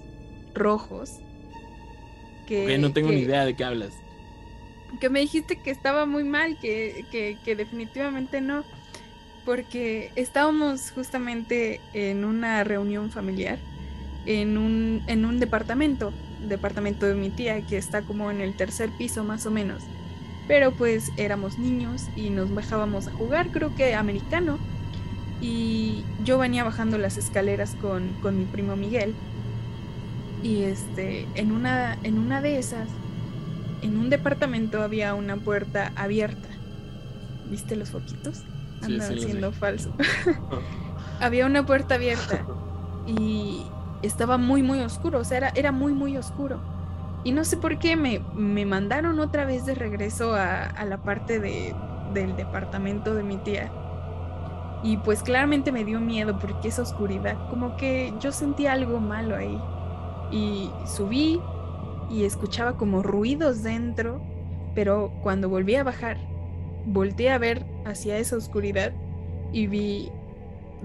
rojos 0.54 1.20
que... 2.48 2.78
No 2.78 2.94
tengo 2.94 3.12
ni 3.12 3.22
idea 3.22 3.46
de 3.46 3.56
qué 3.56 3.64
hablas. 3.64 3.94
que 5.00 5.10
me 5.10 5.20
dijiste 5.20 5.58
que 5.58 5.72
estaba 5.72 6.06
muy 6.06 6.24
mal, 6.24 6.58
que, 6.60 7.06
que, 7.12 7.38
que 7.44 7.56
definitivamente 7.56 8.42
no, 8.42 8.64
porque 9.46 10.12
estábamos 10.16 10.92
justamente 10.92 11.82
en 11.94 12.26
una 12.26 12.64
reunión 12.64 13.12
familiar 13.12 13.60
en 14.26 14.58
un, 14.58 15.04
en 15.08 15.26
un 15.26 15.40
departamento, 15.40 16.14
departamento 16.40 17.06
de 17.06 17.16
mi 17.16 17.30
tía, 17.30 17.62
que 17.62 17.78
está 17.78 18.02
como 18.02 18.32
en 18.32 18.42
el 18.42 18.56
tercer 18.56 18.92
piso 18.98 19.24
más 19.24 19.46
o 19.46 19.52
menos. 19.52 19.84
Pero 20.48 20.76
pues 20.76 21.12
éramos 21.18 21.58
niños 21.58 22.10
y 22.16 22.30
nos 22.30 22.54
bajábamos 22.54 23.08
a 23.08 23.12
jugar, 23.12 23.52
creo 23.52 23.74
que 23.76 23.96
americano. 23.96 24.60
Y 25.42 26.06
yo 26.24 26.38
venía 26.38 26.64
bajando 26.64 26.98
las 26.98 27.18
escaleras 27.18 27.76
con, 27.76 28.14
con 28.22 28.38
mi 28.38 28.46
primo 28.46 28.76
Miguel. 28.76 29.16
Y 30.42 30.64
este, 30.64 31.28
en 31.36 31.52
una, 31.52 31.98
en 32.04 32.20
una 32.20 32.42
de 32.42 32.60
esas 32.60 32.88
en 33.82 33.98
un 33.98 34.10
departamento 34.10 34.82
había 34.82 35.14
una 35.14 35.38
puerta 35.38 35.92
abierta. 35.96 36.50
¿Viste 37.46 37.76
los 37.76 37.92
foquitos? 37.92 38.44
Andan 38.82 39.20
sí, 39.20 39.26
vi. 39.26 39.52
falso. 39.52 39.96
había 41.20 41.46
una 41.46 41.66
puerta 41.66 41.96
abierta 41.96 42.46
y 43.06 43.72
estaba 44.02 44.38
muy, 44.38 44.64
muy 44.64 44.82
oscuro. 44.82 45.20
O 45.20 45.24
sea, 45.24 45.38
era, 45.38 45.50
era 45.56 45.72
muy, 45.72 45.94
muy 45.94 46.18
oscuro. 46.18 46.64
Y 47.24 47.32
no 47.32 47.44
sé 47.44 47.58
por 47.58 47.80
qué 47.80 47.96
me, 47.96 48.20
me 48.34 48.66
mandaron 48.66 49.20
otra 49.20 49.46
vez 49.46 49.66
de 49.66 49.76
regreso 49.76 50.36
a, 50.36 50.64
a 50.66 50.86
la 50.86 51.04
parte 51.04 51.40
de, 51.40 51.76
del 52.14 52.36
departamento 52.36 53.16
de 53.16 53.24
mi 53.24 53.38
tía. 53.38 53.72
Y 54.86 54.98
pues 54.98 55.24
claramente 55.24 55.72
me 55.72 55.84
dio 55.84 56.00
miedo 56.00 56.38
porque 56.38 56.68
esa 56.68 56.84
oscuridad, 56.84 57.50
como 57.50 57.76
que 57.76 58.14
yo 58.20 58.32
sentí 58.32 58.68
algo 58.68 59.00
malo 59.00 59.36
ahí. 59.36 59.60
Y 60.32 60.70
subí 60.86 61.42
y 62.12 62.24
escuchaba 62.24 62.78
como 62.78 63.02
ruidos 63.02 63.64
dentro, 63.64 64.22
pero 64.76 65.12
cuando 65.24 65.50
volví 65.50 65.74
a 65.74 65.84
bajar, 65.84 66.20
volteé 66.86 67.32
a 67.32 67.40
ver 67.40 67.66
hacia 67.84 68.20
esa 68.20 68.38
oscuridad 68.38 68.94
y 69.52 69.66
vi 69.66 70.12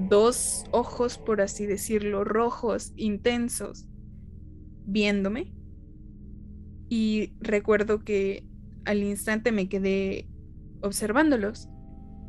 dos 0.09 0.65
ojos, 0.71 1.19
por 1.19 1.43
así 1.43 1.67
decirlo, 1.67 2.25
rojos, 2.25 2.95
intensos, 2.97 3.87
viéndome. 4.87 5.53
Y 6.89 7.35
recuerdo 7.41 8.03
que 8.03 8.47
al 8.87 9.03
instante 9.03 9.53
me 9.53 9.69
quedé 9.69 10.27
observándolos 10.81 11.69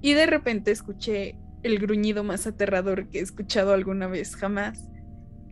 y 0.01 0.15
de 0.15 0.25
repente 0.25 0.71
escuché 0.71 1.40
el 1.63 1.79
gruñido 1.79 2.23
más 2.23 2.47
aterrador 2.47 3.09
que 3.09 3.19
he 3.19 3.21
escuchado 3.21 3.73
alguna 3.73 4.07
vez 4.07 4.35
jamás. 4.35 4.89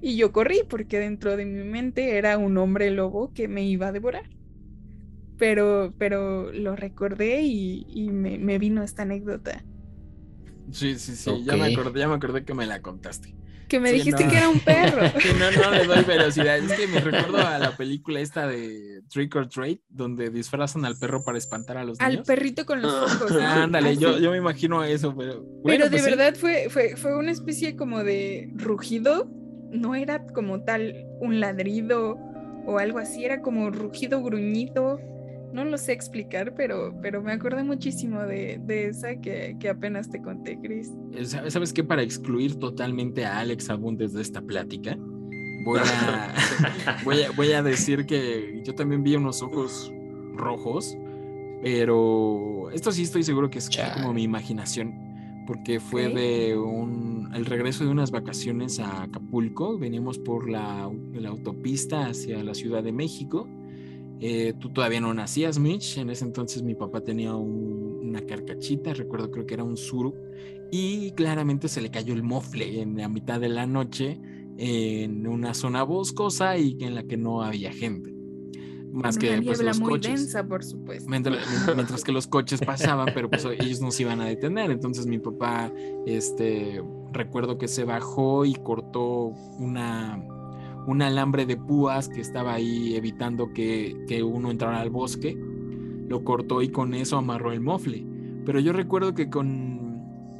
Y 0.01 0.17
yo 0.17 0.31
corrí 0.31 0.61
porque 0.69 0.99
dentro 0.99 1.37
de 1.37 1.45
mi 1.45 1.63
mente 1.63 2.17
era 2.17 2.37
un 2.37 2.57
hombre 2.57 2.91
lobo 2.91 3.33
que 3.33 3.47
me 3.47 3.65
iba 3.65 3.87
a 3.87 3.91
devorar. 3.91 4.29
Pero, 5.37 5.93
pero 5.97 6.51
lo 6.51 6.75
recordé 6.75 7.41
y, 7.43 7.85
y 7.87 8.11
me, 8.11 8.37
me 8.37 8.59
vino 8.59 8.83
esta 8.83 9.03
anécdota. 9.03 9.63
Sí, 10.71 10.99
sí, 10.99 11.15
sí, 11.15 11.43
ya, 11.45 11.57
me 11.57 11.65
acordé, 11.65 11.99
ya 11.99 12.07
me 12.07 12.15
acordé 12.15 12.45
que 12.45 12.53
me 12.53 12.67
la 12.67 12.81
contaste. 12.81 13.35
Que 13.69 13.79
me 13.79 13.89
Sí, 13.89 13.95
dijiste 13.97 14.25
no. 14.25 14.31
que 14.31 14.37
era 14.37 14.49
un 14.49 14.59
perro. 14.59 15.01
No, 15.39 15.51
no 15.63 15.71
le 15.71 15.85
doy 15.85 16.03
velocidad. 16.03 16.57
Es 16.57 16.71
que 16.73 16.87
me 16.87 16.99
recuerdo 16.99 17.37
a 17.37 17.57
la 17.59 17.77
película 17.77 18.19
esta 18.19 18.47
de 18.47 19.01
Trick 19.09 19.35
or 19.35 19.47
Treat, 19.47 19.79
donde 19.89 20.29
disfrazan 20.31 20.85
al 20.85 20.97
perro 20.97 21.23
para 21.23 21.37
espantar 21.37 21.77
a 21.77 21.83
los 21.83 21.99
Al 22.01 22.11
niños. 22.13 22.27
perrito 22.27 22.65
con 22.65 22.81
los 22.81 22.91
ojos. 22.93 23.31
Ah, 23.39 23.63
Ándale, 23.63 23.89
Así. 23.91 23.99
yo, 23.99 24.17
yo 24.17 24.31
me 24.31 24.37
imagino 24.37 24.83
eso, 24.83 25.15
pero. 25.15 25.41
bueno, 25.43 25.61
Pero 25.65 25.83
de 25.85 25.89
pues 25.91 26.03
sí. 26.03 26.09
verdad 26.09 26.35
fue, 26.35 26.67
fue, 26.69 26.95
fue 26.97 27.15
una 27.15 27.31
especie 27.31 27.75
como 27.75 28.03
de 28.03 28.49
rugido. 28.55 29.29
No 29.71 29.93
era 29.93 30.25
como 30.25 30.63
tal 30.63 31.05
un 31.19 31.39
ladrido 31.39 32.17
o 32.65 32.79
algo 32.79 32.97
así, 32.99 33.23
era 33.23 33.41
como 33.41 33.69
rugido 33.69 34.21
gruñido. 34.23 34.99
No 35.53 35.65
lo 35.65 35.77
sé 35.77 35.93
explicar, 35.93 36.53
pero, 36.55 36.93
pero 37.01 37.21
me 37.21 37.31
acordé 37.31 37.63
muchísimo 37.63 38.21
de, 38.21 38.59
de 38.63 38.87
esa 38.87 39.15
que, 39.15 39.55
que 39.59 39.69
apenas 39.69 40.09
te 40.09 40.21
conté, 40.21 40.59
Chris. 40.61 40.91
Eh, 41.13 41.25
¿Sabes 41.25 41.53
sabes 41.53 41.73
qué? 41.73 41.83
Para 41.83 42.03
excluir 42.03 42.55
totalmente 42.55 43.25
a 43.25 43.39
Alex 43.39 43.69
Abundes 43.69 44.13
de 44.13 44.21
esta 44.21 44.41
plática, 44.41 44.97
voy 45.65 45.79
a, 45.79 46.33
voy 47.03 47.21
a, 47.23 47.31
voy 47.31 47.51
a 47.51 47.63
decir 47.63 48.05
que 48.05 48.61
yo 48.63 48.75
también 48.75 49.03
vi 49.03 49.15
unos 49.15 49.41
ojos 49.41 49.91
rojos, 50.35 50.97
pero 51.61 52.69
esto 52.71 52.91
sí 52.91 53.03
estoy 53.03 53.23
seguro 53.23 53.49
que 53.49 53.59
es 53.59 53.69
Chale. 53.69 53.93
como 53.93 54.13
mi 54.13 54.23
imaginación, 54.23 54.93
porque 55.47 55.79
fue 55.79 56.09
de 56.09 56.57
un, 56.57 57.31
el 57.33 57.45
regreso 57.45 57.83
de 57.83 57.89
unas 57.89 58.11
vacaciones 58.11 58.79
a 58.79 59.03
Acapulco, 59.03 59.77
veníamos 59.77 60.17
por 60.19 60.49
la, 60.49 60.89
la 61.13 61.29
autopista 61.29 62.07
hacia 62.07 62.43
la 62.43 62.53
Ciudad 62.53 62.83
de 62.83 62.91
México. 62.91 63.47
Eh, 64.21 64.53
tú 64.59 64.69
todavía 64.71 64.99
no 65.01 65.13
nacías, 65.13 65.59
Mitch. 65.59 65.97
En 65.97 66.09
ese 66.09 66.25
entonces 66.25 66.61
mi 66.63 66.75
papá 66.75 67.01
tenía 67.01 67.33
un- 67.35 67.99
una 68.09 68.21
carcachita, 68.25 68.93
recuerdo 68.93 69.31
creo 69.31 69.45
que 69.45 69.53
era 69.53 69.63
un 69.63 69.77
suru, 69.77 70.13
y 70.71 71.11
claramente 71.11 71.67
se 71.67 71.81
le 71.81 71.89
cayó 71.89 72.13
el 72.13 72.23
mofle 72.23 72.81
en 72.81 72.97
la 72.97 73.07
mitad 73.07 73.39
de 73.39 73.49
la 73.49 73.65
noche 73.65 74.19
en 74.57 75.25
una 75.25 75.53
zona 75.53 75.83
boscosa 75.83 76.57
y 76.57 76.75
en 76.81 76.95
la 76.95 77.03
que 77.03 77.15
no 77.17 77.41
había 77.43 77.71
gente. 77.71 78.13
Más 78.91 79.15
Una 79.17 79.21
que 79.37 79.41
pues, 79.43 79.61
los 79.61 79.79
muy 79.79 79.91
coches. 79.91 80.19
densa, 80.21 80.45
por 80.47 80.63
supuesto. 80.63 81.07
Mientras, 81.09 81.37
mientras 81.75 82.03
que 82.03 82.11
los 82.11 82.27
coches 82.27 82.59
pasaban, 82.59 83.07
pero 83.13 83.29
pues 83.29 83.45
ellos 83.59 83.79
no 83.81 83.91
se 83.91 84.01
iban 84.03 84.19
a 84.19 84.25
detener. 84.25 84.71
Entonces 84.71 85.05
mi 85.05 85.19
papá, 85.19 85.71
este, 86.07 86.81
recuerdo 87.13 87.57
que 87.59 87.67
se 87.67 87.83
bajó 87.83 88.45
y 88.45 88.53
cortó 88.55 89.31
una, 89.59 90.19
un 90.89 91.01
alambre 91.01 91.45
de 91.45 91.55
púas 91.57 92.09
que 92.09 92.21
estaba 92.21 92.53
ahí 92.55 92.95
evitando 92.95 93.53
que, 93.53 93.95
que 94.07 94.23
uno 94.23 94.49
entrara 94.51 94.81
al 94.81 94.89
bosque. 94.89 95.37
Lo 96.07 96.23
cortó 96.23 96.61
y 96.61 96.69
con 96.69 96.93
eso 96.93 97.17
amarró 97.17 97.51
el 97.51 97.61
mofle. 97.61 98.05
Pero 98.45 98.59
yo 98.59 98.73
recuerdo 98.73 99.13
que 99.13 99.29
con 99.29 99.77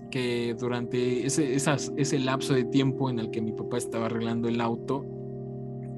que 0.10 0.56
durante 0.60 1.26
ese, 1.28 1.54
esas- 1.54 1.94
ese 1.96 2.18
lapso 2.18 2.56
de 2.56 2.64
tiempo 2.64 3.12
en 3.12 3.20
el 3.20 3.30
que 3.30 3.42
mi 3.42 3.52
papá 3.52 3.78
estaba 3.78 4.08
arreglando 4.08 4.48
el 4.48 4.60
auto, 4.60 5.06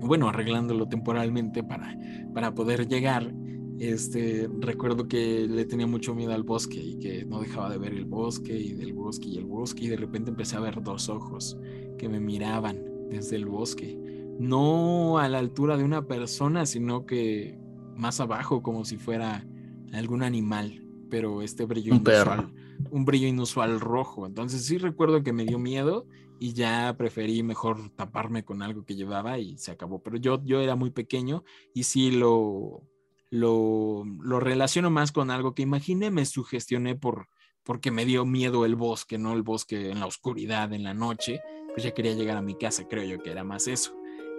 bueno, 0.02 0.28
arreglándolo 0.28 0.88
temporalmente 0.88 1.64
para, 1.64 1.98
para 2.34 2.54
poder 2.54 2.88
llegar, 2.88 3.34
este, 3.80 4.50
recuerdo 4.60 5.08
que 5.08 5.48
le 5.48 5.66
tenía 5.66 5.88
mucho 5.88 6.14
miedo 6.14 6.34
al 6.34 6.44
bosque 6.44 6.80
y 6.84 7.00
que 7.00 7.26
no 7.26 7.40
dejaba 7.42 7.70
de 7.70 7.78
ver 7.78 7.94
el 7.94 8.06
bosque 8.06 8.58
y 8.58 8.74
del 8.74 8.94
bosque 8.94 9.30
y 9.30 9.38
el 9.38 9.46
bosque 9.46 9.86
y 9.86 9.88
de 9.88 9.98
repente 9.98 10.30
empecé 10.32 10.58
a 10.58 10.60
ver 10.60 10.82
dos 10.84 11.10
ojos 11.10 11.58
que 11.98 12.10
me 12.10 12.20
miraban 12.20 12.80
desde 13.10 13.36
el 13.38 13.46
bosque, 13.46 13.98
no 14.40 15.18
a 15.20 15.28
la 15.30 15.40
altura 15.40 15.78
de 15.78 15.84
una 15.84 16.08
persona, 16.08 16.66
sino 16.66 17.06
que 17.06 17.58
más 17.96 18.20
abajo 18.20 18.62
como 18.64 18.86
si 18.86 18.98
fuera 18.98 19.46
algún 19.94 20.24
animal, 20.24 20.86
pero 21.10 21.42
este 21.42 21.66
brillo 21.66 21.94
Un 21.94 22.04
perro. 22.04 22.34
inusual, 22.34 22.54
un 22.92 23.06
brillo 23.06 23.28
inusual 23.28 23.80
rojo. 23.80 24.26
Entonces 24.26 24.66
sí 24.66 24.78
recuerdo 24.78 25.24
que 25.24 25.34
me 25.34 25.46
dio 25.46 25.60
miedo 25.60 26.08
y 26.40 26.54
ya 26.54 26.96
preferí 26.98 27.44
mejor 27.44 27.90
taparme 27.96 28.44
con 28.44 28.62
algo 28.64 28.84
que 28.86 28.96
llevaba 28.96 29.38
y 29.38 29.58
se 29.58 29.72
acabó. 29.72 30.02
Pero 30.02 30.18
yo, 30.18 30.42
yo 30.44 30.60
era 30.62 30.76
muy 30.76 30.90
pequeño 30.90 31.44
y 31.74 31.84
sí 31.84 32.12
lo, 32.12 32.82
lo, 33.30 34.04
lo 34.06 34.40
relaciono 34.40 34.90
más 34.90 35.12
con 35.12 35.30
algo 35.30 35.54
que 35.54 35.62
imaginé, 35.62 36.10
me 36.10 36.26
sugestioné 36.26 36.96
por, 36.96 37.28
porque 37.64 37.92
me 37.92 38.06
dio 38.06 38.26
miedo 38.26 38.66
el 38.66 38.76
bosque, 38.76 39.18
no 39.20 39.34
el 39.34 39.44
bosque 39.44 39.92
en 39.92 40.00
la 40.00 40.08
oscuridad, 40.08 40.74
en 40.74 40.84
la 40.84 40.94
noche. 40.96 41.42
Pues 41.74 41.84
ya 41.84 41.94
quería 41.94 42.14
llegar 42.14 42.38
a 42.38 42.42
mi 42.42 42.56
casa, 42.56 42.88
creo 42.88 43.04
yo 43.04 43.22
que 43.22 43.32
era 43.32 43.44
más 43.44 43.68
eso. 43.68 43.94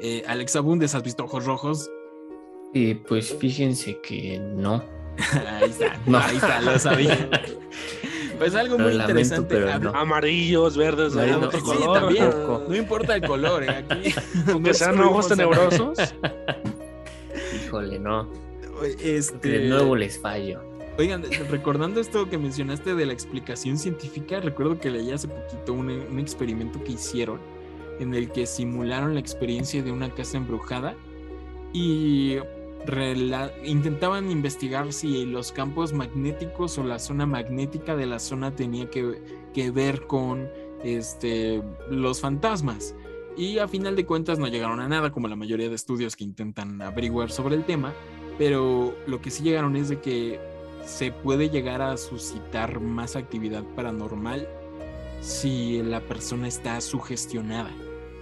Eh, 0.05 0.24
Alex 0.27 0.57
Abundes, 0.57 0.95
¿has 0.97 1.03
visto 1.05 1.24
ojos 1.24 1.45
rojos? 1.45 1.89
Eh, 2.74 3.01
pues 3.09 3.35
fíjense 3.39 4.01
que 4.03 4.39
no. 4.39 4.83
ahí 5.49 5.70
está, 5.70 5.97
No. 6.07 6.19
ahí 6.19 6.37
está, 6.37 6.61
lo 6.61 6.79
sabía. 6.79 7.31
Pues 8.39 8.57
algo 8.57 8.77
muy 8.77 8.95
lamento, 8.95 9.20
interesante. 9.37 9.79
no. 9.79 9.91
Amarillos, 9.91 10.77
verdes, 10.77 11.12
de 11.15 11.29
No, 11.29 11.39
otro 11.43 11.61
sí, 11.61 11.65
color. 11.65 12.01
también. 12.01 12.31
No 12.69 12.74
importa 12.74 13.15
el 13.15 13.23
color, 13.24 13.62
¿eh? 13.62 13.69
aquí. 13.70 14.12
Aunque 14.51 14.70
no 14.70 14.74
sean 14.74 14.99
ojos 15.01 15.29
tenebrosos. 15.29 15.97
Híjole, 17.55 18.01
no. 18.01 18.29
Este, 19.01 19.49
De 19.49 19.69
nuevo 19.69 19.95
les 19.95 20.19
fallo. 20.19 20.61
Oigan, 20.99 21.23
recordando 21.51 22.01
esto 22.01 22.29
que 22.29 22.37
mencionaste 22.37 22.97
de 22.97 23.07
la 23.07 23.12
explicación 23.12 23.79
científica, 23.79 24.41
recuerdo 24.41 24.81
que 24.81 24.91
leí 24.91 25.12
hace 25.12 25.29
poquito 25.29 25.73
un, 25.74 25.89
un 25.91 26.19
experimento 26.19 26.83
que 26.83 26.93
hicieron 26.93 27.39
en 27.98 28.14
el 28.14 28.31
que 28.31 28.47
simularon 28.47 29.14
la 29.14 29.20
experiencia 29.20 29.82
de 29.82 29.93
una 29.93 30.10
casa 30.10 30.36
embrujada 30.36 30.94
y 31.73 32.36
intentaban 33.64 34.31
investigar 34.31 34.93
si 34.93 35.24
los 35.24 35.52
campos 35.52 35.93
magnéticos 35.93 36.78
o 36.78 36.85
la 36.85 36.98
zona 36.98 37.27
magnética 37.27 37.97
de 37.97 38.06
la 38.06 38.19
zona 38.19 38.55
tenía 38.55 38.90
que, 38.90 39.23
que 39.55 39.70
ver 39.70 40.06
con 40.06 40.48
este, 40.82 41.62
los 41.89 42.20
fantasmas. 42.20 42.94
Y 43.36 43.59
a 43.59 43.69
final 43.69 43.97
de 43.97 44.05
cuentas 44.05 44.39
no 44.39 44.48
llegaron 44.48 44.81
a 44.81 44.89
nada, 44.89 45.10
como 45.10 45.28
la 45.28 45.36
mayoría 45.36 45.69
de 45.69 45.74
estudios 45.74 46.16
que 46.16 46.24
intentan 46.24 46.82
averiguar 46.82 47.31
sobre 47.31 47.55
el 47.55 47.64
tema, 47.64 47.94
pero 48.36 48.94
lo 49.06 49.20
que 49.20 49.31
sí 49.31 49.43
llegaron 49.43 49.77
es 49.77 49.89
de 49.89 50.01
que 50.01 50.40
se 50.85 51.12
puede 51.12 51.48
llegar 51.48 51.81
a 51.81 51.97
suscitar 51.97 52.81
más 52.81 53.16
actividad 53.16 53.62
paranormal 53.77 54.48
si 55.23 55.82
la 55.82 56.01
persona 56.01 56.49
está 56.49 56.81
sugestionada. 56.81 57.70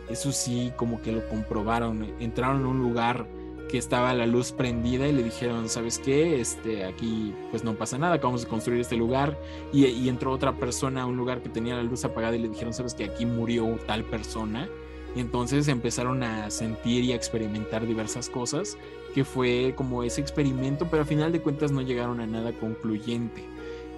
Eso 0.08 0.32
sí, 0.32 0.72
como 0.76 1.00
que 1.00 1.12
lo 1.12 1.26
comprobaron. 1.28 2.14
Entraron 2.20 2.64
a 2.64 2.68
un 2.68 2.78
lugar 2.78 3.26
que 3.70 3.78
estaba 3.78 4.12
la 4.12 4.26
luz 4.26 4.52
prendida 4.52 5.06
y 5.08 5.12
le 5.12 5.22
dijeron, 5.22 5.68
¿sabes 5.68 5.98
qué? 5.98 6.40
Este, 6.40 6.84
aquí 6.84 7.32
pues 7.50 7.62
no 7.62 7.74
pasa 7.74 7.96
nada, 7.98 8.14
acabamos 8.14 8.42
de 8.42 8.48
construir 8.48 8.80
este 8.80 8.96
lugar. 8.96 9.38
Y, 9.72 10.08
entró 10.08 10.32
otra 10.32 10.56
persona 10.56 11.02
a 11.02 11.06
un 11.06 11.16
lugar 11.16 11.42
que 11.42 11.48
tenía 11.48 11.76
la 11.76 11.82
luz 11.82 12.04
apagada 12.04 12.36
y 12.36 12.40
le 12.40 12.48
dijeron, 12.48 12.74
¿sabes 12.74 12.94
que 12.94 13.04
Aquí 13.04 13.24
murió 13.24 13.78
tal 13.86 14.04
persona. 14.04 14.68
Y 15.16 15.20
entonces 15.20 15.68
empezaron 15.68 16.22
a 16.22 16.50
sentir 16.50 17.04
y 17.04 17.12
a 17.12 17.16
experimentar 17.16 17.86
diversas 17.86 18.28
cosas, 18.28 18.76
que 19.14 19.24
fue 19.24 19.74
como 19.76 20.04
ese 20.04 20.20
experimento, 20.20 20.86
pero 20.88 21.02
a 21.02 21.06
final 21.06 21.32
de 21.32 21.40
cuentas 21.40 21.72
no 21.72 21.80
llegaron 21.80 22.20
a 22.20 22.26
nada 22.26 22.52
concluyente. 22.52 23.44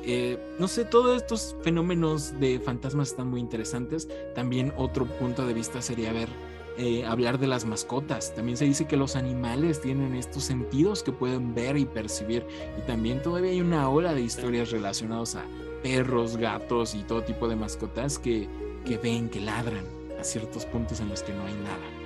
Eh, 0.04 0.38
no 0.58 0.68
sé, 0.68 0.84
todos 0.84 1.16
estos 1.16 1.54
fenómenos 1.62 2.38
de 2.40 2.58
fantasmas 2.58 3.10
están 3.10 3.28
muy 3.28 3.40
interesantes. 3.40 4.08
También 4.34 4.72
otro 4.76 5.06
punto 5.06 5.46
de 5.46 5.54
vista 5.54 5.80
sería 5.80 6.12
ver, 6.12 6.28
eh, 6.76 7.04
hablar 7.04 7.38
de 7.38 7.46
las 7.46 7.64
mascotas. 7.64 8.34
También 8.34 8.56
se 8.56 8.64
dice 8.64 8.86
que 8.86 8.96
los 8.96 9.14
animales 9.14 9.80
tienen 9.80 10.14
estos 10.14 10.44
sentidos 10.44 11.02
que 11.02 11.12
pueden 11.12 11.54
ver 11.54 11.76
y 11.76 11.84
percibir. 11.84 12.44
Y 12.78 12.86
también 12.86 13.22
todavía 13.22 13.52
hay 13.52 13.60
una 13.60 13.88
ola 13.88 14.14
de 14.14 14.22
historias 14.22 14.70
relacionadas 14.70 15.36
a 15.36 15.44
perros, 15.82 16.36
gatos 16.36 16.94
y 16.94 17.02
todo 17.02 17.22
tipo 17.22 17.48
de 17.48 17.56
mascotas 17.56 18.18
que, 18.18 18.48
que 18.84 18.98
ven, 18.98 19.28
que 19.28 19.40
ladran 19.40 19.84
a 20.18 20.24
ciertos 20.24 20.64
puntos 20.64 21.00
en 21.00 21.08
los 21.08 21.22
que 21.22 21.32
no 21.32 21.44
hay 21.44 21.54
nada. 21.54 22.02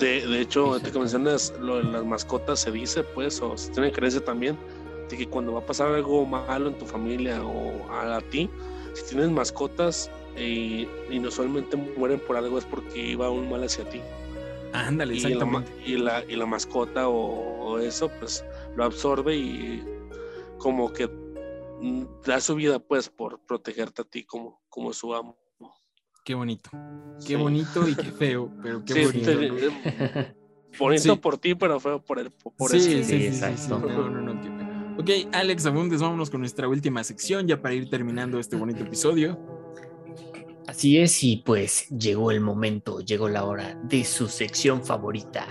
De, 0.00 0.26
de 0.26 0.40
hecho, 0.40 0.74
Fíjate. 0.74 0.98
mencionas 0.98 1.54
lo 1.60 1.76
de 1.76 1.84
las 1.84 2.04
mascotas, 2.04 2.60
se 2.60 2.70
dice, 2.72 3.02
pues, 3.02 3.40
o 3.40 3.56
se 3.56 3.70
tiene 3.70 3.92
creencia 3.92 4.24
también, 4.24 4.58
de 5.08 5.16
que 5.16 5.26
cuando 5.28 5.52
va 5.52 5.60
a 5.60 5.66
pasar 5.66 5.88
algo 5.94 6.24
malo 6.26 6.68
en 6.68 6.78
tu 6.78 6.86
familia 6.86 7.42
o 7.44 7.90
a, 7.90 8.20
ti, 8.30 8.48
si 8.94 9.04
tienes 9.08 9.30
mascotas 9.30 10.10
y 10.36 10.86
inusualmente 11.10 11.76
mueren 11.76 12.20
por 12.20 12.36
algo 12.36 12.58
es 12.58 12.64
porque 12.64 12.98
iba 13.10 13.30
un 13.30 13.50
mal 13.50 13.64
hacia 13.64 13.88
ti. 13.88 14.00
Ándale, 14.72 15.14
Y 15.14 15.20
la, 15.20 15.64
y, 15.86 15.96
la, 15.96 16.24
y 16.28 16.36
la 16.36 16.46
mascota 16.46 17.08
o, 17.08 17.14
o 17.14 17.78
eso, 17.78 18.10
pues, 18.18 18.44
lo 18.76 18.84
absorbe 18.84 19.34
y 19.34 19.82
como 20.58 20.92
que 20.92 21.08
mm, 21.08 22.04
da 22.26 22.40
su 22.40 22.54
vida, 22.54 22.78
pues, 22.78 23.08
por 23.08 23.40
protegerte 23.46 24.02
a 24.02 24.04
ti 24.04 24.24
como, 24.24 24.60
como 24.68 24.92
su 24.92 25.14
amo. 25.14 25.36
Qué 26.24 26.34
bonito. 26.34 26.70
Sí. 27.18 27.28
Qué 27.28 27.36
bonito 27.36 27.88
y 27.88 27.94
qué 27.96 28.12
feo, 28.12 28.52
pero 28.62 28.84
qué 28.84 28.92
Sí, 28.92 29.04
bonito. 29.06 29.30
te- 29.38 29.48
¿no? 29.48 29.56
eh, 29.56 30.34
bonito 30.78 31.14
Sí. 31.14 31.18
por 31.18 31.38
ti, 31.38 31.54
pero 31.54 31.80
feo 31.80 32.04
por 32.04 32.18
el 32.18 32.30
por 32.30 32.70
sí, 32.70 32.76
eso. 32.76 33.04
sí, 33.04 33.14
exacto. 33.26 33.78
No, 33.78 34.10
no, 34.10 34.20
no. 34.34 34.57
Ok, 34.98 35.10
Alex 35.32 35.64
Abundes, 35.64 36.00
vámonos 36.00 36.28
con 36.28 36.40
nuestra 36.40 36.66
última 36.66 37.04
sección 37.04 37.46
ya 37.46 37.62
para 37.62 37.72
ir 37.72 37.88
terminando 37.88 38.40
este 38.40 38.56
bonito 38.56 38.82
episodio. 38.82 39.38
Así 40.66 40.98
es, 40.98 41.22
y 41.22 41.36
pues 41.36 41.88
llegó 41.88 42.32
el 42.32 42.40
momento, 42.40 42.98
llegó 42.98 43.28
la 43.28 43.44
hora 43.44 43.80
de 43.84 44.02
su 44.02 44.26
sección 44.26 44.84
favorita. 44.84 45.46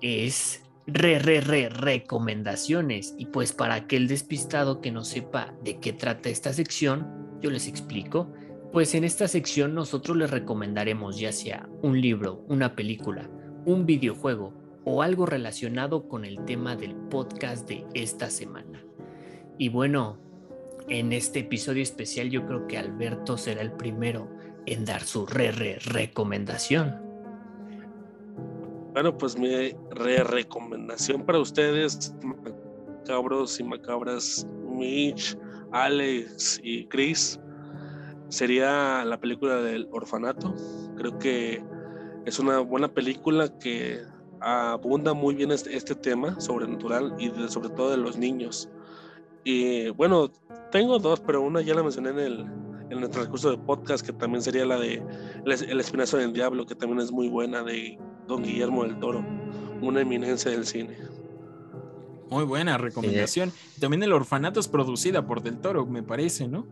Es 0.00 0.62
re, 0.86 1.18
re, 1.18 1.40
re, 1.40 1.70
recomendaciones. 1.70 3.16
Y 3.18 3.26
pues 3.26 3.52
para 3.52 3.74
aquel 3.74 4.06
despistado 4.06 4.80
que 4.80 4.92
no 4.92 5.02
sepa 5.02 5.52
de 5.64 5.80
qué 5.80 5.92
trata 5.92 6.28
esta 6.28 6.52
sección, 6.52 7.40
yo 7.40 7.50
les 7.50 7.66
explico. 7.66 8.32
Pues 8.70 8.94
en 8.94 9.02
esta 9.02 9.26
sección 9.26 9.74
nosotros 9.74 10.16
les 10.16 10.30
recomendaremos 10.30 11.18
ya 11.18 11.32
sea 11.32 11.68
un 11.82 12.00
libro, 12.00 12.44
una 12.46 12.76
película, 12.76 13.28
un 13.66 13.86
videojuego 13.86 14.61
o 14.84 15.02
algo 15.02 15.26
relacionado 15.26 16.08
con 16.08 16.24
el 16.24 16.44
tema 16.44 16.76
del 16.76 16.94
podcast 16.94 17.68
de 17.68 17.86
esta 17.94 18.30
semana. 18.30 18.84
Y 19.58 19.68
bueno, 19.68 20.18
en 20.88 21.12
este 21.12 21.40
episodio 21.40 21.82
especial 21.82 22.30
yo 22.30 22.46
creo 22.46 22.66
que 22.66 22.78
Alberto 22.78 23.36
será 23.36 23.62
el 23.62 23.72
primero 23.72 24.28
en 24.66 24.84
dar 24.84 25.02
su 25.02 25.26
re, 25.26 25.52
re 25.52 25.78
recomendación. 25.78 27.00
Bueno, 28.92 29.16
pues 29.16 29.38
mi 29.38 29.72
re 29.90 30.22
recomendación 30.22 31.24
para 31.24 31.38
ustedes, 31.38 32.14
macabros 32.22 33.58
y 33.58 33.64
macabras, 33.64 34.46
Mitch, 34.68 35.36
Alex 35.72 36.60
y 36.62 36.84
Chris, 36.86 37.40
sería 38.28 39.04
la 39.04 39.18
película 39.18 39.56
del 39.56 39.88
orfanato. 39.92 40.54
Creo 40.96 41.18
que 41.18 41.64
es 42.26 42.38
una 42.38 42.58
buena 42.58 42.88
película 42.88 43.48
que 43.58 44.02
abunda 44.42 45.14
muy 45.14 45.34
bien 45.34 45.50
este, 45.52 45.76
este 45.76 45.94
tema 45.94 46.40
sobrenatural 46.40 47.14
y 47.18 47.30
sobre 47.48 47.70
todo 47.70 47.90
de 47.90 47.96
los 47.96 48.16
niños. 48.16 48.68
Y 49.44 49.88
bueno, 49.90 50.30
tengo 50.70 50.98
dos, 50.98 51.20
pero 51.20 51.42
una 51.42 51.60
ya 51.60 51.74
la 51.74 51.82
mencioné 51.82 52.10
en 52.10 52.18
el, 52.18 52.46
en 52.90 53.02
el 53.02 53.08
transcurso 53.08 53.50
del 53.50 53.60
podcast, 53.60 54.04
que 54.04 54.12
también 54.12 54.42
sería 54.42 54.64
la 54.64 54.78
de 54.78 55.02
El 55.44 55.80
Espinazo 55.80 56.16
del 56.18 56.32
Diablo, 56.32 56.66
que 56.66 56.74
también 56.74 57.00
es 57.00 57.10
muy 57.10 57.28
buena, 57.28 57.62
de 57.62 57.98
Don 58.28 58.42
Guillermo 58.42 58.84
del 58.84 58.98
Toro, 58.98 59.24
una 59.80 60.00
eminencia 60.00 60.50
del 60.50 60.66
cine. 60.66 60.96
Muy 62.30 62.44
buena 62.44 62.78
recomendación. 62.78 63.52
También 63.78 64.02
El 64.02 64.12
Orfanato 64.12 64.60
es 64.60 64.68
producida 64.68 65.26
por 65.26 65.42
Del 65.42 65.58
Toro, 65.58 65.84
me 65.86 66.02
parece, 66.02 66.48
¿no? 66.48 66.66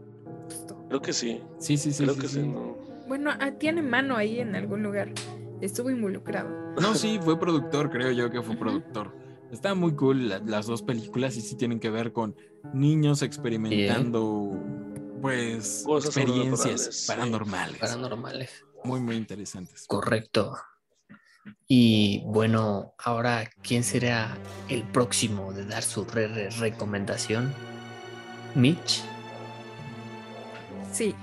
Creo 0.89 1.03
que 1.03 1.13
sí. 1.13 1.43
Sí, 1.59 1.77
sí, 1.77 1.93
sí. 1.93 2.03
Creo 2.05 2.15
sí, 2.15 2.21
que 2.21 2.29
sí. 2.29 2.41
sí. 2.41 2.49
¿no? 2.49 2.77
Bueno, 3.07 3.31
ah, 3.39 3.53
tiene 3.53 3.83
mano 3.83 4.17
ahí 4.17 4.41
en 4.41 4.55
algún 4.55 4.83
lugar. 4.83 5.13
Estuvo 5.61 5.91
involucrado. 5.91 6.49
No, 6.81 6.95
sí, 6.95 7.19
fue 7.23 7.39
productor, 7.39 7.91
creo 7.91 8.11
yo 8.13 8.31
que 8.31 8.43
fue 8.43 8.57
productor. 8.57 9.15
Está 9.53 9.75
muy 9.75 9.95
cool 9.95 10.29
la- 10.29 10.39
las 10.39 10.67
dos 10.67 10.83
películas 10.83 11.37
y 11.37 11.41
sí 11.41 11.57
tienen 11.57 11.81
que 11.81 11.91
ver 11.91 12.13
con 12.13 12.37
niños 12.73 13.23
experimentando, 13.23 14.63
pues, 15.21 15.83
Cosas 15.85 16.17
experiencias 16.17 17.05
paranormales. 17.07 17.79
Paranormales. 17.79 18.51
Muy, 18.85 19.01
muy 19.01 19.17
interesantes. 19.17 19.85
Correcto. 19.87 20.57
Y 21.67 22.23
bueno, 22.27 22.95
ahora, 22.99 23.51
¿quién 23.63 23.83
será 23.83 24.37
el 24.69 24.83
próximo 24.85 25.53
de 25.53 25.65
dar 25.67 25.83
su 25.83 26.05
re- 26.05 26.29
re- 26.29 26.51
recomendación? 26.51 27.53
Mitch. 28.55 29.03
Sí. 30.93 31.15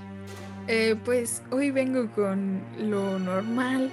Eh, 0.66 0.96
pues 1.04 1.42
hoy 1.50 1.70
vengo 1.70 2.10
con 2.12 2.62
lo 2.78 3.18
normal, 3.18 3.90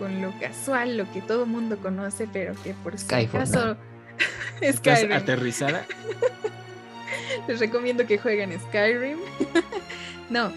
con 0.00 0.20
lo 0.20 0.32
casual, 0.40 0.96
lo 0.96 1.08
que 1.12 1.20
todo 1.20 1.46
mundo 1.46 1.76
conoce, 1.76 2.26
pero 2.32 2.54
que 2.64 2.74
por 2.74 2.98
si 2.98 3.04
Skyfall, 3.04 3.42
acaso 3.42 3.76
¿Estás 4.60 4.98
Skyrim. 4.98 5.16
aterrizada? 5.16 5.86
Les 7.48 7.60
recomiendo 7.60 8.06
que 8.06 8.18
jueguen 8.18 8.58
Skyrim. 8.58 9.18
no, 10.30 10.52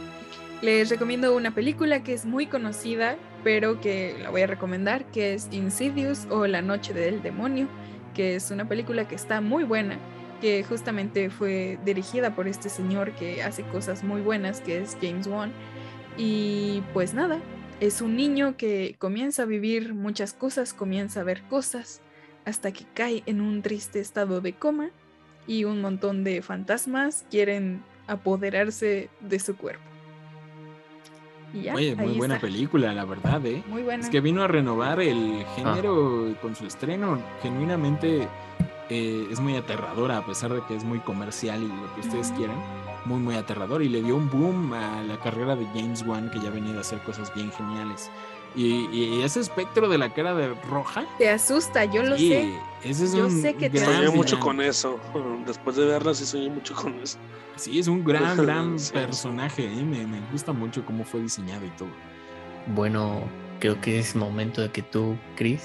les 0.61 0.89
recomiendo 0.89 1.35
una 1.35 1.51
película 1.51 2.03
que 2.03 2.13
es 2.13 2.25
muy 2.25 2.47
conocida, 2.47 3.17
pero 3.43 3.81
que 3.81 4.15
la 4.21 4.29
voy 4.29 4.41
a 4.41 4.47
recomendar, 4.47 5.05
que 5.05 5.33
es 5.33 5.49
Insidious 5.51 6.25
o 6.29 6.47
La 6.47 6.61
Noche 6.61 6.93
del 6.93 7.21
Demonio, 7.21 7.67
que 8.13 8.35
es 8.35 8.49
una 8.49 8.67
película 8.67 9.07
que 9.07 9.15
está 9.15 9.41
muy 9.41 9.65
buena, 9.65 9.97
que 10.41 10.63
justamente 10.63 11.29
fue 11.29 11.77
dirigida 11.85 12.33
por 12.33 12.47
este 12.47 12.69
señor 12.69 13.11
que 13.11 13.43
hace 13.43 13.63
cosas 13.63 14.03
muy 14.03 14.21
buenas, 14.21 14.61
que 14.61 14.79
es 14.79 14.97
James 15.01 15.27
Wan. 15.27 15.51
Y 16.17 16.81
pues 16.93 17.13
nada, 17.13 17.39
es 17.83 17.99
un 17.99 18.15
niño 18.15 18.55
que 18.55 18.95
comienza 18.97 19.43
a 19.43 19.45
vivir 19.45 19.93
muchas 19.93 20.33
cosas, 20.33 20.73
comienza 20.73 21.19
a 21.19 21.23
ver 21.23 21.41
cosas, 21.43 21.99
hasta 22.45 22.71
que 22.71 22.85
cae 22.93 23.23
en 23.25 23.41
un 23.41 23.61
triste 23.61 23.99
estado 23.99 24.39
de 24.39 24.53
coma 24.53 24.89
y 25.47 25.65
un 25.65 25.81
montón 25.81 26.23
de 26.23 26.41
fantasmas 26.41 27.25
quieren 27.29 27.83
apoderarse 28.07 29.09
de 29.19 29.39
su 29.39 29.57
cuerpo. 29.57 29.83
Y 31.53 31.63
ya, 31.63 31.75
Oye, 31.75 31.93
muy 31.95 32.17
buena 32.17 32.35
está. 32.35 32.47
película, 32.47 32.93
la 32.93 33.03
verdad, 33.03 33.45
¿eh? 33.45 33.61
Muy 33.67 33.83
buena. 33.83 34.01
Es 34.01 34.09
que 34.09 34.21
vino 34.21 34.43
a 34.43 34.47
renovar 34.47 35.01
el 35.01 35.45
género 35.55 36.35
con 36.41 36.55
su 36.55 36.65
estreno. 36.65 37.21
Genuinamente 37.41 38.29
eh, 38.89 39.27
es 39.29 39.41
muy 39.41 39.57
aterradora, 39.57 40.19
a 40.19 40.25
pesar 40.25 40.53
de 40.53 40.61
que 40.67 40.75
es 40.75 40.85
muy 40.85 40.99
comercial 40.99 41.61
y 41.61 41.67
lo 41.67 41.93
que 41.95 41.99
ustedes 41.99 42.29
Ujú. 42.29 42.37
quieran. 42.37 42.57
Muy, 43.05 43.19
muy 43.19 43.35
aterrador. 43.35 43.81
Y 43.83 43.89
le 43.89 44.01
dio 44.01 44.15
un 44.15 44.29
boom 44.29 44.73
a 44.73 45.01
la 45.03 45.19
carrera 45.19 45.55
de 45.55 45.65
James 45.73 46.03
Wan, 46.05 46.29
que 46.31 46.39
ya 46.39 46.49
venía 46.49 46.75
a 46.77 46.81
hacer 46.81 46.99
cosas 47.03 47.33
bien 47.35 47.51
geniales. 47.51 48.09
Y, 48.55 48.85
y 48.91 49.21
ese 49.23 49.39
espectro 49.39 49.89
de 49.89 49.97
la 49.97 50.13
cara 50.13 50.35
de 50.35 50.53
roja. 50.69 51.05
Te 51.17 51.29
asusta, 51.29 51.85
yo 51.85 52.03
lo 52.03 52.15
sí, 52.17 52.29
sé. 52.29 52.53
Ese 52.83 53.05
es 53.05 53.13
Yo 53.13 53.25
un 53.25 53.41
sé 53.41 53.55
que 53.55 53.69
te 53.69 53.79
Soñé 53.83 54.09
mucho 54.09 54.39
con 54.39 54.61
eso. 54.61 54.99
Después 55.47 55.75
de 55.75 55.85
verla, 55.85 56.13
sí 56.13 56.25
soñé 56.25 56.49
mucho 56.49 56.75
con 56.75 56.93
eso. 56.99 57.17
Sí, 57.55 57.79
es 57.79 57.87
un 57.87 58.03
gran, 58.03 58.37
gran 58.45 58.77
Sí, 58.79 58.93
personaje. 58.93 59.65
¿eh? 59.65 59.83
Me, 59.83 60.05
me 60.05 60.21
gusta 60.31 60.53
mucho 60.53 60.85
cómo 60.85 61.03
fue 61.03 61.21
diseñado 61.21 61.65
y 61.65 61.69
todo. 61.71 61.89
Bueno, 62.67 63.23
creo 63.59 63.81
que 63.81 63.97
es 63.99 64.15
momento 64.15 64.61
de 64.61 64.69
que 64.71 64.83
tú, 64.83 65.17
Chris. 65.35 65.63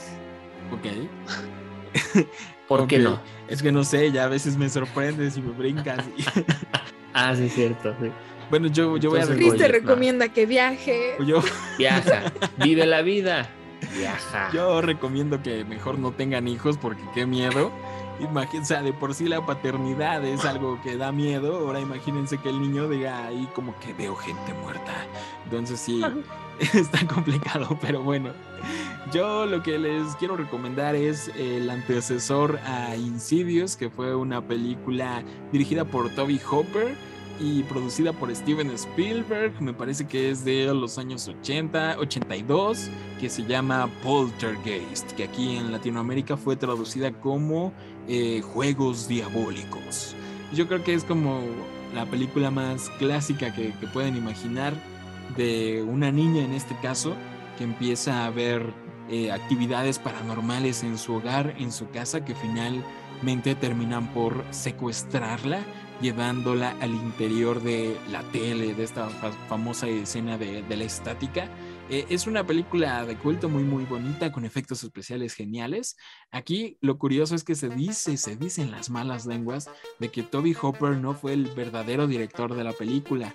Ok. 0.73 2.24
¿Por 2.69 2.86
qué 2.86 2.98
no? 2.98 3.20
Es 3.48 3.62
que 3.62 3.70
no 3.73 3.85
sé, 3.85 4.10
ya 4.12 4.24
a 4.24 4.28
veces 4.28 4.56
me 4.56 4.69
sorprendes 4.69 5.36
y 5.36 5.43
me 5.43 5.52
brincas. 5.52 6.05
y- 6.16 6.23
Ah, 7.14 7.35
sí, 7.35 7.44
es 7.47 7.55
cierto. 7.55 7.94
sí. 8.01 8.10
bueno, 8.51 8.68
yo, 8.68 8.97
yo 8.97 9.10
voy 9.10 9.20
a 9.20 9.26
Chris 9.26 9.56
te 9.56 9.68
recomienda 9.68 10.28
que 10.28 10.47
viaje. 10.47 11.16
yo, 11.24 11.43
Viaja, 11.78 12.32
vive 12.59 12.86
la 12.86 13.02
vida. 13.02 13.51
Viaja. 13.97 14.51
yo 14.52 14.80
recomiendo 14.82 15.43
que 15.43 15.64
mejor 15.64 15.98
no 15.98 16.12
tengan 16.12 16.48
hijos 16.48 16.78
porque 16.78 17.02
qué 17.14 17.26
miedo. 17.26 17.72
Imagínense, 18.20 18.74
de 18.82 18.93
por 18.93 19.15
sí 19.15 19.27
la 19.28 19.45
paternidad 19.45 20.24
es 20.24 20.45
algo 20.45 20.81
que 20.82 20.97
da 20.97 21.12
miedo. 21.12 21.57
Ahora 21.57 21.81
imagínense 21.81 22.39
que 22.39 22.49
el 22.49 22.61
niño 22.61 22.89
diga 22.89 23.27
ahí 23.27 23.49
como 23.55 23.78
que 23.78 23.93
veo 23.93 24.16
gente 24.16 24.53
muerta. 24.55 24.93
Entonces 25.45 25.78
sí, 25.78 26.03
está 26.74 27.07
complicado, 27.07 27.78
pero 27.81 28.03
bueno. 28.03 28.31
Yo 29.12 29.47
lo 29.47 29.62
que 29.62 29.78
les 29.78 30.15
quiero 30.16 30.36
recomendar 30.36 30.95
es 30.95 31.28
el 31.36 31.70
antecesor 31.70 32.59
a 32.66 32.95
Insidious, 32.97 33.77
que 33.77 33.89
fue 33.89 34.15
una 34.15 34.43
película 34.43 35.23
dirigida 35.51 35.85
por 35.85 36.11
Toby 36.11 36.40
Hopper 36.51 36.95
y 37.40 37.62
producida 37.62 38.12
por 38.12 38.35
Steven 38.35 38.70
Spielberg. 38.73 39.61
Me 39.62 39.73
parece 39.73 40.07
que 40.07 40.31
es 40.31 40.45
de 40.45 40.73
los 40.74 40.99
años 40.99 41.28
80, 41.28 41.97
82, 41.99 42.90
que 43.20 43.31
se 43.31 43.45
llama 43.45 43.89
Poltergeist, 44.03 45.12
que 45.12 45.24
aquí 45.24 45.57
en 45.57 45.73
Latinoamérica 45.73 46.36
fue 46.36 46.57
traducida 46.57 47.12
como 47.12 47.73
eh, 48.09 48.43
Juegos 48.43 49.06
Diabólicos. 49.09 50.14
Yo 50.52 50.66
creo 50.66 50.82
que 50.82 50.94
es 50.94 51.05
como 51.05 51.40
la 51.94 52.06
película 52.06 52.51
más 52.51 52.90
clásica 52.98 53.55
que, 53.55 53.72
pueden 53.93 54.16
imaginar 54.16 54.74
de 55.36 55.82
una 55.86 56.10
niña 56.10 56.43
en 56.43 56.52
este 56.52 56.74
caso 56.80 57.14
que 57.56 57.64
empieza 57.64 58.24
a 58.26 58.30
ver 58.30 58.72
eh, 59.10 59.30
actividades 59.30 59.98
paranormales 59.98 60.82
en 60.82 60.98
su 60.98 61.14
hogar, 61.14 61.55
en 61.59 61.72
su 61.72 61.90
casa, 61.90 62.24
que 62.24 62.35
finalmente 62.35 63.55
terminan 63.55 64.12
por 64.14 64.44
secuestrarla, 64.51 65.60
llevándola 66.01 66.76
al 66.80 66.90
interior 66.94 67.62
de 67.62 67.97
la 68.10 68.22
tele, 68.24 68.74
de 68.74 68.85
esta 68.85 69.09
fa- 69.09 69.32
famosa 69.48 69.89
escena 69.89 70.39
de 70.39 70.64
la 70.76 70.85
estática. 70.85 71.48
Eh, 71.90 72.05
es 72.10 72.27
una 72.27 72.47
película 72.47 73.06
de 73.06 73.16
culto 73.16 73.48
muy 73.48 73.62
muy 73.65 73.85
bonita 73.85 74.31
con 74.31 74.44
efectos 74.44 74.85
especiales 74.85 75.32
geniales. 75.35 75.97
Aquí 76.31 76.77
lo 76.82 76.98
curioso 76.98 77.35
es 77.35 77.44
que 77.44 77.55
se 77.55 77.70
dice, 77.70 78.19
se 78.19 78.36
dicen 78.36 78.70
las 78.70 78.90
malas 78.90 79.24
lenguas 79.24 79.70
de 79.98 80.10
que 80.10 80.23
Toby 80.23 80.55
Hopper 80.60 80.98
no 80.98 81.15
fue 81.15 81.32
el 81.32 81.47
verdadero 81.47 82.06
director 82.06 82.55
de 82.55 82.62
la 82.62 82.74
película, 82.74 83.35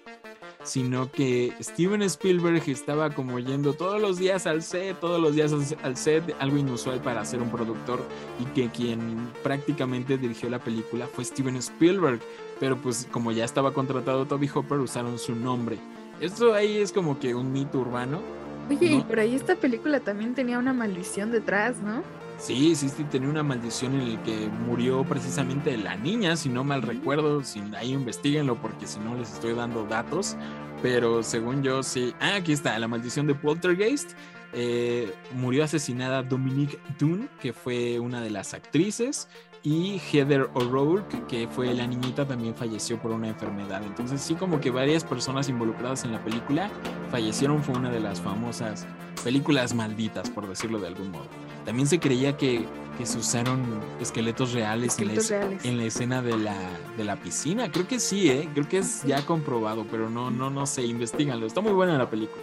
sino 0.61 1.11
que 1.11 1.51
Steven 1.61 2.03
Spielberg 2.03 2.61
estaba 2.69 3.09
como 3.09 3.39
yendo 3.39 3.73
todos 3.73 3.99
los 3.99 4.19
días 4.19 4.45
al 4.45 4.61
set, 4.61 4.99
todos 4.99 5.19
los 5.19 5.33
días 5.33 5.51
al- 5.81 5.97
set, 5.97 6.35
algo 6.39 6.57
inusual 6.57 7.01
para 7.01 7.25
ser 7.25 7.41
un 7.41 7.49
productor 7.49 8.07
y 8.39 8.45
que 8.53 8.69
quien 8.69 9.31
prácticamente 9.41 10.19
dirigió 10.19 10.47
la 10.51 10.59
película 10.59 11.07
fue 11.07 11.25
Steven 11.25 11.55
Spielberg, 11.55 12.19
pero 12.59 12.79
pues 12.79 13.07
como 13.11 13.31
ya 13.31 13.45
estaba 13.45 13.73
contratado 13.73 14.27
Toby 14.27 14.47
Hopper 14.53 14.77
usaron 14.77 15.17
su 15.17 15.35
nombre. 15.35 15.79
Esto 16.21 16.53
ahí 16.53 16.77
es 16.77 16.91
como 16.91 17.19
que 17.19 17.33
un 17.33 17.51
mito 17.51 17.79
urbano. 17.79 18.42
Oye, 18.69 18.93
y 18.93 19.01
por 19.01 19.19
ahí 19.19 19.35
esta 19.35 19.55
película 19.55 19.99
también 19.99 20.33
tenía 20.33 20.57
una 20.57 20.73
maldición 20.73 21.31
detrás, 21.31 21.77
¿no? 21.79 22.03
Sí, 22.37 22.75
sí, 22.75 22.89
sí, 22.89 23.03
tenía 23.05 23.29
una 23.29 23.43
maldición 23.43 23.93
en 23.93 24.15
la 24.15 24.23
que 24.23 24.49
murió 24.67 25.03
precisamente 25.03 25.77
la 25.77 25.95
niña, 25.95 26.35
si 26.35 26.49
no 26.49 26.63
mal 26.63 26.81
recuerdo, 26.81 27.43
si 27.43 27.61
ahí 27.77 27.93
investiguenlo 27.93 28.55
porque 28.55 28.87
si 28.87 28.99
no 28.99 29.15
les 29.15 29.31
estoy 29.33 29.53
dando 29.53 29.85
datos, 29.85 30.35
pero 30.81 31.23
según 31.23 31.63
yo 31.63 31.83
sí, 31.83 32.13
ah, 32.19 32.35
aquí 32.35 32.51
está, 32.51 32.77
la 32.79 32.87
maldición 32.87 33.27
de 33.27 33.35
Poltergeist, 33.35 34.11
eh, 34.51 35.13
murió 35.33 35.63
asesinada 35.63 36.21
Dominique 36.21 36.77
Dunn, 36.99 37.29
que 37.41 37.53
fue 37.53 37.99
una 37.99 38.19
de 38.19 38.29
las 38.29 38.53
actrices, 38.53 39.29
y 39.63 39.97
Heather 40.11 40.49
O'Rourke, 40.55 41.25
que 41.27 41.47
fue 41.47 41.73
la 41.73 41.87
niñita, 41.87 42.27
también 42.27 42.53
falleció 42.53 42.97
por 42.99 43.11
una 43.11 43.29
enfermedad. 43.29 43.81
Entonces 43.83 44.19
sí 44.21 44.35
como 44.35 44.59
que 44.59 44.69
varias 44.71 45.05
personas 45.05 45.47
involucradas 45.47 46.03
en 46.03 46.11
la 46.11 46.21
película 46.23 46.69
fallecieron, 47.09 47.63
fue 47.63 47.75
una 47.75 47.89
de 47.89 48.01
las 48.01 48.19
famosas 48.19 48.85
películas 49.23 49.73
malditas, 49.73 50.29
por 50.29 50.47
decirlo 50.49 50.79
de 50.79 50.87
algún 50.87 51.11
modo. 51.11 51.27
También 51.63 51.87
se 51.87 51.97
creía 51.97 52.35
que, 52.35 52.65
que 52.97 53.05
se 53.05 53.17
usaron 53.19 53.61
esqueletos 54.01 54.51
reales, 54.51 54.89
Esqueletos 54.89 55.31
en, 55.31 55.39
la, 55.39 55.45
reales. 55.45 55.65
en 55.65 55.77
la 55.77 55.83
escena 55.85 56.21
de 56.21 56.37
la, 56.37 56.57
de 56.97 57.03
la 57.05 57.15
piscina. 57.15 57.71
Creo 57.71 57.87
que 57.87 58.01
sí, 58.01 58.29
¿eh? 58.29 58.49
creo 58.53 58.67
que 58.67 58.79
es 58.79 59.03
ya 59.03 59.25
comprobado, 59.25 59.85
pero 59.89 60.09
no, 60.09 60.29
no, 60.29 60.49
no 60.49 60.65
sé, 60.65 60.83
investiganlo. 60.85 61.45
Está 61.45 61.61
muy 61.61 61.71
buena 61.71 61.97
la 61.97 62.09
película. 62.09 62.41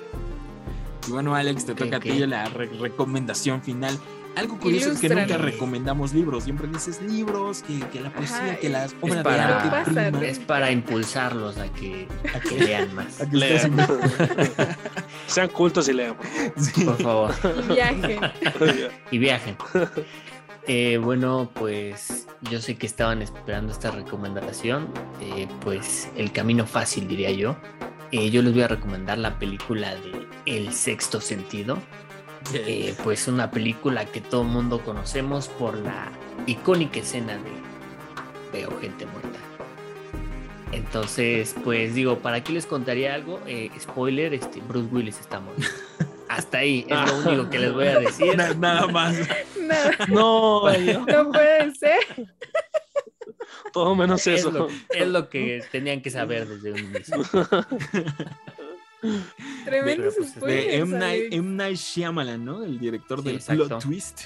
Y 1.07 1.11
bueno, 1.11 1.35
Alex, 1.35 1.67
te 1.67 1.75
toca 1.75 1.97
a 1.97 2.01
ti 2.01 2.19
la 2.21 2.47
re- 2.47 2.71
recomendación 2.79 3.61
final. 3.61 3.99
Algo 4.37 4.59
curioso 4.59 4.93
es 4.93 5.01
que 5.01 5.09
nunca 5.09 5.37
recomendamos 5.39 6.15
libros, 6.15 6.45
siempre 6.45 6.67
dices 6.69 7.03
libros, 7.03 7.63
que, 7.63 7.79
que 7.89 8.01
la 8.01 8.13
poesía, 8.13 8.37
Ajá, 8.37 8.57
que 8.57 8.69
las 8.69 8.95
obras 9.01 9.19
de 9.19 9.23
para- 9.25 9.57
arte 9.59 9.69
pasa, 9.71 9.85
prima. 9.93 10.11
¿no? 10.13 10.23
Es 10.23 10.39
para 10.39 10.71
impulsarlos 10.71 11.59
a 11.59 11.69
que, 11.73 12.07
a 12.35 12.41
que 12.41 12.59
lean 12.59 12.95
más. 12.95 13.21
A 13.21 13.29
que 13.29 13.37
ustedes 13.37 13.65
Lean. 13.65 13.77
inve- 13.77 14.77
Sean 15.27 15.49
cultos 15.49 15.89
y 15.89 15.93
lean, 15.93 16.15
por 16.17 16.27
favor. 16.27 16.55
Sí. 16.59 16.85
Por 16.85 17.03
favor. 17.03 17.35
Viaje. 17.75 18.19
y 19.11 19.19
viajen. 19.19 19.57
Eh, 20.67 20.99
bueno, 21.03 21.51
pues 21.55 22.27
yo 22.43 22.61
sé 22.61 22.77
que 22.77 22.87
estaban 22.87 23.23
esperando 23.23 23.73
esta 23.73 23.91
recomendación. 23.91 24.89
eh, 25.21 25.49
pues 25.61 26.09
el 26.17 26.33
camino 26.33 26.67
fácil, 26.67 27.09
diría 27.09 27.31
yo. 27.33 27.57
Eh, 28.13 28.31
yo 28.31 28.43
les 28.43 28.53
voy 28.53 28.63
a 28.63 28.69
recomendar 28.69 29.19
la 29.19 29.39
película 29.39 29.95
de 29.95 30.27
El 30.47 30.73
Sexto 30.73 31.21
Sentido. 31.21 31.79
Eh, 32.55 32.95
pues 33.05 33.29
una 33.29 33.51
película 33.51 34.05
que 34.07 34.21
todo 34.21 34.43
el 34.43 34.49
mundo 34.49 34.81
conocemos 34.85 35.49
por 35.49 35.77
la 35.77 36.09
icónica 36.47 37.01
escena 37.01 37.35
de 37.35 37.51
Veo 38.53 38.81
gente 38.81 39.07
muerta. 39.07 39.39
Entonces, 40.73 41.55
pues 41.65 41.95
digo, 41.95 42.19
¿para 42.19 42.43
qué 42.43 42.53
les 42.53 42.67
contaría 42.67 43.15
algo? 43.15 43.41
Eh, 43.47 43.71
spoiler, 43.81 44.35
este, 44.35 44.61
Bruce 44.61 44.89
Willis 44.93 45.21
está 45.21 45.41
muerto. 45.41 45.63
Hasta 46.29 46.59
ahí 46.59 46.87
es 46.89 47.13
lo 47.13 47.19
único 47.31 47.51
que 47.51 47.59
les 47.59 47.73
voy 47.73 47.87
a 47.89 47.99
decir. 48.01 48.37
Na- 48.37 48.55
nada 48.55 48.87
más. 48.89 49.17
Nada, 49.61 49.91
No, 50.09 50.63
no 50.71 51.33
puede 51.33 51.75
ser. 51.75 51.99
todo 53.73 53.95
menos 53.97 54.27
Es 54.27 54.41
eso. 54.41 54.51
lo, 54.51 54.69
es 54.91 55.09
lo 55.09 55.29
que 55.29 55.63
tenían 55.73 56.03
que 56.03 56.11
saber 56.11 56.47
desde 56.49 56.73
un 56.73 56.79
inicio. 56.79 57.17
Tremendos 59.65 60.15
Pero, 60.15 60.29
pues, 60.39 60.41
de 60.41 60.47
De. 60.55 60.77
M. 60.77 60.99
Night. 60.99 61.23
M. 61.33 61.49
Night 61.57 61.77
Shyamalan, 61.77 62.45
¿no? 62.45 62.63
El 62.65 62.79
director 62.79 63.19
Sí, 63.21 63.25
del 63.27 63.37
exacto. 63.37 63.67
plot 63.69 63.83
twist. 63.83 64.21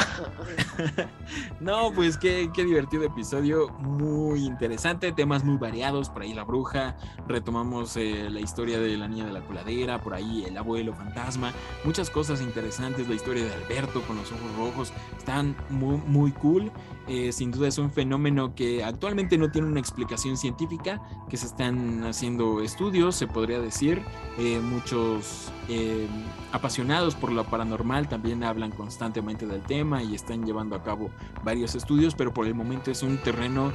no, 1.59 1.91
pues 1.93 2.17
qué, 2.17 2.49
qué 2.53 2.65
divertido 2.65 3.03
episodio, 3.03 3.69
muy 3.79 4.43
interesante, 4.43 5.11
temas 5.11 5.43
muy 5.43 5.57
variados, 5.57 6.09
por 6.09 6.23
ahí 6.23 6.33
la 6.33 6.43
bruja, 6.43 6.97
retomamos 7.27 7.95
eh, 7.95 8.29
la 8.29 8.41
historia 8.41 8.79
de 8.79 8.97
la 8.97 9.07
niña 9.07 9.25
de 9.25 9.31
la 9.31 9.41
coladera, 9.41 10.01
por 10.01 10.13
ahí 10.13 10.43
el 10.45 10.57
abuelo 10.57 10.93
fantasma, 10.93 11.53
muchas 11.85 12.09
cosas 12.09 12.41
interesantes, 12.41 13.07
la 13.07 13.15
historia 13.15 13.45
de 13.45 13.53
Alberto 13.53 14.01
con 14.01 14.17
los 14.17 14.31
ojos 14.31 14.55
rojos, 14.57 14.93
están 15.17 15.55
muy, 15.69 15.97
muy 15.97 16.31
cool, 16.31 16.71
eh, 17.07 17.31
sin 17.31 17.51
duda 17.51 17.67
es 17.67 17.77
un 17.77 17.91
fenómeno 17.91 18.55
que 18.55 18.83
actualmente 18.83 19.37
no 19.37 19.51
tiene 19.51 19.67
una 19.67 19.79
explicación 19.79 20.37
científica, 20.37 21.01
que 21.29 21.37
se 21.37 21.45
están 21.45 22.03
haciendo 22.03 22.61
estudios, 22.61 23.15
se 23.15 23.27
podría 23.27 23.59
decir, 23.59 24.01
eh, 24.39 24.59
muchos 24.59 25.51
eh, 25.69 26.07
apasionados 26.51 27.15
por 27.15 27.31
lo 27.31 27.43
paranormal 27.43 28.09
también 28.09 28.43
hablan 28.43 28.71
constantemente 28.71 29.45
del 29.45 29.61
tema 29.61 30.01
y 30.03 30.15
están 30.15 30.45
llevando 30.45 30.75
a 30.75 30.83
cabo 30.83 31.11
varios 31.43 31.75
estudios, 31.75 32.15
pero 32.15 32.33
por 32.33 32.47
el 32.47 32.55
momento 32.55 32.89
es 32.89 33.03
un 33.03 33.17
terreno 33.17 33.71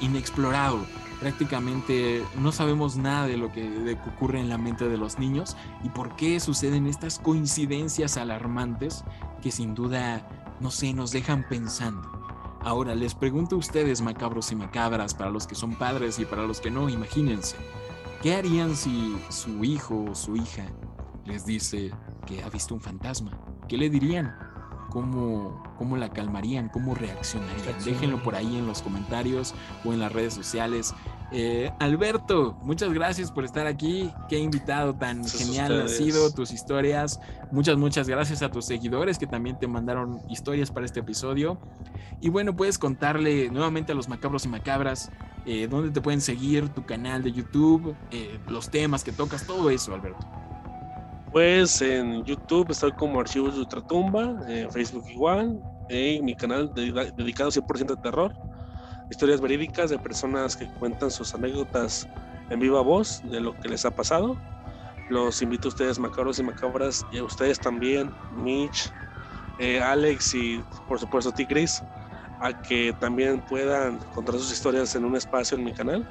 inexplorado. 0.00 0.78
Prácticamente 1.20 2.22
no 2.38 2.52
sabemos 2.52 2.96
nada 2.96 3.26
de 3.26 3.36
lo 3.36 3.50
que 3.50 3.96
ocurre 4.14 4.38
en 4.38 4.48
la 4.48 4.56
mente 4.56 4.88
de 4.88 4.96
los 4.96 5.18
niños 5.18 5.56
y 5.82 5.88
por 5.88 6.14
qué 6.14 6.38
suceden 6.38 6.86
estas 6.86 7.18
coincidencias 7.18 8.16
alarmantes 8.16 9.04
que 9.42 9.50
sin 9.50 9.74
duda, 9.74 10.22
no 10.60 10.70
sé, 10.70 10.92
nos 10.92 11.10
dejan 11.12 11.46
pensando. 11.48 12.02
Ahora 12.60 12.94
les 12.94 13.14
pregunto 13.14 13.56
a 13.56 13.58
ustedes, 13.58 14.00
macabros 14.00 14.50
y 14.52 14.56
macabras, 14.56 15.14
para 15.14 15.30
los 15.30 15.46
que 15.46 15.54
son 15.54 15.76
padres 15.76 16.18
y 16.18 16.24
para 16.24 16.42
los 16.42 16.60
que 16.60 16.70
no, 16.70 16.88
imagínense. 16.88 17.56
¿Qué 18.22 18.34
harían 18.34 18.74
si 18.74 19.16
su 19.28 19.62
hijo 19.64 20.06
o 20.10 20.14
su 20.14 20.36
hija 20.36 20.66
les 21.24 21.46
dice 21.46 21.92
que 22.26 22.42
ha 22.42 22.48
visto 22.48 22.74
un 22.74 22.80
fantasma? 22.80 23.38
¿Qué 23.68 23.76
le 23.76 23.88
dirían? 23.88 24.36
¿Cómo, 24.90 25.62
cómo 25.76 25.96
la 25.96 26.08
calmarían? 26.08 26.68
¿Cómo 26.68 26.94
reaccionarían? 26.94 27.76
Déjenlo 27.84 28.22
por 28.22 28.34
ahí 28.34 28.56
en 28.56 28.66
los 28.66 28.82
comentarios 28.82 29.54
o 29.84 29.92
en 29.92 30.00
las 30.00 30.12
redes 30.12 30.34
sociales. 30.34 30.94
Eh, 31.30 31.70
Alberto, 31.78 32.56
muchas 32.62 32.92
gracias 32.92 33.30
por 33.30 33.44
estar 33.44 33.66
aquí. 33.66 34.10
Qué 34.28 34.38
invitado 34.38 34.94
tan 34.94 35.18
Gracias 35.18 35.42
genial 35.42 35.82
ha 35.82 35.88
sido, 35.88 36.32
tus 36.32 36.52
historias. 36.52 37.20
Muchas, 37.52 37.76
muchas 37.76 38.08
gracias 38.08 38.42
a 38.42 38.50
tus 38.50 38.64
seguidores 38.64 39.18
que 39.18 39.26
también 39.26 39.58
te 39.58 39.66
mandaron 39.66 40.22
historias 40.30 40.70
para 40.70 40.86
este 40.86 41.00
episodio. 41.00 41.58
Y 42.20 42.30
bueno, 42.30 42.56
puedes 42.56 42.78
contarle 42.78 43.50
nuevamente 43.50 43.92
a 43.92 43.94
los 43.94 44.08
macabros 44.08 44.46
y 44.46 44.48
macabras 44.48 45.10
eh, 45.44 45.68
dónde 45.68 45.90
te 45.90 46.00
pueden 46.00 46.20
seguir, 46.20 46.68
tu 46.70 46.84
canal 46.84 47.22
de 47.22 47.32
YouTube, 47.32 47.94
eh, 48.10 48.38
los 48.48 48.70
temas 48.70 49.04
que 49.04 49.12
tocas, 49.12 49.46
todo 49.46 49.70
eso, 49.70 49.94
Alberto. 49.94 50.26
Pues 51.30 51.82
en 51.82 52.24
YouTube 52.24 52.70
estoy 52.70 52.92
como 52.92 53.20
Archivos 53.20 53.54
de 53.54 53.60
Ultratumba, 53.60 54.34
en 54.48 54.70
Facebook 54.70 55.04
igual, 55.08 55.60
en 55.88 56.24
mi 56.24 56.34
canal 56.34 56.72
dedica- 56.72 57.12
dedicado 57.16 57.50
100% 57.50 57.92
a 57.92 57.96
terror, 57.96 58.34
historias 59.10 59.40
verídicas 59.40 59.90
de 59.90 59.98
personas 59.98 60.56
que 60.56 60.66
cuentan 60.66 61.10
sus 61.10 61.34
anécdotas 61.34 62.08
en 62.48 62.60
viva 62.60 62.80
voz 62.80 63.20
de 63.24 63.40
lo 63.40 63.58
que 63.58 63.68
les 63.68 63.84
ha 63.84 63.90
pasado. 63.90 64.38
Los 65.10 65.42
invito 65.42 65.68
a 65.68 65.70
ustedes, 65.70 65.98
macabros 65.98 66.38
y 66.38 66.42
macabras, 66.42 67.04
y 67.12 67.18
a 67.18 67.24
ustedes 67.24 67.60
también, 67.60 68.10
Mitch, 68.30 68.90
eh, 69.58 69.80
Alex 69.82 70.34
y 70.34 70.62
por 70.86 70.98
supuesto 70.98 71.32
Tigris, 71.32 71.82
a 72.40 72.52
que 72.62 72.94
también 73.00 73.40
puedan 73.40 73.98
contar 74.14 74.36
sus 74.36 74.52
historias 74.52 74.94
en 74.94 75.04
un 75.04 75.16
espacio 75.16 75.58
en 75.58 75.64
mi 75.64 75.72
canal. 75.74 76.06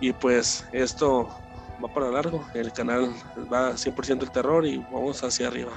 Y 0.00 0.12
pues 0.12 0.64
esto 0.72 1.28
va 1.82 1.92
para 1.92 2.10
largo. 2.10 2.44
El 2.54 2.72
canal 2.72 3.12
va 3.52 3.72
100% 3.72 4.22
el 4.22 4.30
terror 4.30 4.66
y 4.66 4.78
vamos 4.78 5.22
hacia 5.22 5.48
arriba. 5.48 5.72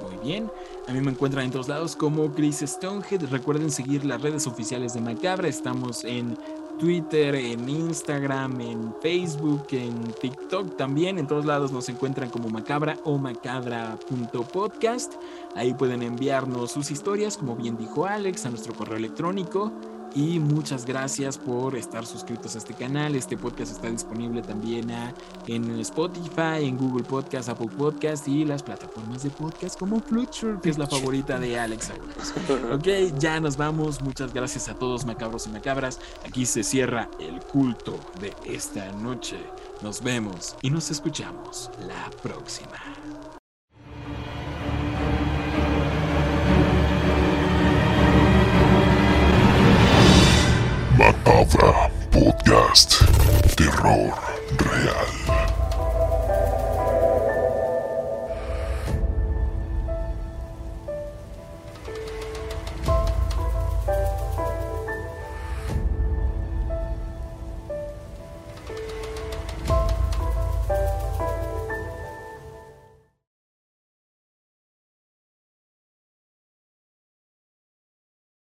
Muy 0.04 0.18
bien. 0.24 0.52
A 0.88 0.94
mí 0.94 1.02
me 1.02 1.10
encuentran 1.10 1.46
en 1.46 1.52
todos 1.52 1.68
lados 1.68 1.96
como 1.96 2.32
Chris 2.32 2.60
Stonehead. 2.60 3.24
Recuerden 3.32 3.72
seguir 3.72 4.06
las 4.06 4.22
redes 4.22 4.46
oficiales 4.46 4.94
de 4.94 5.02
Macabra. 5.02 5.48
Estamos 5.48 6.04
en 6.04 6.38
Twitter, 6.78 7.34
en 7.36 7.68
Instagram, 7.68 8.62
en 8.62 8.94
Facebook, 9.02 9.66
en 9.72 10.00
TikTok 10.22 10.78
también. 10.78 11.18
En 11.18 11.26
todos 11.26 11.46
lados 11.46 11.72
nos 11.72 11.90
encuentran 11.90 12.30
como 12.30 12.50
Macabra 12.50 13.00
o 13.04 13.18
macabra.podcast. 13.18 15.14
Ahí 15.56 15.74
pueden 15.74 16.02
enviarnos 16.02 16.72
sus 16.72 16.90
historias, 16.92 17.38
como 17.38 17.56
bien 17.56 17.78
dijo 17.78 18.06
Alex, 18.06 18.46
a 18.46 18.50
nuestro 18.50 18.74
correo 18.74 18.98
electrónico. 18.98 19.72
y 20.16 20.38
muchas 20.40 20.86
gracias 20.86 21.40
por 21.40 21.76
estar 21.76 22.06
suscritos 22.06 22.54
a 22.54 22.60
este 22.60 22.76
canal. 22.76 23.16
Este 23.16 23.36
podcast 23.36 23.72
está 23.72 23.90
disponible 23.90 24.44
también 24.44 24.92
en 25.48 25.80
Spotify, 25.80 26.62
en 26.62 26.78
Google 26.78 27.04
Podcast, 27.04 27.50
Apple 27.50 27.70
Podcast 27.76 28.28
y 28.28 28.46
las 28.46 28.62
plataformas 28.62 29.24
de 29.24 29.32
podcast 29.32 29.80
como 29.80 30.00
Fluture, 30.00 30.60
que 30.62 30.70
es 30.70 30.78
la 30.78 30.86
favorita 30.86 31.40
de 31.40 31.60
Alex 31.60 31.94
Ok, 32.72 33.18
ya 33.18 33.40
nos 33.40 33.58
vamos. 33.58 34.04
Muchas 34.04 34.32
gracias 34.34 34.70
a 34.70 34.76
todos 34.76 35.04
macabros 35.04 35.48
y 35.48 35.50
macabras. 35.50 36.00
Aquí 36.28 36.46
se 36.46 36.64
cierra 36.64 37.10
el 37.20 37.40
culto 37.40 38.00
de 38.22 38.36
esta 38.46 38.92
noche. 38.92 39.38
Nos 39.82 40.04
vemos 40.04 40.56
y 40.62 40.70
nos 40.70 40.92
escuchamos 40.92 41.72
la 41.88 42.12
próxima. 42.22 42.93
Macabra 50.98 51.90
Podcast. 52.12 53.02
Terror 53.58 54.14
real. 54.62 55.23